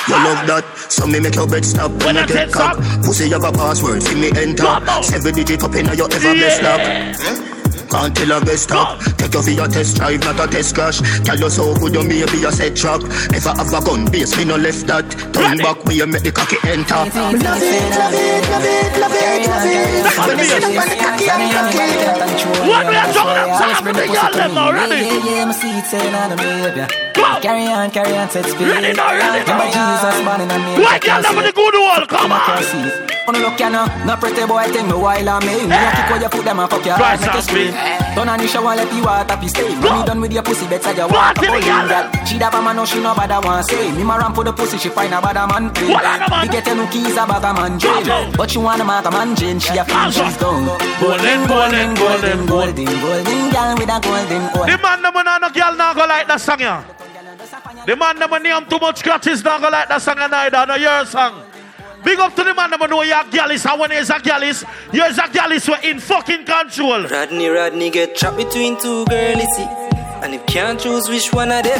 You 0.07 0.15
love 0.15 0.45
that, 0.47 0.65
so 0.89 1.07
me 1.07 1.19
make 1.19 1.35
your 1.35 1.47
bed 1.47 1.63
stop 1.63 1.91
when, 2.03 2.17
I 2.17 2.25
get 2.25 2.51
cock. 2.51 2.77
Pussy 3.03 3.29
have 3.29 3.43
a 3.43 3.51
password, 3.51 4.03
see 4.03 4.15
me 4.15 4.31
enter. 4.35 4.67
Seven 5.01 5.33
digit 5.33 5.63
up 5.63 5.73
in 5.75 5.85
your 5.97 6.11
ever 6.11 6.33
best 6.33 6.61
lock. 6.61 7.52
Can't 7.93 8.15
tell 8.15 8.39
her 8.39 8.41
best 8.43 8.63
stop. 8.63 8.97
Take 9.21 9.33
you 9.35 9.41
for 9.43 9.51
your 9.51 9.67
test 9.67 9.97
drive, 9.97 10.19
not 10.21 10.39
a 10.41 10.47
test 10.49 10.73
crash. 10.73 10.97
Tell 11.21 11.37
you 11.37 11.49
so 11.49 11.75
good, 11.77 11.93
you 11.93 12.01
may 12.01 12.25
be 12.25 12.43
a 12.43 12.51
set 12.51 12.75
track. 12.75 13.01
Never 13.29 13.53
have 13.53 13.69
a 13.69 13.79
gun 13.85 14.09
base, 14.09 14.35
me 14.35 14.45
no 14.45 14.57
left 14.57 14.87
that. 14.87 15.05
Turn 15.29 15.57
back 15.61 15.85
where 15.85 15.95
you 15.95 16.07
make 16.07 16.23
the 16.23 16.31
cocky 16.31 16.57
enter. 16.65 16.95
Love 16.95 17.13
it, 17.13 17.43
love 17.45 17.61
it, 17.61 18.49
love 18.49 18.65
it, 18.65 18.97
love 18.97 19.13
it, 19.13 19.45
love 19.45 19.69
it. 19.69 20.17
When 20.25 20.37
you 20.41 20.45
sit 20.49 20.63
up 20.63 20.73
on 20.73 20.89
the 20.89 20.97
cocky 20.97 21.25
and 21.29 21.53
cocky. 21.53 21.85
What 22.65 22.87
we 22.89 22.95
are 22.97 23.13
talking 23.13 23.45
about? 23.45 23.61
Time 23.61 23.77
for 23.85 23.93
the 23.93 24.05
girl 24.09 24.31
them 24.33 24.57
already. 24.57 24.95
Yeah, 24.95 25.13
yeah, 25.13 25.37
yeah, 25.37 25.45
my 25.45 25.53
seat 25.53 25.85
saying 25.85 26.15
on 26.15 26.29
the 26.31 26.35
baby. 26.35 26.85
Carry 27.13 27.67
on, 27.67 27.91
carry 27.91 28.17
on, 28.17 28.29
set 28.29 28.45
speed. 28.45 28.73
Ready 28.73 28.93
now, 28.93 29.13
ready 29.13 29.45
now. 29.45 29.61
Remember 29.61 29.69
Jesus 29.69 30.17
born 30.25 30.41
in 30.41 30.49
a 30.49 30.57
me. 30.57 30.81
Why 30.81 30.97
girl 30.97 31.21
them 31.21 31.35
with 31.35 31.45
the 31.45 31.53
good 31.53 31.75
wall? 31.77 32.05
Come 32.07 32.31
on. 32.31 33.13
On 33.23 33.35
look 33.39 33.57
ya 33.57 33.69
now, 33.69 33.87
no 34.03 34.17
pretty 34.17 34.45
boy 34.45 34.67
think 34.67 34.87
me 34.87 34.95
while 34.99 35.29
I'm 35.29 35.47
in. 35.47 35.69
Me 35.69 35.75
a 35.75 35.91
kick 35.95 36.09
where 36.11 36.21
you 36.21 36.27
put 36.27 36.43
them 36.43 36.59
and 36.59 36.69
fuck 36.69 36.83
your 36.85 36.97
Try 36.97 37.15
heart, 37.15 37.21
make 37.21 37.33
you 37.35 37.41
scream. 37.41 37.71
Turn 38.15 38.29
on 38.29 38.39
the 38.39 38.47
shower, 38.47 38.75
let 38.75 38.89
the 38.89 38.99
water 39.01 39.37
be 39.37 39.47
stay. 39.47 39.67
When 39.81 39.97
you 39.97 40.05
done 40.05 40.21
with 40.21 40.33
your 40.33 40.43
pussy, 40.43 40.67
better 40.67 40.93
you 40.93 41.07
walk 41.07 41.37
up 41.37 41.49
on 41.49 41.87
girl. 41.89 42.25
She 42.25 42.37
da 42.37 42.49
man, 42.61 42.75
no 42.75 42.85
she 42.85 43.01
no 43.01 43.13
bother 43.15 43.39
want 43.45 43.65
say. 43.65 43.91
Me 43.91 44.03
ma 44.03 44.15
ramp 44.17 44.35
for 44.35 44.43
the 44.43 44.53
pussy, 44.53 44.77
she 44.77 44.89
find 44.89 45.13
a 45.13 45.21
bad 45.21 45.39
man. 45.49 45.73
We 45.73 46.47
get 46.49 46.67
no 46.67 46.85
keys 46.87 47.17
a 47.17 47.25
bag 47.25 47.43
a 47.43 47.53
man 47.53 47.79
jail, 47.79 48.31
but 48.37 48.51
she 48.51 48.59
wanna 48.59 48.83
mark 48.83 49.05
a 49.05 49.11
man 49.11 49.35
Jane. 49.35 49.59
She 49.59 49.77
a 49.77 49.83
feel 49.83 50.11
she's 50.11 50.37
done. 50.37 50.65
Golden, 50.99 51.47
golden, 51.47 51.93
golden, 51.95 52.45
golden, 52.45 52.85
golden 52.85 53.49
girl 53.51 53.75
with 53.77 53.89
a 53.89 53.99
golden 54.01 54.43
oil. 54.57 54.65
The 54.65 54.77
man 54.81 55.01
them 55.01 55.13
no 55.41 55.49
girl 55.49 55.75
now 55.75 55.93
go 55.93 56.05
like 56.05 56.27
that 56.27 56.41
song 56.41 56.59
yeah. 56.59 56.83
The 57.85 57.95
man 57.95 58.19
them 58.19 58.43
name 58.43 58.65
too 58.65 58.79
much 58.79 58.99
scratches 58.99 59.43
now 59.43 59.59
go 59.59 59.69
like 59.69 59.89
that 59.89 60.01
song 60.01 60.17
neither. 60.17 60.65
No 60.65 60.75
your 60.75 61.05
song. 61.05 61.43
Big 62.03 62.19
up 62.19 62.35
to 62.35 62.43
the 62.43 62.53
man 62.53 62.69
them 62.69 62.89
know 62.89 63.01
you're 63.01 63.23
gallus 63.31 63.65
and 63.65 63.79
when 63.79 63.91
he's 63.91 64.09
a 64.09 64.19
gallus, 64.19 64.63
you're 64.91 65.05
a 65.05 65.29
gallus 65.31 65.67
we're 65.67 65.79
in 65.83 65.99
fucking 65.99 66.45
control. 66.45 67.03
Rodney, 67.07 67.47
Rodney 67.47 67.89
get 67.89 68.15
trapped 68.15 68.37
between 68.37 68.77
two 68.79 69.05
girlies, 69.05 69.47
see. 69.55 69.63
And 69.63 70.33
if 70.33 70.45
can't 70.45 70.79
choose 70.79 71.07
which 71.09 71.31
one 71.33 71.51
of 71.51 71.63
them, 71.63 71.79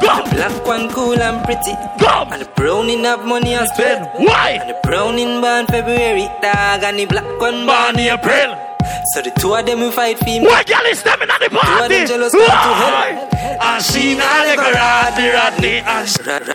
the 0.00 0.28
black 0.34 0.66
one 0.66 0.88
cool 0.90 1.20
and 1.20 1.44
pretty, 1.44 1.72
Go. 1.98 2.26
and 2.30 2.42
the 2.42 2.50
brown 2.56 2.88
in 2.88 3.04
have 3.04 3.24
money 3.24 3.54
and 3.54 3.68
spend. 3.68 4.06
Why? 4.16 4.58
And 4.60 4.70
the 4.70 4.80
brown 4.82 5.18
in 5.18 5.40
born 5.40 5.66
February, 5.66 6.28
dog, 6.40 6.82
and 6.82 6.98
the 6.98 7.06
black 7.06 7.40
one 7.40 7.66
born 7.66 7.98
April. 7.98 8.69
So 9.14 9.22
the 9.22 9.30
two 9.40 9.54
of 9.54 9.64
them 9.66 9.80
will 9.80 9.90
fight 9.92 10.18
for 10.18 10.24
him. 10.26 10.44
Why 10.44 10.62
girl 10.64 10.84
is 10.86 11.02
them 11.02 11.20
in 11.22 11.28
the 11.28 11.48
party? 11.50 11.50
Two 11.50 11.82
of 11.82 11.88
them 11.88 12.06
jealous 12.06 12.32
come 12.32 12.46
to 12.46 12.52
hell. 12.52 13.28
And 13.62 13.84
she 13.84 14.14
they 14.14 14.56
go 14.56 14.72
Rodney, 14.72 15.28
Rodney, 15.28 15.78
and 15.80 16.08
she. 16.08 16.22
Rod- 16.22 16.48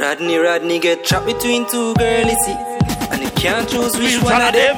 Rodney, 0.00 0.36
Rodney 0.36 0.78
get 0.78 1.04
trapped 1.04 1.26
between 1.26 1.66
two 1.68 1.94
girlies. 1.94 2.36
And 3.10 3.22
he 3.22 3.30
can't 3.30 3.68
choose 3.68 3.96
which 3.96 4.20
one 4.22 4.40
of 4.42 4.52
them. 4.52 4.76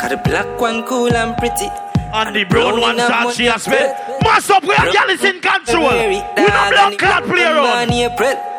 Cause 0.00 0.10
the 0.10 0.16
black 0.24 0.60
one 0.60 0.82
cool 0.84 1.12
and 1.12 1.36
pretty. 1.36 1.68
And 2.12 2.34
the 2.34 2.44
brown 2.44 2.80
one 2.80 2.96
shot 2.96 3.34
she 3.34 3.44
has 3.44 3.66
and 3.66 3.74
spent. 3.74 4.22
Mass 4.22 4.48
up, 4.50 4.62
we 4.62 4.74
are 4.74 4.90
girl 4.92 5.10
is 5.10 5.22
in 5.24 5.40
control. 5.40 5.90
We 5.90 6.18
no 6.36 6.70
blood 6.70 6.98
clot 6.98 7.24
play 7.24 7.44
around. 7.44 7.90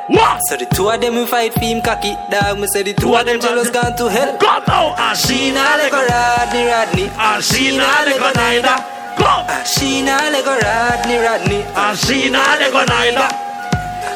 What? 0.10 0.40
So 0.50 0.58
the 0.58 0.66
two 0.66 0.90
of 0.90 1.00
them 1.02 1.16
will 1.16 1.28
fight 1.28 1.54
for 1.54 1.60
him 1.60 1.82
cocky 1.82 2.18
dog. 2.32 2.60
Me 2.60 2.68
say 2.68 2.82
the 2.84 2.94
two 2.94 3.14
of 3.16 3.26
them 3.26 3.40
jealous 3.40 3.70
gone 3.70 3.96
to 3.96 4.10
hell. 4.10 4.38
Come 4.38 4.64
now, 4.68 4.96
and 4.98 5.18
she 5.18 5.52
nah 5.52 5.78
let 5.78 5.92
go 5.92 6.02
Rodney 6.02 6.66
Rodney. 6.66 7.08
And 7.14 7.44
she 7.44 7.78
nah 7.78 8.04
let 8.06 8.18
go 8.18 8.32
neither. 8.34 8.78
And 9.20 9.68
she 9.68 10.02
nah 10.02 10.18
let 10.34 10.44
go 10.44 10.58
Rodney 10.58 11.18
Rodney. 11.18 11.62
And 11.62 11.98
she 11.98 12.30
nah 12.30 12.58
let 12.58 12.72
go 12.72 12.84
neither. 12.86 13.49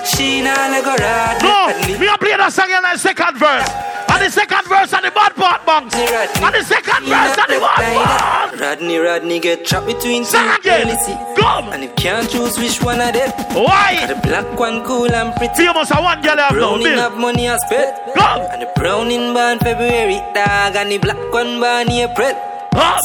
She 0.05 0.41
nah 0.41 0.67
let 0.69 0.84
go 0.84 0.93
Rodney 0.95 1.47
No, 1.47 1.99
we 1.99 2.07
are 2.07 2.17
playing 2.17 2.38
that 2.38 2.51
song 2.51 2.69
in 2.69 2.81
the 2.84 2.97
second 2.97 3.38
verse. 3.38 3.69
And 4.11 4.21
the 4.21 4.30
second 4.30 4.67
verse 4.67 4.93
and 4.93 5.05
the 5.05 5.11
bad 5.11 5.34
part 5.35 5.65
bunks. 5.65 5.95
And 5.95 6.53
the 6.53 6.61
second 6.63 7.07
verse 7.07 7.34
and 7.39 7.49
the 7.49 7.59
bad 7.59 7.81
part. 7.97 8.59
Rodney 8.59 8.97
Rodney 8.97 9.39
get 9.39 9.65
trapped 9.65 9.88
between 9.88 10.23
two 10.23 10.30
Sing 10.38 10.47
again. 10.59 10.85
girlies, 10.88 11.01
see. 11.05 11.17
Come. 11.39 11.69
And 11.73 11.84
if 11.85 11.95
can't 11.95 12.30
choose 12.30 12.57
which 12.59 12.84
one 12.84 13.01
of 13.01 13.13
them. 13.13 13.31
Why? 13.55 14.05
The 14.05 14.15
black 14.21 14.45
one 14.59 14.84
cool 14.84 15.09
and 15.11 15.34
pretty. 15.35 15.55
Famous 15.65 15.89
a 15.89 15.95
one 16.01 16.21
girl 16.21 16.38
have 16.38 16.51
no 16.53 16.59
Brown 16.59 16.81
in 16.81 16.84
bill. 16.84 16.99
have 16.99 17.17
money 17.17 17.47
and 17.47 17.59
spend. 17.61 17.95
Come. 18.13 18.41
And 18.51 18.61
the 18.61 18.69
brown 18.75 19.09
in 19.09 19.34
born 19.34 19.57
February, 19.59 20.19
dog, 20.35 20.75
and 20.75 20.91
the 20.91 20.97
black 20.99 21.17
one 21.34 21.59
born 21.59 21.89
April. 21.89 22.35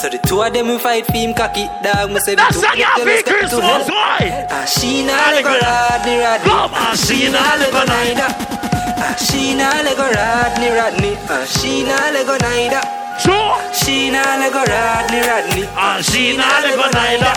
So 0.00 0.08
the 0.08 0.18
two 0.24 0.40
of 0.40 0.54
them 0.54 0.68
will 0.68 0.78
fight 0.78 1.04
for 1.06 1.12
him 1.12 1.34
cocky 1.34 1.66
dog. 1.82 2.08
Me 2.14 2.22
say 2.22 2.32
the 2.32 2.46
That 2.46 2.54
two 2.54 2.62
song 2.62 2.72
of 2.72 2.78
you 2.78 2.86
have 2.88 3.02
them 3.02 3.10
big 3.10 3.26
Christmas, 3.26 3.84
why? 3.90 4.46
And 4.46 4.68
she 4.70 5.02
nah 5.02 5.34
let 5.34 5.42
go 5.42 5.58
Rodney 5.58 6.16
Rodney. 6.22 6.48
Come. 6.48 6.72
And 6.72 6.96
she 6.96 7.26
nah 7.28 7.58
let 7.58 7.68
go 7.74 7.82
neither. 7.82 8.30
And 8.30 9.18
she 9.18 9.52
nah 9.58 9.82
let 9.82 9.98
go 9.98 10.06
Rodney 10.06 10.70
Rodney. 10.70 11.12
And 11.18 11.44
she 11.50 11.82
nah 11.82 12.14
let 12.14 12.24
go 12.24 12.36
neither. 12.38 12.82
Sure. 13.20 13.58
She 13.74 14.08
nah 14.08 14.38
let 14.38 14.54
go 14.54 14.62
Rodney 14.62 15.20
Rodney. 15.26 15.66
Ah, 15.74 15.76
ah, 15.76 15.96
and 15.98 16.04
she 16.06 16.32
nah 16.38 16.62
let 16.62 16.78
go 16.78 16.86
neither. 16.94 17.34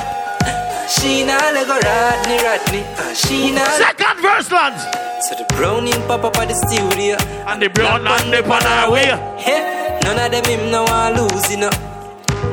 She 0.88 1.26
nah 1.26 1.52
let 1.52 1.66
go 1.66 1.76
Rodney 1.82 2.38
Rodney. 2.46 2.82
And 3.02 3.18
she 3.18 3.52
nah. 3.52 3.66
Second 3.76 4.22
verse, 4.22 4.54
lads. 4.54 4.86
So 5.28 5.36
the 5.36 5.50
browning 5.58 5.98
pop 6.06 6.24
up 6.24 6.38
at 6.38 6.48
the 6.48 6.56
studio. 6.70 7.18
And 7.50 7.58
the 7.58 7.68
brown 7.68 8.06
and 8.06 8.32
the 8.32 8.46
on 8.46 8.64
our 8.64 8.94
way. 8.94 9.10
Hey, 9.42 10.00
none 10.06 10.22
of 10.22 10.30
them 10.30 10.46
him 10.46 10.70
no 10.70 10.86
want 10.86 11.18
lose, 11.18 11.50
you 11.50 11.58
know. 11.58 11.91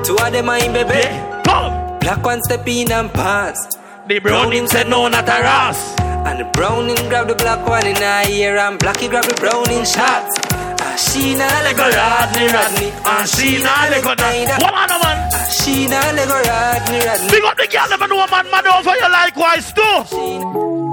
Two 0.04 0.16
of 0.16 0.32
them 0.32 0.48
are 0.48 0.58
in 0.58 0.72
baby. 0.72 1.04
Come. 1.44 1.98
Black 2.00 2.24
one 2.24 2.42
step 2.42 2.66
in 2.66 2.90
and 2.92 3.12
pass. 3.12 3.76
The 4.06 4.18
brown 4.20 4.52
him 4.52 4.66
said 4.66 4.88
no, 4.88 5.08
not 5.08 5.28
a 5.28 5.42
ras. 5.42 5.98
And 6.00 6.40
the 6.40 6.44
browning 6.52 6.96
grab 7.08 7.28
the 7.28 7.34
black 7.34 7.66
one 7.68 7.86
in 7.86 7.96
her 7.96 8.24
ear 8.28 8.56
and 8.56 8.78
blacky 8.78 9.08
grab 9.08 9.24
the 9.24 9.34
browning 9.34 9.84
shots. 9.84 10.38
And 10.80 10.98
she 10.98 11.34
nah 11.36 11.48
let 11.64 11.76
go 11.76 11.84
Rodney 11.84 12.46
Rodney. 12.48 12.90
And 13.04 13.28
she 13.28 13.62
nah 13.62 13.88
let 13.92 14.02
go 14.02 14.14
neither. 14.14 14.56
What 14.64 14.72
on, 14.72 15.00
man? 15.00 15.28
And 15.32 15.52
she 15.52 15.86
nah 15.86 16.00
let 16.16 16.28
go 16.28 16.40
Rodney 16.40 17.00
Rodney. 17.04 17.30
Big 17.30 17.44
up 17.44 17.56
the 17.56 17.66
girl, 17.68 17.88
never 17.90 18.08
know 18.08 18.24
a 18.24 18.30
man 18.30 18.50
mad 18.50 18.66
over 18.66 18.96
you 18.96 19.10
likewise 19.12 19.72
too. 19.72 19.98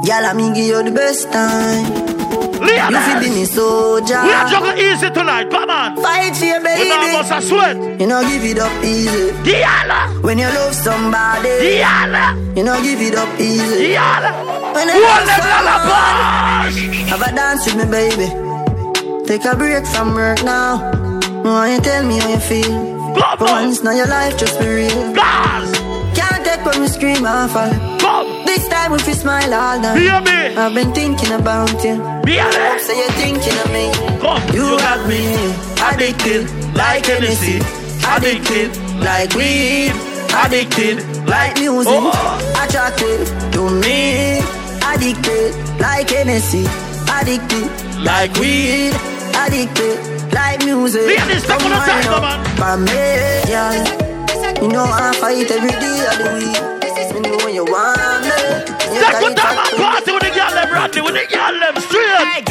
Girl, 0.06 0.26
I 0.26 0.34
me 0.36 0.54
give 0.54 0.66
you 0.66 0.84
the 0.84 0.92
best 0.92 1.32
time. 1.32 2.25
Leon, 2.68 2.92
You 2.94 3.00
feel 3.22 3.34
me 3.34 3.46
soldier. 3.46 4.22
we 4.24 4.32
are 4.34 4.48
juggling 4.50 4.78
easy 4.78 5.10
tonight. 5.12 5.50
Come 5.50 5.70
on. 5.70 5.96
Fight 6.02 6.36
for 6.36 6.46
your 6.46 6.62
baby. 6.62 6.84
We 6.84 6.90
know 6.90 7.22
a 7.22 7.42
sweat. 7.42 7.76
You 8.02 8.08
know 8.08 8.22
give 8.28 8.44
it 8.44 8.60
up 8.60 8.74
easy. 8.84 9.32
Diala. 9.48 10.22
When 10.24 10.38
you 10.40 10.48
love 10.48 10.74
somebody. 10.74 11.50
Diala. 11.64 12.26
You 12.58 12.64
know 12.64 12.82
give 12.82 13.02
it 13.02 13.16
up 13.16 13.30
easy. 13.40 13.94
Diala. 13.94 14.32
When 14.76 14.88
you 14.90 15.02
love 15.02 15.28
somebody. 15.40 17.06
Have 17.12 17.22
a 17.22 17.32
dance 17.36 17.66
with 17.66 17.78
me, 17.78 17.86
baby. 17.92 18.28
Take 19.28 19.46
a 19.46 19.56
break 19.56 19.86
from 19.88 20.14
work 20.14 20.44
now. 20.44 20.78
Why 21.44 21.74
you 21.76 21.80
tell 21.82 22.04
me 22.06 22.18
how 22.20 22.30
you 22.30 22.40
feel? 22.40 22.94
Come 23.16 23.38
For 23.38 23.46
on. 23.46 23.66
once 23.70 23.84
now 23.84 23.92
your 23.92 24.08
life 24.08 24.38
just 24.38 24.60
be 24.60 24.68
real. 24.68 25.14
Gas. 25.14 25.70
When 26.66 26.82
we 26.82 26.88
scream 26.88 27.26
and 27.26 27.52
fall. 27.52 27.70
Come. 28.00 28.46
This 28.46 28.68
time 28.68 28.94
if 28.94 29.08
you 29.08 29.14
smile 29.14 29.54
all 29.54 29.80
night. 29.80 30.00
Hear 30.00 30.20
me. 30.22 30.58
I've 30.58 30.74
been 30.74 30.92
thinking 30.94 31.32
about 31.32 31.72
you. 31.84 31.96
Be 32.26 32.38
Hope 32.42 32.80
so 32.82 32.92
you're 32.92 33.16
thinking 33.22 33.54
of 33.64 33.70
me. 33.72 33.92
Come. 34.20 34.42
You 34.50 34.78
got 34.80 35.08
me 35.08 35.30
addicted 35.86 36.50
like 36.74 37.06
Hennessy. 37.06 37.62
Addicted 38.08 38.76
like 39.00 39.34
weed. 39.36 39.94
Addicted 40.34 41.06
like 41.28 41.56
music. 41.60 41.94
Oh. 41.94 42.12
oh. 42.14 42.64
Attracted 42.66 43.28
to 43.54 43.70
me. 43.70 44.40
Addicted 44.82 45.54
like 45.80 46.10
Hennessy. 46.10 46.66
Addicted 47.14 47.70
like 48.04 48.34
weed. 48.40 48.94
Addicted 49.38 50.34
like 50.34 50.66
music. 50.66 51.08
Take 51.08 51.50
on 51.52 51.60
time, 51.62 52.04
come 52.04 52.64
on. 52.64 52.86
Me, 52.86 52.92
yeah. 53.48 54.05
You 54.66 54.72
know 54.72 54.82
I 54.84 55.14
fight 55.22 55.46
every 55.52 55.70
day 55.70 56.00
of 56.10 56.18
the 56.18 56.26
week. 56.42 56.58
You 57.14 57.22
know 57.22 57.46
you 57.48 57.66
want 57.70 58.26
me. 58.26 58.34
You 58.90 58.98
Take 58.98 59.14
got 59.14 59.24
on 59.24 59.32
it 59.32 59.38
time 59.38 59.58
up 59.62 59.70
and 59.70 59.78
party 59.78 60.12
with 60.12 60.24
the 60.26 60.35
them, 60.66 60.74
Rodney, 60.74 61.02
with 61.02 61.14
the 61.16 61.26
girl 61.30 61.60
them, 61.60 61.76
straight. 61.82 62.50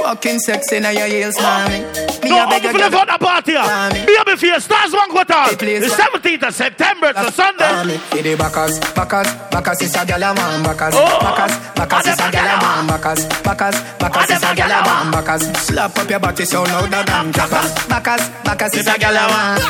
Fucking 0.00 0.38
sexy 0.40 0.80
now 0.80 0.90
your 0.90 1.06
heels, 1.06 1.36
mommy. 1.40 1.80
Me 2.24 2.30
No, 2.30 2.44
a 2.44 2.48
beg 2.48 2.64
only 2.64 2.68
a 2.68 2.72
for 2.72 2.78
the 2.78 2.88
girl- 2.88 2.98
fun 3.00 3.10
of 3.10 3.20
party. 3.20 3.54
Mommy. 3.54 4.06
Be 4.06 4.16
up 4.16 4.28
for 4.28 4.46
your 4.46 4.60
stars 4.60 4.92
one 4.92 5.10
quarter. 5.10 5.56
please, 5.56 5.80
The 5.84 5.90
17th 5.94 6.42
of 6.48 6.54
September, 6.54 7.08
it's 7.10 7.20
a 7.28 7.32
Sunday. 7.32 7.98
For 8.10 8.22
the 8.22 8.34
backers, 8.36 8.78
backers, 8.96 9.28
backers 9.50 9.80
is 9.82 9.94
a 9.94 9.98
gyal 10.08 10.24
a 10.30 10.34
man, 10.34 10.62
backers, 10.62 10.94
Oh. 10.96 11.18
backers, 11.20 11.54
backers 11.76 12.06
is 12.12 12.18
a 12.18 12.28
gyal 12.32 12.48
a 12.48 12.56
man, 12.60 12.86
backers, 12.88 13.24
backers, 13.44 13.76
backers 14.00 14.30
is 14.30 14.42
a 14.42 14.46
gyal 14.56 14.72
a 14.72 14.80
man, 14.88 15.10
backers. 15.12 15.42
Slap 15.60 15.98
up 15.98 16.10
your 16.10 16.18
body 16.18 16.44
so 16.44 16.62
louder 16.62 17.02
than 17.04 17.32
clappers. 17.32 17.72
Backers, 17.88 18.22
backers 18.44 18.74
is 18.74 18.86
a 18.88 18.92
gyal 18.92 19.16
a 19.20 19.28
man, 19.28 19.60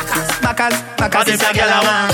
backers, 0.41 0.75
backers 0.97 1.27
is 1.27 1.41
a 1.41 1.45
gyal 1.51 1.71
a 1.75 1.83
man, 1.83 2.11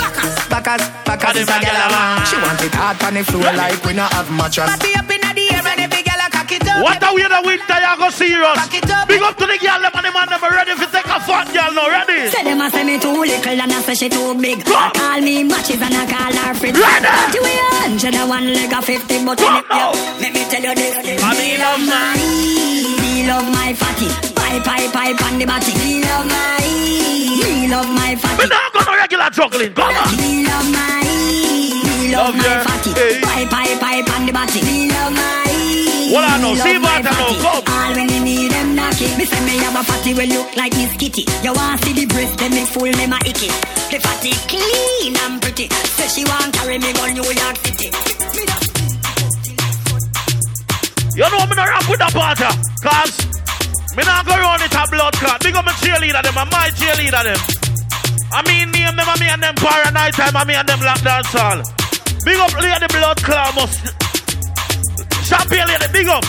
backers, 0.49 0.83
backers 1.05 1.35
is 1.37 1.47
a 1.49 1.57
gyal 1.61 1.85
a 1.85 1.89
man. 1.91 2.25
She 2.25 2.35
want 2.37 2.61
it 2.63 2.73
hard 2.73 3.03
on 3.03 3.13
the 3.13 3.23
floor 3.23 3.53
like 3.53 3.83
we 3.85 3.93
not 3.93 4.11
have 4.13 4.29
mattress. 4.31 4.69
Party 4.69 4.95
up 4.95 5.09
in 5.11 5.21
the 5.35 5.53
air 5.53 5.61
and 5.68 5.80
every 5.85 6.02
girl 6.03 6.22
a 6.23 6.27
cock. 6.31 6.52
What 6.84 7.02
a 7.03 7.10
weird 7.14 7.34
winter 7.44 7.77
you 7.80 7.94
go 7.98 8.10
serious. 8.10 8.57
Big 9.07 9.22
up 9.23 9.35
to 9.38 9.45
the 9.48 9.57
girl 9.57 9.80
them 9.81 9.91
and 9.98 10.06
the 10.06 10.11
man 10.11 10.27
never 10.30 10.49
ready 10.52 10.73
for 10.77 10.88
take 10.91 11.06
a 11.10 11.18
fat 11.22 11.48
girl 11.53 11.72
now. 11.73 11.88
Ready? 11.89 12.30
Say 12.30 12.44
them 12.44 12.61
a 12.61 12.69
say 12.69 12.84
me 12.84 12.99
too 12.99 13.11
little 13.23 13.61
and 13.61 13.72
I 13.73 13.81
say 13.81 13.95
she 13.95 14.07
too 14.10 14.35
big. 14.39 14.64
Come. 14.65 14.91
Call 14.94 15.22
me 15.22 15.44
matches 15.44 15.81
and 15.81 15.94
I 15.95 16.03
call 16.06 16.34
her 16.34 16.53
friends. 16.53 16.77
Ready. 16.77 17.07
But 17.07 17.34
you 17.35 17.44
a 17.44 17.56
hundred 17.81 18.15
and 18.15 18.30
one 18.30 18.48
leg 18.53 18.73
of 18.73 18.84
fifty, 18.85 19.18
but 19.26 19.38
Come 19.38 19.56
in 19.57 19.64
it, 19.64 19.69
now. 19.69 19.91
yeah. 19.94 20.22
Let 20.22 20.31
me 20.34 20.41
tell 20.52 20.64
you 20.64 20.73
this. 20.76 21.23
I 21.23 21.31
me 21.39 21.49
love 21.57 21.81
my, 21.88 22.15
me 23.02 23.14
love 23.27 23.48
my 23.52 23.69
fatty. 23.73 24.07
Pipe, 24.38 24.64
pipe, 24.64 24.91
pipe 24.94 25.19
on 25.26 25.39
the 25.39 25.45
body. 25.48 25.73
Me 25.81 26.03
love 26.03 26.27
my, 26.27 26.61
me 27.41 27.68
love 27.72 27.89
my 27.89 28.15
fatty. 28.15 28.44
We 28.44 28.49
not 28.49 28.69
gonna 28.73 28.94
regular 29.02 29.30
juggling. 29.31 29.73
Come 29.73 29.95
on. 29.95 30.15
Me 30.18 30.45
love 30.45 30.68
my, 30.72 31.02
me 31.03 32.14
love, 32.14 32.35
Love 32.35 32.35
my 32.38 32.60
fatty. 32.64 32.91
Pipe, 33.23 33.49
pipe, 33.49 33.80
pipe 33.80 34.07
on 34.14 34.26
the 34.27 34.31
body. 34.34 34.61
Me 34.61 34.89
love 34.91 35.14
my. 35.14 35.46
What 36.18 36.26
I 36.26 36.41
know, 36.41 36.57
see 36.57 36.81
what 36.81 37.06
I 37.06 37.14
know. 37.14 37.61
All 37.61 37.94
when 37.94 38.10
you 38.10 38.22
need 38.26 38.49
them 38.49 38.73
knocky. 38.73 39.06
Me 39.22 39.26
say 39.30 39.38
me 39.45 39.61
have 39.61 39.77
a 39.77 39.85
fatty 39.85 40.18
will 40.18 40.26
look 40.34 40.49
like 40.57 40.73
Miss 40.73 40.98
Kitty. 40.98 41.30
You 41.45 41.53
want 41.53 41.77
see 41.85 41.94
the 41.94 42.10
breast, 42.10 42.41
then 42.41 42.57
me 42.57 42.65
full 42.65 42.89
them 42.89 43.14
a 43.14 43.22
icky. 43.22 43.53
The 43.94 44.02
fatty 44.02 44.34
clean 44.49 45.14
and 45.14 45.38
pretty. 45.38 45.69
Say 45.69 46.10
she 46.10 46.26
want 46.26 46.57
carry 46.57 46.81
me 46.81 46.89
go 46.98 47.06
New 47.14 47.22
York 47.22 47.57
City. 47.61 47.94
You 51.14 51.30
know 51.30 51.45
me 51.45 51.53
not 51.53 51.69
rock 51.69 51.85
with 51.85 52.02
the 52.02 52.10
party. 52.10 52.49
Cause 52.81 53.14
me 53.94 54.02
not 54.02 54.26
go 54.26 54.34
run 54.41 54.57
it 54.65 54.73
a 54.73 54.84
blood 54.89 55.14
clot. 55.22 55.38
Big 55.45 55.53
up 55.53 55.69
my 55.69 55.73
cheerleader 55.77 56.26
them 56.26 56.34
and 56.34 56.49
my 56.49 56.73
cheerleader 56.81 57.23
them. 57.30 57.41
I 58.34 58.41
mean 58.41 58.73
name 58.73 58.98
them 58.98 59.06
and 59.06 59.19
me 59.22 59.30
and 59.30 59.44
them 59.45 59.53
para 59.53 59.94
night 59.94 60.18
time 60.18 60.34
and 60.34 60.48
me 60.49 60.57
and 60.57 60.65
them 60.65 60.81
lock 60.81 60.98
dance 61.06 61.30
all. 61.38 61.61
Big 62.26 62.41
up 62.41 62.57
lady 62.57 62.89
blood 62.89 63.22
clot 63.22 63.53
must. 63.53 64.06
Champion 65.27 65.67
lady, 65.67 65.87
big 65.91 66.07
up. 66.07 66.23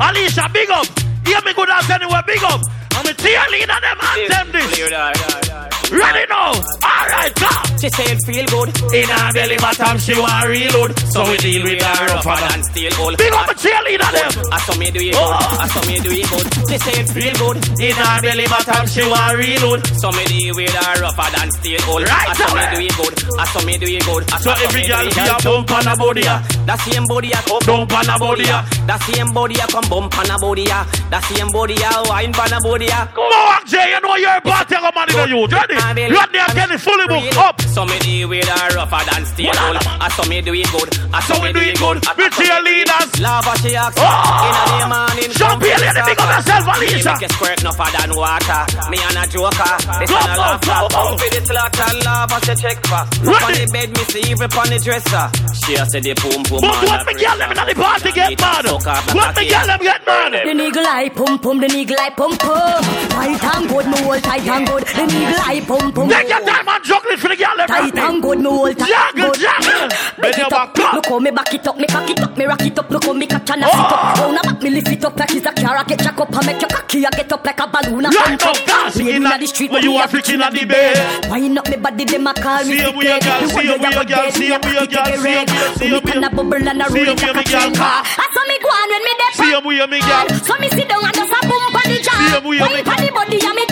Alicia, 0.00 0.48
big 0.54 0.70
up. 0.70 0.86
Hear 1.26 1.40
me 1.42 1.52
good 1.52 1.68
ass 1.68 1.90
anywhere, 1.90 2.22
big 2.26 2.42
up. 2.44 2.62
I'm 2.92 3.04
a 3.04 3.10
cheerleader 3.10 3.78
them 3.78 3.98
and 4.00 4.30
them 4.32 4.52
this. 4.52 5.81
Ready 5.92 6.24
now? 6.28 6.52
Alright, 6.80 7.34
come. 7.36 7.62
She 7.78 7.88
say 7.90 8.06
it 8.14 8.20
feel 8.24 8.46
good. 8.48 8.68
In 8.94 9.08
her 9.10 9.28
belly 9.34 9.58
bottom, 9.58 9.98
she 9.98 10.14
want 10.16 10.48
reload. 10.48 10.90
So 11.12 11.20
we 11.28 11.36
deal 11.36 11.62
with 11.66 11.82
her 11.82 12.06
rougher 12.14 12.38
than 12.48 12.62
steel 12.64 12.94
old. 13.02 13.18
Big 13.18 13.32
up 13.34 13.50
a 13.50 13.54
cheerleader 13.58 14.10
them. 14.14 14.30
I 14.54 14.58
saw 14.64 14.74
me 14.78 14.88
do 14.90 15.00
it 15.02 15.14
Oh. 15.18 15.20
good. 15.20 15.58
I 15.60 15.66
saw 15.68 15.82
me 15.90 15.96
do 16.00 16.10
it 16.14 16.26
good. 16.30 16.46
She 16.70 16.76
say 16.78 16.94
it 17.02 17.08
feel 17.10 17.34
good. 17.42 17.56
In 17.82 17.92
her 17.98 18.16
belly 18.22 18.46
bottom, 18.46 18.86
she 18.88 19.02
want 19.04 19.34
reload. 19.36 19.80
So 20.00 20.08
me 20.14 20.24
deal 20.30 20.54
with 20.56 20.70
her 20.72 20.94
rougher 21.02 21.28
than 21.36 21.48
steel 21.58 21.82
old. 21.90 22.06
Right 22.06 22.28
I 22.30 22.34
saw 22.38 22.54
me 22.54 22.64
do 22.72 22.78
it 22.86 22.94
good. 22.96 23.14
I 23.36 23.44
saw 23.50 23.60
me 23.66 23.74
do 23.76 23.86
it 23.90 24.04
good. 24.06 24.22
So 24.40 24.50
every 24.62 24.82
girl 24.86 25.06
be 25.12 25.22
a 25.26 25.36
bump 25.42 25.70
on 25.74 25.86
a 25.90 25.94
body. 25.98 26.22
That 26.22 26.78
same 26.86 27.04
body 27.10 27.30
a 27.34 27.40
come 27.42 27.60
Bump 27.66 27.92
on 27.92 28.08
a 28.08 28.14
body. 28.18 28.46
That 28.46 29.00
same 29.10 29.30
body 29.34 29.54
a 29.58 29.66
come 29.66 29.86
bump 29.90 30.14
on 30.18 30.30
a 30.30 30.36
body. 30.38 30.64
That 30.70 31.22
same 31.28 31.50
body 31.50 31.76
a 31.82 31.90
wine 32.06 32.32
on 32.38 32.52
a 32.54 32.58
body 32.62 32.86
a. 32.88 33.10
Mohawk 33.10 33.66
J, 33.66 33.90
you 33.90 34.00
know 34.00 34.14
you're 34.16 34.38
a 34.38 34.40
party, 34.40 34.78
man 34.78 35.08
in 35.10 35.16
the 35.18 35.26
youth. 35.28 35.50
Ready? 35.52 35.81
Rodney 35.82 36.38
and 36.38 36.52
Kenny 36.54 36.78
fully 36.78 37.06
booked 37.08 37.36
up. 37.38 37.60
So 37.74 37.84
me 37.84 37.98
deal 37.98 38.28
with 38.28 38.46
her 38.46 38.76
rougher 38.76 39.02
than 39.10 39.26
steel. 39.26 39.50
I 39.52 40.08
saw 40.14 40.24
me 40.28 40.40
do 40.40 40.54
it 40.54 40.70
good. 40.70 40.88
I 41.12 41.20
So 41.20 41.34
saw 41.34 41.42
me 41.42 41.52
do 41.52 41.60
it 41.60 41.76
good. 41.78 41.98
I- 42.06 42.14
We 42.16 42.24
I 42.24 42.30
saw 42.30 42.40
me 42.40 42.72
do 42.72 42.80
it 42.80 42.86
cheerleaders. 42.88 43.12
good. 43.12 43.20
Love 43.20 43.46
what 43.46 43.58
she 43.60 43.76
ask. 43.76 43.96
Oh. 43.98 44.02
In 44.02 44.82
a 44.82 44.88
morning. 44.88 45.30
Champion 45.32 45.80
lady, 45.80 46.00
big 46.06 46.20
up 46.20 46.30
yourself, 46.32 46.64
Alicia. 46.72 47.12
Make 47.12 47.22
a 47.22 47.28
squirt 47.34 47.60
enough 47.60 47.80
than 47.92 48.10
water. 48.16 48.62
Me 48.90 48.98
and 49.02 49.18
a 49.18 49.24
joker. 49.26 49.74
This 50.00 50.10
Come 50.10 50.22
and 50.22 50.32
a 50.32 50.32
on, 50.32 50.38
laughter. 50.38 50.70
come 50.72 50.92
on. 50.96 51.12
Up 51.12 51.20
with 51.20 51.32
the 51.34 51.40
slaughter 51.46 51.84
and 51.92 51.98
laugh 52.04 52.32
as 52.32 52.42
she 52.46 52.54
check 52.62 52.78
for. 52.86 52.94
Up 53.02 53.42
on 53.42 53.52
the 53.52 53.66
bed, 53.72 53.88
me 53.96 54.02
see 54.12 54.22
even 54.30 54.50
on 54.52 54.68
the 54.70 54.78
dresser. 54.78 55.26
She 55.66 55.74
a 55.74 55.84
say 55.92 56.00
the 56.00 56.14
boom 56.22 56.42
boom. 56.48 56.60
But 56.62 56.82
what 56.88 57.06
me 57.06 57.14
girl 57.20 57.36
them 57.36 57.50
in 57.52 57.56
the 57.68 57.74
party 57.74 58.10
get 58.12 58.40
mad? 58.40 58.64
What 58.70 59.36
me 59.36 59.44
girl 59.50 59.66
them 59.66 59.80
get 59.82 60.00
mad? 60.06 60.32
The 60.46 60.54
niggle 60.54 60.86
eye 60.86 61.08
pum 61.10 61.38
pum, 61.38 61.60
the 61.60 61.68
niggle 61.68 61.98
eye 62.00 62.10
pum 62.16 62.32
pum. 62.38 62.82
Tight 63.12 63.44
and 63.44 63.68
good, 63.68 63.86
me 63.86 63.98
hold 64.02 64.22
tight 64.22 64.46
and 64.48 64.66
good. 64.66 64.84
The 64.86 65.04
niggle 65.06 65.40
eye 65.42 65.60
pum 65.72 65.92
pum. 65.92 66.08
Take 66.08 66.28
your 66.28 66.40
time 66.44 66.68
and 66.68 67.20
for 67.20 67.28
the 67.28 67.36
girl. 67.36 67.66
Tight 67.66 67.96
and 67.96 68.22
good, 68.22 68.38
me 68.38 68.44
hold 68.50 68.76
tight 68.78 68.88
Juggle, 68.88 69.32
juggle. 69.34 69.88
Bend 70.20 70.36
your 70.36 70.46
it 70.46 70.50
back 70.50 70.78
up, 70.78 70.92
look 70.94 71.06
how 71.06 71.18
me 71.18 71.30
back 71.30 71.54
it 71.54 71.66
up, 71.66 71.76
me 71.78 71.86
cock 71.86 72.10
it 72.10 72.20
up, 72.20 72.36
me 72.36 72.44
rock 72.44 72.62
it 72.62 72.78
up, 72.78 72.90
look 72.90 73.04
how 73.04 73.12
me 73.12 73.26
catch 73.26 73.50
and 73.50 73.64
I 73.64 73.70
sit 73.70 73.78
up. 73.78 74.18
Round 74.18 74.38
about 74.42 74.62
me 74.62 74.70
lift 74.70 74.88
it 74.88 75.04
up 75.04 75.16
like 75.16 75.34
it's 75.34 75.46
a 75.46 75.52
car, 75.52 75.76
I 75.76 75.84
get 75.84 75.98
jack 76.00 76.20
up 76.20 76.32
and 76.34 76.46
make 76.46 76.60
your 76.60 76.70
cocky, 76.70 77.06
I 77.06 77.10
get 77.10 77.32
up 77.32 77.44
like 77.46 77.60
a 77.60 77.66
balloon. 77.66 78.04
Right 78.04 78.42
up. 78.46 78.96
in 78.96 79.08
inna 79.08 79.38
the 79.38 79.46
street, 79.46 79.70
but 79.70 79.82
you 79.82 79.94
are 79.96 80.08
freaking 80.08 80.40
at 80.42 80.52
the 80.52 80.64
bed. 80.64 81.30
Wind 81.30 81.58
up 81.58 81.68
me 81.68 81.76
body, 81.76 82.04
them 82.04 82.26
a 82.26 82.34
call 82.34 82.64
me 82.64 82.78
See 82.78 82.92
with 82.92 83.06
your 83.08 83.20
girl, 83.20 83.48
see 83.48 83.62
you 83.62 83.76
your 83.78 84.04
girl, 84.04 84.30
see 84.30 84.48
me 84.48 84.52
a 84.52 84.54
'em 84.54 84.60
with 84.60 84.74
your 84.74 84.86
girl, 84.86 85.06
see 85.06 85.22
with 85.22 85.24
your- 85.32 85.72
So 85.72 85.78
see 85.78 85.88
me 85.88 85.96
'em 85.96 86.02
with 86.02 86.12
can 86.12 86.18
a 86.18 86.22
your- 86.22 86.82
a 86.82 86.90
see 86.90 87.00
it 87.00 87.08
with 87.08 87.32
like 87.32 87.46
a 87.46 87.50
your 87.50 87.70
girl. 87.72 88.02
I 88.02 88.26
saw 88.34 88.44
me 88.48 88.56
go 88.62 88.68
on 88.68 88.88
when 88.92 89.02
me 89.06 89.12
dey 89.20 89.30
See 89.32 89.50
your 89.50 89.62
girl. 89.62 90.28
So 90.46 90.54
me 90.60 90.68
sit 90.70 90.88
down 90.88 91.04
and 91.04 91.14
just 91.14 91.32
a 91.32 91.40
boom 91.48 91.64
pon 91.72 91.84
the 91.88 91.98
jaw. 92.02 92.12
See 92.12 92.30
your 92.32 92.42
Wine 92.42 92.74
me- 92.76 92.82
pon 92.82 92.98
the 93.04 93.10
body 93.12 93.38
and 93.40 93.54
me 93.56 93.64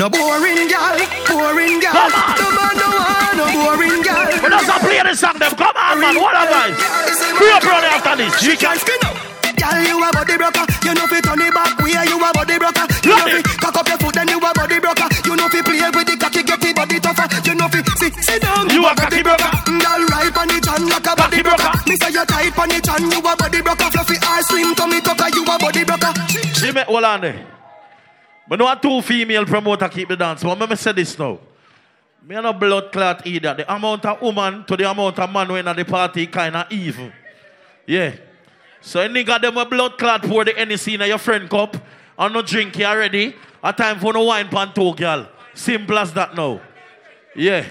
No 0.00 0.08
boring 0.08 0.64
girl, 0.64 0.96
boring 1.28 1.76
on. 1.84 2.08
No 2.40 2.48
man 2.56 2.72
no 2.80 2.88
want 2.88 3.36
no 3.36 3.44
boring 3.52 4.00
girl. 4.00 4.32
We 4.40 4.48
don't 4.48 4.64
stop 4.64 4.80
playing 4.80 5.04
this 5.04 5.20
song 5.20 5.36
them. 5.36 5.52
Come 5.52 5.76
on, 5.76 6.00
man. 6.00 6.16
What 6.16 6.32
guys? 6.32 6.72
Free 7.36 7.52
up, 7.52 7.60
brother, 7.60 7.92
after 7.92 8.16
this. 8.16 8.32
She 8.40 8.56
can 8.56 8.80
skin 8.80 8.96
up. 9.04 9.12
Girl, 9.60 9.76
you 9.84 10.00
a 10.00 10.08
body 10.08 10.40
broker. 10.40 10.64
You 10.88 10.96
know 10.96 11.04
fi 11.04 11.20
turn 11.20 11.44
it 11.44 11.52
back 11.52 11.76
where 11.84 12.00
you 12.08 12.16
a 12.16 12.32
body 12.32 12.56
broker. 12.56 12.88
You 13.04 13.12
know 13.12 13.28
fi 13.28 13.40
cock 13.60 13.76
up 13.76 13.88
your 13.92 13.98
foot 14.00 14.14
then 14.16 14.28
you 14.32 14.40
a 14.40 14.50
body 14.56 14.80
broker. 14.80 15.08
You 15.28 15.36
know 15.36 15.52
fi 15.52 15.60
play 15.68 15.84
with 15.92 16.08
the 16.08 16.16
cocky 16.16 16.48
get 16.48 16.60
the 16.64 16.72
body 16.72 16.96
tougher. 16.96 17.28
You 17.44 17.54
know 17.60 17.68
fi 17.68 17.84
sit 18.00 18.14
sit 18.24 18.40
down. 18.40 18.72
You 18.72 18.80
a 18.88 18.96
cocky 18.96 19.20
broker. 19.20 19.52
Girl, 19.68 20.00
right 20.16 20.32
on 20.32 20.48
the 20.48 20.64
chan 20.64 20.80
like 20.88 21.04
a 21.04 21.12
body 21.12 21.44
broker. 21.44 21.72
Me 21.84 22.00
say 22.00 22.08
you 22.08 22.24
tight 22.24 22.56
on 22.56 22.72
the 22.72 22.80
chan, 22.80 23.04
you 23.04 23.20
a 23.20 23.32
body 23.36 23.60
broker. 23.60 23.88
Fluffy 23.92 24.16
ass 24.24 24.48
slim 24.48 24.72
tummy 24.72 25.04
tucker, 25.04 25.28
you 25.28 25.44
a 25.44 25.54
body 25.60 25.84
broker. 25.84 26.12
See 26.56 26.72
me, 26.72 26.88
hold 26.88 27.04
on 27.04 27.20
there. 27.20 27.59
But 28.50 28.58
no 28.58 28.74
two 28.74 29.00
female 29.00 29.46
promoter 29.46 29.88
keep 29.88 30.08
the 30.08 30.16
dance. 30.16 30.42
But 30.42 30.58
let 30.58 30.68
me 30.68 30.74
say 30.74 30.90
this 30.90 31.16
now. 31.16 31.38
Me 32.26 32.34
a 32.34 32.52
blood 32.52 32.90
clot 32.90 33.24
either. 33.24 33.54
The 33.54 33.72
amount 33.72 34.04
of 34.04 34.20
woman 34.20 34.64
to 34.64 34.76
the 34.76 34.90
amount 34.90 35.20
of 35.20 35.30
man 35.30 35.52
when 35.52 35.68
at 35.68 35.76
the 35.76 35.84
party 35.84 36.26
kind 36.26 36.56
of 36.56 36.66
evil. 36.72 37.12
Yeah. 37.86 38.16
So 38.80 38.98
any 39.02 39.22
nigga 39.22 39.40
them 39.40 39.56
a 39.56 39.64
blood 39.64 39.96
clot 39.96 40.24
pour 40.24 40.44
the 40.44 40.52
NEC 40.52 40.88
in 40.88 41.00
your 41.02 41.18
friend 41.18 41.48
cup 41.48 41.76
and 42.18 42.34
no 42.34 42.42
drink 42.42 42.76
you 42.76 42.86
already. 42.86 43.36
A 43.62 43.72
time 43.72 44.00
for 44.00 44.12
no 44.12 44.24
wine 44.24 44.48
pan 44.48 44.72
two 44.74 44.94
girl. 44.94 45.28
Simple 45.54 46.00
as 46.00 46.12
that 46.14 46.34
now. 46.34 46.60
Yeah. 47.36 47.64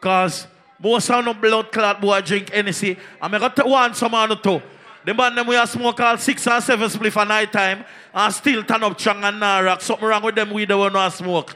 Cause 0.00 0.48
most 0.80 1.08
of 1.10 1.24
no 1.24 1.32
blood 1.32 1.70
clot 1.70 2.00
boy 2.00 2.20
drink 2.22 2.52
NEC. 2.52 2.98
And 3.22 3.36
I 3.36 3.38
got 3.38 3.54
to 3.54 3.64
want 3.64 3.94
some 3.94 4.14
on 4.14 4.42
too. 4.42 4.60
The 5.04 5.12
man 5.12 5.34
them 5.34 5.46
we 5.46 5.56
a 5.56 5.66
smoke 5.66 6.00
all 6.00 6.16
six 6.16 6.46
or 6.46 6.60
seven 6.60 6.88
spliff 6.88 7.20
a 7.20 7.24
night 7.26 7.52
time 7.52 7.84
and 8.12 8.34
still 8.34 8.64
turn 8.64 8.82
up 8.82 8.98
strong 8.98 9.22
and 9.22 9.38
nah 9.38 9.58
rock. 9.58 9.82
Something 9.82 10.08
wrong 10.08 10.22
with 10.22 10.34
them 10.34 10.50
weed 10.50 10.68
they 10.68 10.74
want 10.74 10.94
to 10.94 11.10
smoke. 11.10 11.54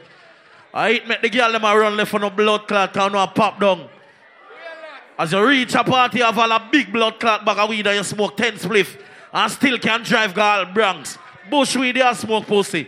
I 0.71 0.91
eat 0.91 1.07
make 1.07 1.21
the 1.21 1.29
girl 1.29 1.51
them 1.51 1.63
a 1.63 1.75
run 1.75 1.97
left 1.97 2.11
for 2.11 2.19
no 2.19 2.29
blood 2.29 2.67
clot 2.67 2.95
and 2.95 3.13
no 3.13 3.25
pop 3.27 3.59
down. 3.59 3.89
As 5.17 5.31
you 5.31 5.45
reach 5.45 5.73
a 5.73 5.83
party 5.83 6.21
of 6.21 6.37
all 6.37 6.51
a 6.51 6.69
big 6.71 6.93
blood 6.93 7.19
clot 7.19 7.43
bag 7.43 7.57
of 7.57 7.69
weed 7.69 7.87
and 7.87 7.97
you 7.97 8.03
smoke 8.03 8.37
10 8.37 8.53
spliff 8.53 9.01
and 9.33 9.51
still 9.51 9.79
can't 9.79 10.05
drive 10.05 10.35
girl 10.35 10.65
Bronx. 10.65 11.17
Bush 11.49 11.75
weed 11.75 11.97
you 11.97 12.13
smoke 12.13 12.45
pussy. 12.45 12.87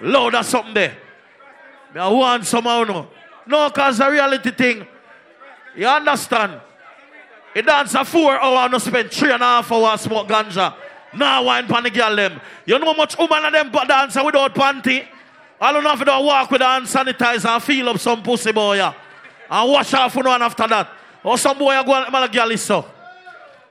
Loud 0.00 0.34
or 0.34 0.42
something 0.42 0.72
there. 0.72 0.96
Me 1.94 2.00
I 2.00 2.08
want 2.08 2.46
somehow 2.46 2.84
no. 2.84 3.08
No, 3.46 3.68
cause 3.70 3.98
the 3.98 4.10
reality 4.10 4.52
thing. 4.52 4.86
You 5.76 5.86
understand? 5.86 6.60
You 7.54 7.62
dance 7.62 7.94
a 7.94 8.04
four 8.04 8.40
hour 8.40 8.58
and 8.58 8.72
you 8.72 8.78
spend 8.78 9.10
three 9.10 9.32
and 9.32 9.42
a 9.42 9.46
half 9.46 9.72
hours 9.72 10.02
smoke 10.02 10.28
ganja. 10.28 10.74
Now 11.14 11.42
wine 11.44 11.66
pan 11.66 11.82
the 11.82 11.90
girl 11.90 12.14
them. 12.14 12.40
You 12.64 12.78
know 12.78 12.86
how 12.86 12.94
much 12.94 13.18
woman 13.18 13.44
of 13.44 13.52
them 13.52 13.70
dance 13.88 14.14
without 14.14 14.54
panty? 14.54 15.06
I 15.60 15.72
don't 15.72 15.82
know 15.82 15.92
if 15.92 15.98
you 15.98 16.04
don't 16.04 16.24
walk 16.24 16.50
with 16.50 16.62
hand 16.62 16.86
sanitizer 16.86 17.48
and 17.48 17.62
feel 17.62 17.88
up 17.88 17.98
some 17.98 18.22
pussy 18.22 18.52
boy 18.52 18.76
yeah. 18.76 18.94
And 19.50 19.70
wash 19.70 19.92
off 19.94 20.14
one 20.14 20.42
after 20.42 20.66
that. 20.68 20.90
Or 21.24 21.36
some 21.36 21.58
boy 21.58 21.82
go 21.84 21.94
and 21.94 22.14
a 22.14 22.28
girl 22.28 22.50
is 22.50 22.62
so. 22.62 22.86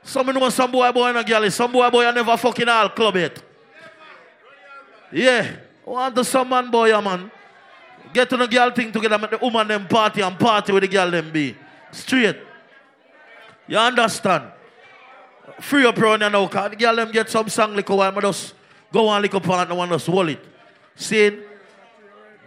Some 0.04 0.28
know 0.28 0.50
some 0.50 0.72
boy 0.72 0.92
boy 0.92 1.10
and 1.10 1.18
a 1.18 1.24
girl. 1.24 1.50
Some 1.50 1.72
boy 1.72 1.90
boy 1.90 2.12
never 2.12 2.36
fucking 2.36 2.68
all 2.68 2.90
club 2.90 3.16
it. 3.16 3.42
Yeah. 5.12 5.56
Want 5.86 6.16
to 6.16 6.24
some 6.24 6.50
man 6.50 6.70
boy, 6.70 6.90
man. 7.02 7.32
Get 8.14 8.30
to 8.30 8.38
the 8.38 8.48
girl 8.48 8.72
thing 8.72 8.92
together, 8.92 9.18
make 9.18 9.32
the 9.32 9.38
woman 9.38 9.68
them 9.68 9.88
party 9.88 10.22
and 10.22 10.38
party 10.38 10.72
with 10.72 10.84
the 10.84 10.88
girl 10.88 11.10
them 11.10 11.32
be. 11.32 11.56
Straight. 11.92 12.49
You 13.70 13.78
understand? 13.78 14.46
Free 15.62 15.86
up 15.86 15.98
around 16.00 16.22
you 16.22 16.30
now, 16.30 16.48
cause 16.48 16.72
the 16.72 16.76
girl 16.76 16.96
them 16.96 17.12
get 17.12 17.30
some 17.30 17.48
song 17.50 17.76
like 17.76 17.88
while, 17.88 18.02
I 18.02 18.22
just 18.22 18.56
go 18.92 19.08
on 19.08 19.22
like 19.22 19.34
a 19.34 19.40
partner 19.40 19.76
and 19.78 19.92
just 19.92 20.08
hold 20.08 20.30
it. 20.30 20.44
See? 20.96 21.40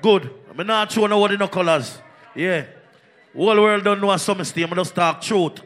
Good. 0.03 0.28
I'm 0.51 0.66
not 0.66 0.90
showing 0.90 1.12
what 1.12 1.31
in 1.31 1.39
the 1.39 1.47
colors. 1.47 1.97
Yeah. 2.35 2.65
Whole 3.36 3.57
world 3.57 3.85
don't 3.85 4.01
know 4.01 4.09
what 4.09 4.19
some 4.19 4.43
stay, 4.43 4.65
I 4.65 4.66
just 4.66 4.94
talk 4.97 5.20
truth. 5.20 5.61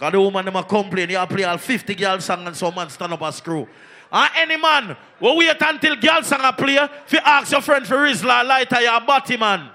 Cause 0.00 0.12
the 0.12 0.20
woman 0.20 0.44
them 0.44 0.56
a 0.56 0.64
complain, 0.64 1.10
you 1.10 1.26
play 1.26 1.44
all 1.44 1.58
50 1.58 1.94
girl 1.94 2.20
song 2.20 2.44
and 2.44 2.56
some 2.56 2.74
man 2.74 2.90
stand 2.90 3.12
up 3.12 3.22
a 3.22 3.32
screw. 3.32 3.68
And 4.10 4.30
any 4.36 4.56
man 4.56 4.96
will 5.20 5.36
wait 5.36 5.56
until 5.60 5.94
girl 5.94 6.24
song 6.24 6.40
a 6.42 6.52
play, 6.52 6.74
if 6.74 7.12
you 7.12 7.20
ask 7.24 7.52
your 7.52 7.60
friend 7.60 7.86
for 7.86 7.98
Rizla, 7.98 8.44
lighter, 8.44 8.80
your 8.80 9.00
body 9.02 9.36
man. 9.36 9.70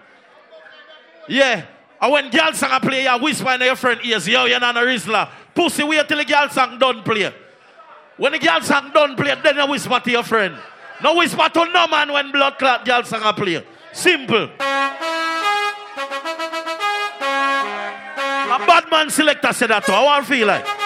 Yeah. 1.30 1.66
And 2.04 2.12
when 2.12 2.30
girl 2.30 2.52
song 2.52 2.70
a 2.74 2.82
play, 2.82 3.04
you 3.04 3.18
whisper 3.18 3.52
in 3.52 3.62
your 3.62 3.78
friend 3.78 3.98
ears, 4.04 4.28
yo, 4.28 4.44
you're 4.44 4.60
not 4.60 4.76
a 4.76 4.82
Rizla. 4.82 5.30
Pussy, 5.56 5.84
wait 5.84 6.06
till 6.06 6.18
the 6.18 6.26
girl 6.26 6.50
song 6.50 6.78
done 6.78 7.02
play. 7.02 7.34
When 8.18 8.34
the 8.34 8.40
girl 8.40 8.60
song 8.60 8.92
done 8.94 9.16
play, 9.16 9.34
then 9.42 9.56
you 9.56 9.66
whisper 9.68 10.02
to 10.02 10.12
your 10.12 10.24
friend. 10.24 10.54
No 11.02 11.16
whisper 11.16 11.48
to 11.48 11.66
no 11.72 11.88
man 11.88 12.12
when 12.12 12.30
blood 12.30 12.60
clot 12.60 12.84
girl 12.84 13.06
song 13.06 13.22
play. 13.36 13.66
Simple. 13.94 14.50
A 14.50 14.50
bad 18.68 18.92
man 18.92 19.10
selector 19.10 19.54
said 19.54 19.70
that 19.70 19.86
too. 19.86 19.94
I 19.94 20.04
want 20.04 20.26
to 20.26 20.30
feel 20.30 20.48
like. 20.48 20.83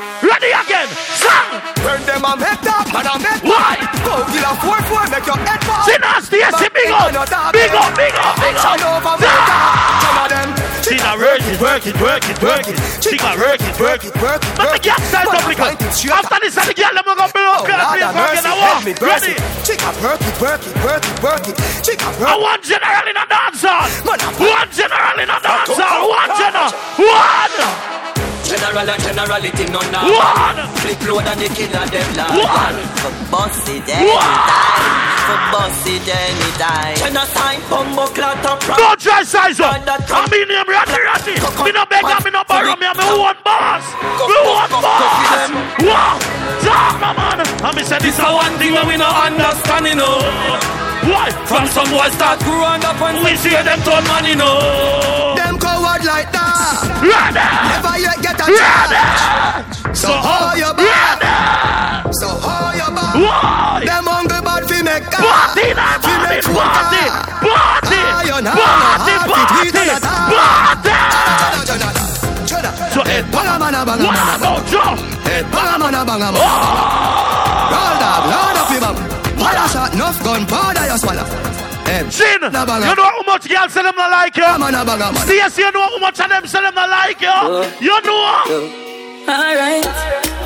Ready 0.00 0.48
again. 0.56 0.88
Song. 1.20 1.60
Turn 1.84 2.00
them 2.08 2.24
a 2.24 2.32
make 2.32 2.64
up 2.64 2.88
and 2.88 3.04
a 3.04 3.14
make 3.20 3.44
Why? 3.44 3.76
Go 4.00 4.24
kill 4.32 4.48
a 4.48 4.52
four 4.56 4.80
four, 4.88 5.04
make 5.12 5.28
your 5.28 5.36
head 5.44 5.60
fall. 5.60 5.84
See 5.84 6.00
nasty, 6.00 6.40
yes, 6.40 6.56
big 6.72 6.88
up. 6.88 7.12
Big 7.12 7.20
up, 7.20 7.52
big 7.52 7.68
up, 7.76 7.92
big 8.00 8.14
up. 8.16 8.32
Action 8.40 8.80
over. 8.80 9.20
Some 9.20 10.16
of 10.24 10.28
them. 10.32 10.48
She 10.80 10.96
got 10.96 11.20
work 11.20 11.44
it, 11.44 11.60
work 11.60 11.84
it, 11.84 12.00
work 12.00 12.24
it, 12.24 12.40
work 12.40 12.64
it. 12.64 12.80
She 13.04 13.20
got 13.20 13.36
work 13.36 13.60
it, 13.60 13.76
work 13.76 14.00
it, 14.00 14.16
work 14.24 14.40
it. 14.40 14.52
But 14.56 14.72
the 14.72 14.80
girl 14.80 15.00
says 15.04 15.28
something. 15.28 15.60
After 15.60 16.38
this, 16.40 16.56
the 16.56 16.72
girl 16.72 16.94
them 16.96 17.04
gonna 17.04 17.28
blow 17.28 17.60
up. 17.60 17.68
Lord 17.68 17.76
Please 17.92 18.00
have 18.00 18.16
work 18.16 18.32
it. 18.32 18.40
mercy, 18.40 18.48
I 18.48 18.56
help 18.56 18.72
want. 18.72 18.84
me, 18.88 18.92
mercy. 18.96 19.36
Ready. 19.36 19.68
She 19.68 19.74
got 19.76 19.94
work 20.00 20.22
it, 20.24 20.36
work 20.40 20.62
it, 20.64 20.76
work 20.80 21.04
it, 21.04 21.16
work 21.20 21.44
it. 21.44 21.56
She 21.84 21.92
I 22.00 22.08
work 22.16 22.40
want 22.40 22.64
general 22.64 23.04
in 23.04 23.16
a 23.20 23.24
dance 23.28 23.60
hall. 23.60 23.84
One 24.08 24.68
general 24.72 25.16
in 25.20 25.28
a 25.28 25.38
dance 25.44 25.76
hall. 25.76 26.08
One 26.08 26.32
general. 26.40 26.72
One. 26.96 28.09
General 28.44 28.88
and 28.88 29.02
generality 29.02 29.64
none 29.70 29.90
now. 29.92 30.06
One. 30.06 30.68
Flip 30.82 31.00
load 31.06 31.26
and 31.26 31.40
the 31.40 31.48
killer 31.54 31.86
them 31.86 32.10
now. 32.16 32.32
One. 32.34 32.78
For 32.98 33.12
boss 33.30 33.68
it 33.68 33.86
anytime. 33.86 35.20
For 35.26 35.38
boss 35.52 35.86
it 35.86 36.08
anytime. 36.08 36.96
Genocide, 36.96 37.62
bumbo 37.70 38.06
clot 38.10 38.44
up. 38.46 38.60
Don't 38.60 39.00
try 39.00 39.22
size 39.22 39.60
up. 39.60 39.82
I 39.86 40.26
mean 40.30 40.50
him 40.50 40.66
ready, 40.66 40.98
ready. 40.98 41.36
Me 41.64 41.70
no 41.72 41.84
beg 41.86 42.04
me 42.24 42.30
no 42.30 42.42
borrow 42.48 42.76
me. 42.76 42.86
I'm 42.86 42.96
me 42.96 43.06
one 43.18 43.38
boss. 43.44 43.84
Me 44.26 44.36
one 44.42 44.70
boss. 44.82 45.50
Wow. 45.80 46.18
Talk 46.64 46.94
no 47.00 47.10
man. 47.14 47.40
And 47.46 47.76
me 47.76 47.82
say 47.82 47.98
this 47.98 48.18
a 48.18 48.26
one 48.34 48.58
thing 48.58 48.74
that 48.74 48.86
we 48.86 48.96
no 48.96 49.06
understand, 49.06 49.86
you 49.86 49.94
know. 49.94 50.89
Why? 51.08 51.30
From 51.48 51.66
some 51.66 51.88
boys 51.90 52.12
start 52.12 52.38
growing 52.40 52.84
up 52.84 53.00
and 53.00 53.24
we 53.24 53.36
see 53.36 53.50
them 53.50 53.80
turn 53.82 54.04
money, 54.06 54.30
you 54.30 54.36
know. 54.36 55.34
Them 55.36 55.58
coward 55.58 56.04
like 56.04 56.30
that. 56.32 57.00
Ready. 57.00 57.46
Never 57.72 57.96
yet 58.04 58.18
get 58.20 58.36
a 58.36 58.46
chance. 58.52 59.98
So 59.98 60.12
how 60.12 60.54
you 60.54 60.70
bad? 60.76 62.12
So 62.12 62.28
how 62.44 62.72
you 62.76 62.88
bad? 62.92 63.14
Why? 63.16 63.82
Them 63.88 64.04
hungry 64.04 64.40
bad 64.44 64.62
fi 64.68 64.82
make 64.84 65.04
car. 65.08 65.24
Party, 65.24 65.72
now, 65.72 65.96
Fi 66.04 66.12
party, 66.20 66.40
party, 66.44 67.04
party, 67.40 68.00
you 68.28 68.36
party, 68.36 68.44
no 68.44 68.52
heart 68.60 69.00
fit 69.08 69.20
party, 69.24 69.72
tar. 70.04 70.28
party. 70.30 70.92
So 72.92 73.00
head 73.04 73.24
Banga 73.30 73.54
mana 73.58 73.84
banga 73.86 74.04
mana. 74.04 74.36
no 74.42 74.52
joke. 74.68 74.98
Head 75.24 75.44
banga 75.52 75.78
mana 75.78 76.04
banga 76.04 76.28
mana. 76.32 77.29
Shot, 80.30 80.38
enough 80.38 80.46
gun, 80.46 80.46
powder 80.46 80.84
you 80.90 80.98
swallow. 80.98 81.24
Head. 81.84 82.10
Chin, 82.10 82.38
you 82.42 82.50
know 82.50 82.60
how 83.10 83.22
much 83.26 83.48
girls 83.48 83.72
say 83.72 83.82
them 83.82 83.94
not 83.96 84.10
like 84.10 84.36
you? 84.36 84.42
Mana 84.58 84.84
banga 84.84 85.06
mana. 85.12 85.26
See, 85.26 85.36
yes, 85.36 85.58
you 85.58 85.70
know 85.72 85.82
how 85.82 85.98
much 85.98 86.20
of 86.20 86.28
them 86.28 86.46
say 86.46 86.60
them 86.62 86.74
not 86.74 86.88
like 86.88 87.20
you? 87.20 87.28
Uh-huh. 87.28 87.64
You 87.80 88.00
know? 88.06 88.70
Alright, 89.28 89.84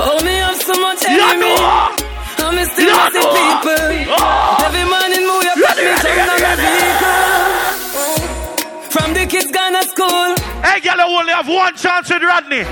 hold 0.00 0.24
me 0.24 0.40
up 0.40 0.54
so 0.56 0.72
much 0.80 1.02
You 1.02 1.20
enemy. 1.20 1.54
know? 1.56 1.96
I'm 2.44 2.58
a 2.58 2.64
still 2.66 2.84
You 2.88 2.96
missing 2.96 3.22
know? 3.22 3.34
people. 3.34 4.14
Oh. 4.16 4.64
Every 4.66 4.84
morning 4.84 5.22
move 5.26 5.44
your 5.44 5.56
Ready, 5.56 5.80
feet, 5.80 6.04
ready, 6.04 6.04
turn 6.04 6.28
on 6.28 6.28
ready, 6.28 6.42
my 6.42 6.48
ready. 6.48 6.64
vehicle. 6.80 8.24
From 8.90 9.08
the 9.14 9.24
kids 9.26 9.50
gone 9.50 9.72
to 9.72 9.82
school. 9.88 10.34
Hey, 10.64 10.80
girl, 10.80 10.96
you 10.96 11.18
only 11.18 11.32
have 11.32 11.46
one 11.48 11.76
chance 11.76 12.08
with 12.08 12.22
Rodney. 12.22 12.64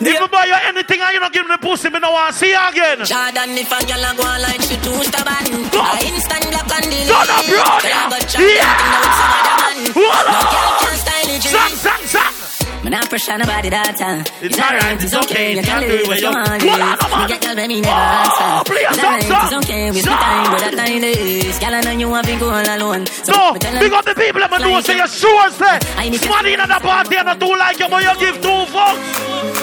If 0.00 0.06
you 0.20 0.28
buy 0.28 0.46
you 0.46 0.54
anything 0.64 1.00
and 1.02 1.12
you 1.12 1.20
don't 1.20 1.32
give 1.32 1.44
me 1.46 1.52
the 1.54 1.58
pussy, 1.58 1.90
me 1.90 1.98
no 1.98 2.12
want 2.12 2.32
to 2.32 2.38
see 2.38 2.50
you 2.50 2.68
again. 2.70 3.04
Jordan, 3.04 3.52
if 3.58 3.68
a 3.68 3.78
girl 3.84 4.00
a 4.06 4.10
go 4.16 4.22
on 4.24 4.40
like 4.40 4.62
she 4.62 4.76
too 4.80 4.96
stubborn 5.04 5.44
I 5.76 6.00
instant 6.08 6.46
block 6.48 6.70
and 6.72 6.84
delete 6.88 7.08
Donna 7.10 7.36
Brown. 7.44 7.80
Girl, 7.84 7.92
I 7.92 8.08
got 8.08 8.22
chat 8.30 8.40
Yeah. 8.40 8.64
them 8.64 8.80
thing 8.80 8.96
with 8.96 9.16
some 9.18 9.34
other 9.36 9.56
man 9.60 9.76
Voila. 9.92 10.30
No 10.30 10.40
girl 10.48 10.72
can 10.80 10.96
style 10.96 11.30
it 11.36 11.42
Sang, 11.42 11.74
sang, 11.76 12.04
sang. 12.06 12.39
Me 12.82 12.88
not 12.88 13.08
pressure 13.10 13.36
nobody 13.36 13.68
that 13.68 13.92
time 14.00 14.24
It's 14.40 14.56
alright, 14.56 14.96
it's 14.96 15.12
okay, 15.12 15.52
You 15.52 15.60
you 15.60 15.62
can 15.62 15.80
can 15.80 15.80
do 15.84 15.88
do 15.88 15.94
it 15.94 16.00
it 16.00 16.08
what 16.08 16.20
you 16.20 16.28
when 16.32 16.48
want 16.48 16.62
you- 16.64 16.68
yes. 16.72 16.80
Voila, 16.80 16.96
come 16.96 17.10
Me 17.12 17.16
on. 17.20 17.28
get 17.28 17.40
girl 17.44 17.56
when 17.60 17.68
me 17.68 17.80
never 17.84 17.92
answer 17.92 18.48
It's 18.72 18.96
song, 18.96 19.04
alright, 19.04 19.28
song. 19.28 19.44
it's 19.44 19.54
okay 19.60 19.84
Waste 19.92 20.06
my 20.06 20.12
Song. 20.16 20.22
time 20.24 20.46
but 20.50 20.60
that 20.64 20.74
time 20.80 21.04
is 21.04 21.58
Girl, 21.60 21.74
I 21.76 21.80
know 21.84 21.92
you 22.00 22.08
want 22.08 22.24
to 22.26 22.34
go 22.40 22.48
all 22.48 22.64
alone 22.76 23.02
So 23.06 23.32
No, 23.36 23.52
me 23.52 23.58
tell 23.60 23.76
big 23.84 23.92
up 23.92 24.04
the 24.08 24.14
people 24.16 24.40
that 24.40 24.48
know 24.50 24.72
Like 24.72 24.84
say 24.88 24.94
it. 24.96 25.04
you're 25.04 25.12
sure 25.12 25.50
say. 25.60 25.76
I 26.00 26.08
need 26.08 26.20
to- 26.24 26.28
in 26.50 26.56
the 26.56 26.80
party 26.80 27.14
and 27.20 27.28
I 27.28 27.34
do 27.36 27.48
like 27.52 27.78
you, 27.78 27.88
but 27.92 28.00
you 28.02 28.14
give 28.16 28.36
two 28.40 28.60
fucks. 28.72 29.04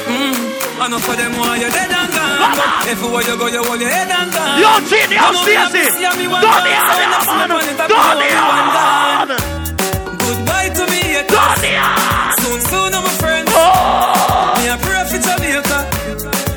Mm. 0.06 0.86
Enough 0.86 1.02
for 1.02 1.16
them 1.18 1.34
why 1.42 1.58
you're 1.58 1.74
dead 1.74 1.90
and 1.90 2.12
gone. 2.14 2.86
Everywhere 2.88 3.24
you 3.26 3.36
go, 3.36 3.48
you 3.50 3.64
hold 3.66 3.82
your 3.82 3.90
head 3.90 4.10
and 4.14 4.30
gone. 4.32 4.62
Yo, 4.62 4.70
Genie, 4.86 5.18
yo, 5.18 5.34
Stacy. 5.42 5.90
Donny, 6.06 6.28
man. 6.30 6.42
Donny, 7.90 8.30
man. 8.30 9.57
Goodbye 10.28 10.70
to 10.76 10.84
me, 10.92 11.02
haters. 11.16 11.64
Soon, 12.44 12.60
soon, 12.68 12.92
I'm 12.94 13.06
a 13.06 13.14
friend. 13.22 13.48
Oh. 13.52 14.60
Me 14.60 14.68
a 14.68 14.76
pray 14.84 15.04
for 15.08 15.20
Jamaica. 15.24 15.80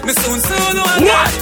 Me 0.07 0.13
soon, 0.19 0.39
soon, 0.43 0.75
one 0.83 1.05
What? 1.07 1.33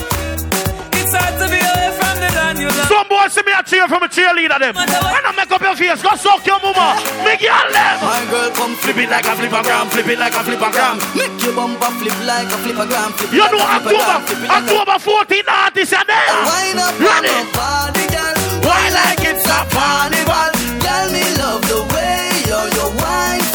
It's 0.99 1.13
hard 1.17 1.35
to 1.41 1.47
be 1.49 1.57
away 1.57 1.89
from 1.97 2.15
the 2.21 2.29
land 2.37 2.59
you 2.61 2.69
love. 2.69 2.89
Some 2.93 3.09
boys 3.09 3.33
see 3.33 3.43
me 3.49 3.53
a 3.57 3.63
cheer 3.65 3.89
from 3.89 4.03
a 4.05 4.09
cheerleader 4.09 4.59
them. 4.61 4.75
When 4.77 5.25
I 5.25 5.33
make 5.37 5.51
up 5.51 5.63
your 5.63 5.77
face, 5.77 6.03
go 6.03 6.13
suck 6.21 6.45
your 6.45 6.61
mama. 6.61 7.01
Me 7.25 7.33
girl 7.41 7.69
them. 7.73 7.97
My 8.05 8.21
girl 8.31 8.51
come 8.53 8.75
Flip 8.79 8.97
it 8.99 9.11
like 9.11 9.25
a 9.25 9.33
flippergram, 9.37 9.87
flip 9.91 10.07
it 10.09 10.19
like 10.19 10.33
a 10.35 10.43
flippergram. 10.45 10.97
Make 11.17 11.43
your 11.43 11.55
bumper 11.57 11.91
flip 11.99 12.19
like 12.29 12.49
a 12.53 12.57
flippergram. 12.61 13.11
Flip 13.17 13.33
You 13.33 13.41
like 13.41 13.53
know 13.53 13.65
a 13.65 13.69
flippergram, 13.81 14.21
October, 14.21 14.27
flip 14.29 14.39
it 14.39 14.49
like 14.49 14.53
a- 14.53 14.77
October 14.77 14.97
14 14.99 15.45
artist 15.49 15.93
are 15.95 16.05
there. 16.05 16.29
Wine 16.45 16.79
up 16.79 16.93
on 16.95 17.01
Ready? 17.09 17.29
the 17.33 17.41
body, 17.57 18.05
girl. 18.13 18.37
Why 18.69 18.85
like 18.93 19.25
it's 19.25 19.49
a 19.49 19.59
Carnival, 19.73 20.53
girl, 20.85 21.07
me 21.13 21.25
love 21.41 21.63
the 21.69 21.79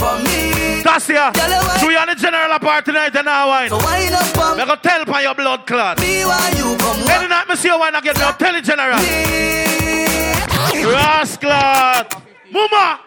for 0.04 0.18
me. 0.28 0.82
That's 0.84 1.08
here. 1.08 1.32
Girl, 1.34 1.50
you 1.50 1.88
wine- 1.88 1.98
on 1.98 2.08
the 2.08 2.16
general 2.16 2.60
part 2.60 2.84
tonight 2.86 3.16
and 3.16 3.26
now 3.26 3.48
wine. 3.48 3.70
So 3.70 3.78
wine 3.78 4.14
up 4.14 4.38
on 4.38 4.58
Me 4.58 4.66
go 4.66 4.76
tell 4.76 5.06
by 5.06 5.22
your 5.22 5.34
blood 5.36 5.66
clot. 5.66 6.00
me 6.00 6.26
while 6.26 6.54
you 6.58 6.78
come 6.78 7.10
Any 7.10 7.28
night 7.30 7.48
me 7.48 7.56
see 7.56 7.70
you 7.70 7.80
wine 7.80 7.96
again, 7.96 8.16
I'll 8.18 8.34
tell 8.34 8.54
the 8.54 8.62
general. 8.62 9.00
Rascal. 10.92 12.22
Mama. 12.52 13.00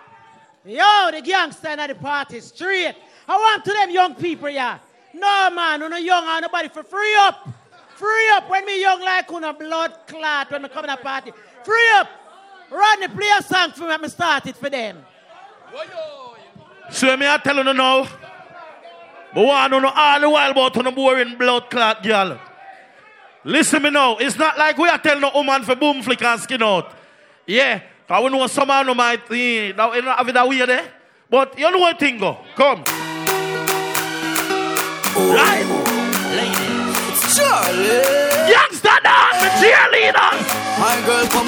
Yo, 0.65 1.11
the 1.13 1.21
gangster 1.23 1.69
at 1.69 1.87
the 1.89 1.95
party 1.95 2.41
straight. 2.41 2.95
I 3.29 3.37
want 3.37 3.65
to 3.65 3.73
them 3.73 3.91
young 3.91 4.15
people, 4.15 4.49
yeah. 4.49 4.79
No 5.15 5.51
man, 5.51 5.81
you 5.81 5.89
no 5.89 5.97
young 5.97 6.25
and 6.27 6.43
nobody 6.43 6.69
for 6.69 6.83
free 6.83 7.15
up. 7.21 7.49
Free 7.97 8.29
up 8.35 8.49
when 8.51 8.65
me 8.67 8.81
young 8.81 9.01
like 9.01 9.31
on 9.33 9.45
a 9.45 9.53
blood 9.53 9.93
clot 10.07 10.51
when 10.51 10.63
me 10.63 10.69
come 10.69 10.85
to 10.85 10.91
the 10.91 11.03
party. 11.03 11.33
Free 11.65 11.89
up. 11.95 12.09
Rodney 12.71 13.09
play 13.09 13.31
a 13.39 13.43
song 13.43 13.71
for 13.73 13.85
me 13.87 13.93
and 13.93 14.03
me 14.03 14.09
start 14.09 14.47
it 14.47 14.57
for 14.57 14.69
them. 14.71 15.05
So 16.91 17.17
me 17.17 17.27
I 17.27 17.39
tell 17.39 17.57
you 17.57 17.75
now. 17.75 18.07
But 19.35 19.45
want 19.45 19.73
to 19.73 19.81
know 19.81 19.93
all 19.95 20.21
the 20.21 20.31
while 20.31 20.51
about 20.51 20.77
on 20.77 20.95
boring 20.95 21.37
blood 21.37 21.71
clot 21.71 22.03
girl. 22.03 22.41
Listen 23.45 23.83
me 23.83 23.91
now. 23.91 24.17
It's 24.17 24.39
not 24.39 24.57
like 24.59 24.79
we 24.79 24.89
are 24.89 24.99
telling 24.99 25.21
no 25.21 25.31
woman 25.35 25.63
for 25.63 25.77
boom 25.77 26.03
flick 26.03 26.23
and 26.23 26.41
skin 26.41 26.63
out. 26.63 26.93
Yeah. 27.47 27.83
Cause 28.09 28.25
we 28.25 28.31
know 28.31 28.47
some 28.47 28.69
man 28.69 28.97
might 28.97 29.31
eh, 29.31 29.73
now 29.73 29.93
you 29.93 30.03
have 30.03 30.29
it 30.29 30.33
that 30.33 30.49
weird 30.49 30.71
eh? 30.71 30.87
But 31.29 31.59
you 31.59 31.71
know 31.71 31.79
what 31.79 31.99
thing 31.99 32.19
go. 32.19 32.39
Come. 32.55 32.85
Right. 35.17 35.87
Charlie. 36.37 36.66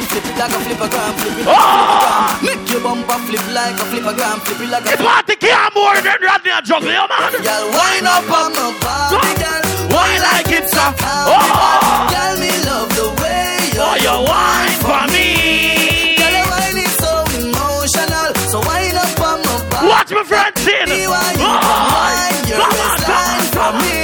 Flip 0.09 0.25
it 0.27 0.37
like 0.39 0.53
a 0.53 0.59
flippergram, 0.65 1.13
flip 1.21 1.39
it 1.39 1.47
like 1.47 1.57
Oh. 1.57 1.63
a 1.63 1.67
flippergram. 1.69 2.43
Make 2.49 2.71
your 2.71 2.81
bumper 2.81 3.19
flip 3.27 3.47
like 3.53 3.77
a 3.79 3.85
flippergram, 3.91 4.37
flip 4.45 4.61
it 4.61 4.71
like 4.73 4.85
a 4.85 4.97
The 4.97 5.05
party 5.05 5.35
can't 5.37 5.75
more 5.75 5.97
than 6.01 6.19
Rodney 6.23 6.51
and 6.51 6.65
juggle, 6.67 6.91
you 6.91 7.07
man. 7.09 7.33
Girl, 7.47 7.65
wine 7.77 8.07
up 8.07 8.31
on 8.31 8.51
my 8.57 8.69
body, 8.81 9.33
girl. 9.43 9.63
Why 9.93 10.11
like 10.21 10.53
sir. 10.69 10.89
Oh, 11.01 12.09
Girl, 12.13 12.35
me 12.41 12.53
love 12.69 12.89
the 12.99 13.07
way 13.21 13.57
you 13.73 13.81
oh, 13.81 13.97
you 14.05 14.17
wine 14.29 14.77
for 14.85 15.03
me. 15.13 16.17
Girl, 16.21 16.35
your 16.37 16.49
wine 16.53 16.79
is 16.85 16.95
so 17.01 17.13
emotional. 17.41 18.29
So 18.53 18.59
wind 18.69 18.97
up 18.97 19.21
on 19.21 19.39
my 19.45 19.57
back. 19.71 19.83
Watch 19.89 20.11
my 20.13 20.25
friend 20.25 20.53
sing. 20.59 20.89
Me 20.93 21.07
why 21.09 21.33
you 21.37 21.49
Oh, 21.49 21.57
wine 21.95 22.45
your 22.49 22.59
come 22.61 22.73
on, 22.73 22.77
waistline 22.77 23.49
come 23.49 23.57
for 23.57 23.71
on. 23.73 23.83
me. 23.83 23.97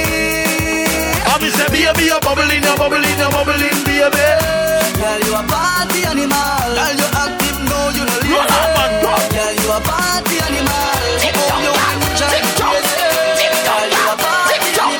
I'm 1.29 1.41
say, 1.51 1.67
baby, 1.69 2.05
you're 2.09 2.19
bubbling, 2.21 2.63
you're 2.63 2.77
bubbling, 2.77 3.17
you're 3.17 3.29
bubbling, 3.31 3.79
baby. 3.85 4.74
Girl, 5.05 5.21
you 5.21 5.37
a 5.37 5.43
party 5.45 6.01
animal. 6.01 6.33
Girl, 6.33 6.97
you 6.97 7.05
active, 7.13 7.61
no, 7.69 7.93
you 7.93 8.09
no 8.09 8.17
lazy. 8.25 8.41
Girl, 9.05 9.53
you 9.53 9.69
a 9.69 9.77
party 9.85 10.41
animal. 10.41 10.97
Tip 11.21 11.37
top, 11.45 11.61
tip 11.61 12.49
top, 12.57 12.73
tip 12.81 13.53
top, 13.69 13.85
tip 13.85 14.01
top, 14.01 14.17
tick 14.49 14.65
tock, 14.73 14.97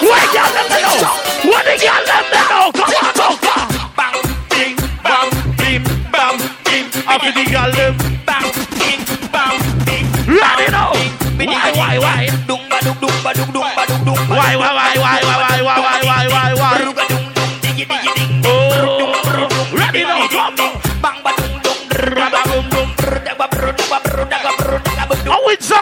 What 0.00 0.32
y'all 0.32 0.48
let 0.56 0.64
me 0.64 0.80
know? 0.80 1.12
What 1.44 1.60
did 1.68 1.84
y'all 1.84 2.00
let 2.08 2.24
me 2.24 2.40
know? 2.40 2.72
Come 2.72 2.88
on, 2.88 3.12
go, 3.12 3.28
go. 3.36 3.52
Bang, 3.92 4.16
bing, 4.48 4.80
bang, 5.04 5.28
bing, 5.60 5.84
bang, 6.08 6.36
bing. 6.64 6.88
I 7.04 7.20
feel 7.20 7.36
the 7.36 7.44
girl 7.52 7.68
them. 7.68 7.92
Bang, 8.24 8.48
bing, 8.80 9.04
bang, 9.28 9.60
bing. 9.84 10.08
Let 10.40 10.56
it 10.64 10.72
know. 10.72 10.96
Why, 11.36 11.68
why, 11.76 12.00
why? 12.00 12.32
Dumba, 12.48 12.80
dumba, 12.80 13.12
dumba, 13.12 13.30
dumba, 13.44 13.84
dumba. 14.08 14.32
Why, 14.40 14.56
why, 14.56 14.72
why, 14.72 14.96
why, 14.96 15.20
why? 15.20 15.41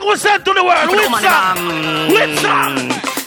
Song 0.00 0.08
was 0.08 0.20
sent 0.20 0.44
to 0.44 0.52
the 0.52 0.64
world? 0.64 0.90
Which 0.90 1.06
song? 1.20 2.08
Which 2.08 2.38
song? 2.40 2.76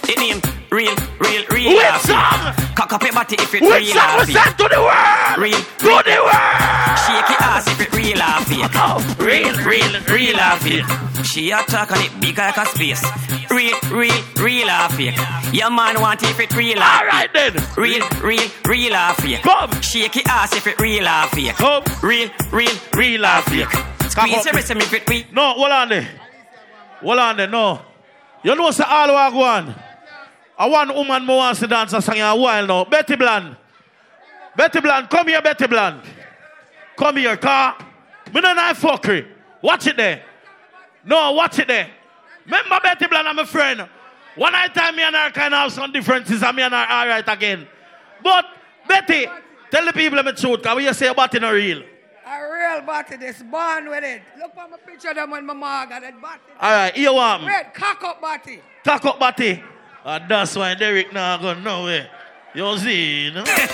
It 0.10 0.20
name 0.20 0.42
real, 0.72 0.96
real, 1.20 1.44
real. 1.52 1.78
Which 1.78 2.02
song? 2.04 2.54
Cock 2.76 2.94
up 2.94 3.04
your 3.04 3.14
body 3.14 3.36
if 3.40 3.54
it 3.54 3.62
Which 3.62 3.72
real. 3.72 3.94
song 3.94 4.18
was 4.18 4.30
happy. 4.30 4.34
sent 4.34 4.58
to 4.58 4.68
the 4.70 4.82
world? 4.82 5.38
Real, 5.38 5.62
To 5.62 5.94
the 6.04 6.18
world. 6.24 6.98
Shake 7.06 7.30
your 7.30 7.42
ass 7.42 7.68
if 7.68 7.82
it 7.82 7.94
real 7.94 8.18
happy. 8.18 8.60
Oh, 8.76 8.98
oh, 8.98 9.24
Real, 9.24 9.54
real, 9.66 9.94
real 10.10 10.38
happy. 10.38 10.82
She 11.24 11.52
a 11.52 11.58
talk 11.64 11.92
on 11.92 12.02
it 12.04 12.12
big 12.20 12.38
like 12.38 12.58
a 12.58 12.66
space. 12.66 13.04
Real, 13.50 13.78
real, 13.92 14.24
real 14.38 14.68
happy. 14.68 15.14
Your 15.56 15.70
man 15.70 16.02
want 16.02 16.22
if 16.24 16.40
it 16.40 16.54
real. 16.56 16.78
Alright 16.80 17.30
then. 17.34 17.54
Real, 17.78 18.06
real, 18.22 18.50
real 18.68 18.94
happy. 18.94 19.36
Come. 19.38 19.82
Shake 19.82 20.16
your 20.16 20.26
ass 20.28 20.54
if 20.56 20.68
it 20.68 20.80
real 20.80 21.06
happy. 21.06 21.50
Come. 21.50 21.84
Real, 22.02 22.30
real, 22.52 22.72
real 22.96 23.24
happy. 23.24 23.64
Squeeze 24.10 24.46
your 24.46 24.54
wrist 24.54 24.72
if 24.72 24.94
it 24.94 25.10
real. 25.10 25.24
No, 25.32 25.54
hold 25.54 25.72
on 25.72 25.90
there. 25.90 26.08
Hold 27.04 27.20
on 27.20 27.38
there, 27.38 27.48
no. 27.48 27.82
You 28.44 28.56
know 28.56 28.72
say 28.72 28.84
all 28.88 29.16
I 29.16 29.30
go 29.30 29.44
on. 29.44 29.76
I 30.58 30.68
want 30.68 30.94
woman 30.96 31.24
who 31.26 31.36
wants 31.36 31.60
to 31.60 31.68
dance 31.68 31.94
a 31.94 32.02
song 32.02 32.16
in 32.16 32.24
a 32.24 32.36
while 32.36 32.66
now. 32.66 32.86
Betty 32.86 33.16
Bland. 33.16 33.58
Betty 34.56 34.80
Bland, 34.80 35.10
come 35.10 35.28
here, 35.28 35.42
Betty 35.42 35.68
Bland. 35.68 36.02
Come 36.96 37.18
here, 37.18 37.36
car. 37.38 37.76
Me 38.34 38.40
no 38.40 38.54
know 38.54 38.72
fuckery. 38.74 39.28
Watch 39.62 39.88
it 39.88 39.98
there. 39.98 40.24
No, 41.06 41.32
watch 41.34 41.60
it 41.60 41.68
there. 41.68 41.90
Remember 42.46 42.80
Betty 42.82 43.08
Bland, 43.08 43.28
I'm 43.28 43.40
a 43.40 43.46
friend. 43.46 43.88
One 44.36 44.52
night 44.52 44.74
time, 44.74 44.96
me 44.96 45.04
and 45.04 45.16
her 45.16 45.32
kind 45.32 45.54
of 45.54 45.60
have 45.60 45.72
some 45.72 45.92
differences, 45.92 46.42
and 46.42 46.56
me 46.56 46.64
and 46.64 46.74
her 46.74 46.86
all 46.90 47.08
right 47.08 47.28
again. 47.28 47.68
But, 48.24 48.46
Betty, 48.88 49.28
tell 49.70 49.86
the 49.86 49.94
people 49.94 50.24
the 50.24 50.34
truth, 50.34 50.62
because 50.62 50.84
you 50.84 50.94
say 50.94 51.08
about 51.08 51.34
it 51.36 51.42
not 51.42 51.50
real. 51.50 51.84
A 52.26 52.40
real 52.54 52.82
body, 52.86 53.18
this 53.18 53.42
born 53.44 53.90
with 53.90 54.04
it. 54.04 54.22
Look 54.40 54.56
at 54.58 54.70
my 54.72 54.78
picture 54.78 55.10
of 55.10 55.16
them 55.16 55.32
when 55.32 55.46
my 55.46 55.54
mom 55.54 55.90
got 55.90 56.02
that 56.02 56.22
body. 56.22 56.40
All 56.60 56.72
right, 56.72 56.96
here 56.96 57.12
want 57.12 57.42
me. 57.44 57.50
Red 57.50 57.74
cock 57.74 58.02
up 58.04 58.22
body. 58.22 58.62
Talk 58.84 59.04
up, 59.06 59.20
Batty. 59.20 59.62
And 60.06 60.30
that's 60.30 60.56
why 60.56 60.74
Derek 60.76 61.12
now 61.12 61.38
go 61.38 61.54
nowhere. 61.54 62.10
You 62.54 62.78
see, 62.78 63.26
you 63.26 63.32
know? 63.32 63.44
Hey, 63.46 63.66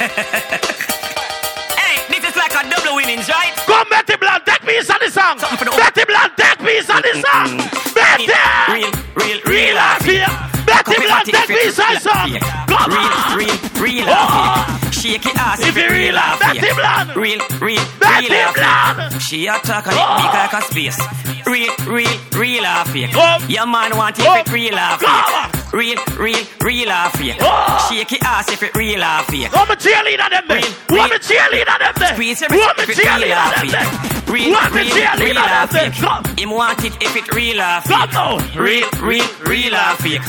this 2.10 2.24
is 2.30 2.36
like 2.36 2.52
a 2.54 2.70
double 2.70 2.96
winnings, 2.96 3.28
right? 3.30 3.54
Come, 3.68 3.88
Betty 3.90 4.16
Bland, 4.18 4.44
take 4.46 4.62
piece 4.62 4.90
of 4.90 5.00
the 5.00 5.10
song. 5.12 5.38
Betty 5.40 6.06
Bland, 6.06 6.32
take 6.38 6.60
piece 6.60 6.90
of 6.90 7.02
the 7.04 7.22
song. 7.22 7.58
Betty! 7.94 8.28
Real, 8.74 8.92
real, 9.16 9.40
Real 9.46 9.78
happy. 9.78 10.20
Betty 10.66 10.96
Bland, 11.06 11.26
take 11.28 11.48
piece 11.48 11.78
of 11.80 11.86
the 11.86 12.00
song. 12.00 12.38
Come 12.68 12.92
Real, 12.92 13.00
on. 13.00 13.38
real, 13.38 13.58
real 13.84 14.06
Oh. 14.10 14.66
happy 14.66 14.89
shake 15.00 15.24
your 15.24 15.34
ass 15.38 15.62
if, 15.62 15.70
if 15.70 15.78
you 15.78 15.90
real 15.90 16.18
off. 16.18 16.40
That's 16.40 16.60
him. 16.60 16.76
Real, 17.16 17.40
real, 17.62 17.84
real 18.02 18.54
off. 18.60 19.22
She 19.22 19.48
attack 19.48 19.88
on 19.88 19.94
it 19.94 20.08
big 20.22 20.34
like 20.34 20.54
a 20.54 20.62
space. 20.62 21.39
Real, 21.50 21.74
real, 21.88 22.20
real 22.34 22.64
happy. 22.64 23.08
Come. 23.08 23.50
Your 23.50 23.66
man 23.66 23.98
want 23.98 24.20
if 24.20 24.26
it 24.26 24.52
real 24.54 24.78
happy. 24.78 25.06
Come. 25.06 25.80
Real, 25.80 25.98
real, 26.20 26.46
real 26.62 26.90
happy. 26.90 27.34
Oh. 27.42 27.90
Shake 27.90 28.12
your 28.12 28.20
ass 28.24 28.52
if 28.52 28.62
it 28.62 28.76
real 28.76 29.02
happy. 29.02 29.46
Come 29.46 29.72
a 29.72 29.76
cheerleader 29.76 30.30
them 30.30 30.46
there. 30.48 30.62
Come 30.62 31.12
a 31.12 31.18
cheerleader 31.18 31.80
them 31.80 31.94
there. 31.98 32.14
Squeeze 32.14 32.42
your 32.42 32.50
wrist 32.52 32.78
a 32.78 32.82
if 32.84 32.90
it 32.90 32.98
real 33.00 33.34
happy. 33.34 33.70
there. 33.70 34.34
Real, 34.34 34.54
real, 34.54 34.70
real 34.70 34.86
cheerleader 34.94 35.34
them 35.34 35.46
happy. 35.50 35.74
there. 35.74 35.92
Come. 35.92 36.38
Him 36.38 36.52
want 36.52 36.84
it 36.86 36.94
if 37.02 37.16
it 37.16 37.34
real. 37.34 37.58
Come 37.58 38.10
now. 38.12 38.38
Real, 38.56 38.88
real, 39.02 39.26
real 39.46 39.74
happy. 39.74 40.20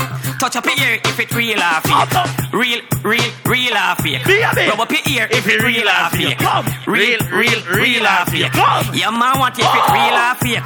Touch 0.40 0.56
up 0.56 0.64
your 0.64 0.78
ear 0.78 1.00
if 1.04 1.20
it 1.20 1.34
real. 1.34 1.58
Come 1.84 2.08
now. 2.12 2.24
Real, 2.52 2.80
real, 3.04 3.30
real 3.44 3.74
happy. 3.74 4.16
Baby. 4.24 4.68
Rub 4.70 4.80
up 4.80 4.90
your 4.90 5.04
ear 5.06 5.28
if 5.30 5.46
it 5.46 5.62
real 5.62 5.86
happy. 5.86 6.34
Come. 6.36 6.64
Real, 6.86 7.20
real, 7.28 7.60
real 7.76 8.04
happy. 8.04 8.48
Come. 8.48 8.94
Your 8.94 9.12
man 9.12 9.38
want 9.38 9.58
if 9.58 9.66
it 9.68 9.92
real 9.92 10.16
happy. 10.16 10.56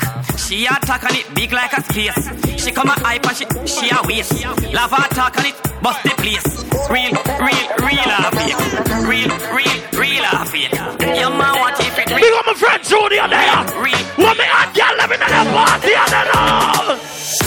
She 0.46 0.66
a 0.66 0.74
talk 0.84 1.02
on 1.04 1.16
it 1.16 1.34
big 1.34 1.52
like 1.52 1.72
a 1.72 1.82
space. 1.82 2.62
She 2.62 2.70
come 2.70 2.88
a 2.88 2.92
hype 3.00 3.26
and 3.26 3.36
she, 3.36 3.46
she 3.66 3.88
a 3.88 3.98
waste. 4.06 4.44
Love 4.74 4.90
her 4.92 5.08
talk 5.14 5.38
on 5.38 5.46
it, 5.46 5.54
bust 5.82 6.02
the 6.02 6.10
place. 6.20 6.44
Real, 6.90 7.16
real, 7.40 7.66
real 7.80 8.08
happy. 8.12 8.52
Real, 9.08 9.32
real, 9.56 9.78
real 9.98 10.24
happy. 10.24 10.68
Your 11.18 11.30
man 11.30 11.54
want 11.56 11.80
if 11.80 11.98
it 11.98 12.08
Big 12.08 12.16
real. 12.22 12.34
up 12.36 12.46
my 12.46 12.54
friend 12.54 12.84
Judy 12.84 13.18
on 13.18 13.30
there. 13.30 13.82
Real. 13.82 13.96
What 14.20 14.36
me 14.36 14.44
hot 14.44 14.68
girl 14.76 14.94
living 15.00 15.24
in 15.24 15.32
a 15.32 15.44
party 15.48 15.94
and 15.96 16.12
then 16.12 16.28
all. 16.36 17.03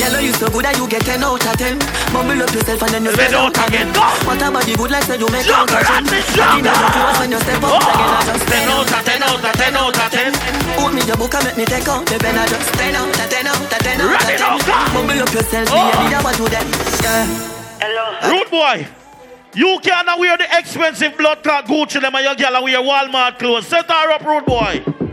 Girl, 0.08 0.24
you 0.24 0.32
so 0.40 0.48
good 0.48 0.64
that 0.64 0.80
you 0.80 0.88
get 0.88 1.04
10 1.04 1.20
out 1.20 1.44
of 1.44 1.56
10. 1.60 1.76
Mumble 2.16 2.40
up 2.40 2.52
yourself 2.56 2.80
and 2.88 2.92
then 2.96 3.04
you 3.04 3.12
Spend 3.12 3.36
out 3.36 3.52
again. 3.68 3.92
Go. 3.92 4.08
What 4.24 4.40
about 4.40 4.64
the 4.64 4.74
good 4.80 4.92
like 4.92 5.04
say 5.04 5.20
you 5.20 5.28
make 5.28 5.44
Jump 5.44 5.68
out 5.68 5.76
of 5.76 5.84
around 5.84 6.06
10? 6.08 6.16
me, 6.16 6.20
I 6.24 6.32
jump 6.32 6.64
think 6.64 6.96
you 6.96 7.04
was 7.04 7.18
when 7.20 7.32
you 7.36 7.40
step 7.44 7.64
up 7.68 7.76
oh, 7.76 7.92
again. 7.92 8.08
I 8.08 8.22
just 8.24 8.46
10 8.48 8.72
out 8.72 8.88
of 8.88 9.02
10 9.04 9.28
out 9.28 9.44
of 9.44 9.54
10 9.60 9.76
out 9.76 9.98
of 10.00 10.10
10. 10.16 10.32
Hold 10.80 10.94
me 10.96 11.02
your 11.04 11.18
book 11.20 11.34
and 11.36 11.44
make 11.44 11.58
me 11.60 11.66
take 11.68 11.88
out 11.92 12.04
the 12.08 12.16
pen. 12.24 12.40
I 12.40 12.46
just 12.48 12.72
10 12.72 12.96
out 12.96 13.12
of 13.12 13.28
10 13.28 13.52
out 13.52 13.60
of 13.60 13.82
10 13.84 14.00
out 14.00 14.08
Ready 14.08 14.36
now, 14.40 14.56
of 14.56 14.64
10. 14.64 14.96
Mumble 14.96 15.20
up 15.28 15.32
yourself, 15.36 15.68
Oh. 15.76 15.76
me 15.76 15.92
and 15.92 16.08
me, 16.08 16.18
what 16.24 16.36
you 16.40 16.48
then? 16.48 16.68
Yeah. 17.04 18.32
Rude 18.32 18.50
boy. 18.50 18.78
You 19.54 19.80
cannot 19.84 20.20
wear 20.20 20.38
the 20.38 20.48
expensive 20.56 21.18
blood 21.18 21.44
clot 21.44 21.66
Gucci 21.68 22.00
them 22.00 22.16
and 22.16 22.24
your 22.24 22.36
girl 22.36 22.56
and 22.56 22.64
wear 22.64 22.80
Walmart 22.80 23.40
clothes. 23.40 23.68
Set 23.68 23.90
her 23.92 24.12
up, 24.16 24.24
rude 24.24 24.46
boy. 24.46 25.07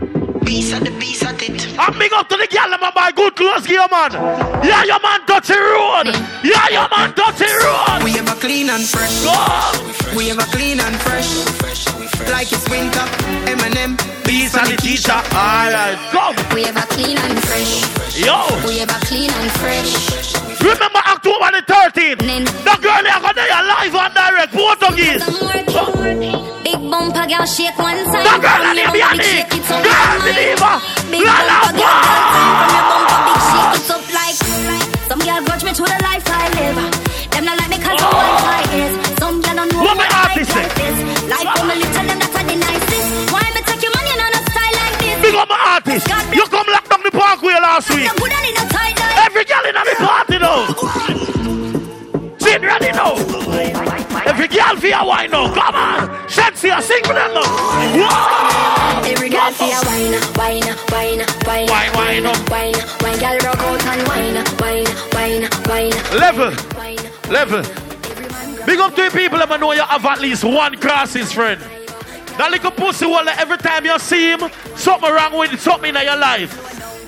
Piece 0.45 0.73
of 0.73 0.83
the 0.85 0.91
piece 0.99 1.21
of 1.23 1.35
it. 1.41 1.67
I'm 1.77 1.97
big 1.97 2.13
up 2.13 2.29
to 2.29 2.37
the 2.37 2.47
girl 2.47 2.69
them 2.69 2.79
and 2.83 2.93
buy 2.93 3.11
good 3.11 3.35
clothes 3.35 3.65
for 3.65 3.73
your 3.73 3.89
man. 3.89 4.11
Yeah, 4.63 4.83
your 4.85 4.99
man 5.01 5.25
touch 5.25 5.47
the 5.47 5.57
road. 5.57 6.07
Yeah, 6.45 6.69
your 6.69 6.87
man 6.89 7.13
touch 7.13 7.37
the 7.41 7.49
road. 7.49 8.03
We 8.05 8.13
ever 8.19 8.35
clean 8.39 8.69
and 8.69 8.83
fresh. 8.85 9.25
Go. 9.25 9.33
We 10.15 10.31
ever 10.31 10.45
clean 10.53 10.79
and 10.79 10.95
fresh. 11.01 11.33
Like 12.29 12.51
it's 12.53 12.69
winter. 12.69 13.05
Eminem. 13.49 13.97
Peace 14.23 14.55
and 14.55 14.67
the 14.69 14.77
teacher. 14.77 15.17
Alright, 15.33 15.97
come. 16.13 16.35
We 16.53 16.65
ever 16.65 16.85
clean 16.93 17.17
and 17.17 17.37
fresh. 17.43 17.83
Yo. 18.15 18.45
We 18.69 18.79
ever 18.81 18.99
clean 19.09 19.29
and 19.33 19.51
fresh. 19.59 19.91
Remember 20.61 21.01
October 21.09 21.51
the 21.57 21.61
13th? 21.65 22.21
The 22.21 22.75
girl 22.81 23.03
here 23.05 23.21
got 23.21 23.35
there 23.35 23.49
live 23.49 23.95
and 23.95 24.13
direct. 24.13 24.53
Portuguese. 24.53 25.21
Big 26.65 26.81
bumper 26.89 27.25
girl 27.29 27.45
shake 27.45 27.77
one 27.77 28.01
time. 28.09 28.23
The 28.25 28.37
girl 28.41 28.57
From 28.57 28.73
and 28.73 28.77
your 28.79 28.89
the 28.89 28.97
bumper, 28.97 29.21
Yannick. 29.21 29.45
shake 29.45 29.53
it 29.53 29.67
Girl, 29.69 30.17
like 30.25 30.34
believer. 30.35 30.75
mine. 30.75 31.11
Big 31.11 31.23
La, 31.23 31.37
la, 31.47 31.57
la. 31.71 31.91
From 32.35 32.69
your 32.75 32.85
bumper, 32.91 33.19
big 33.25 33.39
shake 33.49 33.75
it 33.79 33.91
up 33.95 34.03
like. 34.11 34.37
Some 35.07 35.21
girl 35.23 35.39
grudge 35.45 35.63
me 35.63 35.71
to 35.71 35.83
the 35.87 35.99
life 36.03 36.25
I 36.27 36.45
live. 36.59 36.77
Them 37.31 37.43
not 37.45 37.55
oh. 37.55 37.61
like 37.61 37.71
me 37.71 37.77
cause 37.79 38.01
I'm 38.01 38.11
one 38.11 38.35
fight 38.43 38.71
is. 38.75 38.93
Some 39.19 39.37
girl 39.41 39.55
don't 39.55 39.71
know 39.71 39.79
What 39.85 39.95
what 39.95 40.03
me 40.03 40.07
life 40.11 40.35
artist 40.35 40.51
eh? 40.51 40.67
say? 40.67 40.95
Life 41.31 41.49
for 41.55 41.65
me 41.65 41.75
little 41.79 42.05
them 42.05 42.19
that's 42.19 42.35
a 42.35 42.41
the 42.43 42.55
nicest. 42.59 43.09
Why 43.31 43.43
me 43.55 43.61
take 43.63 43.83
your 43.85 43.93
money 43.95 44.11
and 44.11 44.21
on 44.25 44.43
style 44.51 44.75
like 44.75 44.97
this? 44.99 45.17
Big 45.23 45.35
up 45.35 45.47
my 45.49 45.59
artist. 45.73 46.05
You 46.35 46.43
come 46.51 46.67
lock 46.67 46.85
down 46.89 47.01
the 47.05 47.11
parkway 47.11 47.55
last 47.55 47.87
week. 47.95 48.09
Good 48.11 48.33
and 48.35 48.45
in 48.49 48.55
a 48.59 48.65
tight 48.67 48.95
life. 48.99 49.17
Every 49.23 49.45
girl 49.47 49.65
in 49.69 49.75
the 49.79 49.95
party 50.03 50.37
now. 50.43 50.59
Sit 52.43 52.61
ready 52.61 52.91
now. 52.91 53.13
Every 54.25 54.47
girl 54.47 54.75
for 54.75 54.87
your 54.87 55.05
wine 55.05 55.31
now. 55.31 55.53
Come 55.53 55.75
on. 55.75 56.01
Shensi, 56.27 56.69
sing 56.81 57.03
for 57.03 57.13
them 57.13 57.31
now. 57.33 57.45
Whoa. 57.95 58.54
Girl 59.35 59.51
see 59.51 59.71
a 59.71 59.79
wine, 59.83 60.15
wine, 60.39 60.63
wine, 60.91 61.19
wine, 61.45 61.67
Wine, 61.67 61.91
wine 61.93 62.25
up. 62.25 62.49
wine, 62.49 62.73
wine. 63.01 63.19
Girl 63.19 63.37
rock 63.43 63.59
out 63.59 63.85
and 63.85 64.07
wine, 64.07 64.37
wine, 64.63 64.87
wine, 65.11 65.43
wine. 65.67 65.91
Level. 66.17 66.51
Level. 67.29 67.61
Big 68.65 68.79
up 68.79 68.95
to 68.95 69.03
the 69.03 69.11
people 69.13 69.37
that 69.37 69.59
know 69.59 69.73
you 69.73 69.83
have 69.83 70.05
at 70.05 70.21
least 70.21 70.43
one 70.43 70.75
crosses, 70.77 71.31
friend. 71.33 71.59
That 72.37 72.51
little 72.51 72.71
pussy 72.71 73.05
wall 73.05 73.27
every 73.27 73.57
time 73.57 73.85
you 73.85 73.99
see 73.99 74.31
him, 74.31 74.39
something 74.75 75.11
wrong 75.11 75.37
with 75.37 75.59
something 75.59 75.95
in 75.95 76.01
your 76.03 76.17
life. 76.17 76.61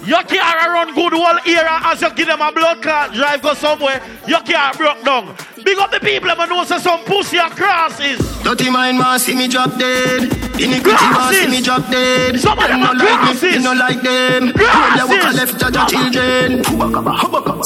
You 0.05 0.15
can't 0.27 0.67
run 0.67 0.93
good 0.95 1.13
whole 1.13 1.39
era 1.45 1.79
as 1.83 2.01
you 2.01 2.13
give 2.13 2.27
them 2.27 2.41
a 2.41 2.51
blood 2.51 2.81
clot 2.81 3.13
drive 3.13 3.41
go 3.41 3.53
somewhere. 3.53 4.01
You 4.27 4.37
can't 4.45 4.77
broke 4.77 5.03
down. 5.03 5.35
Big 5.67 5.77
up 5.79 5.91
the 5.91 5.99
people 5.99 6.31
that 6.31 6.47
know 6.47 6.63
say 6.63 6.79
some 6.79 7.03
pussy 7.03 7.35
across 7.35 7.99
is. 7.99 8.23
Dirty 8.39 8.71
mind 8.71 8.95
man 8.95 9.19
see 9.19 9.35
me 9.35 9.51
drop 9.51 9.75
dead. 9.75 10.31
Iniquity 10.55 11.07
man 11.11 11.27
see 11.35 11.51
me 11.51 11.59
drop 11.59 11.83
dead. 11.91 12.39
Some 12.39 12.55
of 12.55 12.71
them 12.71 12.79
no 12.79 12.87
are 12.87 12.95
like 12.95 13.03
me, 13.03 13.35
grasses. 13.35 13.59
me 13.59 13.67
no 13.67 13.75
like 13.75 13.99
them. 13.99 14.55
Grasses. 14.55 14.95
They 14.95 15.03
walk 15.11 15.27
a 15.27 15.31
left 15.35 15.59
judge 15.59 15.75
your 15.75 15.87
children. 15.91 16.63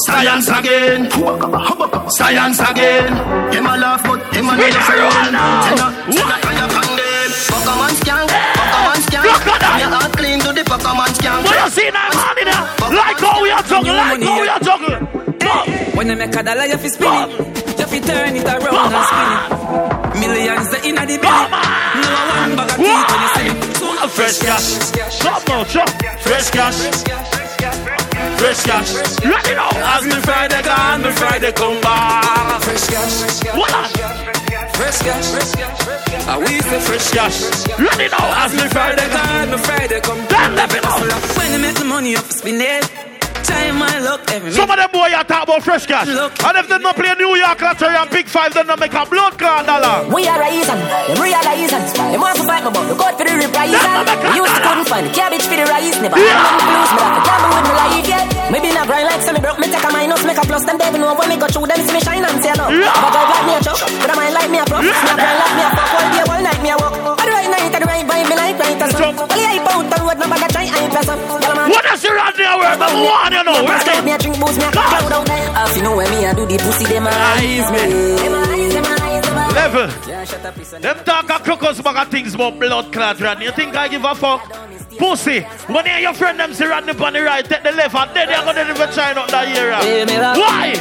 Science 0.02 0.50
again. 0.50 1.06
Science 2.10 2.58
again. 2.58 3.14
Them 3.54 3.70
a 3.70 3.78
laugh 3.78 4.02
but 4.02 4.18
them 4.34 4.50
a 4.50 4.54
Spin 4.58 4.74
not 4.74 4.90
around 4.90 5.14
friend. 5.14 5.38
now. 5.38 5.62
Say 5.62 5.78
no, 5.78 5.86
say 6.10 6.26
no 6.26 6.36
fire 6.42 6.66
upon 6.66 6.88
them. 6.98 7.30
Fuck 7.54 7.70
a 7.70 7.74
man 7.78 7.94
skank. 8.02 8.34
Fuck 8.34 8.66
a 8.66 8.80
man 8.82 8.98
skank. 9.06 9.30
Your 9.78 9.90
heart 9.94 10.12
clean 10.18 10.42
to 10.42 10.50
the 10.50 10.66
fuck 10.66 10.82
a 10.82 10.90
man 10.90 11.06
skank. 11.14 11.46
What 11.46 11.54
you 11.54 11.70
see 11.70 11.86
now, 11.94 12.10
man? 12.18 12.34
in 12.34 12.50
there? 12.50 12.66
Like 12.98 13.22
how 13.22 13.38
we 13.38 13.54
are 13.54 13.62
juggle, 13.62 13.94
like 13.94 14.18
how 14.26 14.42
we 14.42 14.50
are 14.50 15.21
juggle. 15.42 15.96
When 15.96 16.08
you 16.08 16.16
make 16.16 16.34
a 16.34 16.42
dollar, 16.42 16.66
you 16.66 16.78
fi 16.78 16.88
spin 16.88 17.12
it. 17.12 17.78
You 17.78 17.86
fi 17.86 17.98
turn 18.00 18.36
it 18.36 18.46
around 18.46 18.92
and 18.94 19.04
spin 19.10 19.30
it. 19.34 19.62
Millions 20.22 20.68
the 20.70 20.78
inna 20.88 21.02
the 21.06 21.16
billy. 21.22 21.44
No 22.02 22.10
one 22.34 22.52
bag 22.56 22.70
of 22.70 22.76
teeth 22.76 23.06
when 23.10 23.20
you 23.24 23.30
see 23.34 23.48
it. 23.50 23.56
No 23.82 24.08
Fresh 24.08 24.38
cash. 24.40 24.68
Come 25.22 25.56
on, 25.56 25.64
chop. 25.66 25.88
Fresh 26.20 26.50
cash. 26.50 26.78
Fresh 28.40 28.62
cash. 28.64 28.90
Ready 29.24 29.54
now. 29.54 29.70
As 29.94 30.04
me 30.04 30.18
Friday 30.26 30.62
gone, 30.62 31.02
me 31.02 31.10
Friday 31.12 31.52
come 31.52 31.80
back. 31.80 32.62
Fresh 32.62 32.86
cash. 32.92 33.14
What? 33.56 33.70
Fresh 34.76 34.98
cash. 35.06 35.28
I 36.28 36.38
we 36.38 36.60
say 36.60 36.80
fresh 36.80 37.10
cash. 37.10 37.38
Ready 37.78 38.08
now. 38.10 38.44
As 38.44 38.52
me 38.54 38.68
Friday 38.68 39.08
gone, 39.08 39.50
me 39.50 39.58
Friday 39.58 40.00
come 40.00 40.22
let 40.56 40.72
me 40.72 40.80
know. 40.80 40.98
When 41.36 41.52
you 41.52 41.58
make 41.58 41.76
the 41.76 41.84
money, 41.84 42.14
fi 42.16 42.32
spin 42.34 42.60
it. 42.60 43.11
Time 43.42 43.78
my 43.78 43.98
luck 43.98 44.22
every 44.30 44.52
Some 44.52 44.70
of 44.70 44.76
them 44.76 44.90
boy 44.92 45.10
are 45.10 45.24
talk 45.24 45.44
about 45.44 45.62
fresh 45.62 45.86
cash. 45.86 46.06
And 46.06 46.54
if 46.56 46.68
they 46.68 46.78
not 46.78 46.94
play 46.94 47.14
New 47.18 47.34
York 47.34 47.60
lottery 47.60 47.96
and 47.96 48.10
pick 48.10 48.28
five, 48.28 48.54
then 48.54 48.66
they 48.66 48.76
make 48.76 48.94
a 48.94 49.04
blood 49.06 49.34
clot 49.38 49.66
dollar. 49.66 50.06
We 50.14 50.28
are 50.30 50.38
reason, 50.38 50.78
them 50.78 51.18
realizing. 51.18 51.82
Them 52.12 52.20
want 52.22 52.36
to 52.38 52.44
fight 52.46 52.62
me, 52.62 52.70
but 52.70 52.86
look 52.86 53.02
out 53.02 53.18
for 53.18 53.26
the 53.26 53.34
reprisal. 53.34 53.82
We 54.30 54.38
used 54.38 54.54
to 54.54 54.60
couldn't 54.62 54.86
find 54.86 55.06
the 55.06 55.12
cabbage 55.12 55.42
for 55.42 55.56
the 55.58 55.66
rice. 55.66 55.98
Never 55.98 56.14
had 56.14 56.38
nothing 56.38 56.62
to 56.62 56.70
lose, 56.70 56.92
but 56.94 57.02
I 57.02 57.10
could 57.12 57.24
gamble 57.26 57.50
with 57.50 57.66
my 57.66 57.74
life, 57.82 58.06
yeah. 58.06 58.50
Maybe 58.52 58.68
not 58.70 58.86
grind 58.86 59.06
like 59.10 59.22
some 59.26 59.38
broke, 59.42 59.58
me 59.58 59.66
take 59.66 59.82
a 59.82 59.90
minus, 59.90 60.22
make 60.22 60.38
a 60.38 60.44
plus. 60.46 60.64
Them 60.64 60.78
devil 60.78 61.00
know 61.00 61.14
when 61.18 61.28
me 61.28 61.36
go 61.36 61.46
through 61.48 61.66
them, 61.66 61.80
see 61.82 61.94
me 61.94 62.00
shine 62.00 62.22
and 62.22 62.38
say 62.38 62.54
no. 62.54 62.70
But 62.70 63.10
God 63.10 63.26
like 63.26 63.44
me 63.48 63.52
a 63.58 63.60
choke, 63.64 63.82
but 63.98 64.10
I 64.10 64.14
mind 64.14 64.34
like 64.38 64.50
me 64.54 64.58
a 64.62 64.64
prof. 64.70 64.82
Me 64.86 64.92
a 64.92 65.14
grind 65.18 65.38
like 65.42 65.54
me 65.58 65.62
a 65.66 65.70
fuck, 65.74 65.90
all 65.98 66.06
day, 66.14 66.24
all 66.30 66.42
night 66.46 66.60
me 66.62 66.70
a 66.70 66.76
walk. 66.78 66.94
At 67.18 67.26
the 67.26 67.32
right 67.32 67.50
night, 67.50 67.72
at 67.74 67.80
the 67.82 67.88
right 67.90 68.06
vibe, 68.06 68.28
me 68.30 68.36
like 68.38 68.58
right 68.60 68.78
as 68.86 68.92
well. 68.94 69.12
Only 69.18 69.44
I 69.50 69.58
out 69.72 69.91
What 70.92 71.84
does 71.84 72.04
your 72.04 72.16
run 72.16 72.34
there 72.36 72.58
word? 72.58 72.78
Number 72.78 73.00
one, 73.00 73.32
you 73.32 73.44
know. 73.44 73.66
Ready? 73.66 74.04
Me 74.04 74.12
a 74.12 74.18
drink 74.18 74.38
booze, 74.38 74.58
me 74.58 74.64
a 74.64 74.70
cloud 74.70 75.12
out 75.12 75.26
there. 75.26 75.52
If 75.66 75.76
you 75.76 75.82
know 75.82 75.96
where 75.96 76.10
me 76.10 76.24
a 76.26 76.34
do 76.34 76.44
the 76.44 76.58
pussy, 76.58 76.84
them 76.84 77.06
eyes 77.08 77.70
me. 77.72 78.22
Level. 79.54 79.88
Them 80.80 81.04
talk 81.04 81.30
a 81.30 81.42
crocus 81.42 81.80
bag 81.80 81.96
of 81.96 82.08
things 82.10 82.34
about 82.34 82.58
blood 82.58 82.92
clot, 82.92 83.20
Rodney. 83.20 83.46
You 83.46 83.52
think 83.52 83.74
I 83.74 83.88
give 83.88 84.04
a 84.04 84.14
fuck? 84.14 84.42
Pussy, 84.98 85.40
when 85.72 85.86
you 85.86 85.92
and 85.92 86.02
your 86.02 86.14
friend 86.14 86.38
them 86.38 86.52
see 86.52 86.64
Rodney 86.66 86.92
on 86.92 87.12
the 87.12 87.22
right, 87.22 87.44
take 87.44 87.62
the 87.62 87.72
left, 87.72 87.94
and 87.94 88.10
then 88.14 88.28
they're 88.28 88.44
gonna 88.44 88.64
never 88.64 88.86
try 88.92 89.12
out 89.12 89.28
that 89.30 89.48
area. 89.48 89.76
Hey, 89.78 90.04
me 90.04 90.18
love. 90.18 90.36
Why? 90.36 90.74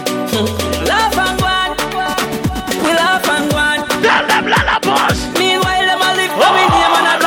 Laugh 0.84 1.16
and 1.16 1.40
go 1.40 1.48
on. 1.48 1.72
We 2.84 2.92
laugh 2.92 3.28
and 3.30 3.52
go 3.52 3.58
on. 3.58 3.88
Tell 4.04 4.28
them 4.28 4.46
lullabies. 4.52 5.20
Meanwhile, 5.40 5.86
them 5.88 6.04
a 6.04 6.10
live 6.20 6.32
for 6.36 6.52
me 6.52 6.64
oh. 6.68 6.76
name 6.76 6.96
and 7.00 7.08
a 7.08 7.21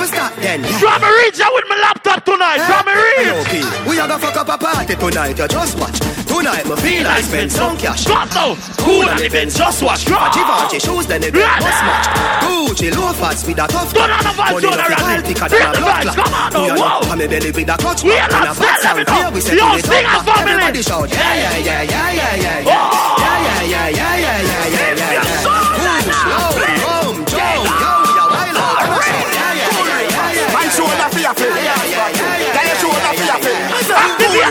band, 0.00 0.06
couple 0.06 0.06
stop 0.06 0.32
then. 0.40 0.62
Try 0.80 0.98
me 0.98 1.08
reach 1.24 1.40
out 1.40 1.52
with 1.54 1.64
my 1.68 1.76
laptop 1.80 2.24
tonight. 2.24 2.58
Try 2.66 2.80
me 2.86 2.92
reach. 2.96 3.64
We 3.88 3.98
are 4.00 4.08
gonna 4.08 4.18
fuck 4.18 4.36
up 4.36 4.48
a 4.48 4.58
party 4.58 4.96
tonight. 4.96 5.38
You 5.38 5.48
just 5.48 5.78
watch. 5.78 5.98
Tonight, 6.26 6.64
me 6.66 6.76
feel 6.76 7.06
I 7.06 7.20
spend 7.22 7.50
some 7.52 7.76
cash. 7.76 8.06
Got 8.06 8.32
no. 8.34 8.56
Cool 8.78 9.08
and 9.08 9.20
even 9.20 9.50
just 9.50 9.82
watch. 9.82 10.04
Givenchy 10.06 10.78
shoes, 10.80 11.06
then 11.06 11.22
it 11.24 11.34
must 11.34 11.82
match. 11.84 12.06
Gucci 12.44 12.90
loafers 12.94 13.44
with 13.46 13.58
a 13.58 13.66
tough 13.66 13.92
the 13.92 13.98
vibes, 14.00 14.52
Money 14.52 14.68
turn 14.68 14.78
no 14.78 14.84
fi 14.84 14.88
around. 14.88 15.00
call 15.00 15.20
thicker 15.26 15.48
than 15.48 15.74
a 15.74 15.78
blood 15.78 16.02
clot. 16.02 16.16
come 16.16 16.34
on, 16.34 16.52
Me 16.54 16.68
no, 16.68 16.74
a 16.74 16.78
whoa. 16.78 16.98
look 17.00 17.04
for 17.10 17.16
me 17.16 17.26
belly 17.26 17.50
with 17.50 17.68
a 17.68 17.76
clutch 17.76 18.02
We 18.04 18.12
are 18.16 18.30
not 18.30 18.46
a 18.46 18.54
fat 18.54 18.80
set, 18.80 18.96
let 18.96 18.96
me 18.96 19.04
sound 19.04 19.08
know. 19.10 19.14
here, 19.20 19.30
we 19.34 19.40
set 19.40 19.54
Yo, 19.58 19.78
sing 19.78 20.04
up. 20.06 20.14
us, 20.14 20.22
family. 20.24 20.52
Everybody 20.52 20.82
shout, 20.82 21.10
yeah, 21.10 21.34
yeah, 21.34 21.56
yeah, 21.58 21.82
yeah, 21.82 22.12
yeah, 22.14 22.36
yeah. 22.36 22.60
Yeah, 22.60 22.86
yeah, 23.20 23.62
yeah, 23.62 23.88
yeah, 23.88 24.16
yeah, 24.16 24.40
yeah, 24.40 24.68
yeah, 24.70 24.94
yeah, 24.96 25.12
yeah. 25.12 25.49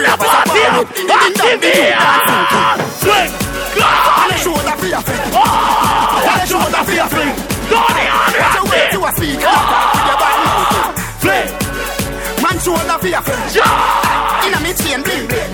la 0.02 0.18
party 0.18 0.60
Activate 1.10 1.96
Swing 3.00 3.32
God 3.76 4.38
Show 4.38 4.56
the 4.56 4.74
fear 4.80 5.00
Man 12.42 12.58
Yeah. 13.54 14.48
In 14.48 14.54
a 14.54 14.60
mid-chain 14.62 15.02
bling 15.04 15.28
bling 15.28 15.49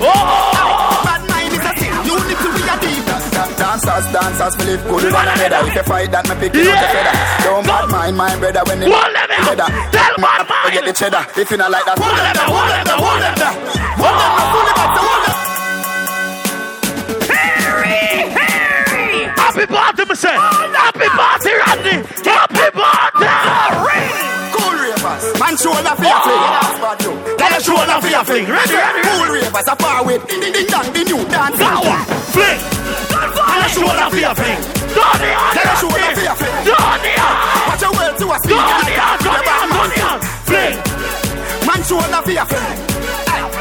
Dancers, 4.16 4.56
Philip, 4.56 4.80
good 4.88 5.12
one 5.12 5.28
another. 5.28 5.68
If 5.68 5.76
you 5.76 5.84
fight 5.84 6.08
that, 6.16 6.24
me 6.24 6.36
pick 6.40 6.56
you 6.56 6.72
out 6.72 6.80
the 6.80 6.88
feather. 6.88 7.12
Don't 7.44 7.68
bad 7.68 7.92
mind 7.92 8.16
my 8.16 8.32
brother 8.40 8.64
when 8.64 8.80
they 8.80 8.88
Hold 8.88 9.12
them 9.12 9.28
leather. 9.44 9.68
Tell 9.92 10.16
bad 10.24 10.48
I 10.48 10.72
get 10.72 10.88
the 10.88 10.96
cheddar. 10.96 11.20
If 11.36 11.52
you 11.52 11.60
not 11.60 11.68
like 11.68 11.84
that, 11.84 12.00
Hold 12.00 12.16
them, 12.16 12.32
hold 12.48 12.64
them, 12.64 12.96
hold 12.96 13.20
them. 13.20 13.36
Hold 14.00 14.16
them, 14.16 14.32
hold 14.40 14.72
them, 14.72 14.88
hold 15.04 15.20
them. 15.28 15.36
Harry, 17.28 18.32
Harry. 18.32 19.28
Happy 19.36 19.68
party, 19.68 20.08
me 20.08 20.16
say. 20.16 20.32
Happy 20.32 21.12
party, 21.12 21.52
Rodney. 21.60 22.08
Happy 22.24 22.72
party. 22.72 23.15
Then 25.56 25.72
show 25.72 25.80
enough 25.80 25.96
for 25.96 26.04
your 26.04 26.20
fling. 26.20 27.38
Then 27.40 27.54
you 27.56 27.62
show 27.64 27.80
enough 27.82 28.04
for 28.04 28.12
your 28.12 28.26
fling. 28.26 28.44
Ready, 28.44 28.76
ready. 28.76 29.02
Cool 29.08 29.32
ravers 29.32 29.68
are 29.72 29.76
far 29.80 30.04
away. 30.04 30.18
Ding, 30.28 30.42
ding, 30.42 30.52
ding, 30.52 30.68
dong, 30.68 30.84
the 30.92 31.04
new 31.08 31.24
dance. 31.32 31.56
Now 31.56 31.80
one. 31.80 32.04
Fling. 32.36 32.60
Then 32.60 33.64
you 33.64 33.70
show 33.72 33.88
enough 33.88 34.12
for 34.12 34.20
your 34.20 34.36
fling. 34.36 34.60
Don't 34.92 35.16
the 35.16 35.32
hand. 35.32 35.56
Then 35.56 35.64
you 35.64 35.76
show 35.80 35.96
enough 35.96 36.12
for 36.12 36.26
your 36.28 36.36
fling. 36.36 36.60
Don't 36.68 37.00
the 37.00 37.12
hand. 37.16 37.72
Watch 37.72 37.82
your 37.88 37.94
words 37.96 38.20
to 38.20 38.26
a 38.28 38.38
speaker. 38.44 38.68
Don't 38.68 38.84
the 38.84 39.00
hand. 39.00 39.20
Don't 39.24 39.40
the 39.40 39.54
hand. 39.56 39.72
Don't 39.72 39.92
the 39.96 40.00
hand. 40.04 40.22
Fling. 40.44 40.76
Man, 41.64 41.80
show 41.88 42.04
enough 42.04 42.26
for 42.28 42.36
your 42.36 42.48
fling. 42.52 42.76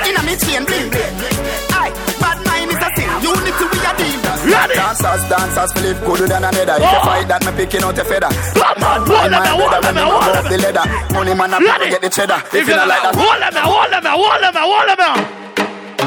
Inna 0.02 0.22
me 0.26 0.34
chain, 0.34 0.66
bling, 0.66 0.90
bling, 0.90 1.14
bling. 1.14 1.38
Aye. 1.78 1.94
Daddy. 4.64 4.80
Dancers, 4.80 5.22
dancers, 5.28 5.70
believe 5.76 6.00
good 6.08 6.24
than 6.24 6.40
another. 6.40 6.80
If 6.80 6.88
you 6.88 7.00
fight 7.04 7.28
that, 7.28 7.44
me 7.44 7.52
picking 7.52 7.84
out 7.84 8.00
a 8.00 8.04
feather. 8.04 8.32
Black 8.56 8.76
man, 8.80 9.04
roll 9.04 9.28
them, 9.28 9.44
roll 9.60 9.68
them, 9.68 9.92
roll 9.92 10.24
them. 10.24 10.44
the 10.48 10.56
leather. 10.56 10.84
Money 11.12 11.34
man, 11.36 11.52
I 11.52 11.60
get 11.92 12.00
the 12.00 12.08
cheddar. 12.08 12.40
If 12.48 12.64
you 12.64 12.72
not 12.72 12.88
like 12.88 13.04
that, 13.04 13.12
roll 13.12 13.36
them, 13.36 13.52
roll 13.60 13.84
them, 13.92 14.04
roll 14.08 14.40
them, 14.40 14.56
roll 14.56 14.88
them. 14.88 15.44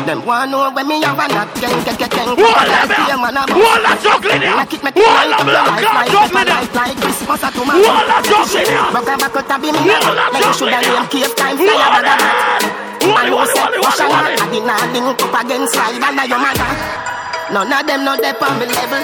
Them 0.09 0.25
want 0.25 0.49
know 0.49 0.71
when 0.73 0.87
me 0.87 1.03
a 1.05 1.11
one 1.13 1.37
up, 1.37 1.53
gang, 1.61 1.77
gang, 1.85 2.01
gang, 2.01 2.09
gang. 2.09 2.29
Wall 2.33 2.49
up, 2.49 3.49
wall 3.53 3.61
Walla 3.61 3.93
juggling 4.01 4.41
ya. 4.41 4.57
Wall 4.57 5.33
up, 5.35 5.43
black 5.45 5.67
Walla 5.77 6.01
juggling 6.09 6.47
ya. 6.49 6.57
Like 6.73 6.97
Christmas 6.97 7.43
at 7.43 7.53
home. 7.53 7.69
Wall 7.77 8.09
up, 8.09 8.23
juggling 8.25 8.71
ya. 8.73 8.89
Broke 8.89 9.13
back 9.21 9.37
out 9.37 9.51
of 9.53 9.61
him. 9.61 9.75
Wall 9.77 10.17
up, 10.17 10.33
juggling 10.33 10.33
ya. 10.33 10.33
Like 10.33 10.45
you 10.47 10.53
shoulda 10.57 10.79
named 10.81 11.09
Cape 11.13 11.35
Time 11.37 11.57
Flyer 11.61 11.91
than 11.93 12.09
that. 12.09 12.61
Man 13.05 13.27
who 13.29 13.45
said, 13.53 13.69
"Push 13.77 14.01
on," 14.01 14.25
I 14.33 14.49
did 14.49 14.65
not 14.65 14.87
link 14.95 15.21
up 15.21 15.35
against 15.45 15.75
Ryder 15.75 16.09
and 16.09 16.29
your. 16.31 17.16
None 17.51 17.71
of 17.71 17.87
them 17.87 18.03
know 18.03 18.17
they 18.19 18.35
on 18.35 18.59
me 18.59 18.65
level. 18.67 18.99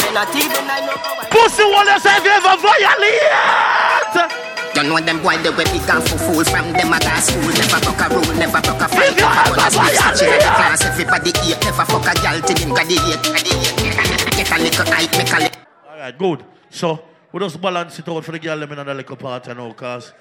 They 0.00 0.10
not 0.16 0.32
even 0.32 0.64
I 0.64 0.80
know 0.80 0.96
how 0.96 1.20
I- 1.20 1.28
Pussy 1.28 1.64
want 1.64 1.88
to 1.92 2.00
say 2.00 2.16
if 2.16 2.24
you 2.24 2.32
ever 2.32 2.56
violate. 2.56 4.32
You 4.74 4.82
know 4.88 4.96
them 5.00 5.20
boy 5.20 5.36
they 5.44 5.50
were 5.52 5.68
big 5.68 5.84
and 5.84 6.00
for 6.08 6.16
fools 6.16 6.48
from 6.48 6.72
them 6.72 6.92
at 6.96 7.04
our 7.04 7.20
school. 7.20 7.44
Never 7.52 7.78
broke 7.84 8.00
a 8.00 8.08
rule, 8.08 8.32
never 8.40 8.60
broke 8.64 8.80
a 8.80 8.88
fight. 8.88 9.12
If 9.12 9.20
you 9.20 9.28
Never 9.28 9.40
ever 9.44 9.56
gonna 9.56 9.70
switch 9.70 10.00
violate. 10.00 10.16
teacher 10.16 10.32
in 10.32 10.40
the 10.40 10.52
class. 10.56 10.80
Everybody 10.88 11.30
eat, 11.44 11.58
never 11.60 11.84
fuck 11.84 12.06
a 12.08 12.14
girl 12.16 12.40
till 12.40 12.56
him 12.56 12.70
got 12.72 12.86
the 12.88 12.96
hate. 12.96 13.22
got 13.22 13.44
the 13.44 13.52
hate. 13.60 14.32
Get 14.32 14.50
a 14.50 14.56
little 14.62 14.86
height, 14.88 15.12
make 15.12 15.32
a 15.32 15.36
little. 15.44 15.62
All 15.92 15.98
right, 15.98 16.16
good. 16.18 16.40
So 16.70 17.04
we 17.30 17.40
just 17.40 17.60
balance 17.60 17.98
it 17.98 18.08
out 18.08 18.24
for 18.24 18.32
the 18.32 18.38
girl 18.38 18.58
them 18.58 18.72
in 18.72 18.78
another 18.78 18.94
little 18.94 19.16
part 19.16 19.46
you 19.46 19.54
know, 19.54 19.72
cause 19.74 20.12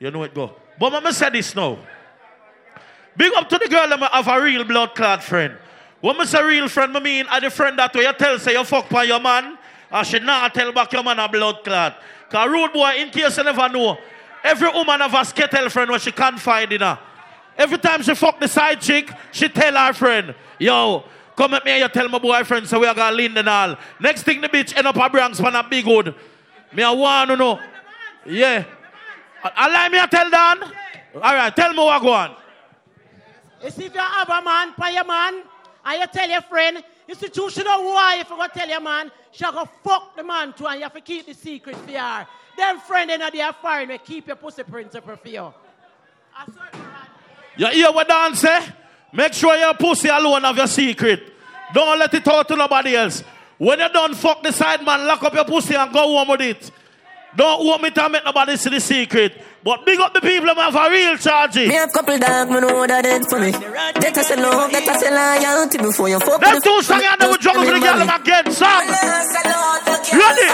you 0.00 0.10
know 0.10 0.24
it 0.24 0.34
go. 0.34 0.50
But 0.78 0.94
I'ma 0.94 1.10
say 1.12 1.30
this 1.30 1.54
now. 1.54 1.78
Big 3.16 3.32
up 3.36 3.48
to 3.48 3.58
the 3.58 3.68
girl 3.68 3.88
them 3.88 4.00
have 4.00 4.26
a 4.26 4.42
real 4.42 4.64
blood 4.64 4.96
clot 4.96 5.22
friend. 5.22 5.54
When 6.04 6.20
I 6.20 6.26
say 6.26 6.42
real 6.44 6.68
friend, 6.68 6.94
I 6.94 7.00
mean 7.00 7.24
are 7.28 7.48
friend 7.48 7.78
that 7.78 7.94
way 7.94 8.02
you 8.02 8.12
tell 8.12 8.38
say 8.38 8.52
you 8.52 8.62
fuck 8.64 8.90
by 8.90 9.04
your 9.04 9.20
man, 9.20 9.56
and 9.90 10.06
she 10.06 10.18
not 10.18 10.52
tell 10.52 10.70
back 10.70 10.92
your 10.92 11.02
man 11.02 11.18
a 11.18 11.26
blood 11.26 11.64
clot. 11.64 11.96
Cause 12.28 12.50
rude 12.50 12.74
boy, 12.74 12.96
in 12.98 13.08
case 13.08 13.38
you 13.38 13.42
never 13.42 13.70
know, 13.70 13.96
every 14.44 14.68
woman 14.68 15.00
have 15.00 15.14
a 15.14 15.24
skittle 15.24 15.70
friend 15.70 15.90
when 15.90 15.98
she 15.98 16.12
can't 16.12 16.38
find 16.38 16.70
in 16.74 16.82
her. 16.82 16.98
Every 17.56 17.78
time 17.78 18.02
she 18.02 18.14
fuck 18.14 18.38
the 18.38 18.46
side 18.46 18.82
chick, 18.82 19.10
she 19.32 19.48
tell 19.48 19.74
her 19.74 19.94
friend, 19.94 20.34
yo, 20.58 21.04
Come 21.36 21.54
at 21.54 21.64
me 21.64 21.70
and 21.70 21.80
you 21.80 21.88
tell 21.88 22.08
my 22.10 22.18
boyfriend 22.18 22.68
so 22.68 22.78
we 22.78 22.86
are 22.86 22.94
going 22.94 23.10
to 23.10 23.16
Linden 23.16 23.48
all. 23.48 23.76
Next 23.98 24.24
thing 24.24 24.42
the 24.42 24.48
bitch 24.50 24.76
end 24.76 24.86
up 24.86 24.96
a 24.96 25.08
Bronx 25.08 25.40
pan 25.40 25.54
a 25.54 25.66
big 25.66 25.86
hood. 25.86 26.14
Me 26.74 26.82
I 26.82 26.90
want 26.90 27.30
to 27.30 27.36
know. 27.36 27.58
Yeah. 28.26 28.64
Allow 29.56 29.88
me 29.88 30.00
to 30.00 30.06
tell 30.06 30.30
Dan. 30.30 30.62
All 31.14 31.34
right, 31.34 31.56
tell 31.56 31.72
me 31.72 31.78
what 31.78 32.02
go 32.02 32.12
on. 32.12 32.36
If 33.62 33.78
you 33.78 33.90
have 33.98 34.28
a 34.28 34.42
man, 34.42 34.74
pay 34.74 34.92
your 34.92 35.04
man, 35.04 35.42
and 35.84 36.00
you 36.00 36.06
tell 36.06 36.28
your 36.28 36.42
friend, 36.42 36.82
institutional 37.08 37.92
wife, 37.92 38.26
you 38.30 38.36
go 38.36 38.46
tell 38.52 38.68
your 38.68 38.80
man, 38.80 39.10
she 39.30 39.44
go 39.44 39.68
fuck 39.82 40.16
the 40.16 40.24
man 40.24 40.52
too, 40.52 40.66
and 40.66 40.76
you 40.76 40.82
have 40.82 40.94
to 40.94 41.00
keep 41.00 41.26
the 41.26 41.34
secret 41.34 41.76
for 41.76 41.92
her. 41.92 42.26
Them 42.56 42.80
friend 42.80 43.10
in 43.10 43.20
the 43.20 43.54
foreign 43.60 43.88
will 43.88 43.98
keep 43.98 44.26
your 44.26 44.36
pussy 44.36 44.62
principle 44.62 45.16
for 45.16 45.28
you. 45.28 45.52
You 47.56 47.66
hear 47.68 47.92
what 47.92 48.08
Dan 48.08 48.34
say? 48.34 48.66
Make 49.12 49.32
sure 49.32 49.56
your 49.56 49.74
pussy 49.74 50.08
alone 50.08 50.42
have 50.42 50.56
your 50.56 50.66
secret. 50.66 51.32
Don't 51.72 51.98
let 51.98 52.12
it 52.14 52.26
out 52.26 52.48
to 52.48 52.56
nobody 52.56 52.96
else. 52.96 53.22
When 53.58 53.78
you 53.78 53.88
done 53.88 54.14
fuck 54.14 54.42
the 54.42 54.52
side 54.52 54.84
man, 54.84 55.06
lock 55.06 55.22
up 55.22 55.34
your 55.34 55.44
pussy 55.44 55.74
and 55.74 55.92
go 55.92 56.00
home 56.00 56.28
with 56.28 56.40
it. 56.40 56.70
Don't 57.36 57.66
want 57.66 57.82
me 57.82 57.90
to 57.90 58.08
make 58.08 58.24
nobody 58.24 58.56
see 58.56 58.70
the 58.70 58.80
secret. 58.80 59.42
But 59.64 59.84
big 59.86 59.98
up 59.98 60.12
the 60.12 60.20
people 60.20 60.46
who 60.46 60.60
have 60.60 60.76
a 60.76 60.90
real 60.90 61.16
charge. 61.16 61.56
Me 61.56 61.72
have 61.72 61.90
couple 61.90 62.18
dog, 62.18 62.50
me 62.50 62.60
know 62.60 62.86
that 62.86 63.06
it 63.06 63.26
for 63.26 63.40
me. 63.40 63.50
That 63.50 64.12
I 64.16 64.22
say 64.22 64.36
love, 64.36 64.70
that 64.70 64.86
I 64.86 64.94
say 65.00 65.10
loyalty 65.10 65.78
before 65.78 66.08
you 66.10 66.20
fuck 66.20 66.40
Them 66.40 66.60
two 66.60 66.82
songs 66.82 67.02
and 67.02 67.20
they 67.20 67.26
will 67.26 67.38
juggle 67.38 67.64
for 67.64 67.72
the 67.72 67.80
girl 67.80 67.98
them 67.98 68.12
again, 68.12 68.52
son. 68.52 68.86
Ready? 70.14 70.46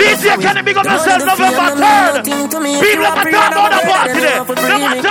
DJ 0.00 0.40
Kenny, 0.40 0.62
big 0.62 0.76
up 0.78 0.86
yourself 0.86 1.18
November 1.26 1.76
3rd. 1.76 2.24
People 2.24 3.04
have 3.04 3.26
a 3.26 3.30
talk 3.30 3.52
about 3.52 3.74
the 3.74 3.80
party 3.84 4.20
there. 4.22 4.44
Them 4.46 4.82
a. 4.86 5.02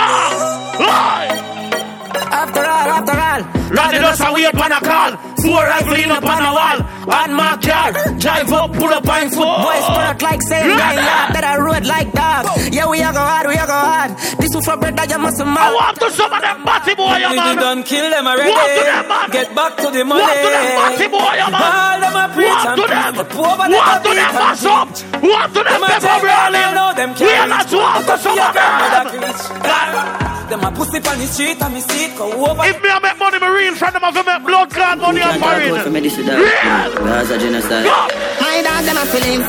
After 2.32 2.64
all, 2.64 2.88
after 2.96 3.18
all. 3.18 3.57
Randy 3.70 3.98
does 3.98 4.20
a 4.20 4.32
wait 4.32 4.54
on 4.54 4.72
a 4.72 4.80
call. 4.80 5.12
Four 5.44 5.62
rifle 5.64 5.94
in 6.00 6.10
up 6.10 6.24
on 6.24 6.42
a 6.42 6.52
wall. 6.52 6.78
On 7.08 7.30
my 7.34 7.56
car. 7.60 7.92
Drive 8.18 8.52
up, 8.52 8.72
pull 8.72 8.88
up 8.92 9.08
on 9.08 9.28
foot. 9.30 9.48
Boys 9.64 9.84
spark 9.84 10.20
like 10.22 10.42
saying, 10.42 10.68
yeah, 10.70 10.92
yeah, 10.92 11.32
that 11.32 11.44
I 11.44 11.56
road 11.58 11.84
like 11.86 12.12
dog. 12.12 12.44
Yeah, 12.72 12.88
we 12.88 13.00
are 13.02 13.12
go 13.12 13.20
hard, 13.20 13.46
we 13.48 13.56
are 13.56 13.66
go 13.66 13.72
hard. 13.72 14.10
This 14.40 14.54
is 14.54 14.64
for 14.64 14.76
bread 14.76 14.96
that 14.96 15.08
you 15.10 15.18
must 15.18 15.40
I 15.40 15.72
want 15.72 15.96
to 16.00 16.10
some 16.10 16.32
of 16.32 16.40
them 16.42 16.64
batty 16.64 16.94
boy, 16.94 17.16
yeah, 17.16 17.32
man. 17.32 17.54
You 17.54 17.60
done 17.60 17.82
kill 17.84 18.10
them 18.10 18.26
already. 18.26 18.50
Walk 18.50 18.68
to 18.68 18.84
them, 18.84 19.08
man. 19.08 19.26
Get 19.30 19.48
back 19.54 19.72
to 19.78 19.88
the 19.90 20.04
money. 20.04 20.20
Walk 20.20 20.36
to 20.36 20.48
them 20.52 20.66
batty 20.76 21.08
boy, 21.08 21.32
yeah, 21.38 21.48
man. 21.48 21.62
All 21.62 21.98
them 22.00 22.16
a 22.16 22.24
preach 22.34 22.48
Walk 22.48 22.66
and 22.68 22.76
to 22.76 22.86
them. 22.88 23.12
but 23.16 23.28
poor 23.32 23.52
man 23.56 23.68
Walk 23.72 24.02
to 24.02 24.08
them, 24.08 24.16
beat 24.16 24.28
and 24.28 24.36
mash 24.36 24.64
up. 24.68 24.88
Walk 25.22 25.48
to 25.52 25.60
them, 25.64 25.72
Them 25.72 25.82
a 25.82 25.88
pepper 25.88 26.04
take 26.08 26.22
brawling. 26.24 26.52
them, 26.60 26.72
know 26.76 26.90
them 26.92 27.10
We 27.16 27.32
are 27.32 27.48
not 27.48 27.68
walk 27.72 28.00
to 28.04 28.14
some 28.20 28.36
of 28.38 28.52
them. 28.52 30.37
Them 30.48 30.64
a 30.64 30.72
pussy 30.72 30.96
on 30.96 31.18
the 31.20 31.26
street 31.28 31.60
and 31.60 31.74
me 31.74 31.80
see 31.84 32.08
it 32.08 32.16
go 32.16 32.24
over. 32.32 32.64
If 32.64 32.80
me 32.80 32.88
a 32.88 32.96
make 33.04 33.18
money, 33.20 33.38
me 33.38 33.48
real 33.52 33.74
friend, 33.76 33.94
them 33.94 34.00
have 34.00 34.16
to 34.16 34.24
make 34.24 34.40
blood 34.48 34.70
clot 34.72 34.96
money 34.96 35.20
and 35.20 35.36
marine. 35.44 35.76
That's 35.76 37.30
a 37.30 37.36
genocide. 37.36 37.84
My 37.84 38.64
dog 38.64 38.80
them 38.88 38.96
a 38.96 39.04
feeling. 39.12 39.44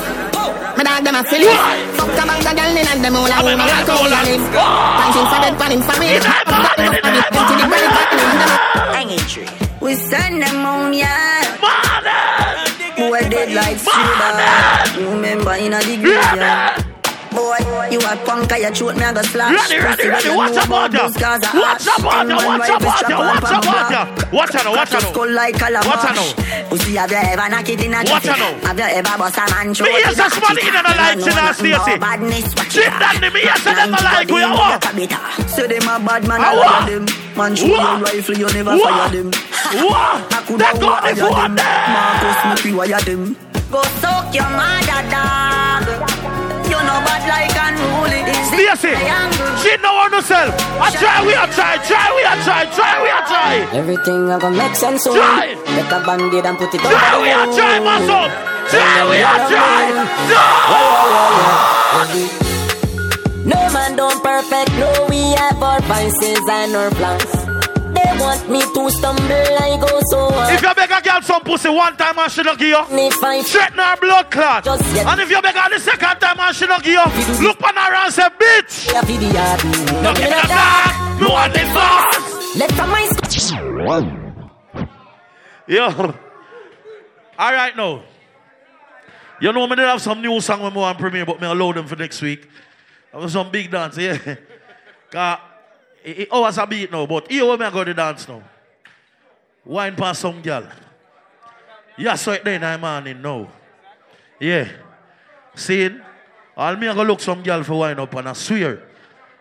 My 0.76 0.84
dog 0.84 1.04
them 1.08 1.16
a 1.16 1.24
feeling. 1.24 1.56
Fuck 1.96 2.20
a 2.20 2.24
bag 2.28 2.44
of 2.44 2.52
girl 2.52 2.76
in 2.76 2.84
and 2.84 3.00
them 3.00 3.16
all 3.16 3.32
a 3.32 3.40
woman 3.40 3.64
like 3.64 3.88
how 3.88 4.04
we 4.04 4.12
a 4.12 4.20
live. 4.28 4.44
Punching 4.52 5.28
for 5.32 5.40
dead 5.40 5.56
pan 5.56 5.72
him 5.72 5.82
for 5.88 5.96
me. 6.04 6.20
Up 6.20 6.44
got 6.52 6.76
him 6.76 6.92
up 6.92 7.00
on 7.00 7.16
it. 7.16 7.32
Empty 7.32 7.56
the 7.56 7.66
belly 7.72 7.88
pan 7.96 8.20
him. 8.20 8.28
Hanging 8.92 9.24
tree. 9.32 9.48
We 9.80 9.96
send 9.96 10.44
them 10.44 10.66
on 10.68 10.92
yeah. 10.92 11.48
Boy 13.00 13.24
dead 13.32 13.56
like 13.56 13.80
Suda. 13.80 14.36
Remember 15.00 15.56
in 15.56 15.72
a 15.72 15.80
the 15.80 15.96
graveyard. 15.96 16.89
Boy, 17.50 17.90
you 17.90 18.00
a 18.00 18.14
punk, 18.26 18.52
you 18.52 18.70
shoot 18.76 18.96
me, 18.96 19.04
I 19.04 19.14
go 19.14 19.22
slash. 19.24 19.70
Ready, 19.72 19.82
ready, 19.84 20.08
ready. 20.08 20.30
Watch 20.38 20.58
about 20.66 20.94
ya. 20.94 21.10
Watch 21.10 21.18
about 21.18 22.30
ya. 22.30 22.38
Watch 22.46 22.70
about 22.70 23.10
ya. 23.10 23.18
Watch 23.18 23.50
about 23.50 23.90
ya. 23.90 24.02
Watch 24.32 24.54
ya 24.54 24.62
now. 24.64 24.74
Watch 24.78 24.92
ya 24.94 25.00
now. 25.00 25.10
Skull 25.12 25.32
like 25.34 25.56
calabash. 25.58 25.88
Watch 25.90 26.04
ya 26.06 26.12
now. 26.14 26.70
Pussy, 26.70 26.94
have 26.96 27.10
you 27.10 27.18
ever 27.18 27.50
knock 27.50 27.70
it 27.70 27.82
in 27.82 27.94
a 27.94 27.98
Watch 28.06 28.22
kitty? 28.22 28.28
ya 28.28 28.36
now. 28.38 28.68
Have 28.70 28.78
you 28.78 28.86
ever 28.86 29.18
bust 29.18 29.38
a 29.42 29.46
man 29.50 29.74
throat 29.74 29.90
Me 29.90 29.96
hear 29.98 30.06
in 30.06 30.14
a 30.14 30.16
some 30.16 30.30
somebody 30.30 30.62
kitty? 30.62 30.78
in 30.78 30.84
the 30.86 30.94
lights 30.94 31.26
in 31.26 31.34
our 31.42 31.54
Stacy. 31.58 31.98
Badness, 31.98 32.48
watch 32.56 32.70
Chip 32.70 32.86
it. 32.86 33.00
that 33.02 33.18
me 33.34 33.40
hear 33.42 33.56
some 33.58 33.76
them 33.76 33.94
a 33.94 34.00
like 34.06 34.30
we 34.30 34.42
a 34.46 34.50
walk. 34.54 34.84
Say 35.50 35.66
them 35.68 35.88
a 35.90 35.96
bad 36.06 36.22
man, 36.30 36.42
I 36.42 36.54
what? 36.54 36.70
love 36.70 36.86
them. 36.86 37.06
Man 37.36 37.56
shoot 37.56 37.72
What? 37.74 37.82
your 37.82 37.98
rifle, 38.06 38.38
you 38.38 38.48
never 38.54 38.78
What? 38.78 38.94
fire 38.94 39.10
them. 39.10 39.28
What? 39.90 40.34
I 40.34 40.44
coulda 40.46 40.64
That 40.70 40.76
got 40.78 41.02
the 41.02 41.10
wire 41.10 41.34
phone 41.34 41.56
them. 41.56 41.56
there. 41.58 41.90
Marcus, 41.90 42.40
me 42.46 42.56
free 42.62 42.74
wire 42.78 43.02
them. 43.02 43.22
Go 43.72 43.82
suck 44.02 44.34
your 44.36 44.50
mother, 44.54 45.02
dog. 45.10 45.69
You 46.80 46.88
know 46.88 47.00
bad 47.04 47.24
like 47.28 47.52
unruly. 47.60 48.24
Is 48.32 48.40
it 48.40 48.56
Stacy, 48.56 48.96
triangle? 48.96 49.52
she 49.60 49.76
know 49.84 49.96
on 50.00 50.12
herself. 50.16 50.56
I 50.80 50.88
try, 50.96 51.20
we 51.28 51.34
a 51.36 51.44
try, 51.52 51.76
try, 51.84 52.08
we 52.16 52.24
a 52.24 52.34
try, 52.48 52.64
try, 52.72 52.96
we 53.04 53.10
a 53.12 53.20
try. 53.28 53.68
Everything 53.76 54.32
I 54.32 54.40
gonna 54.40 54.56
make 54.56 54.76
sense 54.76 55.04
soon. 55.04 55.16
Try. 55.20 55.60
Take 55.76 55.92
a 55.92 56.00
band-aid 56.08 56.46
and 56.48 56.58
put 56.58 56.72
it 56.74 56.80
on 56.80 56.88
Try, 56.88 57.20
we 57.20 57.30
a 57.36 57.44
try, 57.52 57.80
mass 57.84 58.08
up. 58.08 58.32
Try, 58.72 59.04
we 59.12 59.18
a 59.20 59.36
try. 59.52 59.92
No 63.44 63.60
man 63.74 63.96
don't 63.98 64.24
perfect, 64.24 64.72
no 64.80 65.08
we 65.10 65.20
have 65.36 65.62
our 65.62 65.82
vices 65.82 66.40
and 66.48 66.76
our 66.76 66.92
plans. 66.92 67.32
They 67.96 68.12
want 68.24 68.48
me 68.50 68.62
to 68.62 68.90
stumble, 68.92 69.58
I 69.60 69.78
go 69.82 70.00
so 70.12 70.30
hard. 70.32 70.54
If 70.54 70.62
you 70.62 70.74
pussy 71.50 71.70
one 71.70 71.98
time 71.98 72.20
and 72.20 72.32
she 72.32 72.44
don't 72.44 72.60
give 72.60 72.68
you, 72.68 73.42
straighten 73.42 73.80
her 73.80 73.98
blood 73.98 74.30
clot. 74.30 74.68
And 74.68 75.20
if 75.20 75.30
you 75.32 75.42
beg 75.42 75.56
her 75.56 75.70
the 75.70 75.80
second 75.80 76.20
time 76.20 76.40
and 76.40 76.56
she 76.56 76.68
don't 76.68 76.84
give 76.84 76.94
you, 76.94 77.48
look 77.48 77.62
on 77.64 77.76
her 77.76 77.96
and 77.96 78.14
say, 78.14 78.30
bitch. 78.38 78.94
Yeah, 78.94 79.02
for 79.02 79.08
the 79.08 79.26
yard. 79.34 79.64
No 80.04 80.14
give 80.14 80.30
me 80.30 80.30
the 80.30 80.48
dog, 80.48 81.22
no 81.22 81.30
want 81.30 81.54
the 81.54 81.60
fast. 81.60 82.56
Let 82.56 82.72
from 82.74 82.90
my 82.90 83.10
Yo. 85.68 86.16
All 87.38 87.54
right 87.54 87.76
now. 87.76 88.04
You 89.42 89.54
know 89.54 89.68
me 89.68 89.76
did 89.76 89.86
have 89.86 90.02
some 90.02 90.22
new 90.22 90.42
song 90.42 90.62
when 90.62 90.74
we 90.74 90.80
want 90.80 91.00
premiere, 91.00 91.26
but 91.26 91.40
me 91.42 91.48
allow 91.48 91.72
them 91.72 91.88
for 91.88 91.96
next 91.96 92.22
week. 92.22 92.48
I 93.14 93.18
was 93.18 93.34
some 93.34 93.50
big 93.50 93.72
dance, 93.72 93.98
yeah. 93.98 94.18
Cause 95.12 95.40
it, 96.04 96.20
it 96.20 96.28
oh, 96.32 96.38
always 96.38 96.58
a 96.58 96.68
beat 96.68 96.92
now, 96.92 97.06
but 97.08 97.32
here 97.32 97.46
where 97.46 97.58
me 97.58 97.66
I 97.66 97.72
go 97.72 97.84
to 97.84 97.94
dance 97.94 98.28
now. 98.28 98.44
Wine 99.66 99.96
past 99.96 100.22
some 100.22 100.42
girl. 100.42 100.68
Yeah, 102.00 102.16
so 102.16 102.32
it 102.32 102.46
then 102.46 102.64
I'm 102.64 102.82
on 102.82 103.08
in 103.08 103.22
now. 103.22 103.50
Yeah. 104.40 104.70
Seeing? 105.54 106.00
All 106.56 106.78
me 106.78 106.88
I 106.88 106.96
go 106.96 107.04
look 107.04 107.20
some 107.20 107.44
girl 107.44 107.62
for 107.62 107.78
wine 107.78 108.00
up 108.00 108.16
and 108.16 108.30
I 108.30 108.34
swear. 108.34 108.78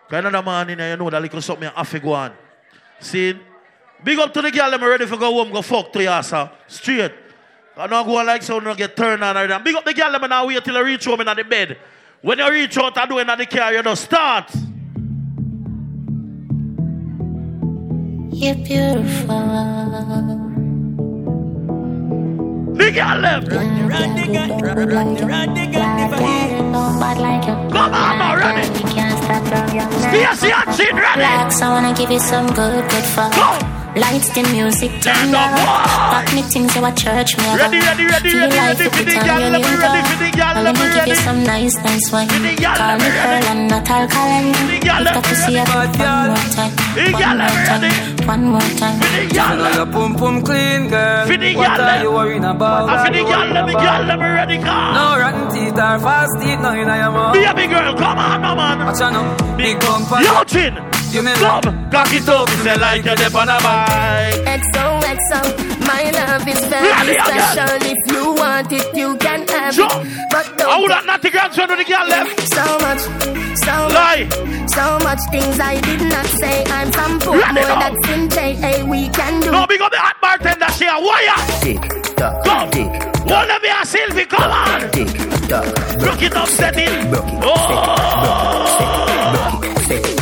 Cause 0.09 0.25
another 0.25 0.43
man 0.43 0.69
in 0.69 0.77
there, 0.77 0.91
you 0.91 0.97
know 0.97 1.09
that 1.09 1.21
little 1.21 1.41
something 1.41 1.69
I 1.69 1.71
have 1.71 1.89
to 1.91 1.99
go 1.99 2.11
on. 2.11 2.33
Seeing? 2.99 3.39
Big 4.03 4.19
up 4.19 4.33
to 4.33 4.41
the 4.41 4.51
girl, 4.51 4.73
I'm 4.73 4.83
ready 4.83 5.05
for 5.05 5.15
go 5.15 5.31
home, 5.31 5.53
go 5.53 5.61
fuck 5.61 5.93
to 5.93 6.03
your 6.03 6.21
sir. 6.21 6.51
Straight. 6.67 7.13
I 7.77 7.87
don't 7.87 8.05
go 8.05 8.15
like 8.15 8.43
so, 8.43 8.59
not 8.59 8.75
get 8.75 8.93
turned 8.93 9.23
on 9.23 9.35
that. 9.35 9.63
Big 9.63 9.75
up 9.75 9.85
the 9.85 9.93
girl, 9.93 10.13
I'm 10.13 10.29
now 10.29 10.45
wait 10.45 10.61
till 10.61 10.75
I 10.75 10.81
reach 10.81 11.05
home 11.05 11.21
in 11.21 11.27
the 11.27 11.43
bed. 11.45 11.77
When 12.21 12.39
you 12.39 12.51
reach 12.51 12.77
out, 12.77 12.97
I 12.97 13.05
do 13.05 13.19
in 13.19 13.27
the 13.27 13.45
car, 13.45 13.73
you 13.73 13.81
just 13.83 14.03
start. 14.03 14.51
You're 18.33 18.55
beautiful. 18.55 20.38
The 22.79 22.91
girl 22.91 23.19
left. 23.19 23.49
Come 23.49 23.59
on, 27.93 28.17
now, 28.17 28.35
run 28.37 28.57
it. 28.57 28.71
Can't 28.87 29.21
stop 29.21 29.43
love 29.51 29.73
you. 29.73 29.81
Stacy 29.99 30.51
and 30.51 30.75
Chin, 30.77 30.95
run 30.95 31.19
it. 31.19 31.23
Relax, 31.23 31.61
I 31.61 31.69
wanna 31.73 31.93
give 31.93 32.09
you 32.09 32.19
some 32.19 32.47
good, 32.53 32.89
good 32.89 33.03
fuck. 33.03 33.33
Lights, 33.95 34.29
the 34.29 34.43
music, 34.53 34.91
turn 35.01 35.33
up. 35.33 35.49
Pack 36.13 36.33
me 36.35 36.41
things 36.43 36.71
to 36.73 36.85
a 36.85 36.91
church, 36.93 37.35
me. 37.37 37.43
I 37.43 37.57
go. 37.57 37.63
Ready, 37.63 37.79
ready, 37.79 38.05
ready, 38.05 38.29
Feel 38.29 38.39
ready, 38.45 38.55
like 38.55 38.77
ready 38.77 38.85
a 38.85 38.89
for 38.89 38.97
good 38.97 39.07
the 39.09 39.13
time, 39.17 39.25
girl, 39.25 39.39
you 39.39 39.49
let 39.49 39.51
me 39.51 39.69
need 39.69 39.79
ready 39.81 39.99
to- 39.99 40.09
for 40.09 40.17
the 40.23 40.29
girl, 40.29 40.53
Now 40.53 40.53
let 40.53 40.63
let 40.63 40.73
me 40.75 40.79
me 40.79 40.93
give 40.93 41.07
you 41.09 41.13
ready. 41.13 41.25
some 41.25 41.39
nice, 41.43 41.75
nice 41.83 42.05
wine. 42.13 42.27
girl, 42.29 42.75
Call 42.79 42.87
let 42.87 42.99
me 43.01 43.09
me 43.09 43.19
Pearl 43.19 43.45
and 43.49 43.61
not 43.69 43.89
alkaline. 43.89 44.51
girl, 44.53 45.01
If 45.01 45.05
let 45.05 45.13
that 45.13 45.15
me 45.15 45.21
pussy 45.29 45.59
up 45.59 45.67
ready. 45.73 45.97
one 45.99 46.27
more 46.29 46.45
time, 46.55 46.73
Hey, 46.95 47.11
one 47.11 47.21
girl, 47.21 47.35
more 47.35 47.49
let 47.49 47.81
me 47.81 47.89
time, 47.89 48.27
one 48.29 48.43
more 48.53 48.69
time. 48.79 48.97
You 49.19 49.57
know 49.57 49.71
your 49.73 49.85
pum 49.89 50.11
pum 50.15 50.35
clean, 50.43 50.81
girl. 50.87 51.25
For 51.27 51.37
the 51.37 51.49
What 51.55 51.77
girl, 51.77 51.89
are 51.89 52.01
you 52.03 52.11
worrying 52.11 52.45
about? 52.45 52.89
I 52.89 53.05
for 53.05 53.11
the 53.11 53.23
girl, 53.25 53.47
let 53.57 53.65
me 53.65 53.73
girl, 53.73 54.01
let 54.05 54.17
me 54.21 54.27
ready, 54.39 54.57
come. 54.61 54.93
No 54.93 55.05
rotten 55.17 55.45
teeth 55.51 55.73
or 55.77 55.97
fast 56.05 56.31
teeth, 56.39 56.59
no 56.61 56.69
in 56.77 56.87
your 56.87 57.11
mouth. 57.11 57.33
Be 57.33 57.43
a 57.43 57.53
big 57.57 57.69
girl, 57.69 57.93
come 57.97 58.17
on, 58.19 58.41
no 58.41 58.55
man. 58.55 58.85
Watch 58.85 59.01
out 59.01 59.13
now, 59.13 59.57
big 59.57 59.79
bumper. 59.81 60.21
Yo, 60.21 60.43
Chin. 60.45 60.73
You 61.11 61.23
mean 61.23 61.35
Come, 61.37 61.89
cock 61.89 62.13
it 62.13 62.29
up, 62.29 62.47
say 62.61 62.77
like 62.77 63.03
you're 63.03 63.15
there 63.15 63.35
on 63.35 63.49
a 63.49 63.57
bike. 63.65 64.61
XOXO, 64.61 65.41
my 65.87 66.11
love 66.11 66.47
is 66.47 66.59
very 66.65 66.87
Ready 66.87 67.11
again. 67.17 67.25
special. 67.25 67.77
If 67.81 68.13
you 68.13 68.33
want 68.35 68.71
it, 68.71 68.95
you 68.95 69.17
can 69.17 69.47
have 69.47 69.73
Jump. 69.73 69.91
it. 70.05 70.27
But 70.29 70.57
don't 70.57 70.81
would 70.83 70.91
have 70.91 71.05
not 71.07 71.21
the 71.23 71.31
grandson 71.31 71.67
with 71.69 71.79
the 71.79 71.85
girl 71.85 72.07
left. 72.07 72.47
so 72.53 72.63
much, 72.85 73.01
so 73.65 73.75
Lie. 73.89 74.27
much, 74.29 74.69
so 74.69 74.99
much 75.03 75.19
things 75.31 75.59
I 75.59 75.81
did 75.81 76.01
not 76.01 76.25
say. 76.27 76.63
I'm 76.67 76.91
from 76.91 77.17
Ready 77.17 77.25
Portmore, 77.25 77.53
now. 77.55 77.79
that's 77.89 78.09
in 78.13 78.29
J.A. 78.29 78.83
We 78.85 79.09
can 79.09 79.41
do. 79.41 79.51
No, 79.51 79.65
big 79.65 79.81
up 79.81 79.91
the 79.91 79.97
hot 79.97 80.15
bartender, 80.21 80.69
she 80.77 80.85
a 80.85 80.93
wire. 80.93 81.41
Tick 81.61 82.15
tock, 82.17 82.43
Come. 82.45 82.69
tick 82.69 83.25
One 83.25 83.49
of 83.49 83.61
me 83.63 83.69
a 83.69 83.83
Sylvie, 83.85 84.25
come 84.25 84.51
on. 84.51 84.91
tick 84.91 85.07
tock. 85.49 85.65
Rock 86.05 86.21
it 86.21 86.35
up, 86.35 86.47
set 86.47 86.77
it. 86.77 87.09
Broke 87.09 87.25
it, 87.25 87.39
Oh. 87.43 88.65
set 88.77 88.91
it, 89.09 89.33
broke 89.33 89.65
it, 89.65 89.77
set 89.87 90.05
it, 90.05 90.18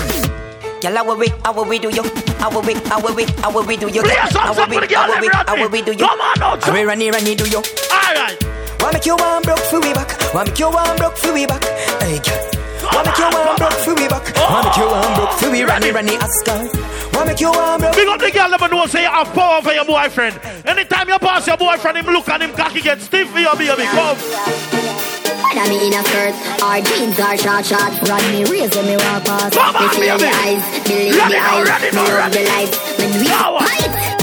Girl, 0.82 0.96
how 0.96 1.16
we, 1.16 1.28
how 1.44 1.64
we 1.64 1.80
do 1.80 1.90
you? 1.90 2.04
How 2.38 2.50
we, 2.62 2.74
how 2.86 3.16
we, 3.16 3.24
how 3.42 3.66
we 3.66 3.78
do 3.78 3.88
you? 3.90 4.02
Play 4.04 4.16
a 4.22 4.32
song, 4.32 4.54
How 4.54 4.70
we, 4.70 4.78
how 4.94 5.20
we, 5.20 5.28
how 5.28 5.70
we 5.70 5.82
do 5.82 5.92
you? 5.92 5.98
Come 5.98 6.22
on, 6.22 6.40
now, 6.40 6.60
How 6.62 6.74
we 6.74 6.84
runny, 6.84 7.10
runny 7.10 7.36
do 7.36 7.50
you? 7.50 7.58
Alright. 7.92 8.38
Wanna 8.80 8.94
make 8.94 9.06
you 9.08 9.16
one 9.16 9.42
broke 9.42 9.60
for 9.60 9.80
we 9.82 9.92
back? 9.94 10.14
Wanna 10.34 10.50
make 10.52 10.60
you 10.60 10.70
one 10.70 10.98
broke 10.98 11.18
for 11.18 11.34
we 11.34 11.48
back? 11.48 11.64
Hey, 11.64 12.20
girl. 12.20 12.38
Oh. 12.84 12.92
Wanna 12.94 13.10
make 13.10 13.18
you 13.18 13.26
one 13.26 13.58
broke 13.58 13.74
for 13.74 13.96
we 13.96 14.08
back? 14.08 14.36
Wanna 14.38 14.68
make 14.70 14.78
you 14.78 14.86
one 14.86 15.16
broke 15.16 15.34
for 15.34 15.52
we 15.52 15.64
runny, 15.64 15.92
runny 15.92 16.16
Oscar? 16.18 16.70
Wanna 17.14 17.26
make 17.26 17.40
you 17.40 17.50
one 17.52 17.80
broke? 17.80 17.96
Big 17.96 18.08
up 18.08 18.20
the 18.20 18.32
girl 18.32 18.50
never 18.50 18.68
know 18.68 18.86
say 18.86 19.02
you 19.02 19.10
have 19.10 19.34
power 19.34 19.62
for 19.64 19.74
your 19.74 19.86
boyfriend. 19.86 20.40
Anytime 20.64 21.10
you 21.10 21.18
pass 21.18 21.48
your 21.48 21.58
boyfriend, 21.58 21.98
him 21.98 22.06
look 22.06 22.30
at 22.30 22.42
him 22.42 22.54
cocky 22.54 22.82
get 22.82 23.02
stiff 23.02 23.30
for 23.32 23.40
your 23.40 23.56
baby. 23.56 23.84
Come. 23.84 25.07
Whether 25.38 25.70
me 25.70 25.88
in 25.88 25.94
a 25.94 26.04
skirt 26.04 26.34
or 26.66 26.82
jeans 26.82 27.20
or 27.20 27.38
short 27.38 27.66
shorts, 27.66 27.98
run 28.10 28.24
me 28.34 28.44
raise 28.46 28.74
when 28.76 28.86
me 28.86 28.98
walk 28.98 29.26
past. 29.26 29.54
Me 29.54 29.88
feel 29.98 30.18
the 30.18 30.32
eyes, 30.44 30.64
believe 30.84 31.14
the 31.14 31.38
eyes, 31.38 31.94
me 31.94 32.02
love 32.02 32.34
the 32.34 32.44
lights. 32.44 32.78
When 32.98 33.12
we 33.22 33.28
fight, 33.28 34.17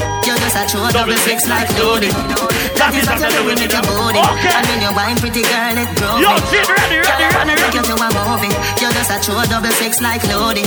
You 0.55 0.71
just 0.71 0.71
a 0.71 0.79
true 0.79 0.87
double 0.95 1.19
six 1.27 1.51
like 1.51 1.67
loaded. 1.83 2.15
That 2.79 2.95
is 2.95 3.03
what 3.11 3.19
you're 3.19 3.35
doing 3.43 3.59
with 3.59 3.75
your 3.75 3.83
body. 3.83 4.23
Okay. 4.23 4.55
And 4.55 4.63
when 4.71 4.79
you 4.87 4.93
wine 4.95 5.19
pretty 5.19 5.43
girl, 5.43 5.75
it 5.75 5.91
grows. 5.99 6.23
Yo, 6.23 6.31
Chin, 6.47 6.63
ready, 6.71 7.03
ready, 7.03 7.27
ready, 7.27 7.59
ready. 7.59 7.59
Take 7.59 7.75
you 7.75 7.83
to 7.91 7.95
a 7.99 8.09
movie. 8.23 8.55
You 8.79 8.87
just 8.95 9.11
a 9.11 9.19
true 9.19 9.43
double 9.51 9.75
six 9.83 9.99
like 9.99 10.23
loaded. 10.31 10.63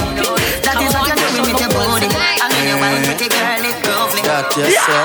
That 0.68 0.84
is 0.84 0.92
what 0.92 1.08
you're 1.08 1.16
doing 1.16 1.48
with 1.48 1.60
your 1.64 1.72
body. 1.72 2.12
And 2.12 2.52
when 2.52 2.66
you 2.68 2.76
wine 2.84 3.00
pretty 3.08 3.32
girl, 3.32 3.64
it 3.64 3.78
grows. 3.80 4.12
That 4.28 4.52
yes, 4.60 4.76
sir. 4.76 5.00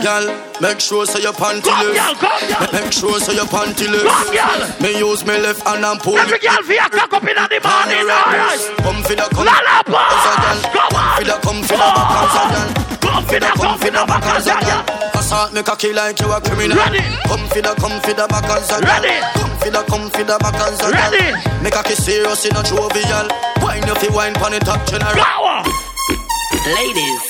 Girl, 0.00 0.24
make 0.64 0.80
sure 0.80 1.04
so 1.04 1.20
your 1.20 1.36
panty 1.36 1.68
Come, 1.68 1.84
loose. 1.84 2.00
girl, 2.00 2.16
girl. 2.16 2.72
Make 2.72 2.92
sure 2.96 3.20
so 3.20 3.36
your 3.36 3.48
panty 3.52 3.84
loose. 3.84 4.08
Come, 4.08 4.32
girl. 4.32 4.60
Me 4.80 4.96
use 4.96 5.28
me 5.28 5.36
left 5.44 5.60
hand 5.68 5.84
and 5.84 6.00
pull 6.00 6.16
Every 6.16 6.40
girl 6.40 6.62
for 6.64 6.72
your 6.72 6.88
cock 6.88 7.12
up 7.12 7.20
in 7.20 7.36
the 7.36 7.58
morning. 7.60 8.00
Come 8.80 9.00
for 9.04 9.12
the 9.12 9.28
come. 9.28 9.44
La 9.44 9.60
la 9.60 9.84
As 9.84 10.24
a 10.24 10.32
girl. 10.40 10.58
Come 10.72 10.96
on. 10.96 11.20
For 11.20 11.24
the 11.28 11.36
come 11.44 11.60
for 11.68 11.76
the 11.76 11.84
back 11.84 12.24
as 12.24 12.36
a 12.40 12.44
girl. 12.56 12.95
Come 13.06 13.22
for 13.24 13.38
the, 13.38 13.50
come 13.54 13.78
for 13.78 13.90
the 13.94 14.02
back 14.10 14.26
as 14.34 14.46
a 14.50 14.54
girl. 14.66 14.82
Assault 15.14 15.52
me 15.54 15.62
cocky 15.62 15.92
like 15.92 16.18
you 16.20 16.26
a 16.30 16.40
criminal. 16.40 16.76
Ready. 16.76 17.00
Come 17.30 17.46
for 17.48 17.62
the 17.62 17.72
come 17.78 17.96
for 18.02 18.12
the 18.12 18.26
back 18.26 18.50
as 18.50 18.70
a. 18.74 18.78
Ready. 18.82 19.14
Come 19.38 19.54
for 19.62 19.70
the 19.70 19.82
come 19.86 20.06
for 20.10 20.24
the 20.26 20.36
back 20.42 20.58
as 20.66 20.80
a 20.82 20.90
girl. 20.90 20.92
Ready. 20.92 21.26
Me 21.62 21.70
cocky 21.70 21.94
serious 21.94 22.44
in 22.44 22.56
a 22.56 22.62
jovial. 22.66 23.26
Wine 23.62 23.86
if 23.86 24.02
you 24.02 24.10
wine 24.12 24.34
pon 24.34 24.52
the 24.52 24.60
top 24.60 24.82
general. 24.90 25.14
Power. 25.14 25.62
Ladies, 26.66 27.22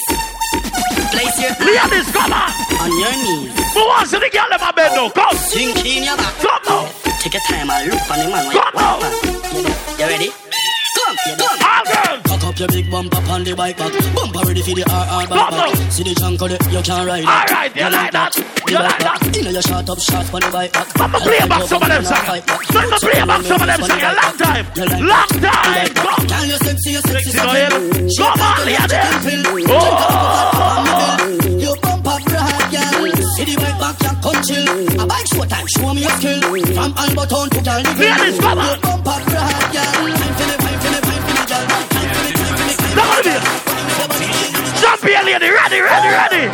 place 1.13 1.37
your 1.45 1.53
Ladies, 1.61 2.09
come 2.11 2.33
on. 2.33 2.49
on 2.81 2.91
your 2.97 3.13
knees. 3.21 3.53
Who 3.77 3.85
wants 3.85 4.11
to 4.13 4.19
the 4.19 4.31
girl 4.33 4.49
in 4.49 4.61
my 4.61 4.73
bed 4.73 4.97
now? 4.97 5.11
Come. 5.13 5.37
Sink 5.37 5.85
in 5.85 6.05
your 6.09 6.17
back. 6.17 6.35
Come 6.41 6.63
now. 6.65 6.89
Take 7.21 7.35
your 7.37 7.43
time 7.45 7.69
and 7.69 7.93
look 7.93 8.11
on 8.11 8.19
the 8.19 8.27
man. 8.33 8.49
Come 8.49 8.75
now. 8.81 8.97
You 10.01 10.07
ready? 10.09 10.31
Come, 10.33 11.17
come. 11.37 11.59
All 11.61 11.85
girls. 11.85 12.26
Up 12.57 12.61
your 12.61 12.69
big 12.69 12.91
bumper 12.91 13.21
on 13.29 13.45
the 13.45 13.53
bike 13.53 13.77
back. 13.77 13.93
Bumper 14.17 14.41
ready 14.49 14.65
for 14.65 14.73
the 14.73 14.81
RR 14.89 15.29
back 15.29 15.53
on. 15.53 15.77
back. 15.77 15.93
See 15.93 16.09
the 16.09 16.17
junk 16.17 16.41
of 16.41 16.49
it, 16.57 16.65
you 16.73 16.81
can't 16.81 17.05
ride 17.05 17.21
it. 17.21 17.29
All 17.29 17.45
right, 17.53 17.69
you 17.69 17.85
like 17.85 18.13
that? 18.17 18.33
You 18.33 18.81
like 18.81 18.97
that? 18.97 19.21
You 19.37 19.45
know 19.45 19.53
you 19.53 19.61
shot 19.61 19.85
up 19.85 20.01
shot 20.01 20.25
on 20.33 20.41
the 20.41 20.49
bike 20.49 20.73
uh. 20.73 20.81
back. 20.81 21.05
I'ma 21.05 21.21
play 21.21 21.45
back 21.45 21.69
some 21.69 21.85
of 21.85 21.89
them 21.93 22.01
songs. 22.01 22.49
I'ma 22.49 22.97
play 22.97 23.21
back 23.29 23.45
some 23.45 23.61
of 23.61 23.69
them 23.69 23.81
songs. 23.85 24.01
A 24.01 24.17
long 24.17 24.41
time. 24.41 24.65
Long 24.73 25.37
time. 25.37 25.93
Can 26.33 26.49
you 26.49 26.57
sexy, 26.65 26.97
you 26.97 27.03
sexy, 27.05 27.29
Sexy, 27.37 27.45
go. 27.45 28.25
Come 28.25 28.41
on, 28.41 28.65
ladies. 28.65 29.69
Oh. 29.69 29.85
You 31.61 31.77
bump 31.85 32.09
up 32.09 32.25
right, 32.25 32.57
girl. 32.73 33.21
See 33.37 33.53
the 33.53 33.61
bike 33.61 33.77
back, 33.85 34.01
you 34.01 34.17
come 34.25 34.41
chill. 34.49 34.65
A 34.97 35.05
bike 35.05 35.29
show 35.29 35.45
time, 35.45 35.69
show 35.77 35.93
me 35.93 36.09
your 36.09 36.17
skill. 36.17 36.41
From 36.73 36.97
Alberton 37.05 37.53
to 37.53 37.61
Gal 37.61 37.85
Ladies, 37.85 38.41
come 38.41 38.57
on. 38.57 38.65
You 38.65 38.81
bump 38.81 39.05
up 39.13 39.21
right, 39.29 39.77
girl. 39.77 40.16
Time 42.97 43.09
for 43.13 43.23
the. 43.23 43.37
Come 43.97 44.11
on, 44.11 44.19
baby. 44.19 44.57
Jump 44.81 45.03
here, 45.05 45.23
lady. 45.25 45.49
Ready, 45.53 45.81
ready, 45.81 46.11
ready. 46.17 46.45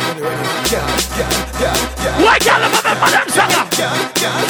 Why 2.23 2.37
girl 2.39 2.59
never 2.59 2.79
remember 2.83 3.09
them 3.15 3.27
songs? 3.31 3.71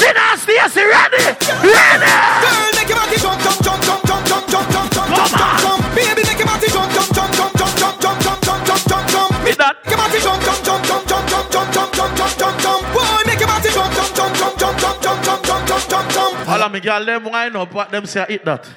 Dinner, 0.02 0.34
Stacy, 0.42 0.84
ready? 0.90 1.24
Ready. 1.62 2.14
Girl, 2.42 2.70
make 2.74 2.90
your 2.90 2.98
body 2.98 3.18
jump, 3.18 3.38
jump, 3.42 3.60
jump, 3.62 3.82
jump, 3.84 4.02
jump, 4.06 4.26
jump, 4.26 4.46
jump, 4.50 4.68
jump, 4.74 4.90
jump, 4.94 5.10
jump, 5.14 5.34
on. 5.34 5.58
jump. 5.62 5.82
Baby, 5.94 6.22
make 6.26 6.40
your 6.42 6.48
body 6.50 6.68
jump, 6.70 6.90
jump, 6.94 7.10
jump, 7.14 7.32
jump, 7.34 7.54
jump, 7.54 7.76
jump, 7.78 8.02
jump, 8.02 8.18
jump, 8.24 8.40
jump, 8.44 8.62
jump, 8.66 8.84
jump, 8.90 9.06
jump. 9.14 9.32
Make 9.44 9.58
your 9.58 9.98
body 9.98 10.20
jump, 10.24 10.40
jump, 10.44 10.60
jump, 10.64 10.82
jump, 10.86 11.04
jump, 11.08 11.26
jump, 11.30 11.48
jump, 11.52 11.70
jump, 11.74 11.94
jump, 11.94 12.14
jump, 12.18 12.34
jump, 12.38 12.56
jump. 12.62 12.82
Boy, 12.94 13.22
make 13.26 13.40
your 13.40 13.50
body 13.50 13.70
jump, 13.70 13.94
jump, 13.94 14.12
jump, 14.18 14.34
jump, 14.38 14.58
jump, 14.58 14.78
jump, 14.82 14.98
jump, 15.02 15.24
jump, 15.24 15.44
jump, 15.44 15.68
jump, 15.68 15.90
jump, 15.90 16.08
jump. 16.14 16.50
All 16.50 16.62
of 16.64 16.72
me 16.72 16.80
girl, 16.80 17.06
them 17.06 17.24
wind 17.26 17.56
up, 17.56 17.74
what 17.74 17.92
them 17.92 18.06
say 18.06 18.22
I 18.22 18.26
eat 18.30 18.46
that. 18.46 18.68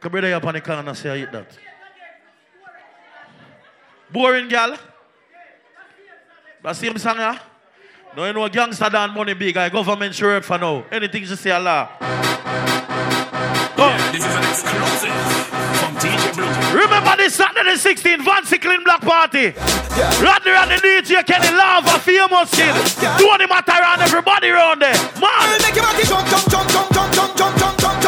Come 0.00 0.12
brother 0.12 0.34
up 0.34 0.44
on 0.44 0.54
the 0.54 0.60
corner 0.60 0.94
say 0.94 1.10
I 1.10 1.16
eat 1.22 1.32
that. 1.32 1.67
Boring 4.10 4.48
girl. 4.48 4.76
But 6.62 6.74
see 6.74 6.96
song, 6.98 7.16
yeah? 7.16 7.38
No, 8.16 8.24
you 8.24 8.32
know, 8.32 8.48
gangster 8.48 8.88
down 8.90 9.14
money 9.14 9.34
big. 9.34 9.56
I 9.56 9.68
government 9.68 10.14
sure 10.14 10.40
for 10.40 10.58
now. 10.58 10.84
Anything 10.90 11.22
you 11.22 11.36
say, 11.36 11.50
Allah. 11.50 11.90
Yeah, 13.78 14.10
this 14.10 14.24
is 14.24 14.34
an 14.34 14.42
exclusive 14.42 15.12
from 15.78 15.94
DJ 16.00 16.34
Blue. 16.34 16.80
Remember 16.80 17.16
this 17.16 17.34
Saturday 17.36 17.70
the 17.70 17.78
16th, 17.78 18.24
Van 18.24 18.42
Ciclin 18.44 18.82
Black 18.82 19.02
Party. 19.02 19.54
Yeah. 19.54 20.22
Rodney 20.22 20.50
Rodney 20.50 20.76
DJ 20.76 21.24
Kenny 21.24 21.54
Lava, 21.54 21.98
famous 22.00 22.50
kid. 22.50 22.74
Yeah. 23.02 23.18
Tony 23.18 23.44
around, 23.68 24.00
everybody 24.00 24.48
around 24.48 24.80
there. 24.82 24.96
Man. 25.20 25.60
Make 25.60 25.76
him 25.76 25.84
a 25.84 26.04
jump, 26.04 26.26
jump, 26.28 26.48
jump, 26.48 26.68
jump, 26.70 27.12
jump, 27.14 27.36
jump, 27.36 27.36
jump, 27.36 28.00
jump 28.02 28.07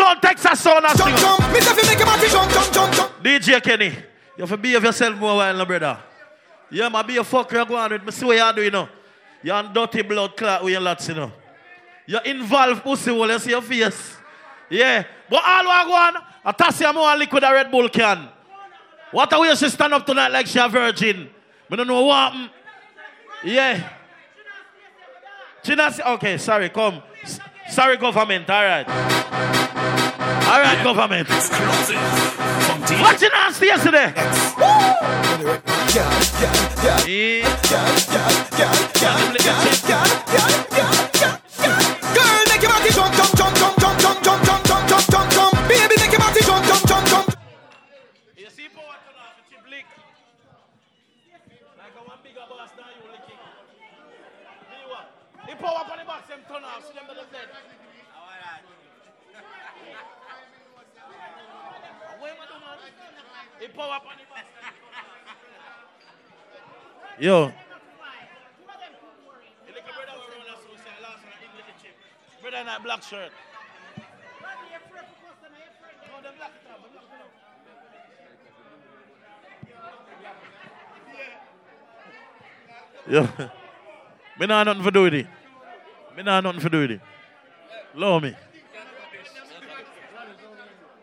jump, 0.00 0.22
jump, 0.22 0.22
big 0.22 0.38
sound, 0.38 0.56
Texas 0.56 0.60
sound 0.60 0.84
and 0.86 0.98
jump, 0.98 1.16
jump. 1.18 1.52
Me 1.52 1.60
say 1.60 1.74
fi 1.74 1.88
make 1.88 1.98
your 1.98 2.06
body 2.06 2.28
jump, 2.28 2.50
jump, 2.52 2.72
jump, 2.72 2.94
jump. 2.94 3.22
DJ 3.22 3.62
Kenny, 3.62 3.86
you 4.36 4.40
have 4.40 4.48
to 4.48 4.56
behave 4.56 4.84
yourself 4.84 5.16
more 5.16 5.36
while, 5.36 5.56
no, 5.56 5.64
brother. 5.64 5.98
Yeah, 6.70 6.88
man, 6.88 7.06
be 7.06 7.16
a 7.16 7.22
fucker 7.22 7.52
you 7.52 7.66
go 7.66 7.76
on 7.76 7.90
with 7.90 8.04
me. 8.04 8.12
See 8.12 8.24
what 8.24 8.36
you 8.36 8.52
do, 8.54 8.62
you 8.62 8.70
know. 8.70 8.88
You're 9.42 9.56
on 9.56 9.72
dirty 9.72 10.02
blood 10.02 10.36
clot 10.36 10.62
with 10.62 10.72
your 10.72 10.80
lots, 10.80 11.08
you 11.08 11.14
know. 11.14 11.32
You're 12.06 12.22
involved 12.22 12.82
pussy 12.82 13.10
hole, 13.10 13.30
you 13.30 13.38
see 13.38 13.50
your 13.50 13.62
face. 13.62 14.16
Yeah. 14.68 15.04
But 15.28 15.42
all 15.44 15.68
I 15.68 15.84
go 15.84 15.94
on, 15.94 16.22
I 16.44 16.52
toss 16.52 16.80
you 16.80 16.92
more 16.92 17.16
liquid 17.16 17.42
a 17.42 17.52
Red 17.52 17.70
Bull 17.70 17.88
can. 17.88 18.28
What 19.10 19.32
a 19.32 19.40
way 19.40 19.54
she 19.56 19.68
stand 19.68 19.92
up 19.94 20.06
tonight 20.06 20.28
like 20.28 20.46
she 20.46 20.58
a 20.58 20.68
virgin. 20.68 21.28
I 21.70 21.76
don't 21.76 21.86
know 21.86 22.02
what 22.04 22.32
happened. 22.32 22.50
Yeah. 23.44 23.90
China, 25.62 25.92
okay, 26.14 26.38
sorry, 26.38 26.68
come. 26.68 27.02
S- 27.22 27.40
sorry, 27.70 27.96
government, 27.96 28.48
all 28.48 28.64
right. 28.64 29.76
All 30.50 30.60
right, 30.60 30.82
government. 30.84 31.28
You 33.20 33.28
nasty 33.28 33.66
yesterday? 33.66 34.12
Girl, 42.14 42.42
make 42.48 42.62
your 42.62 42.70
body 42.70 42.90
jump, 42.90 43.12
jump, 43.14 43.32
jump, 43.36 43.54
jump, 43.58 43.78
jump, 43.78 43.98
jump, 44.00 44.22
jump, 44.22 44.44
jump, 44.44 44.64
jump, 44.64 44.88
jump, 44.88 45.06
jump, 45.10 45.30
jump. 45.30 45.52
Baby, 45.68 45.94
make 45.98 46.12
your 46.12 46.20
body 46.20 46.40
jump, 46.40 46.64
jump, 46.64 46.86
jump, 46.86 47.06
jump. 47.08 47.26
Power 55.60 55.84
on 55.84 55.98
the 55.98 56.04
box 56.08 56.24
them 56.26 56.40
turn 56.48 56.64
off, 56.64 56.80
see 56.88 56.94
them 56.96 57.04
dead. 57.04 57.48
What 62.18 62.30
am 62.30 62.40
I 62.40 62.48
doing, 62.48 62.60
man? 62.60 62.72
The 62.72 62.80
power 62.80 63.04
on 63.04 63.12
the 63.12 63.18
box. 63.18 63.18
Yo. 63.18 63.18
The 63.18 63.18
little 63.18 63.18
brother 63.18 63.18
will 63.18 63.18
run 63.18 63.18
us 63.18 63.18
through, 63.18 63.18
say, 63.18 63.18
last 63.18 63.18
one, 63.18 63.18
English 63.18 63.18
chip. 63.18 63.18
Brother 63.18 63.18
in 63.18 63.18
that 63.18 63.18
black 63.18 63.18
shirt. 63.18 63.18
No, 63.18 63.18
them 63.18 63.26
black 63.30 63.49
it 63.60 63.78
up, 63.78 64.06
them 72.52 72.82
black 72.82 73.02
shirt. 73.02 73.30
Yo, 83.10 83.28
me 84.38 84.46
nah 84.46 84.62
nothing 84.64 84.82
for 84.82 84.90
do 84.90 85.02
with 85.02 85.14
it. 85.14 85.26
Me 86.16 86.22
nah 86.22 86.40
nothing 86.40 86.60
for 86.60 86.68
do 86.68 86.80
with 86.80 86.90
it. 86.92 87.00
Love 87.94 88.22
me. 88.22 88.34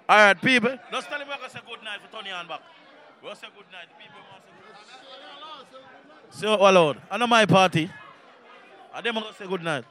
All 0.09 0.17
right, 0.17 0.41
people. 0.41 0.77
Just 0.91 1.09
tell 1.09 1.19
him 1.19 1.27
we're 1.27 1.35
going 1.35 1.49
to 1.49 1.55
say 1.55 1.59
good 1.67 1.83
night 1.83 1.99
for 2.05 2.11
Tony 2.15 2.29
and 2.29 2.47
back. 2.47 2.61
We'll 3.21 3.35
say 3.35 3.47
good 3.55 3.65
night. 3.71 3.87
People 3.99 4.21
want 4.31 4.43
to 4.43 4.49
say 4.49 4.99
good 5.03 6.09
night. 6.09 6.33
So, 6.33 6.55
all 6.55 6.71
Lord. 6.71 6.97
I 7.11 7.17
know 7.17 7.27
my 7.27 7.45
party. 7.45 7.91
And 8.95 9.05
them 9.05 9.15
going 9.15 9.27
to 9.27 9.33
say 9.33 9.47
good 9.47 9.63
night. 9.63 9.83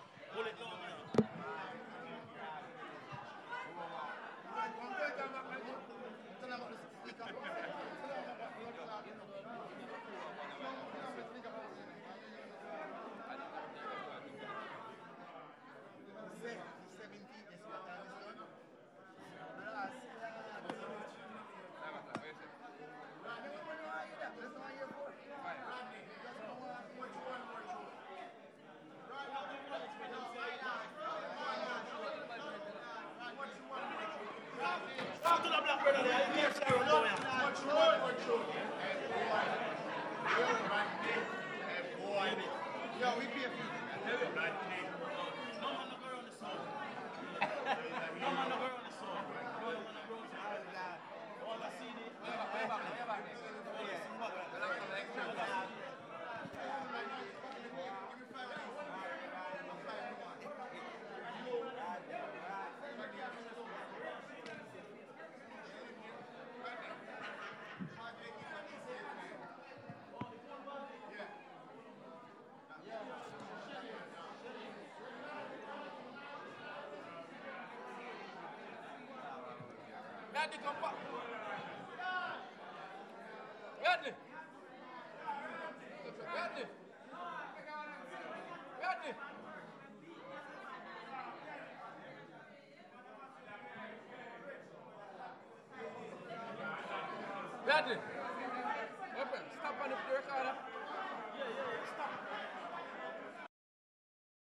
Fertig. 97.67 97.99